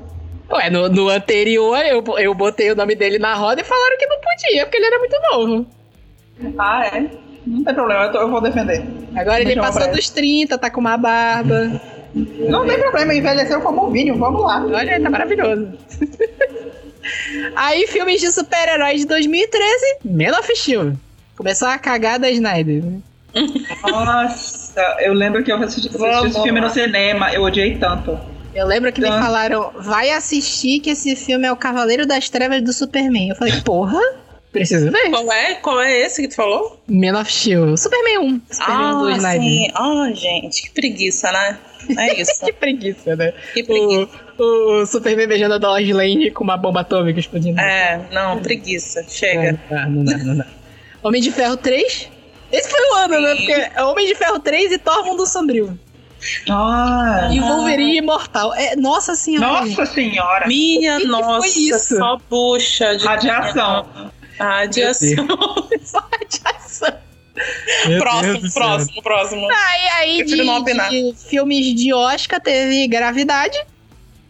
Ué, 0.51 0.67
no, 0.71 0.89
no 0.89 1.09
anterior 1.09 1.77
eu, 1.85 2.03
eu 2.17 2.33
botei 2.33 2.71
o 2.71 2.75
nome 2.75 2.95
dele 2.95 3.19
na 3.19 3.35
roda 3.35 3.61
e 3.61 3.63
falaram 3.63 3.97
que 3.99 4.07
não 4.07 4.19
podia, 4.19 4.65
porque 4.65 4.77
ele 4.77 4.87
era 4.87 4.97
muito 4.97 5.15
novo. 5.31 5.78
Ah, 6.57 6.85
é? 6.87 7.05
Não 7.45 7.63
tem 7.63 7.73
problema, 7.73 8.05
eu, 8.05 8.11
tô- 8.11 8.19
eu 8.19 8.29
vou 8.29 8.41
defender. 8.41 8.83
Agora 9.15 9.41
ele 9.41 9.55
passou 9.55 9.81
ele. 9.83 9.91
dos 9.93 10.09
30, 10.09 10.57
tá 10.57 10.69
com 10.69 10.79
uma 10.81 10.97
barba. 10.97 11.81
Não 12.13 12.65
tem 12.65 12.79
problema, 12.79 13.13
envelheceu 13.13 13.61
como 13.61 13.87
um 13.87 13.91
vinho, 13.91 14.17
vamos 14.17 14.41
lá. 14.41 14.63
Olha, 14.65 15.01
tá 15.01 15.09
maravilhoso. 15.09 15.69
Aí, 17.55 17.87
filmes 17.87 18.19
de 18.21 18.31
super-heróis 18.31 19.01
de 19.01 19.07
2013, 19.07 19.97
Man 20.05 20.37
of 20.37 20.55
Steel. 20.55 20.93
Começou 21.35 21.67
a 21.67 21.77
cagar 21.77 22.19
da 22.19 22.29
Snyder. 22.29 22.83
Nossa, 23.89 24.81
eu 24.99 25.13
lembro 25.13 25.43
que 25.43 25.51
eu 25.51 25.57
assisti, 25.57 25.87
assisti 25.87 26.27
esse 26.27 26.41
filme 26.43 26.59
no 26.59 26.69
cinema, 26.69 27.31
eu 27.33 27.43
odiei 27.43 27.77
tanto. 27.77 28.19
Eu 28.53 28.65
lembro 28.65 28.91
que 28.91 28.99
me 29.01 29.07
Ah. 29.07 29.21
falaram, 29.21 29.71
vai 29.77 30.09
assistir 30.11 30.79
que 30.79 30.89
esse 30.89 31.15
filme 31.15 31.45
é 31.47 31.51
o 31.51 31.55
Cavaleiro 31.55 32.05
das 32.05 32.29
Trevas 32.29 32.61
do 32.61 32.73
Superman. 32.73 33.29
Eu 33.29 33.35
falei, 33.35 33.53
porra, 33.61 33.99
preciso 34.51 34.91
ver. 34.91 35.09
Qual 35.09 35.31
é? 35.31 35.55
Qual 35.55 35.79
é 35.81 35.99
esse 36.01 36.21
que 36.21 36.27
tu 36.27 36.35
falou? 36.35 36.81
Man 36.87 37.19
of 37.19 37.31
Steel. 37.31 37.75
Superman 37.77 38.19
1. 38.19 38.41
Superman 38.51 39.13
Ah, 39.13 39.17
Snyder. 39.17 39.41
sim. 39.41 39.67
Ah, 39.75 40.11
gente, 40.13 40.61
que 40.63 40.69
preguiça, 40.71 41.31
né? 41.31 41.57
É 41.97 42.15
isso. 42.21 42.45
Que 42.45 42.51
preguiça, 42.53 43.15
né? 43.15 43.33
que 43.53 43.63
preguiça. 43.63 44.09
O, 44.37 44.81
o 44.81 44.85
Superman 44.85 45.27
beijando 45.27 45.55
a 45.55 45.57
Dolores 45.57 45.89
Lane 45.95 46.31
com 46.31 46.43
uma 46.43 46.57
bomba 46.57 46.81
atômica 46.81 47.19
explodindo. 47.19 47.59
É, 47.59 47.99
não, 48.11 48.39
preguiça. 48.39 49.03
Chega. 49.07 49.59
É, 49.69 49.85
não 49.87 50.03
dá, 50.03 50.17
não 50.17 50.37
dá. 50.37 50.45
Homem 51.03 51.21
de 51.21 51.31
Ferro 51.31 51.55
3. 51.57 52.09
Esse 52.51 52.69
foi 52.69 52.79
o 52.79 52.93
ano, 52.95 53.21
né? 53.21 53.35
Sim. 53.35 53.45
Porque 53.45 53.51
é 53.75 53.83
Homem 53.83 54.07
de 54.07 54.15
Ferro 54.15 54.39
3 54.39 54.71
e 54.71 54.77
Thor 54.79 55.05
Mundo 55.05 55.25
Sombrio. 55.27 55.77
Ah, 56.49 57.29
E 57.31 57.39
Wolverine 57.39 57.97
Imortal. 57.97 58.53
É, 58.53 58.75
nossa 58.75 59.15
senhora. 59.15 59.47
nossa 59.65 59.85
senhora. 59.85 60.47
Minha 60.47 60.97
Que 60.97 61.03
que 61.03 61.09
foi 61.11 61.21
nossa, 61.21 61.47
isso? 61.59 61.97
só 61.97 62.17
bucha 62.29 62.97
de 62.97 63.05
Radiação. 63.05 63.85
Radiação. 64.39 65.27
Radiação. 66.11 66.93
próximo, 67.99 68.51
próximo, 68.53 69.01
próximo. 69.03 69.47
Aí, 69.49 69.87
aí 69.97 70.23
de, 70.23 70.35
de 70.35 71.13
filmes 71.29 71.75
de 71.75 71.93
Oscar 71.93 72.39
teve 72.41 72.87
Gravidade. 72.87 73.57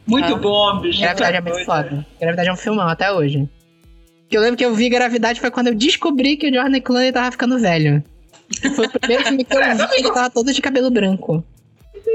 Muito 0.06 0.34
Ah. 0.34 0.38
bom, 0.38 0.80
bicho. 0.80 1.00
Gravidade 1.02 1.38
é 1.38 1.42
muito 1.42 1.54
doido. 1.54 1.66
foda. 1.66 2.06
Gravidade 2.20 2.50
é 2.50 2.54
um 2.54 2.58
filmão 2.58 2.88
até 2.88 3.12
hoje. 3.12 3.48
Que 4.30 4.38
eu 4.38 4.42
lembro 4.42 4.58
que 4.58 4.66
eu 4.66 4.74
vi 4.76 4.90
Gravidade 4.90 5.40
foi 5.40 5.50
quando 5.52 5.68
eu 5.68 5.76
descobri 5.76 6.38
que 6.38 6.48
o 6.50 6.54
George 6.54 6.82
Clooney 6.82 7.12
tava 7.12 7.32
ficando 7.32 7.60
velho. 7.60 8.04
Foi 8.76 8.86
o 8.88 8.90
primeiro 9.00 9.24
filme 9.24 9.44
que 9.44 9.56
eu 9.56 9.60
vi 9.78 9.88
que 9.88 9.96
ele 9.96 10.12
tava 10.12 10.30
todo 10.30 10.52
de 10.54 10.62
cabelo 10.62 10.90
branco. 10.92 11.44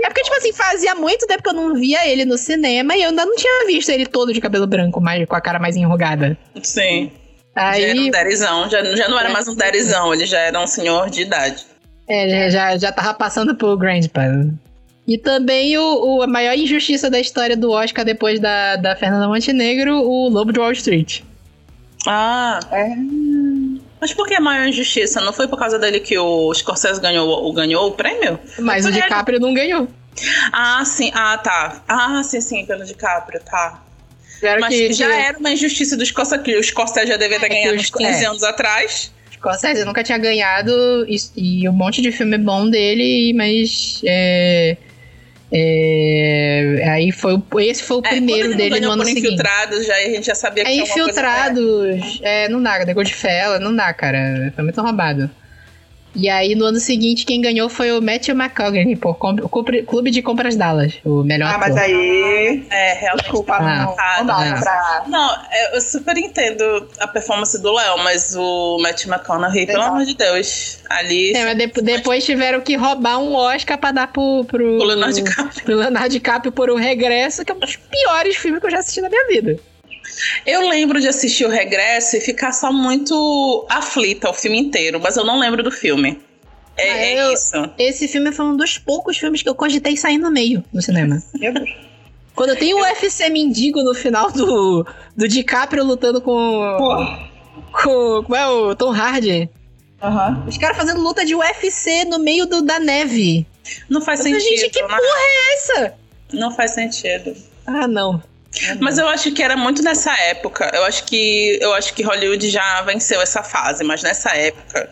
É 0.03 0.09
porque, 0.09 0.23
tipo 0.23 0.37
assim, 0.37 0.53
fazia 0.53 0.95
muito 0.95 1.27
tempo 1.27 1.43
que 1.43 1.49
eu 1.49 1.53
não 1.55 1.75
via 1.75 2.07
ele 2.07 2.25
no 2.25 2.37
cinema 2.37 2.97
e 2.97 3.03
eu 3.03 3.11
ainda 3.11 3.25
não 3.25 3.37
tinha 3.37 3.67
visto 3.67 3.89
ele 3.91 4.07
todo 4.07 4.33
de 4.33 4.41
cabelo 4.41 4.67
branco, 4.67 5.01
mais, 5.01 5.27
com 5.27 5.37
a 5.37 5.41
cara 5.41 5.59
mais 5.59 5.77
enrugada. 5.77 6.37
Sim. 6.63 7.11
Já 7.57 7.77
era 7.79 7.93
Aí, 7.93 8.01
um 8.01 8.11
derizão. 8.11 8.69
Já, 8.71 8.83
já 8.97 9.09
não 9.09 9.19
era 9.19 9.31
mais 9.31 9.47
um 9.49 9.55
derizão, 9.55 10.13
ele 10.13 10.27
já 10.27 10.39
era 10.41 10.61
um 10.61 10.67
senhor 10.67 11.09
de 11.11 11.23
idade. 11.23 11.65
é, 12.09 12.51
já, 12.51 12.77
já 12.77 12.91
tava 12.93 13.15
passando 13.15 13.55
pro 13.55 13.77
Grandpa. 13.77 14.23
E 15.07 15.19
também 15.19 15.77
o, 15.79 16.17
o- 16.19 16.23
a 16.23 16.27
maior 16.27 16.55
injustiça 16.57 17.11
da 17.11 17.21
história 17.21 17.57
do 17.57 17.71
Oscar 17.71 18.05
depois 18.05 18.41
da, 18.41 18.77
da 18.77 18.97
Fernanda 18.97 19.29
Montenegro, 19.29 19.97
o 20.01 20.29
Lobo 20.29 20.53
de 20.53 20.59
Wall 20.59 20.73
Street. 20.73 21.21
Ah, 22.07 22.59
É. 22.73 22.87
mas 24.01 24.13
por 24.13 24.27
que 24.27 24.35
a 24.35 24.41
maior 24.41 24.67
injustiça? 24.67 25.21
Não 25.21 25.33
foi 25.33 25.47
por 25.49 25.59
causa 25.59 25.79
dele 25.79 26.01
que 26.01 26.19
o 26.19 26.53
Scorsese 26.55 27.01
ganhou, 27.01 27.29
o- 27.49 27.53
ganhou 27.53 27.89
o 27.89 27.93
prêmio? 27.93 28.39
Mas 28.59 28.85
o 28.85 28.89
Foi 28.89 28.99
ele. 28.99 29.03
DiCaprio 29.03 29.41
não 29.41 29.55
ganhou. 29.55 29.89
Ah, 30.53 30.83
sim. 30.85 31.11
Ah, 31.15 31.37
tá. 31.39 31.83
Ah, 31.89 32.23
sim, 32.23 32.41
sim, 32.41 32.65
pelo 32.67 32.85
DiCaprio, 32.85 33.41
tá. 33.45 33.83
Tiveram 34.35 34.61
Mas 34.61 34.75
que- 34.75 34.93
já 34.93 35.07
que- 35.07 35.13
era 35.13 35.39
uma 35.39 35.51
injustiça 35.53 35.97
do 35.97 36.05
Scorsese, 36.05 36.43
que 36.43 36.57
o 36.57 36.63
Scorsese 36.63 37.07
já 37.09 37.17
devia 37.17 37.39
ter 37.41 37.47
É 37.47 37.49
ganhado 37.49 37.77
uns 37.77 37.87
Sco- 37.87 37.99
15 37.99 38.25
é. 38.25 38.27
anos 38.29 38.43
atrás. 38.43 39.13
Scorsese 39.33 39.85
nunca 39.85 40.03
tinha 40.03 40.17
ganhado 40.19 40.73
e, 41.09 41.17
e 41.63 41.69
um 41.69 41.73
monte 41.73 42.01
de 42.01 42.11
filme 42.13 42.39
bom 42.39 42.69
dele, 42.69 43.33
mas. 43.35 44.01
É, 44.05 44.77
é, 45.53 46.89
aí 46.91 47.13
foi 47.13 47.35
o- 47.35 47.61
esse 47.61 47.83
foi 47.83 47.99
o 47.99 48.03
É, 48.05 48.09
primeiro 48.09 48.57
dele 48.57 48.81
no 48.81 48.91
ano 48.93 49.03
por 49.03 49.09
seguinte. 49.09 49.27
infiltrados, 49.27 49.87
já 49.87 49.95
a 49.97 50.01
gente 50.01 50.27
já 50.27 50.35
sabia 50.35 50.65
que 50.65 50.71
É 50.71 50.75
infiltrados. 50.77 52.21
É, 52.23 52.49
não 52.49 52.63
dá, 52.63 52.85
The 52.85 52.95
Goodfellas, 52.95 53.61
não 53.61 53.75
dá, 53.75 53.93
cara. 53.95 54.53
Foi 54.55 54.65
muito 54.65 54.81
roubado. 54.81 55.31
E 56.15 56.29
aí, 56.31 56.55
no 56.55 56.65
ano 56.67 56.79
seguinte, 56.79 57.27
quem 57.27 57.41
ganhou 57.41 57.69
foi 57.69 57.91
o 57.91 58.01
Matthew 58.01 58.35
McConaughey, 58.37 58.95
por 58.97 59.17
Clube 59.87 60.11
de 60.11 60.23
Compras 60.23 60.55
Dallas, 60.57 60.95
o 61.05 61.23
melhor 61.25 61.47
Ah, 61.49 61.57
ator. 61.57 61.61
mas 61.69 61.77
aí. 61.77 62.65
É, 62.71 62.93
realmente. 62.95 63.23
Desculpa, 63.25 63.55
Ah. 63.57 64.23
não, 64.25 64.35
Ah. 64.35 64.59
pra. 64.61 65.05
Não, 65.09 65.35
é, 65.51 65.77
eu 65.77 65.81
super 65.81 66.17
entendo 66.17 66.89
a 67.01 67.09
performance 67.09 67.61
do 67.61 67.73
Léo, 67.73 67.99
mas 68.05 68.35
o 68.37 68.79
Matt 68.81 69.07
McConaughey, 69.07 69.67
pelo 69.67 69.83
amor 69.83 70.05
de 70.05 70.15
Deus, 70.15 70.79
ali... 70.89 71.33
É, 71.35 71.45
mas 71.45 71.59
de- 71.59 71.83
depois 71.83 72.25
tiveram 72.25 72.61
que 72.61 72.77
roubar 72.77 73.19
um 73.19 73.35
Oscar 73.35 73.77
pra 73.79 73.91
dar 73.91 74.07
pro, 74.13 74.45
pro, 74.45 74.79
O 74.81 74.85
Leonardo 74.85 75.15
DiCaprio. 75.17 75.65
pro 75.65 75.77
Leonardo 75.77 76.09
DiCaprio 76.11 76.53
por 76.53 76.71
O 76.71 76.77
Regresso, 76.77 77.45
que 77.45 77.51
é 77.51 77.55
um 77.55 77.59
dos 77.59 77.77
piores 77.77 78.37
filmes 78.37 78.61
que 78.61 78.67
eu 78.67 78.71
já 78.71 78.79
assisti 78.79 79.01
na 79.01 79.09
minha 79.09 79.27
vida. 79.27 79.59
Eu 80.47 80.69
lembro 80.69 81.01
de 81.01 81.09
assistir 81.09 81.45
o 81.45 81.49
Regresso 81.49 82.17
e 82.17 82.21
ficar 82.21 82.53
só 82.53 82.73
muito 82.73 83.67
aflita 83.69 84.31
o 84.31 84.35
filme 84.35 84.59
inteiro, 84.59 85.01
mas 85.01 85.17
eu 85.17 85.25
não 85.25 85.39
lembro 85.39 85.63
do 85.63 85.71
filme. 85.71 86.21
É, 86.77 86.91
Ah, 86.91 86.97
é 86.97 87.23
eu- 87.29 87.33
isso. 87.33 87.71
Esse 87.79 88.09
filme 88.09 88.33
foi 88.33 88.45
um 88.47 88.57
dos 88.57 88.79
poucos 88.79 89.17
filmes 89.17 89.43
que 89.43 89.49
eu 89.49 89.55
cogitei 89.55 89.97
sair 89.97 90.19
no 90.19 90.31
meio 90.31 90.65
no 90.73 90.83
cinema. 90.83 91.23
Meu 91.35 91.53
Deus. 91.53 91.71
Quando 92.35 92.57
tem 92.57 92.75
o 92.75 92.81
UFC 92.81 93.29
mendigo 93.31 93.81
no 93.83 93.95
final 93.95 94.31
do, 94.33 94.85
do 95.17 95.29
DiCaprio 95.29 95.85
lutando 95.85 96.21
com, 96.21 96.77
Pô. 96.79 96.97
com. 97.83 98.23
Como 98.25 98.35
é 98.37 98.49
o 98.49 98.75
Tom 98.75 98.91
Hardy? 98.93 99.49
Aham. 100.03 100.45
Os 100.49 100.59
caras 100.59 100.77
fazendo 100.77 101.01
luta 101.01 101.25
de 101.25 101.35
UFC 101.35 102.05
no 102.05 102.19
meio 102.19 102.45
do, 102.47 102.61
da 102.61 102.81
neve. 102.81 103.47
Não 103.89 104.01
faz 104.01 104.19
Eu 104.21 104.27
falei, 104.27 104.41
sentido. 104.41 104.61
gente, 104.61 104.71
que 104.73 104.81
porra 104.83 104.99
é 104.99 105.55
essa? 105.55 105.95
Não 106.33 106.51
faz 106.51 106.73
sentido. 106.73 107.37
Ah, 107.67 107.87
não. 107.87 108.21
Mas 108.81 108.99
eu 108.99 109.09
acho 109.09 109.33
que 109.33 109.43
era 109.43 109.57
muito 109.57 109.83
nessa 109.83 110.13
época. 110.23 110.71
Eu 110.75 110.85
acho 110.85 111.05
que 111.05 111.59
eu 111.61 111.75
acho 111.75 111.93
que 111.95 112.03
Hollywood 112.03 112.49
já 112.49 112.83
venceu 112.83 113.21
essa 113.21 113.43
fase, 113.43 113.83
mas 113.85 114.03
nessa 114.03 114.31
época 114.37 114.91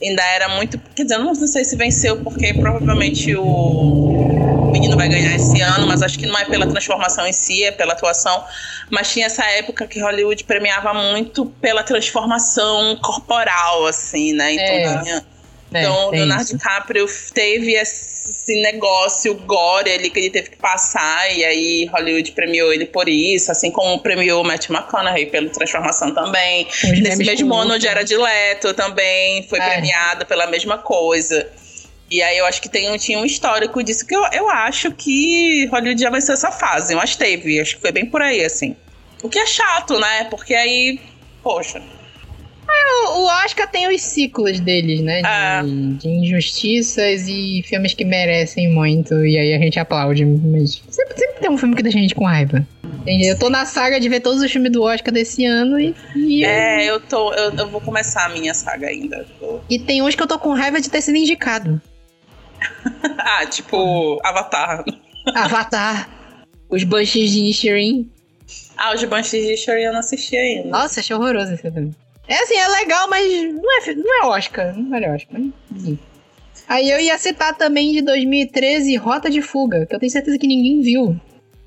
ainda 0.00 0.22
era 0.22 0.48
muito. 0.48 0.78
Quer 0.94 1.04
dizer, 1.04 1.14
eu 1.16 1.24
não 1.24 1.34
sei 1.34 1.64
se 1.64 1.76
venceu, 1.76 2.18
porque 2.22 2.54
provavelmente 2.54 3.34
o 3.36 4.70
menino 4.72 4.96
vai 4.96 5.08
ganhar 5.08 5.34
esse 5.34 5.60
ano, 5.60 5.86
mas 5.86 6.02
acho 6.02 6.18
que 6.18 6.26
não 6.26 6.38
é 6.38 6.44
pela 6.44 6.66
transformação 6.66 7.26
em 7.26 7.32
si, 7.32 7.62
é 7.64 7.70
pela 7.70 7.92
atuação. 7.92 8.44
Mas 8.90 9.12
tinha 9.12 9.26
essa 9.26 9.44
época 9.44 9.86
que 9.86 10.00
Hollywood 10.00 10.44
premiava 10.44 10.92
muito 10.94 11.46
pela 11.60 11.82
transformação 11.82 12.96
corporal, 13.02 13.86
assim, 13.86 14.32
né? 14.32 14.54
Então 14.54 14.66
É. 14.66 15.02
tinha. 15.02 15.31
É, 15.74 15.80
Então, 15.80 16.10
tem 16.10 16.20
Leonardo 16.20 16.44
isso. 16.44 16.56
DiCaprio 16.56 17.06
teve 17.34 17.74
esse 17.74 18.60
negócio 18.62 19.34
gore 19.34 19.90
ali 19.90 20.10
que 20.10 20.18
ele 20.18 20.30
teve 20.30 20.50
que 20.50 20.56
passar, 20.56 21.32
e 21.36 21.44
aí 21.44 21.86
Hollywood 21.86 22.32
premiou 22.32 22.72
ele 22.72 22.86
por 22.86 23.08
isso, 23.08 23.50
assim 23.50 23.70
como 23.70 23.98
premiou 24.00 24.42
Matt 24.44 24.68
McConaughey 24.70 25.26
pela 25.26 25.48
transformação 25.50 26.14
também. 26.14 26.66
Os 26.68 27.00
Nesse 27.00 27.24
mesmo 27.24 27.54
ano, 27.54 27.74
onde 27.74 27.86
era 27.86 28.04
de 28.04 28.16
Leto 28.16 28.74
também 28.74 29.46
foi 29.48 29.58
É. 29.58 29.70
premiado 29.70 30.26
pela 30.26 30.46
mesma 30.46 30.78
coisa. 30.78 31.48
E 32.10 32.22
aí 32.22 32.36
eu 32.36 32.44
acho 32.44 32.60
que 32.60 32.68
tem, 32.68 32.94
tinha 32.98 33.18
um 33.18 33.24
histórico 33.24 33.82
disso 33.82 34.06
que 34.06 34.14
eu, 34.14 34.22
eu 34.32 34.48
acho 34.50 34.90
que 34.92 35.66
Hollywood 35.72 36.00
já 36.00 36.10
venceu 36.10 36.34
essa 36.34 36.50
fase, 36.52 36.94
mas 36.94 37.16
teve, 37.16 37.58
acho 37.58 37.76
que 37.76 37.80
foi 37.80 37.90
bem 37.90 38.04
por 38.04 38.20
aí, 38.20 38.44
assim. 38.44 38.76
O 39.22 39.28
que 39.30 39.38
é 39.38 39.46
chato, 39.46 39.98
né? 39.98 40.24
Porque 40.28 40.54
aí, 40.54 41.00
poxa. 41.42 41.80
O, 43.04 43.20
o 43.20 43.26
Oscar 43.44 43.68
tem 43.70 43.88
os 43.94 44.00
ciclos 44.00 44.58
deles, 44.60 45.00
né? 45.00 45.20
De, 45.20 45.26
Ah. 45.26 45.62
de 45.64 46.08
injustiças 46.08 47.26
e 47.28 47.62
filmes 47.66 47.94
que 47.94 48.04
merecem 48.04 48.72
muito, 48.72 49.14
e 49.24 49.36
aí 49.38 49.54
a 49.54 49.58
gente 49.58 49.78
aplaude. 49.78 50.24
Mas 50.24 50.82
sempre, 50.88 51.16
sempre 51.18 51.40
tem 51.40 51.50
um 51.50 51.58
filme 51.58 51.74
que 51.76 51.82
deixa 51.82 51.98
a 51.98 52.00
gente 52.02 52.14
com 52.14 52.24
raiva. 52.24 52.66
Entendi? 53.00 53.26
Eu 53.26 53.38
tô 53.38 53.50
na 53.50 53.64
saga 53.66 53.98
de 53.98 54.08
ver 54.08 54.20
todos 54.20 54.40
os 54.42 54.50
filmes 54.50 54.70
do 54.70 54.82
Oscar 54.82 55.12
desse 55.12 55.44
ano 55.44 55.78
e. 55.80 55.94
E, 56.14 56.44
É, 56.44 56.84
eu 56.88 57.00
tô. 57.00 57.32
Eu, 57.34 57.52
eu 57.54 57.68
vou 57.68 57.80
começar 57.80 58.26
a 58.26 58.28
minha 58.28 58.54
saga 58.54 58.86
ainda. 58.88 59.26
E 59.68 59.78
tem 59.78 60.02
uns 60.02 60.14
que 60.14 60.22
eu 60.22 60.26
tô 60.26 60.38
com 60.38 60.52
raiva 60.54 60.80
de 60.80 60.88
ter 60.90 61.00
sido 61.00 61.16
indicado. 61.16 61.80
Ah, 63.18 63.44
tipo, 63.46 64.20
Avatar. 64.24 64.84
Avatar, 65.34 66.08
os 66.68 66.84
Banshees 66.84 67.30
de 67.32 67.38
Inisherin. 67.40 68.10
Ah, 68.76 68.94
os 68.94 69.02
Banshees 69.04 69.46
de 69.46 69.56
Shuri 69.56 69.82
eu 69.84 69.92
não 69.92 70.00
assisti 70.00 70.36
ainda. 70.36 70.68
Nossa, 70.68 71.00
achei 71.00 71.14
horroroso 71.14 71.52
esse 71.54 71.62
filme. 71.62 71.92
É 72.28 72.34
assim, 72.42 72.56
é 72.56 72.68
legal, 72.68 73.08
mas 73.08 73.26
não 73.52 73.78
é, 73.82 73.94
não 73.94 74.22
é 74.22 74.26
Oscar. 74.36 74.76
Não 74.76 74.88
vale 74.90 75.08
Oscar. 75.08 75.40
enfim. 75.74 75.98
Aí 76.68 76.90
eu 76.90 77.00
ia 77.00 77.18
citar 77.18 77.56
também 77.56 77.92
de 77.92 78.00
2013 78.02 78.96
Rota 78.96 79.28
de 79.28 79.42
Fuga, 79.42 79.84
que 79.86 79.94
eu 79.94 79.98
tenho 79.98 80.10
certeza 80.12 80.38
que 80.38 80.46
ninguém 80.46 80.80
viu. 80.80 81.20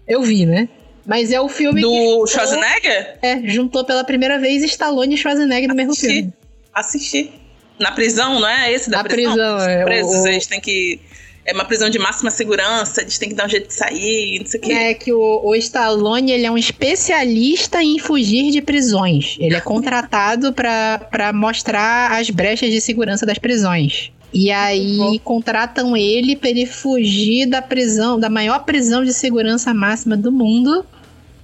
Eu 0.07 0.22
vi, 0.22 0.45
né? 0.45 0.68
Mas 1.06 1.32
é 1.32 1.40
o 1.40 1.48
filme 1.49 1.82
que 1.82 1.88
Do 1.88 1.94
juntou- 1.94 2.27
Schwarzenegger? 2.27 3.18
é, 3.22 3.41
juntou 3.48 3.84
pela 3.84 4.03
primeira 4.03 4.40
vez 4.40 4.64
Stallone 4.64 5.14
e 5.14 5.18
Schwarzenegger 5.18 5.68
no 5.69 5.76
mesmo 5.76 5.95
filme. 5.95 6.34
Assisti. 6.73 7.32
Na 7.77 7.91
prisão, 7.91 8.40
não 8.40 8.48
é 8.48 8.72
esse 8.72 8.90
da 8.90 8.98
Na 8.99 9.03
prisão? 9.03 9.34
prisão, 9.34 9.57
Os 9.57 9.64
é, 9.68 9.82
o- 9.84 9.86
presos, 9.86 10.15
o- 10.23 10.27
eles 10.27 10.48
têm 10.48 10.61
que. 10.61 10.99
É 11.45 11.53
uma 11.53 11.63
prisão 11.63 11.91
de 11.91 11.99
máxima 11.99 12.31
segurança, 12.31 13.01
eles 13.01 13.19
têm 13.19 13.30
que 13.30 13.35
dar 13.35 13.45
um 13.45 13.49
jeito 13.49 13.67
de 13.67 13.73
sair, 13.76 14.39
não 14.39 14.47
sei 14.47 14.59
o 14.59 14.63
quê. 14.63 14.73
É 14.73 14.93
que 14.95 15.13
o, 15.13 15.41
o 15.43 15.55
Stallone 15.55 16.31
ele 16.31 16.45
é 16.45 16.49
um 16.49 16.57
especialista 16.57 17.84
em 17.84 17.99
fugir 17.99 18.49
de 18.51 18.61
prisões. 18.61 19.38
Ele 19.39 19.55
é 19.55 19.61
contratado 19.61 20.51
pra 20.51 21.31
mostrar 21.34 22.13
as 22.19 22.31
brechas 22.31 22.72
de 22.72 22.81
segurança 22.81 23.27
das 23.27 23.38
prisões. 23.38 24.11
E 24.34 24.51
aí 24.51 25.19
contratam 25.23 25.95
ele 25.95 26.35
pra 26.35 26.49
ele 26.49 26.65
fugir 26.65 27.45
da 27.45 27.61
prisão, 27.61 28.19
da 28.19 28.30
maior 28.30 28.65
prisão 28.65 29.05
de 29.05 29.13
segurança 29.13 29.73
máxima 29.73 30.17
do 30.17 30.31
mundo. 30.31 30.84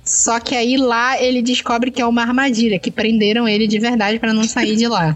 Só 0.04 0.40
que 0.40 0.56
aí 0.56 0.78
lá 0.78 1.22
ele 1.22 1.42
descobre 1.42 1.92
que 1.92 2.02
é 2.02 2.06
uma 2.06 2.24
armadilha, 2.24 2.80
que 2.80 2.90
prenderam 2.90 3.48
ele 3.48 3.68
de 3.68 3.78
verdade 3.78 4.20
pra 4.20 4.34
não 4.34 4.44
sair 4.44 4.76
de 4.76 4.88
lá. 4.88 5.16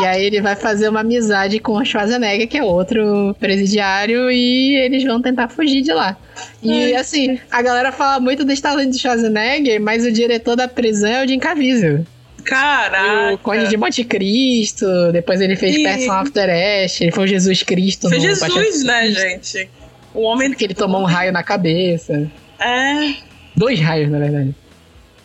E 0.00 0.06
aí 0.06 0.24
ele 0.24 0.40
vai 0.40 0.56
fazer 0.56 0.88
uma 0.88 1.00
amizade 1.00 1.58
com 1.58 1.72
o 1.76 1.84
Schwarzenegger, 1.84 2.48
que 2.48 2.58
é 2.58 2.64
outro 2.64 3.34
presidiário, 3.38 4.30
e 4.30 4.76
eles 4.76 5.04
vão 5.04 5.20
tentar 5.20 5.48
fugir 5.48 5.82
de 5.82 5.92
lá. 5.92 6.16
E 6.62 6.94
assim, 6.94 7.38
a 7.50 7.62
galera 7.62 7.92
fala 7.92 8.20
muito 8.20 8.44
do 8.44 8.52
Stallone 8.52 8.90
de 8.90 8.98
Schwarzenegger, 8.98 9.80
mas 9.80 10.04
o 10.04 10.12
diretor 10.12 10.56
da 10.56 10.68
prisão 10.68 11.10
é 11.10 11.24
o 11.24 11.28
Jim 11.28 11.38
Caviezel. 11.38 12.04
Caraca. 12.44 13.34
O 13.34 13.38
Conde 13.38 13.68
de 13.68 13.76
Monte 13.76 14.04
Cristo, 14.04 14.86
depois 15.12 15.40
ele 15.40 15.56
fez 15.56 15.76
Ih. 15.76 15.84
Person 15.84 16.12
After 16.12 16.50
Ash, 16.50 17.00
ele 17.00 17.12
foi 17.12 17.24
o 17.24 17.26
Jesus 17.26 17.62
Cristo 17.62 18.08
Foi 18.08 18.20
Jesus, 18.20 18.82
né, 18.82 19.10
gente? 19.10 19.68
O 20.14 20.22
homem. 20.22 20.52
Que 20.52 20.64
ele 20.64 20.74
tomou 20.74 21.00
um 21.00 21.04
raio 21.04 21.32
na 21.32 21.42
cabeça. 21.42 22.28
É. 22.58 23.14
Dois 23.56 23.80
raios, 23.80 24.10
na 24.10 24.18
verdade. 24.18 24.54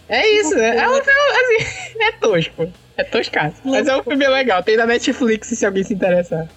É 0.08 0.40
isso, 0.40 0.56
né? 0.56 0.78
É 0.78 0.90
um 0.90 0.94
filme, 0.94 1.62
assim, 1.62 2.00
é 2.00 2.12
tosco. 2.14 2.70
É 2.98 3.04
toscaço. 3.04 3.56
Mas 3.64 3.88
é 3.88 3.96
um 3.96 4.04
filme 4.04 4.28
legal. 4.28 4.64
Tem 4.64 4.76
na 4.76 4.86
Netflix, 4.86 5.48
se 5.50 5.66
alguém 5.66 5.84
se 5.84 5.94
interessar. 5.94 6.48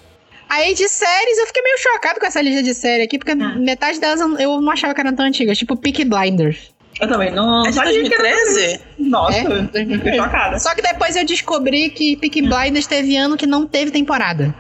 Aí 0.48 0.74
de 0.74 0.88
séries, 0.88 1.38
eu 1.38 1.46
fiquei 1.46 1.62
meio 1.62 1.78
chocado 1.78 2.18
com 2.18 2.26
essa 2.26 2.40
lista 2.42 2.62
de 2.62 2.74
série 2.74 3.04
aqui, 3.04 3.18
porque 3.18 3.34
metade 3.34 4.00
delas 4.00 4.20
eu- 4.40 4.60
não 4.60 4.70
achava 4.72 4.92
que 4.94 5.00
eram 5.00 5.14
tão 5.14 5.26
antigas. 5.26 5.56
Tipo 5.58 5.76
Peaky 5.76 6.04
Blinders. 6.04 6.72
Eu 7.00 7.06
também 7.08 7.30
não 7.30 7.64
É 7.64 7.68
era 7.70 7.84
2013? 7.84 8.80
Nossa, 8.98 9.38
É, 9.38 9.44
eu 9.44 9.48
2013. 9.48 9.94
fiquei 9.98 10.14
chocada. 10.18 10.58
Só 10.58 10.74
que 10.74 10.82
depois 10.82 11.14
eu 11.14 11.24
descobri 11.24 11.88
que 11.90 12.16
Peaky 12.16 12.42
Blinders 12.42 12.86
teve 12.86 13.16
ano 13.16 13.36
que 13.36 13.46
não 13.46 13.66
teve 13.66 13.90
temporada. 13.92 14.52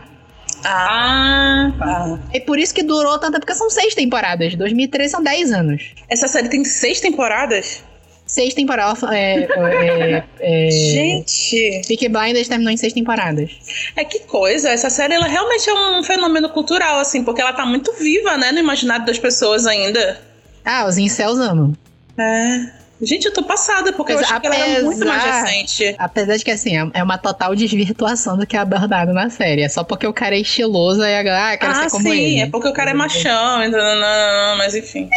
Ah, 0.64 1.72
tá. 1.78 2.18
É 2.32 2.40
por 2.40 2.58
isso 2.58 2.74
que 2.74 2.82
durou 2.82 3.18
tanto, 3.18 3.38
porque 3.40 3.54
são 3.54 3.68
seis 3.70 3.94
temporadas. 3.94 4.54
2013 4.54 5.10
são 5.10 5.22
10 5.22 5.50
anos. 5.52 5.92
Essa 6.08 6.28
série 6.28 6.48
tem 6.48 6.64
seis 6.64 7.00
temporadas? 7.00 7.82
Seis 8.30 8.54
temporadas. 8.54 9.02
É, 9.10 9.42
é, 9.42 10.24
é, 10.38 10.70
Gente. 10.70 11.82
Peaky 11.88 12.08
Blinders 12.08 12.46
terminou 12.46 12.72
em 12.72 12.76
seis 12.76 12.92
temporadas. 12.92 13.50
É 13.96 14.04
que 14.04 14.20
coisa, 14.20 14.70
essa 14.70 14.88
série 14.88 15.14
ela 15.14 15.26
realmente 15.26 15.68
é 15.68 15.74
um 15.74 16.02
fenômeno 16.04 16.48
cultural, 16.48 17.00
assim, 17.00 17.24
porque 17.24 17.40
ela 17.40 17.52
tá 17.52 17.66
muito 17.66 17.92
viva, 17.94 18.36
né, 18.36 18.52
no 18.52 18.60
imaginário 18.60 19.04
das 19.04 19.18
pessoas 19.18 19.66
ainda. 19.66 20.20
Ah, 20.64 20.86
os 20.86 20.96
incels 20.96 21.40
amam. 21.40 21.76
É. 22.16 22.70
Gente, 23.02 23.24
eu 23.24 23.32
tô 23.32 23.42
passada, 23.42 23.92
porque 23.94 24.12
eu 24.12 24.16
Mas 24.16 24.26
achei 24.26 24.40
que 24.40 24.46
ela 24.46 24.56
era 24.56 24.84
muito 24.84 25.06
mais 25.06 25.24
recente. 25.24 25.94
Apesar 25.98 26.36
de 26.36 26.44
que, 26.44 26.50
assim, 26.50 26.76
é- 26.76 26.90
é 26.94 27.02
uma 27.02 27.16
total 27.16 27.54
desvirtuação 27.56 28.36
do 28.36 28.46
que 28.46 28.56
é 28.56 28.60
abordado 28.60 29.12
na 29.14 29.30
série. 29.30 29.62
É 29.62 29.68
só 29.68 29.82
porque 29.82 30.06
o 30.06 30.12
cara 30.12 30.34
é 30.36 30.40
estiloso 30.40 31.00
e 31.02 31.14
a 31.14 31.22
galera, 31.22 31.52
ah, 31.52 31.56
quero 31.56 31.72
Ah, 31.72 31.82
ser 31.84 31.90
como 31.90 32.02
sim, 32.02 32.10
ele. 32.12 32.40
é 32.40 32.46
porque 32.46 32.68
o 32.68 32.72
cara 32.74 32.90
é 32.90 32.94
machão, 32.94 33.62
então, 33.64 33.78
não, 33.80 33.94
não, 34.00 34.48
não, 34.50 34.56
mas 34.58 34.74
enfim. 34.74 35.08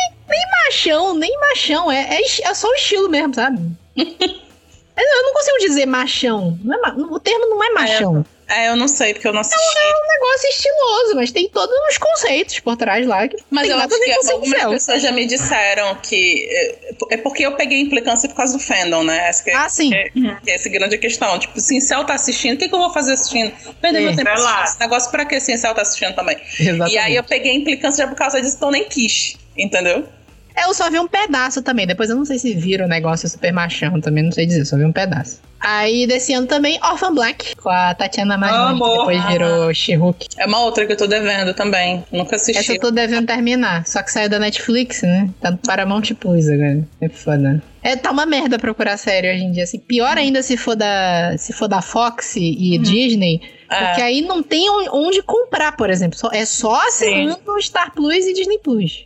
machão, 0.66 1.14
nem 1.16 1.38
machão. 1.40 1.92
É, 1.92 2.18
é, 2.18 2.22
é 2.44 2.54
só 2.54 2.68
o 2.70 2.74
estilo 2.74 3.10
mesmo, 3.10 3.34
sabe? 3.34 3.60
eu 3.98 4.06
eu 4.06 5.24
não 5.24 5.34
consigo 5.34 5.58
dizer 5.60 5.86
machão. 5.86 6.58
Não 6.64 6.76
é 6.86 6.92
o 6.94 7.20
termo 7.20 7.50
não 7.50 7.64
é 7.64 7.70
machão. 7.72 8.26
É, 8.43 8.43
eu 8.62 8.76
não 8.76 8.88
sei, 8.88 9.14
porque 9.14 9.28
eu 9.28 9.34
não 9.34 9.42
assisti. 9.42 9.58
um 9.60 10.08
negócio 10.14 10.50
estiloso, 10.50 11.16
mas 11.16 11.32
tem 11.32 11.50
todos 11.50 11.76
os 11.90 11.98
conceitos 11.98 12.60
por 12.60 12.76
trás 12.78 13.06
lá. 13.08 13.28
Que 13.28 13.38
Mas 13.50 13.70
eu 13.70 13.78
nada 13.78 13.94
acho 13.96 14.04
que 14.04 14.12
algumas 14.32 14.48
incel. 14.48 14.70
pessoas 14.72 15.02
já 15.02 15.12
me 15.12 15.26
disseram 15.26 15.96
que. 15.96 16.48
é- 16.50 16.94
É 17.12 17.18
porque 17.18 17.44
eu 17.46 17.56
peguei 17.56 17.80
implicância 17.82 18.30
por 18.30 18.36
causa 18.36 18.54
do 18.58 18.64
fandom, 18.64 19.04
né? 19.04 19.28
Acho 19.28 19.44
que, 19.44 19.52
Ah, 19.52 19.68
sim. 19.70 19.90
Que, 19.90 20.12
que 20.44 20.52
essa 20.52 20.68
é 20.68 20.72
a 20.72 20.74
grande 20.74 20.98
questão. 20.98 21.38
Tipo, 21.40 21.60
se 21.60 21.76
Incel 21.76 22.04
tá 22.06 22.14
assistindo, 22.14 22.56
o 22.56 22.58
que, 22.58 22.70
que 22.70 22.76
eu 22.76 22.80
vou 22.80 22.94
fazer 22.94 23.14
assistindo? 23.14 23.52
Perder 23.82 24.00
É. 24.00 24.02
meu 24.02 24.16
tempo 24.16 24.24
Vai 24.30 24.40
lá. 24.40 24.50
assistindo 24.62 24.64
esse 24.70 24.80
negócio 24.80 25.12
pra 25.12 25.26
que 25.26 25.40
se 25.40 25.52
Incel 25.54 25.74
tá 25.74 25.82
assistindo 25.82 26.14
também? 26.16 26.38
Exatamente. 26.60 26.94
E 26.94 26.98
aí 26.98 27.16
eu 27.16 27.24
peguei 27.24 27.54
implicância 27.56 28.04
já 28.06 28.10
por 28.10 28.16
causa 28.18 28.42
disso, 28.42 28.56
então 28.56 28.72
nem 28.72 28.86
quis. 28.86 29.36
Entendeu? 29.58 30.08
É, 30.56 30.66
Eu 30.66 30.74
só 30.74 30.90
vi 30.90 31.00
um 31.00 31.08
pedaço 31.08 31.62
também. 31.62 31.86
Depois 31.88 32.10
eu 32.10 32.16
não 32.16 32.26
sei 32.26 32.38
se 32.40 32.54
vira 32.54 32.86
o 32.86 32.88
negócio 32.88 33.28
super 33.30 33.52
machão 33.52 34.00
também, 34.00 34.24
não 34.24 34.32
sei 34.32 34.46
dizer, 34.46 34.66
só 34.66 34.78
vi 34.78 34.86
um 34.86 34.92
pedaço. 34.92 35.40
Aí 35.60 36.06
desse 36.06 36.34
ano 36.34 36.46
também, 36.46 36.78
Orphan 36.84 37.14
Black, 37.16 37.56
com 37.56 37.70
a 37.70 37.94
Tatiana 37.96 38.38
Maslany, 38.38 38.82
que 38.82 38.90
depois 38.98 39.26
virou 39.28 39.74
She-Hulk. 39.74 40.28
É 40.38 40.46
uma 40.46 40.60
outra 40.60 40.86
que 40.86 40.92
eu 40.92 40.98
tô 40.98 41.08
devendo 41.08 41.54
também. 41.54 42.04
Nunca 42.12 42.36
assisti. 42.36 42.60
Essa 42.60 42.74
eu 42.74 42.80
tô 42.82 42.92
devendo 42.92 43.26
terminar, 43.28 43.88
só 43.88 44.04
que 44.04 44.12
saiu 44.12 44.28
da 44.28 44.40
Netflix, 44.40 45.02
né? 45.04 45.30
Tá 45.40 45.52
no 45.52 45.58
Paramount 45.60 46.04
Plus 46.20 46.50
agora. 46.50 46.86
É 47.00 47.08
foda. 47.08 47.64
É, 47.82 47.96
tá 47.96 48.12
uma 48.12 48.26
merda 48.26 48.60
procurar 48.60 48.98
série 48.98 49.32
hoje 49.34 49.44
em 49.44 49.52
dia, 49.54 49.64
assim. 49.64 49.80
Pior 49.80 50.18
ainda 50.18 50.44
se 50.44 50.58
for 50.58 50.76
da, 50.76 51.34
se 51.38 51.54
for 51.54 51.70
da 51.70 51.82
Fox 51.82 52.36
e 52.36 52.78
Disney, 52.80 53.40
É. 53.72 53.86
porque 53.86 54.02
aí 54.02 54.22
não 54.22 54.44
tem 54.44 54.70
on- 54.70 54.90
onde 54.92 55.22
comprar, 55.24 55.78
por 55.78 55.90
exemplo. 55.90 56.20
É 56.34 56.44
só 56.46 56.76
assinando 56.88 57.40
Star 57.62 57.94
Plus 57.94 58.26
e 58.26 58.34
Disney 58.34 58.58
Plus. 58.60 59.06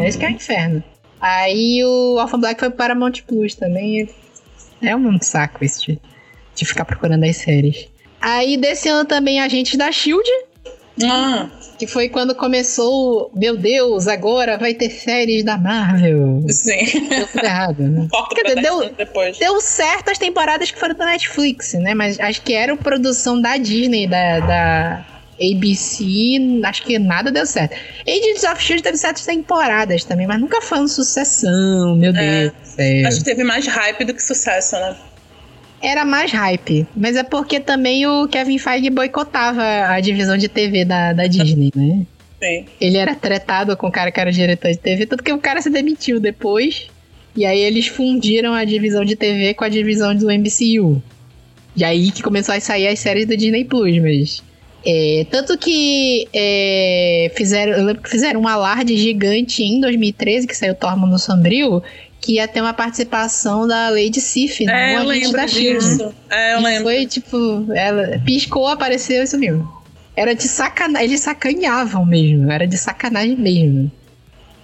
É 0.00 0.08
isso 0.08 0.18
que 0.18 0.24
é 0.24 0.28
o 0.28 0.32
inferno. 0.32 0.82
Aí 1.20 1.82
o 1.84 2.16
Orphan 2.16 2.40
Black 2.40 2.60
foi 2.60 2.68
pro 2.70 2.78
Paramount 2.78 3.22
Plus 3.26 3.54
também. 3.54 4.08
É 4.82 4.94
um 4.94 5.18
saco 5.20 5.64
isso 5.64 5.86
de, 5.86 5.98
de 6.54 6.64
ficar 6.64 6.84
procurando 6.84 7.24
as 7.24 7.36
séries. 7.36 7.88
Aí 8.20 8.56
desse 8.56 8.88
ano 8.88 9.04
também 9.08 9.40
Agentes 9.40 9.78
da 9.78 9.90
SHIELD, 9.90 10.26
Ah, 11.04 11.48
que 11.78 11.86
foi 11.86 12.08
quando 12.08 12.34
começou, 12.34 13.30
meu 13.34 13.56
Deus, 13.56 14.08
agora 14.08 14.58
vai 14.58 14.74
ter 14.74 14.90
séries 14.90 15.44
da 15.44 15.56
Marvel. 15.56 16.42
sim. 16.48 17.08
Deu 17.08 17.26
tudo 17.28 17.44
errado, 17.44 17.82
né? 17.82 18.08
Quer 18.34 18.42
dizer, 18.42 18.54
10 18.62 18.62
deu- 18.66 18.90
depois. 18.96 19.38
Deu 19.38 19.60
certo 19.60 20.10
as 20.10 20.18
temporadas 20.18 20.70
que 20.70 20.78
foram 20.78 20.94
da 20.94 21.06
Netflix, 21.06 21.72
né? 21.74 21.94
Mas 21.94 22.18
acho 22.20 22.42
que 22.42 22.52
era 22.54 22.76
produção 22.76 23.40
da 23.40 23.56
Disney, 23.56 24.06
da, 24.06 24.40
da 24.40 25.06
ABC, 25.40 26.60
acho 26.64 26.82
que 26.82 26.98
nada 26.98 27.30
deu 27.30 27.46
certo. 27.46 27.74
Agents 28.06 28.42
of 28.44 28.54
S.H.I.E.L.D. 28.54 28.82
teve 28.82 28.96
sete 28.96 29.24
temporadas 29.24 30.04
também, 30.04 30.26
mas 30.26 30.40
nunca 30.40 30.60
foi 30.60 30.78
uma 30.78 30.88
sucessão, 30.88 31.94
meu 31.96 32.14
É. 32.16 32.50
Deus. 32.76 33.06
Acho 33.06 33.18
que 33.18 33.24
teve 33.24 33.44
mais 33.44 33.66
hype 33.66 34.04
do 34.04 34.14
que 34.14 34.22
sucesso, 34.22 34.76
né? 34.76 34.96
Era 35.82 36.04
mais 36.04 36.32
hype, 36.32 36.86
mas 36.96 37.16
é 37.16 37.22
porque 37.22 37.60
também 37.60 38.06
o 38.06 38.26
Kevin 38.28 38.58
Feige 38.58 38.88
boicotava 38.90 39.62
a 39.88 40.00
divisão 40.00 40.36
de 40.36 40.48
TV 40.48 40.84
da, 40.84 41.12
da 41.12 41.26
Disney, 41.26 41.70
né? 41.74 42.06
Sim. 42.42 42.64
Ele 42.80 42.96
era 42.96 43.14
tretado 43.14 43.76
com 43.76 43.86
o 43.86 43.92
cara 43.92 44.10
que 44.10 44.18
era 44.20 44.32
diretor 44.32 44.70
de 44.70 44.78
TV, 44.78 45.06
tanto 45.06 45.22
que 45.22 45.32
o 45.32 45.38
cara 45.38 45.60
se 45.60 45.70
demitiu 45.70 46.18
depois. 46.18 46.88
E 47.34 47.44
aí 47.44 47.60
eles 47.60 47.86
fundiram 47.86 48.54
a 48.54 48.64
divisão 48.64 49.04
de 49.04 49.14
TV 49.16 49.52
com 49.52 49.64
a 49.64 49.68
divisão 49.68 50.14
do 50.14 50.26
MCU. 50.26 51.02
E 51.76 51.84
aí 51.84 52.10
que 52.10 52.22
começou 52.22 52.54
a 52.54 52.60
sair 52.60 52.88
as 52.88 52.98
séries 52.98 53.26
do 53.26 53.36
Disney 53.36 53.64
Plus, 53.64 53.98
mas. 53.98 54.42
É, 54.84 55.26
tanto 55.30 55.56
que 55.58 56.28
é, 56.32 57.32
fizeram, 57.36 57.72
eu 57.72 57.84
lembro 57.84 58.02
que 58.02 58.10
fizeram 58.10 58.40
um 58.40 58.48
alarde 58.48 58.96
gigante 58.96 59.62
em 59.62 59.80
2013, 59.80 60.46
que 60.46 60.56
saiu 60.56 60.74
Thor 60.74 60.96
no 60.96 61.18
Sombrio, 61.18 61.82
que 62.20 62.34
ia 62.34 62.48
ter 62.48 62.60
uma 62.60 62.72
participação 62.72 63.66
da 63.66 63.88
Lady 63.88 64.20
Sif, 64.20 64.64
né? 64.64 64.94
É, 64.94 64.96
Um 64.96 65.02
eu 65.02 65.08
lembro 65.08 65.32
da 65.32 65.46
Shield. 65.46 65.78
disso. 65.78 66.14
É, 66.30 66.54
eu 66.54 66.60
E 66.60 66.62
lembro. 66.62 66.84
Foi 66.84 67.06
tipo, 67.06 67.66
ela 67.74 68.20
piscou, 68.24 68.68
apareceu 68.68 69.22
e 69.22 69.26
sumiu. 69.26 69.66
Era 70.16 70.34
de 70.34 70.44
sacanagem, 70.44 71.08
eles 71.08 71.20
sacaneavam 71.20 72.06
mesmo, 72.06 72.50
era 72.50 72.66
de 72.66 72.78
sacanagem 72.78 73.36
mesmo. 73.36 73.90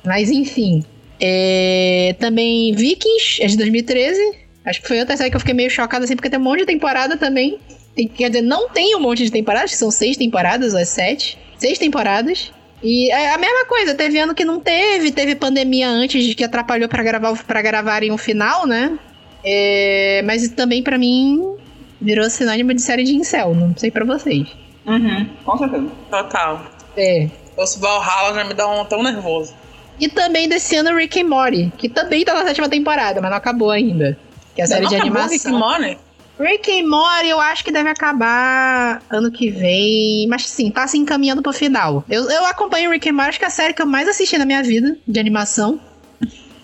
Mas 0.05 0.31
enfim. 0.31 0.85
É, 1.21 2.17
também 2.19 2.75
Vikings, 2.75 3.43
é 3.43 3.47
de 3.47 3.57
2013. 3.57 4.21
Acho 4.65 4.81
que 4.83 4.89
foi 4.89 4.99
outra 4.99 5.17
série 5.17 5.31
que 5.31 5.37
eu 5.37 5.41
fiquei 5.41 5.55
meio 5.55 5.71
chocada 5.71 6.05
assim, 6.05 6.17
porque 6.17 6.31
tem 6.31 6.39
um 6.39 6.43
monte 6.43 6.61
de 6.61 6.67
temporada 6.67 7.17
também. 7.17 7.59
Tem- 7.95 8.09
quer 8.09 8.29
dizer, 8.31 8.43
não 8.43 8.69
tem 8.69 8.97
um 8.97 9.01
monte 9.01 9.25
de 9.25 9.31
temporadas, 9.31 9.71
que 9.73 9.77
são 9.77 9.91
seis 9.91 10.17
temporadas 10.17 10.73
ou 10.75 10.81
é 10.81 10.85
sete. 10.85 11.39
Seis 11.59 11.79
temporadas. 11.79 12.51
E 12.83 13.11
é 13.13 13.33
a 13.35 13.39
mesma 13.39 13.65
coisa, 13.67 13.95
teve 13.95 14.19
ano 14.19 14.35
que 14.35 14.45
não 14.45 14.59
teve, 14.59 15.13
teve 15.13 15.37
pandemia 15.37 15.89
antes 15.89 16.25
de 16.25 16.35
que 16.35 16.43
atrapalhou 16.43 16.89
pra 16.89 17.03
gravar 17.03 17.37
para 17.45 17.63
gravarem 17.63 18.11
o 18.11 18.19
final, 18.19 18.67
né? 18.67 18.99
É, 19.45 20.23
mas 20.25 20.49
também 20.49 20.83
pra 20.83 20.99
mim 20.99 21.55
virou 22.01 22.29
sinônimo 22.29 22.75
de 22.75 22.83
série 22.83 23.05
de 23.05 23.15
incel, 23.15 23.55
não 23.55 23.77
sei 23.77 23.91
pra 23.91 24.05
vocês. 24.05 24.49
Uhum, 24.85 25.29
com 25.45 25.59
certeza. 25.59 25.87
Total. 26.11 26.67
É. 26.97 27.29
Os 27.57 27.77
Valhalla 27.77 28.35
já 28.35 28.45
me 28.45 28.55
dá 28.55 28.67
um 28.69 28.85
tão 28.85 29.03
nervoso. 29.03 29.55
E 30.01 30.09
também 30.09 30.49
desse 30.49 30.75
ano 30.77 30.97
Rick 30.97 31.21
and 31.21 31.29
Morty, 31.29 31.73
que 31.79 31.89
também 31.89 32.25
tá 32.25 32.35
na 32.35 32.45
sétima 32.45 32.69
temporada, 32.69 33.21
mas 33.21 33.31
não 33.31 33.37
acabou 33.39 33.71
ainda. 33.71 34.19
Que 34.57 34.61
é 34.63 34.65
a 34.65 34.67
série 34.67 34.83
Não 34.83 34.89
de 34.91 34.97
acabou 34.97 35.21
animação. 35.23 35.37
Rick 35.37 35.49
and 35.49 35.59
Morty? 35.59 35.99
Rick 36.41 36.71
and 36.71 36.89
Morty 36.89 37.29
eu 37.29 37.41
acho 37.41 37.65
que 37.65 37.71
deve 37.71 37.89
acabar 37.89 39.03
ano 39.11 39.31
que 39.31 39.51
vem, 39.51 40.27
mas 40.29 40.47
sim, 40.49 40.71
tá 40.71 40.87
se 40.87 40.99
encaminhando 40.99 41.43
pro 41.43 41.53
final. 41.53 42.05
Eu, 42.09 42.29
eu 42.31 42.45
acompanho 42.47 42.91
Rick 42.91 43.09
and 43.09 43.13
Morty, 43.13 43.29
acho 43.31 43.39
que 43.39 43.45
é 43.45 43.49
a 43.49 43.51
série 43.51 43.75
que 43.75 43.83
eu 43.83 43.87
mais 43.87 44.09
assisti 44.09 44.37
na 44.39 44.45
minha 44.47 44.63
vida, 44.63 44.97
de 45.07 45.21
animação. 45.21 45.79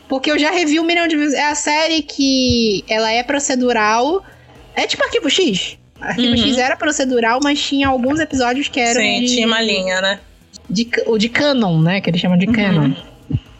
Porque 0.08 0.30
eu 0.30 0.38
já 0.38 0.50
revi 0.50 0.80
um 0.80 0.84
milhão 0.84 1.06
de 1.06 1.16
vezes. 1.16 1.34
É 1.34 1.44
a 1.50 1.54
série 1.54 2.00
que 2.02 2.82
ela 2.88 3.10
é 3.12 3.22
procedural. 3.22 4.24
É 4.74 4.86
tipo 4.86 5.04
Arquivo 5.04 5.28
X. 5.28 5.76
Arquivo 6.00 6.30
Uhum. 6.30 6.36
X 6.38 6.56
era 6.56 6.76
procedural, 6.76 7.40
mas 7.42 7.60
tinha 7.60 7.88
alguns 7.88 8.18
episódios 8.18 8.68
que 8.68 8.80
eram 8.80 9.00
Sim, 9.02 9.20
de, 9.20 9.26
tinha 9.34 9.46
uma 9.46 9.60
linha, 9.60 10.00
né? 10.00 10.20
de, 10.70 10.88
o 11.06 11.18
de 11.18 11.28
canon, 11.28 11.80
né? 11.80 12.00
Que 12.00 12.10
eles 12.10 12.20
chamam 12.20 12.38
de 12.38 12.46
canon. 12.46 12.92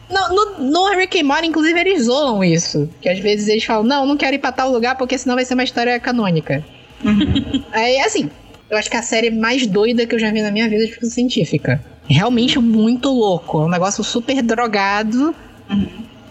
No, 0.09 0.29
no, 0.35 0.71
no 0.71 0.87
Rick 0.97 1.19
and 1.19 1.25
Morty, 1.25 1.47
inclusive, 1.47 1.79
eles 1.79 2.03
zoam 2.05 2.43
isso. 2.43 2.89
Que 3.01 3.09
às 3.09 3.19
vezes 3.19 3.47
eles 3.47 3.63
falam, 3.63 3.83
não, 3.83 4.05
não 4.05 4.17
quero 4.17 4.35
ir 4.35 4.39
pra 4.39 4.51
tal 4.51 4.71
lugar 4.71 4.97
porque 4.97 5.17
senão 5.17 5.35
vai 5.35 5.45
ser 5.45 5.53
uma 5.53 5.63
história 5.63 5.99
canônica. 5.99 6.65
Aí, 7.71 7.99
assim, 8.01 8.29
eu 8.69 8.77
acho 8.77 8.89
que 8.89 8.97
a 8.97 9.01
série 9.03 9.29
mais 9.29 9.65
doida 9.67 10.05
que 10.05 10.15
eu 10.15 10.19
já 10.19 10.31
vi 10.31 10.41
na 10.41 10.51
minha 10.51 10.67
vida 10.67 10.83
é 10.83 10.85
de 10.87 10.91
ficção 10.93 11.09
científica. 11.09 11.83
Realmente 12.07 12.57
muito 12.59 13.09
louco. 13.11 13.61
É 13.61 13.65
um 13.65 13.69
negócio 13.69 14.03
super 14.03 14.41
drogado. 14.41 15.33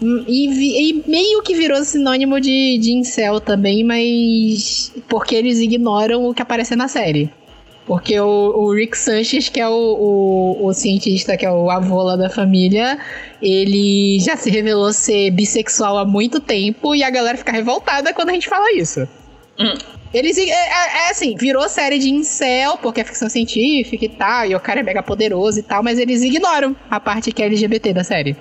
E, 0.01 0.47
vi- 0.47 0.89
e 0.89 1.03
meio 1.09 1.41
que 1.41 1.53
virou 1.53 1.83
sinônimo 1.83 2.39
de, 2.39 2.77
de 2.77 2.91
incel 2.93 3.39
também, 3.41 3.83
mas. 3.83 4.93
Porque 5.09 5.35
eles 5.35 5.59
ignoram 5.59 6.25
o 6.25 6.33
que 6.33 6.41
aparece 6.41 6.75
na 6.75 6.87
série. 6.87 7.29
Porque 7.89 8.19
o, 8.19 8.27
o 8.55 8.71
Rick 8.71 8.95
Sanchez, 8.95 9.49
que 9.49 9.59
é 9.59 9.67
o, 9.67 9.73
o, 9.73 10.67
o 10.67 10.73
cientista, 10.75 11.35
que 11.35 11.43
é 11.43 11.51
o 11.51 11.71
avô 11.71 12.03
lá 12.03 12.15
da 12.15 12.29
família, 12.29 12.99
ele 13.41 14.19
já 14.19 14.37
se 14.37 14.51
revelou 14.51 14.93
ser 14.93 15.31
bissexual 15.31 15.97
há 15.97 16.05
muito 16.05 16.39
tempo 16.39 16.93
e 16.93 17.03
a 17.03 17.09
galera 17.09 17.35
fica 17.35 17.51
revoltada 17.51 18.13
quando 18.13 18.29
a 18.29 18.33
gente 18.33 18.47
fala 18.47 18.71
isso. 18.73 19.07
Hum. 19.59 19.73
Eles. 20.13 20.37
É, 20.37 20.43
é- 20.51 21.07
é 21.07 21.09
assim, 21.09 21.35
virou 21.35 21.67
série 21.67 21.97
de 21.97 22.11
incel, 22.11 22.77
porque 22.77 23.01
é 23.01 23.03
ficção 23.03 23.27
científica 23.27 24.05
e 24.05 24.09
tal, 24.09 24.45
e 24.45 24.53
o 24.53 24.59
cara 24.59 24.81
é 24.81 24.83
mega 24.83 25.01
poderoso 25.01 25.57
e 25.59 25.63
tal, 25.63 25.81
mas 25.81 25.97
eles 25.97 26.21
ignoram 26.21 26.75
a 26.91 26.99
parte 26.99 27.31
que 27.31 27.41
é 27.41 27.47
LGBT 27.47 27.91
da 27.91 28.03
série. 28.03 28.37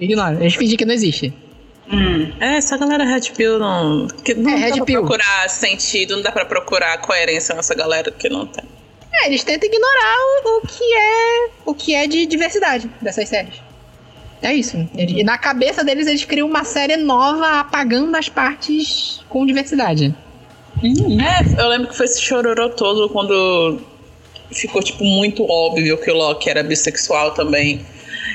Ignoram. 0.00 0.40
Eles 0.40 0.54
fingem 0.54 0.76
que 0.78 0.86
não 0.86 0.94
existe. 0.94 1.34
Hum. 1.92 2.32
É, 2.40 2.56
essa 2.56 2.78
galera 2.78 3.04
Red 3.04 3.30
Pill 3.36 3.58
não. 3.58 4.06
Que 4.24 4.32
não 4.34 4.50
É, 4.50 4.54
dá 4.54 4.58
Red 4.66 4.72
pra 4.76 4.84
Pill. 4.86 5.00
procurar 5.00 5.48
sentido, 5.50 6.16
não 6.16 6.22
dá 6.22 6.32
pra 6.32 6.46
procurar 6.46 6.96
coerência 7.02 7.54
nessa 7.54 7.74
galera 7.74 8.10
que 8.10 8.28
não 8.30 8.46
tem. 8.46 8.64
É, 9.22 9.26
eles 9.26 9.42
tentam 9.44 9.68
ignorar 9.68 10.16
o, 10.44 10.58
o 10.58 10.60
que 10.66 10.94
é 10.94 11.48
o 11.64 11.74
que 11.74 11.94
é 11.94 12.06
de 12.06 12.26
diversidade 12.26 12.90
dessas 13.00 13.28
séries. 13.28 13.54
É 14.42 14.54
isso. 14.54 14.76
E 14.94 15.24
na 15.24 15.38
cabeça 15.38 15.82
deles, 15.82 16.06
eles 16.06 16.24
criam 16.24 16.46
uma 16.46 16.62
série 16.62 16.96
nova 16.96 17.60
apagando 17.60 18.14
as 18.16 18.28
partes 18.28 19.20
com 19.28 19.46
diversidade. 19.46 20.14
É, 20.82 21.62
eu 21.62 21.68
lembro 21.68 21.88
que 21.88 21.96
foi 21.96 22.04
esse 22.04 22.20
chororô 22.20 22.68
todo 22.70 23.08
quando 23.08 23.80
ficou, 24.52 24.82
tipo, 24.82 25.02
muito 25.02 25.42
óbvio 25.44 25.98
que 25.98 26.10
o 26.10 26.14
Loki 26.14 26.50
era 26.50 26.62
bissexual 26.62 27.32
também. 27.32 27.84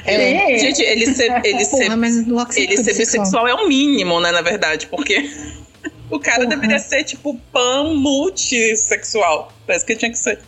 É. 0.06 0.58
Gente, 0.58 0.82
ele 0.82 1.06
ser, 1.06 1.32
ele 1.46 1.64
ser, 1.64 1.86
Porra, 1.86 2.52
sempre 2.52 2.64
ele 2.64 2.76
foi 2.76 2.84
ser 2.84 2.98
bissexual 2.98 3.48
é 3.48 3.54
o 3.54 3.68
mínimo, 3.68 4.20
né, 4.20 4.32
na 4.32 4.42
verdade, 4.42 4.88
porque 4.88 5.30
o 6.12 6.20
cara 6.20 6.44
Porra. 6.44 6.50
deveria 6.50 6.80
ser, 6.80 7.04
tipo, 7.04 7.36
pan 7.52 7.94
multissexual. 7.96 9.52
Parece 9.66 9.86
que 9.86 9.96
tinha 9.96 10.12
que 10.12 10.18
ser. 10.18 10.40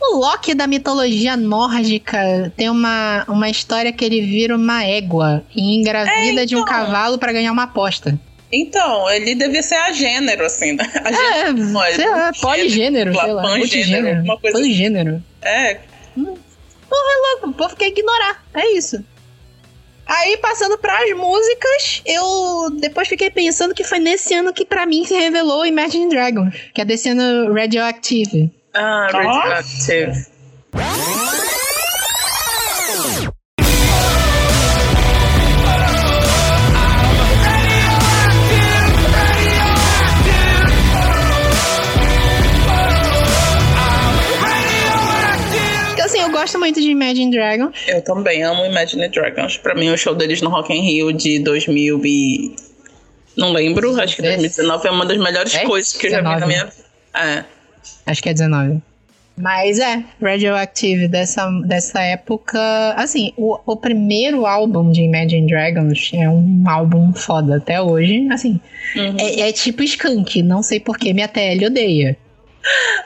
O 0.00 0.18
Loki 0.18 0.54
da 0.54 0.66
mitologia 0.66 1.36
nórdica 1.36 2.52
tem 2.56 2.68
uma, 2.70 3.24
uma 3.28 3.48
história 3.50 3.92
que 3.92 4.04
ele 4.04 4.20
vira 4.20 4.54
uma 4.54 4.84
égua 4.84 5.42
e 5.54 5.74
engravida 5.76 6.42
É, 6.42 6.46
de 6.46 6.54
um 6.54 6.60
então. 6.60 6.72
cavalo 6.72 7.18
pra 7.18 7.32
ganhar 7.32 7.50
uma 7.50 7.64
aposta. 7.64 8.18
Então, 8.52 9.10
ele 9.10 9.34
devia 9.34 9.62
ser 9.62 9.74
a 9.74 9.90
gênero, 9.92 10.44
assim. 10.46 10.74
né? 10.74 10.84
A 11.04 11.08
É, 11.10 11.46
gênero, 11.46 11.58
ele- 11.58 11.94
sei 11.96 12.08
lá, 12.10 12.32
poligênero, 12.40 13.12
sei 13.14 13.32
lá, 13.32 13.42
Pangênero, 13.42 13.58
multigênero, 13.58 14.16
alguma 14.18 14.38
coisa 14.40 14.56
assim. 14.58 14.66
poligênero. 14.66 15.24
É, 15.42 15.80
O 17.42 17.52
povo 17.52 17.74
quer 17.76 17.88
ignorar. 17.88 18.44
É 18.54 18.72
isso. 18.76 19.02
Aí, 20.06 20.36
passando 20.36 20.78
pras 20.78 21.10
músicas, 21.16 22.02
eu 22.06 22.70
depois 22.78 23.08
fiquei 23.08 23.28
pensando 23.30 23.74
que 23.74 23.82
foi 23.82 23.98
nesse 23.98 24.34
ano 24.34 24.52
que 24.52 24.64
pra 24.64 24.86
mim 24.86 25.04
se 25.04 25.14
revelou 25.14 25.66
Imagine 25.66 26.08
Dragons, 26.08 26.54
que 26.72 26.80
é 26.80 26.84
desse 26.84 27.08
ano 27.08 27.52
Radioactive. 27.52 28.50
Ah, 28.72 29.08
Radioactive. 29.10 30.26
Gosto 46.38 46.58
muito 46.58 46.80
de 46.80 46.90
Imagine 46.90 47.30
Dragons. 47.30 47.76
Eu 47.88 48.02
também 48.02 48.42
amo 48.42 48.64
Imagine 48.64 49.08
Dragons. 49.08 49.56
Pra 49.58 49.74
mim, 49.74 49.90
o 49.90 49.96
show 49.96 50.14
deles 50.14 50.40
no 50.42 50.50
Rock 50.50 50.72
in 50.72 50.82
Rio 50.82 51.12
de 51.12 51.38
2000 51.40 52.00
e... 52.04 52.54
Não 53.36 53.52
lembro, 53.52 54.00
acho 54.00 54.16
que 54.16 54.22
2019 54.22 54.88
é 54.88 54.90
uma 54.90 55.04
das 55.04 55.18
melhores 55.18 55.56
coisas 55.58 55.92
que 55.92 56.06
eu 56.06 56.10
já 56.10 56.18
vi 56.18 56.24
na 56.24 56.34
19. 56.36 56.52
minha 56.52 56.64
vida. 56.64 56.84
É. 57.14 57.44
Acho 58.06 58.22
que 58.22 58.28
é 58.30 58.32
19. 58.32 58.80
Mas 59.38 59.78
é, 59.78 60.02
Radioactive 60.22 61.08
dessa, 61.08 61.46
dessa 61.66 62.00
época. 62.00 62.58
Assim, 62.96 63.34
o, 63.36 63.58
o 63.66 63.76
primeiro 63.76 64.46
álbum 64.46 64.90
de 64.90 65.02
Imagine 65.02 65.46
Dragons 65.46 66.10
é 66.14 66.26
um 66.30 66.64
álbum 66.66 67.12
foda 67.12 67.56
até 67.58 67.80
hoje. 67.80 68.26
Assim, 68.32 68.58
Uhum. 68.94 69.16
é, 69.18 69.48
é 69.48 69.52
tipo 69.52 69.82
Skunk, 69.82 70.42
não 70.42 70.62
sei 70.62 70.80
porquê, 70.80 71.12
minha 71.12 71.28
TL 71.28 71.66
odeia. 71.66 72.16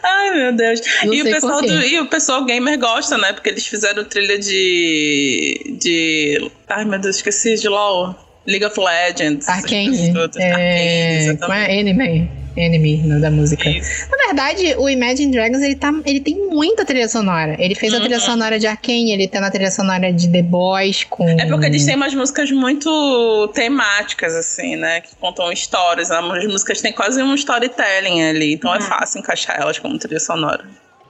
Ai, 0.03 0.35
meu 0.35 0.53
Deus. 0.57 0.81
Não 1.05 1.15
E 1.15 1.21
o, 1.21 1.25
pessoal 1.25 1.61
do- 1.63 1.85
e 1.87 2.01
o 2.01 2.07
pessoal 2.07 2.45
gamer 2.45 2.79
gosta, 2.79 3.19
né? 3.19 3.33
Porque 3.33 3.49
eles 3.51 3.67
fizeram 3.67 4.05
trilha 4.05 4.39
de. 4.39 5.77
de. 5.81 6.51
Ai, 6.69 6.85
meu 6.85 6.99
Deus, 6.99 7.17
esqueci 7.17 7.57
de 7.57 7.69
LOL. 7.69 8.15
League 8.47 8.65
of 8.65 8.79
Legends. 8.81 9.47
Arcane. 9.49 10.13
É, 10.39 11.31
Arcane, 11.41 11.65
é? 11.67 11.77
Enemy. 11.81 12.31
Enemy, 12.57 12.99
no 13.07 13.21
da 13.21 13.31
música. 13.31 13.69
Isso. 13.71 14.09
Na 14.11 14.17
verdade, 14.27 14.75
o 14.79 14.89
Imagine 14.89 15.33
Dragons, 15.33 15.63
ele, 15.63 15.75
tá, 15.77 15.93
ele 16.05 16.21
tem 16.21 16.49
muita 16.49 16.85
trilha 16.85 17.09
sonora. 17.09 17.57
Ele 17.59 17.75
fez 17.75 17.93
a 17.93 17.97
Uhum. 17.97 18.03
trilha 18.03 18.21
sonora 18.21 18.59
de 18.59 18.67
Arcane, 18.67 19.13
ele 19.13 19.29
tem 19.29 19.41
a 19.41 19.51
trilha 19.51 19.71
sonora 19.71 20.13
de 20.13 20.29
The 20.31 20.43
Boys 20.43 21.05
com... 21.05 21.29
É 21.29 21.47
porque 21.47 21.67
eles 21.67 21.85
têm 21.87 21.97
umas 21.97 22.15
músicas 22.15 22.51
muito 22.51 23.49
temáticas, 23.55 24.35
assim, 24.35 24.77
né? 24.77 25.01
Que 25.01 25.15
contam 25.17 25.51
histórias. 25.53 26.11
As 26.11 26.47
músicas 26.47 26.81
têm 26.81 26.93
quase 26.93 27.23
um 27.23 27.35
storytelling 27.35 28.23
ali. 28.23 28.55
Então 28.55 28.71
Uhum. 28.71 28.77
é 28.77 28.81
fácil 28.81 29.21
encaixar 29.21 29.61
elas 29.61 29.79
como 29.79 29.99
trilha 29.99 30.21
sonora. 30.21 30.65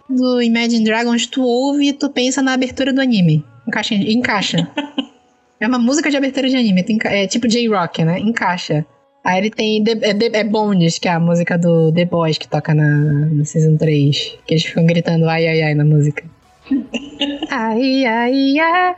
do 0.08 0.42
Imagine 0.42 0.84
Dragons, 0.84 1.26
tu 1.26 1.42
ouve 1.42 1.88
e 1.88 1.92
tu 1.92 2.10
pensa 2.10 2.42
na 2.42 2.52
abertura 2.52 2.92
do 2.92 3.00
anime. 3.00 3.44
Encaixa. 3.68 3.94
encaixa. 3.94 4.68
é 5.60 5.66
uma 5.68 5.78
música 5.78 6.10
de 6.10 6.16
abertura 6.16 6.48
de 6.48 6.56
anime. 6.56 6.84
É 7.04 7.26
tipo 7.28 7.46
J-Rock, 7.46 8.04
né? 8.04 8.18
Encaixa. 8.18 8.84
Aí 9.22 9.38
ele 9.38 9.50
tem 9.50 9.84
The- 9.84 9.98
é, 10.02 10.14
The- 10.14 10.38
é 10.38 10.44
Bones, 10.44 10.98
que 10.98 11.06
é 11.08 11.12
a 11.12 11.20
música 11.20 11.58
do 11.58 11.92
The 11.92 12.04
Boys 12.06 12.38
que 12.38 12.48
toca 12.48 12.74
na, 12.74 12.88
na 12.88 13.44
Season 13.44 13.76
3. 13.76 14.38
Que 14.46 14.54
eles 14.54 14.64
ficam 14.64 14.86
gritando 14.86 15.28
ai 15.28 15.46
ai 15.46 15.62
ai 15.62 15.74
na 15.74 15.84
música. 15.84 16.24
ai 17.50 18.06
ai 18.06 18.58
ai. 18.58 18.94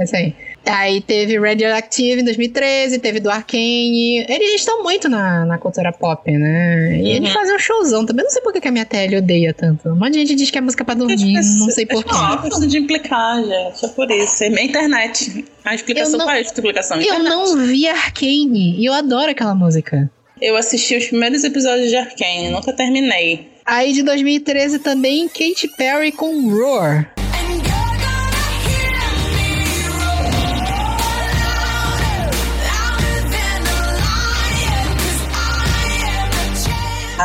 É 0.00 0.04
isso 0.04 0.16
aí. 0.16 0.34
Aí 0.66 1.00
teve 1.00 1.38
Radioactive 1.38 2.20
em 2.20 2.24
2013, 2.24 2.98
teve 2.98 3.20
do 3.20 3.30
Arcane. 3.30 4.24
Eles 4.28 4.54
estão 4.56 4.82
muito 4.82 5.08
na, 5.08 5.44
na 5.44 5.58
cultura 5.58 5.92
pop, 5.92 6.30
né? 6.30 6.96
E 7.00 7.10
eles 7.10 7.28
Uhum. 7.28 7.34
fazem 7.34 7.54
um 7.54 7.58
showzão. 7.58 8.06
Também 8.06 8.24
não 8.24 8.30
sei 8.30 8.42
por 8.42 8.52
que 8.52 8.66
a 8.66 8.70
minha 8.70 8.84
tele 8.86 9.16
odeia 9.16 9.52
tanto. 9.52 9.88
Um 9.90 9.94
monte 9.96 10.12
de 10.14 10.20
gente 10.20 10.34
diz 10.36 10.50
que 10.50 10.58
é 10.58 10.60
música 10.60 10.84
pra 10.84 10.94
dormir, 10.94 11.34
não 11.34 11.70
sei 11.70 11.84
por 11.86 12.02
quê. 12.04 12.10
Não, 12.12 12.66
de 12.66 12.78
implicar, 12.78 13.42
gente. 13.44 13.84
É 13.84 13.88
por 13.88 14.10
isso. 14.10 14.44
É 14.44 14.62
internet. 14.64 15.44
A 15.64 15.74
explicação 15.74 16.12
Eu 16.14 16.18
não- 16.18 16.26
qual 16.26 16.34
é 16.36 16.38
a 16.38 16.42
explicação? 16.42 16.96
Eu 16.96 17.02
Internet. 17.02 17.28
não 17.28 17.56
vi 17.66 17.86
Arcane 17.88 18.76
e 18.78 18.84
eu 18.84 18.92
adoro 18.92 19.30
aquela 19.30 19.54
música. 19.54 20.10
Eu 20.40 20.56
assisti 20.56 20.96
os 20.96 21.06
primeiros 21.06 21.44
episódios 21.44 21.88
de 21.88 21.96
Arkane, 21.96 22.48
nunca 22.50 22.72
terminei. 22.72 23.48
Aí 23.64 23.92
de 23.94 24.02
2013 24.02 24.78
também, 24.80 25.26
Katy 25.28 25.68
Perry 25.78 26.12
com 26.12 26.50
Roar. 26.50 27.13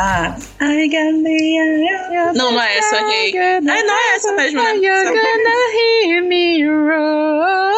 Ah, 0.02 0.34
I 0.62 0.88
got 0.88 1.12
me. 1.12 2.34
Não, 2.34 2.54
não 2.54 2.62
é 2.62 2.78
essa, 2.78 2.96
eu 2.96 3.10
errei. 3.10 3.38
Ah, 3.38 3.60
não 3.60 3.74
é 3.74 4.16
essa 4.16 4.32
mesmo, 4.32 4.64
né? 4.64 4.78
You're 4.78 5.04
gonna 5.04 5.58
hear 5.76 6.24
me 6.24 6.64
roar. 6.66 7.70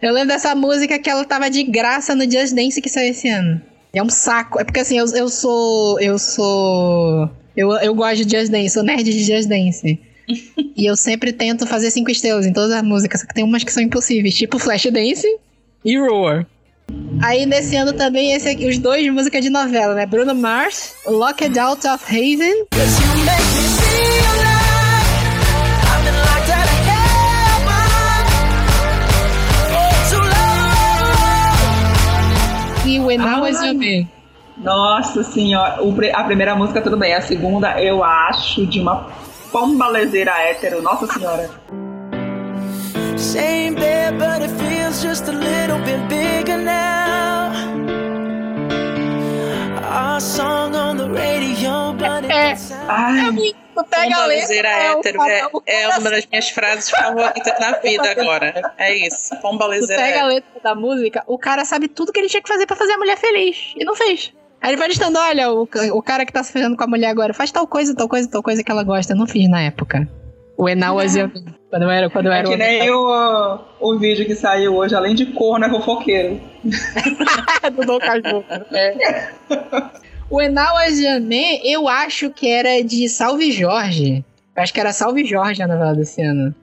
Eu 0.00 0.12
lembro 0.12 0.28
dessa 0.28 0.54
música 0.54 0.96
que 1.00 1.10
ela 1.10 1.24
tava 1.24 1.50
de 1.50 1.64
graça 1.64 2.14
no 2.14 2.22
Just 2.22 2.54
Dance 2.54 2.80
que 2.80 2.88
saiu 2.88 3.10
esse 3.10 3.28
ano. 3.28 3.60
É 3.92 4.00
um 4.00 4.08
saco. 4.08 4.60
É 4.60 4.64
porque 4.64 4.78
assim, 4.78 4.96
eu, 4.96 5.06
eu 5.06 5.28
sou. 5.28 5.98
Eu 5.98 6.20
sou. 6.20 7.28
Eu, 7.56 7.72
eu 7.72 7.92
gosto 7.92 8.24
de 8.24 8.38
Just 8.38 8.52
Dance, 8.52 8.70
sou 8.70 8.84
nerd 8.84 9.02
de 9.02 9.24
Just 9.24 9.48
Dance. 9.48 9.98
e 10.76 10.86
eu 10.86 10.96
sempre 10.96 11.32
tento 11.32 11.66
fazer 11.66 11.90
cinco 11.90 12.12
estrelas 12.12 12.46
em 12.46 12.52
todas 12.52 12.70
as 12.70 12.82
músicas, 12.84 13.22
só 13.22 13.26
que 13.26 13.34
tem 13.34 13.42
umas 13.42 13.64
que 13.64 13.72
são 13.72 13.82
impossíveis, 13.82 14.36
tipo 14.36 14.56
Flashdance 14.60 15.26
e 15.84 15.98
Roar. 15.98 16.46
Aí 17.22 17.46
nesse 17.46 17.74
ano 17.76 17.92
também 17.92 18.32
esse 18.32 18.48
aqui, 18.48 18.68
os 18.68 18.78
dois 18.78 19.02
de 19.02 19.10
música 19.10 19.40
de 19.40 19.50
novela, 19.50 19.94
né? 19.94 20.06
Bruno 20.06 20.34
Mars, 20.34 20.94
Locked 21.06 21.58
Out 21.58 21.86
of 21.86 22.04
Haven 22.04 22.66
e 32.84 33.00
When 33.00 33.20
I 33.20 33.40
Was 33.40 33.62
Your 33.62 33.74
Man. 33.74 34.08
Nossa 34.58 35.22
senhora, 35.22 35.78
a 36.14 36.24
primeira 36.24 36.54
música 36.54 36.80
tudo 36.80 36.96
bem, 36.96 37.14
a 37.14 37.20
segunda 37.20 37.80
eu 37.82 38.04
acho 38.04 38.66
de 38.66 38.80
uma 38.80 39.06
pombalezeira 39.50 40.32
hétero, 40.42 40.82
nossa 40.82 41.06
senhora. 41.06 41.50
Same 43.36 43.74
bed, 43.74 44.18
but 44.18 44.40
it 44.42 44.50
feels 44.62 45.02
just 45.02 45.28
a 45.28 45.32
little 45.32 45.78
bit 45.84 46.00
bigger 46.08 46.56
now. 46.56 47.52
Our 49.82 50.20
song 50.20 50.74
on 50.74 50.96
the 50.96 51.08
radio, 51.10 51.92
but 51.92 52.24
it 52.24 52.32
É. 52.32 52.56
sound 52.56 52.88
Ai, 52.88 53.54
Tu 53.74 53.84
pega 53.84 54.16
a 54.16 54.26
letra, 54.26 54.46
Pombalezeira 54.46 54.68
é 54.68 54.94
o 54.94 54.98
hétero 55.00 55.22
é, 55.22 55.42
é 55.66 55.88
uma 55.98 56.10
das 56.10 56.26
minhas 56.26 56.48
frases 56.48 56.88
favoritas 56.88 57.58
da 57.60 57.72
vida 57.78 58.10
agora. 58.10 58.72
É 58.78 58.96
isso. 59.06 59.34
Tu 59.36 59.40
Pombalezeira 59.42 60.02
pega 60.02 60.14
a 60.14 60.18
hétero. 60.20 60.34
letra 60.34 60.60
da 60.64 60.74
música, 60.74 61.22
o 61.26 61.38
cara 61.38 61.62
sabe 61.66 61.88
tudo 61.88 62.10
que 62.12 62.20
ele 62.20 62.28
tinha 62.30 62.40
que 62.42 62.48
fazer 62.48 62.64
pra 62.64 62.74
fazer 62.74 62.92
a 62.92 62.98
mulher 62.98 63.18
feliz. 63.18 63.74
E 63.76 63.84
não 63.84 63.94
fez. 63.94 64.32
Aí 64.62 64.70
ele 64.70 64.78
vai 64.78 64.88
listando, 64.88 65.18
olha, 65.18 65.52
o, 65.52 65.68
o 65.92 66.02
cara 66.02 66.24
que 66.24 66.32
tá 66.32 66.42
se 66.42 66.52
fazendo 66.54 66.74
com 66.74 66.84
a 66.84 66.86
mulher 66.86 67.08
agora 67.10 67.34
faz 67.34 67.52
tal 67.52 67.66
coisa, 67.66 67.94
tal 67.94 68.08
coisa, 68.08 68.30
tal 68.30 68.42
coisa 68.42 68.64
que 68.64 68.72
ela 68.72 68.82
gosta. 68.82 69.12
Eu 69.12 69.16
não 69.18 69.26
fiz 69.26 69.46
na 69.50 69.60
época. 69.60 70.08
O 70.58 70.68
Enal 70.68 70.96
was 70.96 71.14
your- 71.14 71.30
quando 71.70 71.82
eu 71.82 71.90
era, 71.90 72.08
quando 72.08 72.26
eu 72.26 72.32
é 72.32 72.38
era 72.38 72.48
que 72.48 72.54
o- 72.54 72.56
nem 72.56 72.90
o, 72.90 73.58
o 73.80 73.98
vídeo 73.98 74.24
que 74.24 74.34
saiu 74.34 74.74
hoje, 74.76 74.94
além 74.94 75.14
de 75.14 75.26
corno, 75.26 75.64
é 75.66 75.70
fofoqueiro. 75.70 76.40
do 77.74 77.84
Dom 77.86 77.98
Casmurro. 77.98 78.44
É. 78.72 79.28
O 80.30 80.40
Enal 80.40 80.74
man, 80.74 81.60
eu 81.62 81.86
acho 81.88 82.30
que 82.30 82.48
era 82.48 82.82
de 82.82 83.08
Salve 83.08 83.52
Jorge. 83.52 84.24
Eu 84.56 84.62
acho 84.62 84.72
que 84.72 84.80
era 84.80 84.92
Salve 84.92 85.24
Jorge 85.24 85.62
a 85.62 85.66
novela 85.68 85.94
desse 85.94 86.22
ano. 86.22 86.54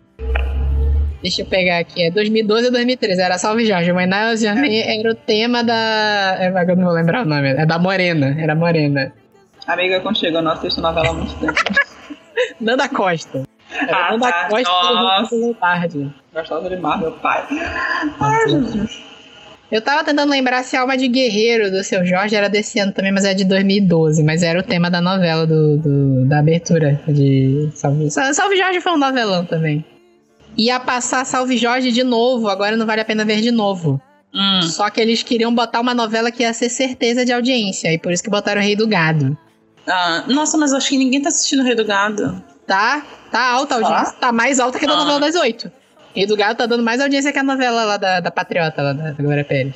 Deixa 1.21 1.41
eu 1.41 1.45
pegar 1.45 1.77
aqui. 1.77 2.03
É 2.03 2.11
2012 2.11 2.65
ou 2.65 2.71
2013. 2.71 3.21
Era 3.21 3.37
Salve 3.37 3.65
Jorge. 3.65 3.91
O 3.91 3.99
Enal 3.99 4.31
man 4.55 4.67
era 4.69 5.11
o 5.11 5.15
tema 5.15 5.63
da. 5.63 6.35
é, 6.39 6.47
Eu 6.69 6.75
não 6.75 6.83
vou 6.85 6.93
lembrar 6.93 7.21
o 7.25 7.29
nome. 7.29 7.49
É 7.49 7.65
da 7.65 7.77
Morena. 7.79 8.35
Era 8.39 8.55
Morena. 8.55 9.13
Amiga, 9.67 10.01
quando 10.01 10.17
chegou, 10.17 10.39
eu 10.39 10.43
não 10.43 10.51
assisto 10.51 10.81
novela 10.81 11.09
há 11.09 11.13
muito 11.13 11.33
tempo. 11.35 11.53
Nanda 12.59 12.89
Costa. 12.89 13.43
Era 13.79 14.07
Ah, 14.15 14.19
tá. 14.19 14.47
Costa 14.49 15.55
tarde. 15.59 16.13
Gostosa 16.33 16.69
demais, 16.69 16.99
meu 17.01 17.11
pai. 17.13 17.45
Ai, 18.19 18.49
Jesus. 18.49 19.03
Eu 19.71 19.81
tava 19.81 20.03
tentando 20.03 20.29
lembrar 20.29 20.61
se 20.63 20.77
Alma 20.77 20.95
de 20.95 21.07
Guerreiro 21.07 21.71
do 21.71 21.83
seu 21.83 22.05
Jorge 22.05 22.35
era 22.35 22.47
desse 22.47 22.77
ano 22.79 22.91
também, 22.91 23.11
mas 23.11 23.25
é 23.25 23.33
de 23.33 23.43
2012. 23.43 24.21
Mas 24.23 24.43
era 24.43 24.59
o 24.59 24.63
tema 24.63 24.89
da 24.91 25.01
novela 25.01 25.47
do, 25.47 25.77
do- 25.77 26.25
da 26.27 26.39
abertura 26.39 27.01
de 27.07 27.69
Salve 27.73 28.11
Sa- 28.11 28.33
Salve 28.33 28.55
Jorge 28.55 28.81
foi 28.81 28.91
um 28.91 28.97
novelão 28.97 29.43
também. 29.45 29.83
Ia 30.55 30.79
passar 30.79 31.25
Salve 31.25 31.57
Jorge 31.57 31.91
de 31.91 32.03
novo, 32.03 32.47
agora 32.49 32.77
não 32.77 32.85
vale 32.85 33.01
a 33.01 33.05
pena 33.05 33.25
ver 33.25 33.41
de 33.41 33.49
novo. 33.49 33.99
Hum. 34.31 34.61
Só 34.61 34.89
que 34.91 35.01
eles 35.01 35.23
queriam 35.23 35.53
botar 35.53 35.79
uma 35.81 35.95
novela 35.95 36.29
que 36.31 36.43
ia 36.43 36.53
ser 36.53 36.69
certeza 36.69 37.25
de 37.25 37.31
audiência, 37.33 37.91
e 37.91 37.97
por 37.97 38.11
isso 38.11 38.23
que 38.23 38.29
botaram 38.29 38.61
o 38.61 38.63
Rei 38.63 38.75
do 38.75 38.87
Gado. 38.87 39.35
Ah, 39.87 40.23
nossa, 40.27 40.55
mas 40.57 40.71
eu 40.71 40.77
acho 40.77 40.89
que 40.89 40.97
ninguém 40.97 41.21
tá 41.21 41.29
assistindo 41.29 41.61
o 41.61 41.63
Rei 41.65 41.75
do 41.75 41.83
Gado. 41.85 42.43
Tá? 42.67 43.05
Tá 43.31 43.41
alta 43.51 43.75
a 43.75 43.77
audiência. 43.77 44.13
Tá 44.19 44.31
mais 44.31 44.59
alta 44.59 44.79
que 44.79 44.85
a 44.85 44.87
da 44.87 44.93
Ah. 44.93 44.97
novela 44.97 45.19
das 45.19 45.35
oito. 45.35 45.71
Rei 46.15 46.25
do 46.27 46.35
Gado 46.35 46.55
tá 46.57 46.65
dando 46.65 46.83
mais 46.83 47.01
audiência 47.01 47.31
que 47.33 47.39
a 47.39 47.43
novela 47.43 47.83
lá 47.83 47.97
da, 47.97 48.19
da 48.19 48.31
Patriota, 48.31 48.81
lá 48.81 48.93
da, 48.93 49.11
da 49.11 49.23
Glória 49.23 49.43
Pérez. 49.43 49.75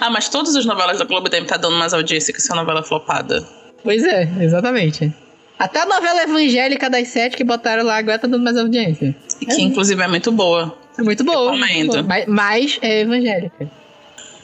Ah, 0.00 0.10
mas 0.10 0.28
todas 0.28 0.54
as 0.56 0.66
novelas 0.66 0.98
da 0.98 1.04
Globo 1.04 1.28
devem 1.28 1.44
estar 1.44 1.56
dando 1.56 1.76
mais 1.76 1.94
audiência 1.94 2.32
que 2.32 2.40
essa 2.40 2.54
novela 2.54 2.82
flopada. 2.82 3.46
Pois 3.82 4.02
é, 4.04 4.28
exatamente. 4.40 5.12
Até 5.58 5.80
a 5.82 5.86
novela 5.86 6.22
evangélica 6.24 6.90
das 6.90 7.08
sete 7.08 7.36
que 7.36 7.44
botaram 7.44 7.84
lá 7.84 7.96
agora 7.96 8.18
tá 8.18 8.26
dando 8.26 8.42
mais 8.42 8.56
audiência. 8.56 9.14
E 9.40 9.46
que 9.46 9.62
inclusive 9.62 10.02
é 10.02 10.08
muito 10.08 10.30
boa. 10.32 10.76
É 10.98 11.02
muito 11.02 11.24
boa. 11.24 11.52
Recomendo. 11.52 12.04
Mas, 12.04 12.26
mas 12.26 12.78
é 12.82 13.00
evangélica. 13.00 13.70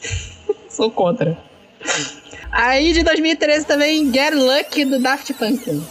Sou 0.69 0.89
contra. 0.89 1.37
Aí 2.51 2.93
de 2.93 3.03
2013 3.03 3.65
também, 3.65 4.11
Get 4.11 4.33
Lucky 4.33 4.85
do 4.85 4.99
Daft 4.99 5.33
Punk. 5.33 5.81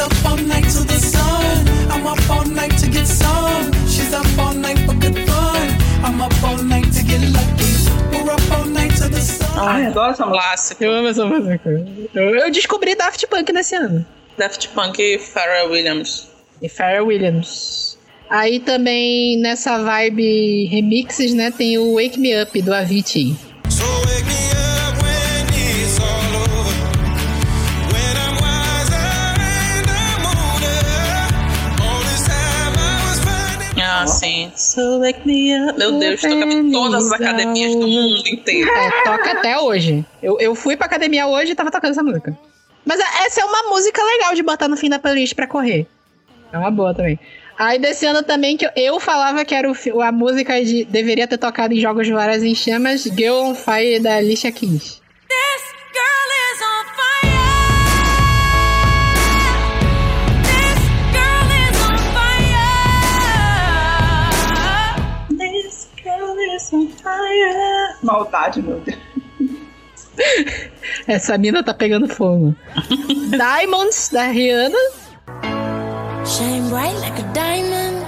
Up 0.00 0.24
all 0.24 0.36
night 0.38 0.64
to 0.70 0.82
the 0.84 0.98
sun. 0.98 1.68
I'm 1.90 2.06
up 2.06 2.30
all 2.30 2.46
night 2.46 2.76
to 2.78 2.88
get 2.88 3.06
some. 3.06 3.70
She's 3.86 4.14
up 4.14 4.26
all 4.38 4.54
night 4.54 4.78
for 4.86 4.94
good 4.94 5.14
fun. 5.28 5.68
I'm 6.02 6.20
up 6.22 6.32
all 6.42 6.56
night 6.56 6.90
to 6.92 7.02
get 7.02 7.20
lucky. 7.30 7.70
We're 8.10 8.32
up 8.32 8.50
all 8.50 8.64
night 8.64 8.96
to 8.96 9.08
the 9.08 9.20
sun. 9.20 9.58
Ai, 9.58 9.86
adoro 9.86 10.10
essa 10.12 10.24
música. 10.24 10.42
Clássico. 10.42 10.84
Eu 10.84 10.92
amo 10.92 11.08
essa 11.08 11.26
música. 11.26 11.70
Eu, 12.14 12.34
eu 12.34 12.50
descobri 12.50 12.94
Daft 12.94 13.26
Punk 13.26 13.52
nesse 13.52 13.74
ano. 13.74 14.06
Daft 14.38 14.68
Punk 14.70 14.98
e 14.98 15.18
Pharrell 15.18 15.70
Williams. 15.70 16.30
E 16.62 16.68
Pharrell 16.68 17.06
Williams. 17.06 17.98
Aí 18.30 18.60
também 18.60 19.38
nessa 19.38 19.76
vibe 19.82 20.66
remixes, 20.66 21.34
né, 21.34 21.50
tem 21.50 21.76
o 21.78 21.94
Wake 21.96 22.18
Me 22.18 22.40
Up 22.42 22.62
do 22.62 22.72
Avicii. 22.72 23.36
Finding. 34.18 34.46
Ah, 34.46 34.50
sim. 34.50 34.52
So 34.56 35.00
wake 35.00 35.26
me 35.26 35.54
up. 35.68 35.78
Meu 35.78 35.98
Deus, 35.98 36.20
toca 36.20 36.34
em 36.34 36.70
todas 36.72 37.06
as 37.06 37.12
academias 37.12 37.74
do 37.76 37.86
mundo 37.86 38.26
inteiro. 38.28 38.70
É, 38.70 39.02
toca 39.04 39.30
até 39.32 39.58
hoje. 39.58 40.04
Eu, 40.22 40.38
eu 40.40 40.54
fui 40.54 40.76
pra 40.76 40.86
academia 40.86 41.26
hoje 41.26 41.52
e 41.52 41.54
tava 41.54 41.70
tocando 41.70 41.90
essa 41.92 42.02
música. 42.02 42.36
Mas 42.84 42.98
é- 42.98 43.26
essa 43.26 43.40
é 43.40 43.44
uma 43.44 43.68
música 43.70 44.02
legal 44.02 44.34
de 44.34 44.42
botar 44.42 44.68
no 44.68 44.76
fim 44.76 44.88
da 44.88 44.98
playlist 44.98 45.34
pra 45.34 45.46
correr. 45.46 45.86
É 46.52 46.58
uma 46.58 46.70
boa 46.70 46.94
também. 46.94 47.18
Aí 47.58 47.78
desse 47.78 48.06
ano 48.06 48.22
também 48.22 48.56
que 48.56 48.64
eu, 48.64 48.70
eu 48.74 48.98
falava 48.98 49.44
que 49.44 49.54
era 49.54 49.70
o, 49.70 50.00
a 50.00 50.10
música 50.10 50.64
de 50.64 50.84
deveria 50.86 51.28
ter 51.28 51.36
tocado 51.36 51.74
em 51.74 51.80
Jogos 51.80 52.08
Vorazes 52.08 52.42
em 52.42 52.54
Chamas, 52.54 53.02
Girl 53.02 53.34
on 53.34 53.54
Fire 53.54 54.00
da 54.00 54.16
Alicia 54.16 54.50
Keys. 54.50 55.00
This 55.28 55.69
Maldade, 68.02 68.62
meu 68.62 68.80
Deus. 68.80 68.98
Essa 71.06 71.38
mina 71.38 71.62
tá 71.62 71.72
pegando 71.72 72.08
fogo. 72.08 72.54
Diamonds 73.30 74.10
da 74.10 74.24
Rihanna. 74.26 74.78
Shine 76.26 76.68
bright 76.68 76.94
like 77.00 77.18
a 77.20 77.24
diamond. 77.32 78.04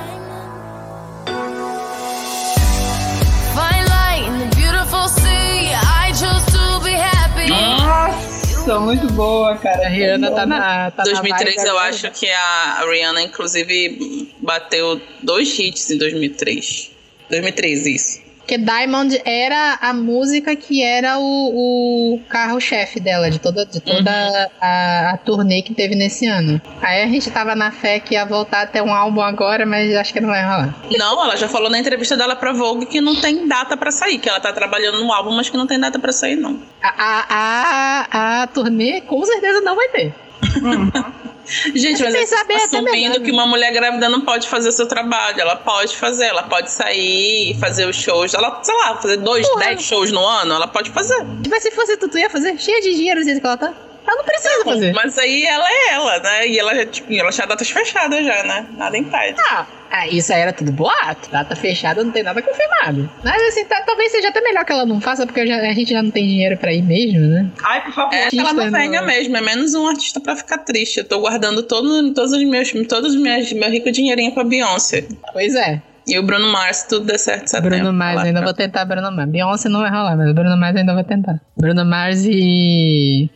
Fine 3.54 3.86
light 3.88 4.24
in 4.28 4.38
the 4.48 4.56
beautiful 4.56 5.08
sea. 5.08 5.72
I 5.74 6.12
chose 6.12 6.44
to 6.52 6.80
be 6.84 6.92
happy. 6.92 7.48
Nossa, 7.48 8.78
muito 8.80 9.06
boa, 9.14 9.56
cara. 9.56 9.86
A 9.86 9.88
Rihanna 9.88 10.30
tá 10.32 10.46
na. 10.46 10.90
Tá 10.90 11.02
2003 11.04 11.56
na 11.56 11.62
eu 11.62 11.70
agora. 11.70 11.88
acho 11.88 12.10
que 12.12 12.30
a 12.30 12.84
Rihanna, 12.88 13.22
inclusive, 13.22 14.34
bateu 14.40 15.00
dois 15.22 15.58
hits 15.58 15.90
em 15.90 15.98
2003. 15.98 16.90
2013, 17.30 17.94
isso. 17.94 18.20
Porque 18.52 18.66
Diamond 18.66 19.22
era 19.24 19.78
a 19.80 19.94
música 19.94 20.54
que 20.54 20.82
era 20.82 21.18
o, 21.18 22.16
o 22.16 22.20
carro-chefe 22.28 23.00
dela, 23.00 23.30
de 23.30 23.38
toda, 23.38 23.64
de 23.64 23.80
toda 23.80 24.50
a, 24.60 25.12
a 25.12 25.16
turnê 25.16 25.62
que 25.62 25.72
teve 25.72 25.94
nesse 25.94 26.26
ano. 26.26 26.60
Aí 26.82 27.02
a 27.02 27.06
gente 27.06 27.30
tava 27.30 27.54
na 27.54 27.70
fé 27.70 27.98
que 27.98 28.12
ia 28.12 28.26
voltar 28.26 28.60
a 28.60 28.66
ter 28.66 28.82
um 28.82 28.92
álbum 28.92 29.22
agora, 29.22 29.64
mas 29.64 29.96
acho 29.96 30.12
que 30.12 30.20
não 30.20 30.28
vai 30.28 30.42
rolar. 30.42 30.74
Não, 30.98 31.24
ela 31.24 31.34
já 31.34 31.48
falou 31.48 31.70
na 31.70 31.78
entrevista 31.78 32.14
dela 32.14 32.36
pra 32.36 32.52
Vogue 32.52 32.84
que 32.84 33.00
não 33.00 33.18
tem 33.18 33.48
data 33.48 33.74
pra 33.74 33.90
sair, 33.90 34.18
que 34.18 34.28
ela 34.28 34.38
tá 34.38 34.52
trabalhando 34.52 35.02
no 35.02 35.10
álbum, 35.10 35.34
mas 35.34 35.48
que 35.48 35.56
não 35.56 35.66
tem 35.66 35.80
data 35.80 35.98
pra 35.98 36.12
sair, 36.12 36.36
não. 36.36 36.60
A, 36.82 36.88
a, 36.98 38.06
a, 38.10 38.42
a 38.42 38.46
turnê 38.48 39.00
com 39.00 39.24
certeza 39.24 39.62
não 39.62 39.74
vai 39.74 39.88
ter. 39.88 40.14
Gente, 41.46 42.02
mas 42.02 42.12
Sem 42.12 42.26
saber 42.26 42.54
assumindo 42.54 42.90
melhor, 42.90 43.18
né? 43.18 43.24
que 43.24 43.30
uma 43.32 43.46
mulher 43.46 43.72
grávida 43.72 44.08
não 44.08 44.20
pode 44.20 44.48
fazer 44.48 44.68
o 44.68 44.72
seu 44.72 44.86
trabalho. 44.86 45.40
Ela 45.40 45.56
pode 45.56 45.96
fazer, 45.96 46.26
ela 46.26 46.44
pode 46.44 46.70
sair 46.70 47.50
e 47.52 47.58
fazer 47.58 47.86
os 47.88 47.96
shows. 47.96 48.32
Ela, 48.34 48.60
sei 48.62 48.74
lá, 48.74 48.96
fazer 48.96 49.16
dois, 49.18 49.46
Porra. 49.48 49.64
dez 49.64 49.82
shows 49.82 50.12
no 50.12 50.24
ano, 50.24 50.54
ela 50.54 50.68
pode 50.68 50.90
fazer. 50.90 51.16
Mas 51.48 51.62
se 51.62 51.70
fosse 51.72 51.96
tu, 51.96 52.08
tu 52.08 52.18
ia 52.18 52.30
fazer 52.30 52.58
cheia 52.58 52.80
de 52.80 52.94
dinheiro 52.94 53.20
do 53.20 53.24
jeito 53.24 53.40
que 53.40 53.46
ela 53.46 53.56
tá? 53.56 53.72
Ela 54.06 54.16
não 54.16 54.24
precisa 54.24 54.64
fazer. 54.64 54.92
Mas 54.92 55.16
aí 55.18 55.44
ela 55.46 55.64
é 55.68 55.92
ela, 55.94 56.18
né? 56.20 56.48
E 56.48 56.58
ela 56.58 56.74
já, 56.74 56.86
tipo, 56.86 57.12
ela 57.12 57.30
tinha 57.30 57.46
datas 57.46 57.70
fechadas 57.70 58.24
já, 58.24 58.42
né? 58.44 58.66
Nada 58.76 58.96
impede. 58.98 59.36
Ah, 59.50 59.66
ah, 59.90 60.08
isso 60.08 60.32
aí 60.32 60.40
era 60.40 60.52
tudo 60.52 60.72
boato. 60.72 61.30
Data 61.30 61.54
fechada, 61.54 62.02
não 62.02 62.10
tem 62.10 62.22
nada 62.22 62.42
confirmado. 62.42 63.08
Mas 63.24 63.42
assim, 63.48 63.64
tá- 63.64 63.82
talvez 63.86 64.10
seja 64.12 64.28
até 64.28 64.40
melhor 64.40 64.64
que 64.64 64.72
ela 64.72 64.84
não 64.84 65.00
faça, 65.00 65.24
porque 65.26 65.46
já- 65.46 65.58
a 65.58 65.72
gente 65.72 65.90
já 65.92 66.02
não 66.02 66.10
tem 66.10 66.26
dinheiro 66.26 66.56
pra 66.56 66.72
ir 66.72 66.82
mesmo, 66.82 67.20
né? 67.20 67.48
Ai, 67.64 67.82
por 67.84 67.92
favor. 67.92 68.14
É 68.14 68.28
que 68.28 68.38
ela 68.38 68.52
não 68.52 68.70
venha 68.70 69.00
não. 69.00 69.06
mesmo, 69.06 69.36
é 69.36 69.40
menos 69.40 69.74
um 69.74 69.86
artista 69.86 70.20
pra 70.20 70.34
ficar 70.36 70.58
triste. 70.58 70.98
Eu 70.98 71.04
tô 71.04 71.20
guardando 71.20 71.62
todo, 71.62 72.12
todos 72.12 72.32
os 72.32 72.42
meus, 72.44 72.70
todos 72.88 73.14
os 73.14 73.20
meus, 73.20 73.52
meu 73.52 73.70
rico 73.70 73.90
dinheirinho 73.92 74.32
pra 74.32 74.44
Beyoncé. 74.44 75.06
Pois 75.32 75.54
é. 75.54 75.80
E 76.04 76.18
o 76.18 76.22
Bruno 76.24 76.50
Mars, 76.50 76.78
se 76.78 76.88
tudo 76.88 77.06
der 77.06 77.18
certo, 77.18 77.46
setembro. 77.46 77.76
Bruno 77.76 77.92
Mars, 77.92 78.16
Lá 78.16 78.22
ainda 78.24 78.40
pra- 78.40 78.46
vou 78.46 78.54
tentar 78.54 78.84
Bruno 78.84 79.12
Mars. 79.12 79.30
Beyoncé 79.30 79.68
não 79.68 79.80
vai 79.80 79.90
rolar, 79.90 80.16
mas 80.16 80.28
o 80.30 80.34
Bruno 80.34 80.56
Mars 80.56 80.74
ainda 80.76 80.92
vou 80.94 81.04
tentar. 81.04 81.40
Bruno 81.56 81.84
Mars 81.84 82.24
e. 82.26 83.30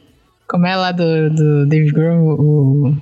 Como 0.48 0.66
é 0.66 0.74
lá 0.76 0.92
do, 0.92 1.28
do 1.30 1.66
Dave 1.66 1.90
Grohl, 1.92 2.38
o. 2.40 2.96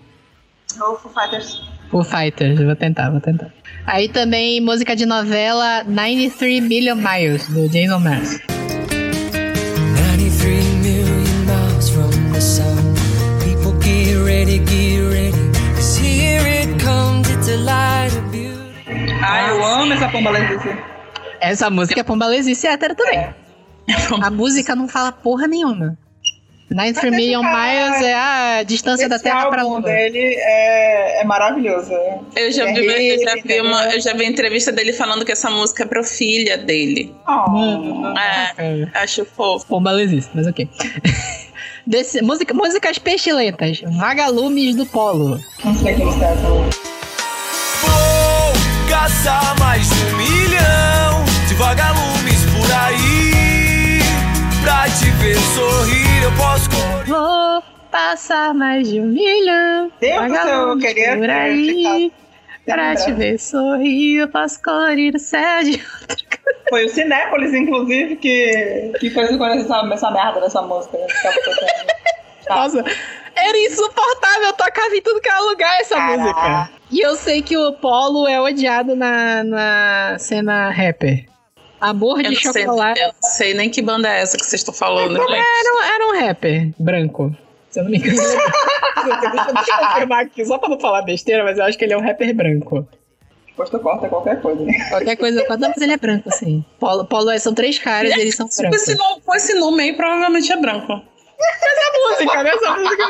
O 0.80 0.96
Foo 0.96 1.12
Fighters. 1.12 1.62
Foo 1.90 2.02
Fighters, 2.02 2.58
eu 2.58 2.66
vou 2.66 2.74
tentar, 2.76 3.10
vou 3.10 3.20
tentar. 3.20 3.52
Aí 3.86 4.08
também 4.08 4.60
música 4.60 4.96
de 4.96 5.04
novela 5.06 5.84
93 5.84 6.62
Million 6.66 6.96
Miles, 6.96 7.46
do 7.48 7.68
Jason 7.68 8.00
Mars. 8.00 8.40
93 8.48 10.64
million 10.82 11.22
miles 11.46 11.90
from 11.90 12.10
the 12.32 12.40
sun. 12.40 12.74
People 13.44 13.72
get 13.82 14.16
ready, 14.24 14.58
get 14.66 15.02
ready. 15.12 15.34
'Cause 15.74 16.00
here 16.00 16.42
it 16.62 16.82
comes, 16.82 17.28
it's 17.30 17.48
a 17.48 17.56
light 17.58 18.16
of 18.16 18.26
beauty. 18.30 19.12
Ai, 19.22 19.50
eu 19.50 19.62
amo 19.64 19.92
essa 19.92 20.08
pomba 20.08 20.30
lesice. 20.30 20.74
Essa 21.40 21.68
música 21.68 22.00
é 22.00 22.02
Pombalezice 22.02 22.66
hétero 22.66 22.94
também. 22.94 23.28
A 24.22 24.30
música 24.30 24.74
não 24.74 24.88
fala 24.88 25.12
porra 25.12 25.46
nenhuma. 25.46 25.98
93 26.70 27.10
Mas 27.10 27.20
Million 27.20 27.42
Miles 27.42 28.02
é 28.02 28.14
a 28.14 28.62
distância 28.62 29.08
da 29.08 29.18
Terra 29.18 29.48
pra 29.48 29.62
álbum 29.62 29.74
Lua. 29.76 29.82
dele 29.82 30.34
é, 30.38 31.20
é 31.20 31.24
maravilhoso. 31.24 31.92
Eu 32.34 32.50
já, 32.50 32.68
É 32.68 32.72
vi, 32.72 32.80
eu, 32.86 33.22
já 33.22 33.32
ele, 33.32 33.42
vi 33.44 33.60
uma, 33.60 33.84
eu 33.94 34.00
já 34.00 34.14
vi 34.14 34.24
entrevista 34.24 34.72
dele 34.72 34.92
falando 34.92 35.24
que 35.24 35.32
essa 35.32 35.50
música 35.50 35.82
é 35.82 35.86
pro 35.86 36.02
filha 36.02 36.56
dele. 36.58 37.14
Oh. 37.28 38.06
É, 38.18 38.88
acho 38.94 39.24
fofo. 39.24 39.66
Pombalezice, 39.66 40.28
mas 40.34 40.46
ok. 40.46 40.68
Desse, 41.86 42.22
música, 42.22 42.54
músicas 42.54 42.98
pestilentas. 42.98 43.82
Vagalumes 43.98 44.74
do 44.74 44.86
Polo. 44.86 45.38
Não 45.62 45.74
sei 45.74 45.94
quem 45.94 46.08
está 46.08 46.26
essa 46.28 46.48
música. 46.48 46.82
Vou 47.82 48.88
caçar 48.88 49.58
mais 49.60 49.86
um 49.92 50.16
milhão 50.16 51.24
de 51.46 51.54
vagalumes 51.54 52.40
por 52.56 52.72
aí. 52.72 54.00
Pra 54.62 54.84
te 54.88 55.10
ver 55.20 55.36
sorrir, 55.54 56.13
eu 56.24 56.32
posso 56.38 56.70
correr. 56.70 57.04
Vou 57.04 57.62
passar 57.90 58.54
mais 58.54 58.88
de 58.88 58.98
um 58.98 59.06
milhão. 59.06 59.92
Deus 60.00 60.26
do 60.26 60.34
céu, 60.34 60.68
eu 60.70 60.78
queria 60.78 61.16
por 61.18 61.28
aí. 61.28 62.12
Pra 62.64 62.96
te 62.96 63.12
ver 63.12 63.38
sorrir, 63.38 64.20
eu 64.20 64.28
posso 64.28 64.62
colorir 64.62 65.14
o 65.14 65.18
céu 65.18 65.62
de 65.64 65.84
Foi 66.70 66.86
o 66.86 66.88
Cinépolis, 66.88 67.52
inclusive, 67.52 68.16
que, 68.16 68.92
que 68.98 69.10
fez 69.10 69.30
eu 69.32 69.36
conhecer 69.36 69.70
essa, 69.70 69.86
essa 69.92 70.10
merda 70.10 70.40
dessa 70.40 70.62
música. 70.62 70.96
né? 70.96 71.06
Tá. 72.46 72.54
Nossa, 72.56 72.82
era 73.36 73.58
insuportável, 73.58 74.46
eu 74.46 74.52
tocava 74.54 74.96
em 74.96 75.02
tudo 75.02 75.20
que 75.20 75.28
era 75.28 75.40
lugar 75.40 75.78
essa 75.78 75.94
Caraca. 75.94 76.22
música. 76.22 76.70
E 76.90 77.00
eu 77.00 77.16
sei 77.16 77.42
que 77.42 77.54
o 77.54 77.74
Polo 77.74 78.26
é 78.26 78.40
odiado 78.40 78.96
na, 78.96 79.44
na 79.44 80.16
cena 80.18 80.70
rapper. 80.70 81.26
Amor 81.88 82.20
Eu 82.24 82.30
de 82.30 82.36
sei, 82.52 82.62
chocolate. 82.64 83.00
eu 83.00 83.08
não 83.08 83.14
sei 83.30 83.54
nem 83.54 83.68
que 83.70 83.82
banda 83.82 84.08
é 84.08 84.20
essa 84.22 84.36
que 84.36 84.44
vocês 84.44 84.60
estão 84.60 84.72
falando. 84.74 85.16
Era, 85.20 85.32
um- 85.32 85.82
era 85.82 86.06
um 86.08 86.26
rapper 86.26 86.70
branco. 86.78 87.34
Se 87.70 87.80
eu 87.80 87.84
não 87.84 87.90
me 87.90 87.98
engano. 87.98 88.16
Deixa 89.04 89.72
eu 89.72 89.86
confirmar 89.88 90.24
aqui, 90.24 90.44
só 90.44 90.58
pra 90.58 90.68
não 90.68 90.78
falar 90.80 91.02
besteira, 91.02 91.44
mas 91.44 91.58
eu 91.58 91.64
acho 91.64 91.76
que 91.76 91.84
ele 91.84 91.92
é 91.92 91.96
um 91.96 92.00
rapper 92.00 92.34
branco. 92.34 92.86
Depois 93.48 93.70
tu 93.70 93.78
corta 93.78 94.08
qualquer 94.08 94.40
coisa. 94.40 94.62
né? 94.64 94.72
Qualquer 94.88 95.16
coisa, 95.16 95.44
mas 95.48 95.76
ele 95.82 95.92
é 95.92 95.96
branco, 95.96 96.30
sim. 96.32 96.64
Polo, 96.80 97.04
Polo 97.04 97.30
é- 97.30 97.38
são 97.38 97.52
três 97.54 97.78
caras 97.78 98.14
e 98.16 98.20
eles 98.20 98.34
são 98.34 98.48
Com 98.48 98.56
brancos. 98.56 98.82
esse, 98.82 98.94
nome, 98.96 99.20
com 99.24 99.34
esse 99.34 99.54
nome 99.54 99.82
aí, 99.82 99.92
provavelmente 99.92 100.50
é 100.52 100.56
branco. 100.56 100.92
música, 102.08 102.42
né? 102.42 102.50
Essa 102.50 102.70
música. 102.76 103.04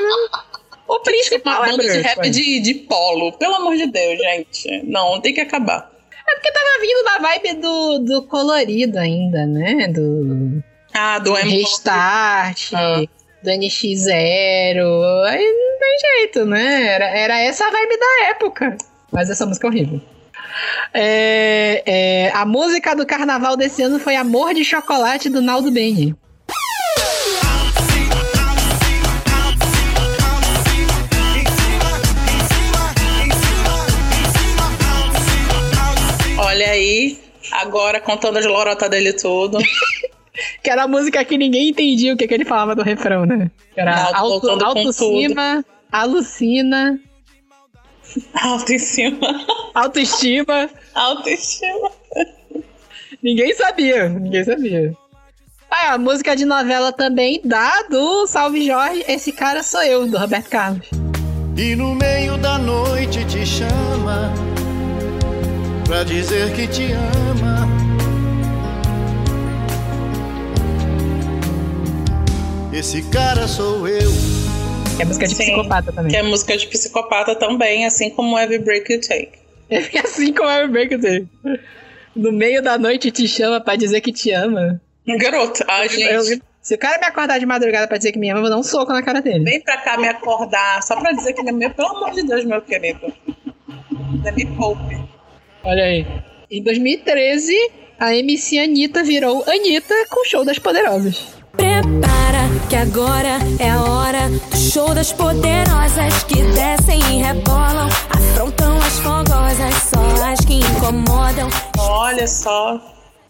O 0.87 0.93
Uma 0.95 1.03
principal 1.03 1.65
é 1.65 1.71
banda 1.71 1.83
de 1.83 1.89
branco. 1.89 2.07
rap 2.21 2.31
de, 2.31 2.61
de 2.61 2.75
polo. 2.75 3.33
Pelo 3.39 3.55
amor 3.55 3.75
de 3.77 3.87
Deus, 3.87 4.19
gente. 4.19 4.83
Não, 4.85 5.21
tem 5.21 5.33
que 5.33 5.41
acabar. 5.41 5.91
É 6.27 6.35
porque 6.35 6.53
tava 6.53 6.81
vindo 6.81 7.05
na 7.05 7.19
vibe 7.19 7.61
do, 7.61 7.99
do 7.99 8.23
colorido 8.27 8.99
ainda, 8.99 9.47
né? 9.47 9.89
Do 9.89 10.63
Ah, 10.95 11.19
do 11.19 11.37
M. 11.37 11.51
Restart, 11.51 12.73
Ah. 12.73 13.03
do 13.43 13.51
NX0. 13.51 15.25
Aí 15.29 15.45
não 15.45 15.79
tem 15.79 15.99
jeito, 16.19 16.45
né? 16.47 16.87
Era, 16.87 17.05
era 17.07 17.41
essa 17.41 17.67
a 17.67 17.71
vibe 17.71 17.99
da 17.99 18.29
época. 18.31 18.77
Mas 19.13 19.29
essa 19.31 19.45
música 19.47 19.67
é 19.67 19.71
horrível. 19.71 20.01
É, 20.93 21.83
é, 21.85 22.31
a 22.33 22.45
música 22.47 22.95
do 22.95 23.05
carnaval 23.07 23.57
desse 23.57 23.83
ano 23.83 23.99
foi 23.99 24.15
Amor 24.17 24.55
de 24.55 24.65
Chocolate 24.65 25.29
do 25.29 25.43
Naldo 25.43 25.71
Bene. 25.71 26.15
Agora 37.53 38.01
contando 38.01 38.39
as 38.39 38.47
lorotas 38.47 38.89
dele 38.91 39.13
tudo. 39.13 39.59
Que 40.65 40.69
era 40.69 40.83
a 40.83 40.89
música 40.89 41.25
que 41.25 41.39
ninguém 41.39 41.69
entendia 41.69 42.13
o 42.13 42.17
que, 42.17 42.27
que 42.27 42.35
ele 42.35 42.45
falava 42.45 42.75
do 42.75 42.83
refrão, 42.83 43.25
né? 43.25 43.49
Que 43.73 43.81
era 43.81 43.95
Não, 43.95 44.17
alto, 44.17 44.51
alto 44.51 44.75
tudo. 44.83 44.93
cima, 44.93 45.65
alucina, 45.93 46.99
Alto 48.43 48.73
em 48.73 48.79
cima. 48.81 49.47
autoestima. 49.75 50.69
Autoestima. 50.93 51.91
Ninguém 53.23 53.55
sabia, 53.55 54.09
ninguém 54.09 54.43
sabia. 54.43 54.93
Ah, 55.71 55.95
a 55.95 55.99
música 55.99 56.35
de 56.35 56.45
novela 56.45 56.93
também 56.93 57.41
dá 57.45 57.83
do 57.89 58.27
Salve 58.27 58.67
Jorge, 58.67 59.05
Esse 59.07 59.31
Cara 59.31 59.63
Sou 59.63 59.83
Eu, 59.85 60.07
do 60.09 60.19
Roberto 60.19 60.49
Carlos. 60.51 60.89
E 61.57 61.77
no 61.77 61.95
meio 61.95 62.37
da 62.39 62.59
noite 62.59 63.25
te 63.27 63.47
chama 63.47 64.33
pra 65.87 66.05
dizer 66.05 66.53
que 66.55 66.67
te 66.67 66.93
ama. 66.93 67.69
Esse 72.73 73.03
cara 73.11 73.47
sou 73.47 73.87
eu. 73.87 74.11
Que 74.97 75.03
é 75.03 75.05
música 75.05 75.27
de 75.27 75.35
Sim, 75.35 75.45
psicopata 75.45 75.93
também. 75.93 76.11
Que 76.11 76.17
é 76.17 76.23
música 76.23 76.57
de 76.57 76.67
psicopata 76.67 77.35
também, 77.37 77.87
assim 77.87 78.11
como 78.11 78.39
Every 78.39 78.63
Break 78.63 78.93
You 78.93 79.01
Take. 79.01 79.33
É 79.71 79.79
assim 80.01 80.33
como 80.33 80.49
o 80.49 80.69
Break 80.69 80.97
dele. 80.97 81.29
No 82.15 82.33
meio 82.33 82.63
da 82.63 82.79
noite 82.79 83.11
te 83.11 83.27
chama 83.27 83.61
pra 83.61 83.77
dizer 83.77 84.01
que 84.01 84.13
te 84.13 84.31
ama. 84.33 84.81
Garoto, 85.07 85.65
ai, 85.69 85.89
gente. 85.89 86.33
Eu- 86.33 86.41
se 86.63 86.75
o 86.75 86.79
cara 86.79 86.99
me 86.99 87.05
acordar 87.05 87.39
de 87.39 87.45
madrugada 87.45 87.87
pra 87.87 87.99
dizer 87.99 88.11
que 88.13 88.19
me 88.19 88.31
ama, 88.31 88.39
eu 88.39 88.43
vou 88.43 88.51
dar 88.51 88.57
um 88.57 88.63
soco 88.63 88.91
na 88.91 89.03
cara 89.03 89.21
dele. 89.21 89.45
Vem 89.45 89.61
pra 89.61 89.77
cá 89.83 89.99
me 89.99 90.09
acordar, 90.09 90.83
só 90.83 90.97
pra 90.97 91.13
dizer 91.13 91.35
que 91.35 91.43
ele 91.43 91.51
é 91.51 91.53
meu. 91.53 91.71
Pelo 91.71 91.89
amor 91.89 92.11
de 92.13 92.23
Deus, 92.23 92.43
meu 92.47 92.63
querido. 92.63 93.13
Não 94.25 94.33
me 94.35 94.47
poupe. 94.57 94.99
Olha 95.65 95.85
aí. 95.85 96.07
Em 96.51 96.63
2013, 96.63 97.55
a 97.99 98.15
MC 98.15 98.59
Anitta 98.59 99.03
virou 99.03 99.43
Anitta 99.49 99.95
com 100.11 100.21
o 100.21 100.25
show 100.25 100.45
das 100.45 100.59
poderosas. 100.59 101.35
Prepara 101.57 102.45
que 102.69 102.77
agora 102.77 103.39
é 103.59 103.71
a 103.71 103.83
hora 103.83 104.29
do 104.29 104.57
show 104.57 104.95
das 104.95 105.13
poderosas 105.13 106.23
que 106.25 106.43
descem 106.53 106.99
e 106.99 107.23
rebolam, 107.23 107.89
afrontam 108.11 108.77
as 108.77 108.99
fogosas, 108.99 109.75
só 109.89 110.25
as 110.27 110.41
que 110.45 110.57
incomodam. 110.57 111.49
Olha 111.79 112.27
só 112.27 112.79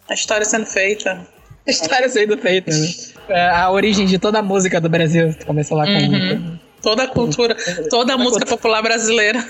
a 0.09 0.15
história 0.15 0.45
sendo 0.45 0.67
feita. 0.67 1.25
A 1.67 1.71
história 1.71 2.09
sendo 2.09 2.37
feita, 2.37 2.71
né? 2.73 2.89
É, 3.29 3.49
a 3.51 3.71
origem 3.71 4.07
de 4.07 4.19
toda 4.19 4.41
a 4.41 4.43
música 4.43 4.81
do 4.81 4.89
Brasil 4.89 5.35
começou 5.47 5.79
lá 5.79 5.85
com 5.85 5.93
a 5.93 5.97
Anitta. 5.97 6.61
Toda 6.83 7.05
a 7.05 7.07
cultura, 7.07 7.57
toda 7.89 8.15
a 8.15 8.19
música 8.19 8.45
popular 8.45 8.83
brasileira 8.83 9.43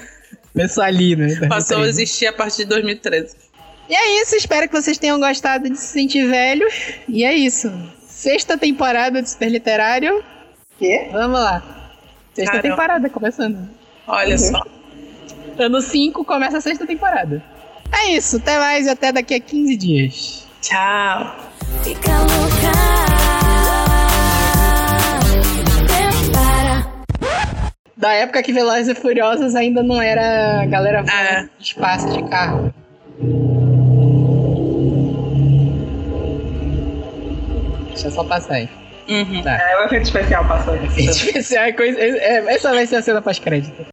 Começou 0.54 0.84
ali, 0.84 1.16
né? 1.16 1.26
passou 1.48 1.78
a 1.78 1.80
2013. 1.80 1.88
existir 1.88 2.26
a 2.26 2.32
partir 2.32 2.58
de 2.58 2.66
2013. 2.66 3.36
E 3.88 3.94
é 3.94 4.22
isso, 4.22 4.36
espero 4.36 4.68
que 4.68 4.80
vocês 4.80 4.96
tenham 4.96 5.18
gostado 5.20 5.68
de 5.68 5.76
se 5.76 5.88
sentir 5.88 6.26
velhos. 6.28 6.72
E 7.08 7.24
é 7.24 7.34
isso. 7.34 7.70
Sexta 8.06 8.56
temporada 8.56 9.20
do 9.20 9.28
Super 9.28 9.50
Literário. 9.50 10.24
Quê? 10.78 11.08
Vamos 11.12 11.38
lá. 11.40 11.62
Sexta 12.32 12.52
Caramba. 12.52 12.68
temporada, 12.70 13.10
começando. 13.10 13.68
Olha 14.06 14.38
só. 14.38 14.62
Ano 15.58 15.82
5 15.82 16.24
começa 16.24 16.58
a 16.58 16.60
sexta 16.60 16.86
temporada. 16.86 17.42
É 17.92 18.12
isso, 18.12 18.36
até 18.36 18.58
mais 18.58 18.86
e 18.86 18.90
até 18.90 19.12
daqui 19.12 19.34
a 19.34 19.40
15 19.40 19.76
dias. 19.76 20.46
Tchau. 20.62 21.36
Fica 21.82 22.10
louca. 22.10 23.23
Da 27.96 28.12
época 28.12 28.42
que 28.42 28.52
Velozes 28.52 28.88
e 28.88 28.94
Furiosos 28.94 29.54
ainda 29.54 29.82
não 29.82 30.00
era 30.02 30.62
a 30.62 30.66
galera 30.66 31.02
voando 31.02 31.12
É. 31.16 31.48
de 31.58 31.64
espaço 31.64 32.10
de 32.12 32.22
carro. 32.28 32.72
Deixa 37.88 38.08
eu 38.08 38.10
só 38.10 38.24
passar 38.24 38.54
aí. 38.54 38.68
Uhum. 39.08 39.42
Tá. 39.42 39.52
É 39.70 39.82
o 39.82 39.84
efeito 39.86 40.04
especial 40.04 40.44
passou. 40.46 40.74
Especial 40.96 41.64
é 41.64 41.72
coisa. 41.72 41.98
é- 42.00 42.08
é- 42.38 42.54
essa 42.54 42.70
vai 42.70 42.86
ser 42.86 42.96
a 42.96 43.02
cena 43.02 43.20
pós-crédito. 43.22 43.86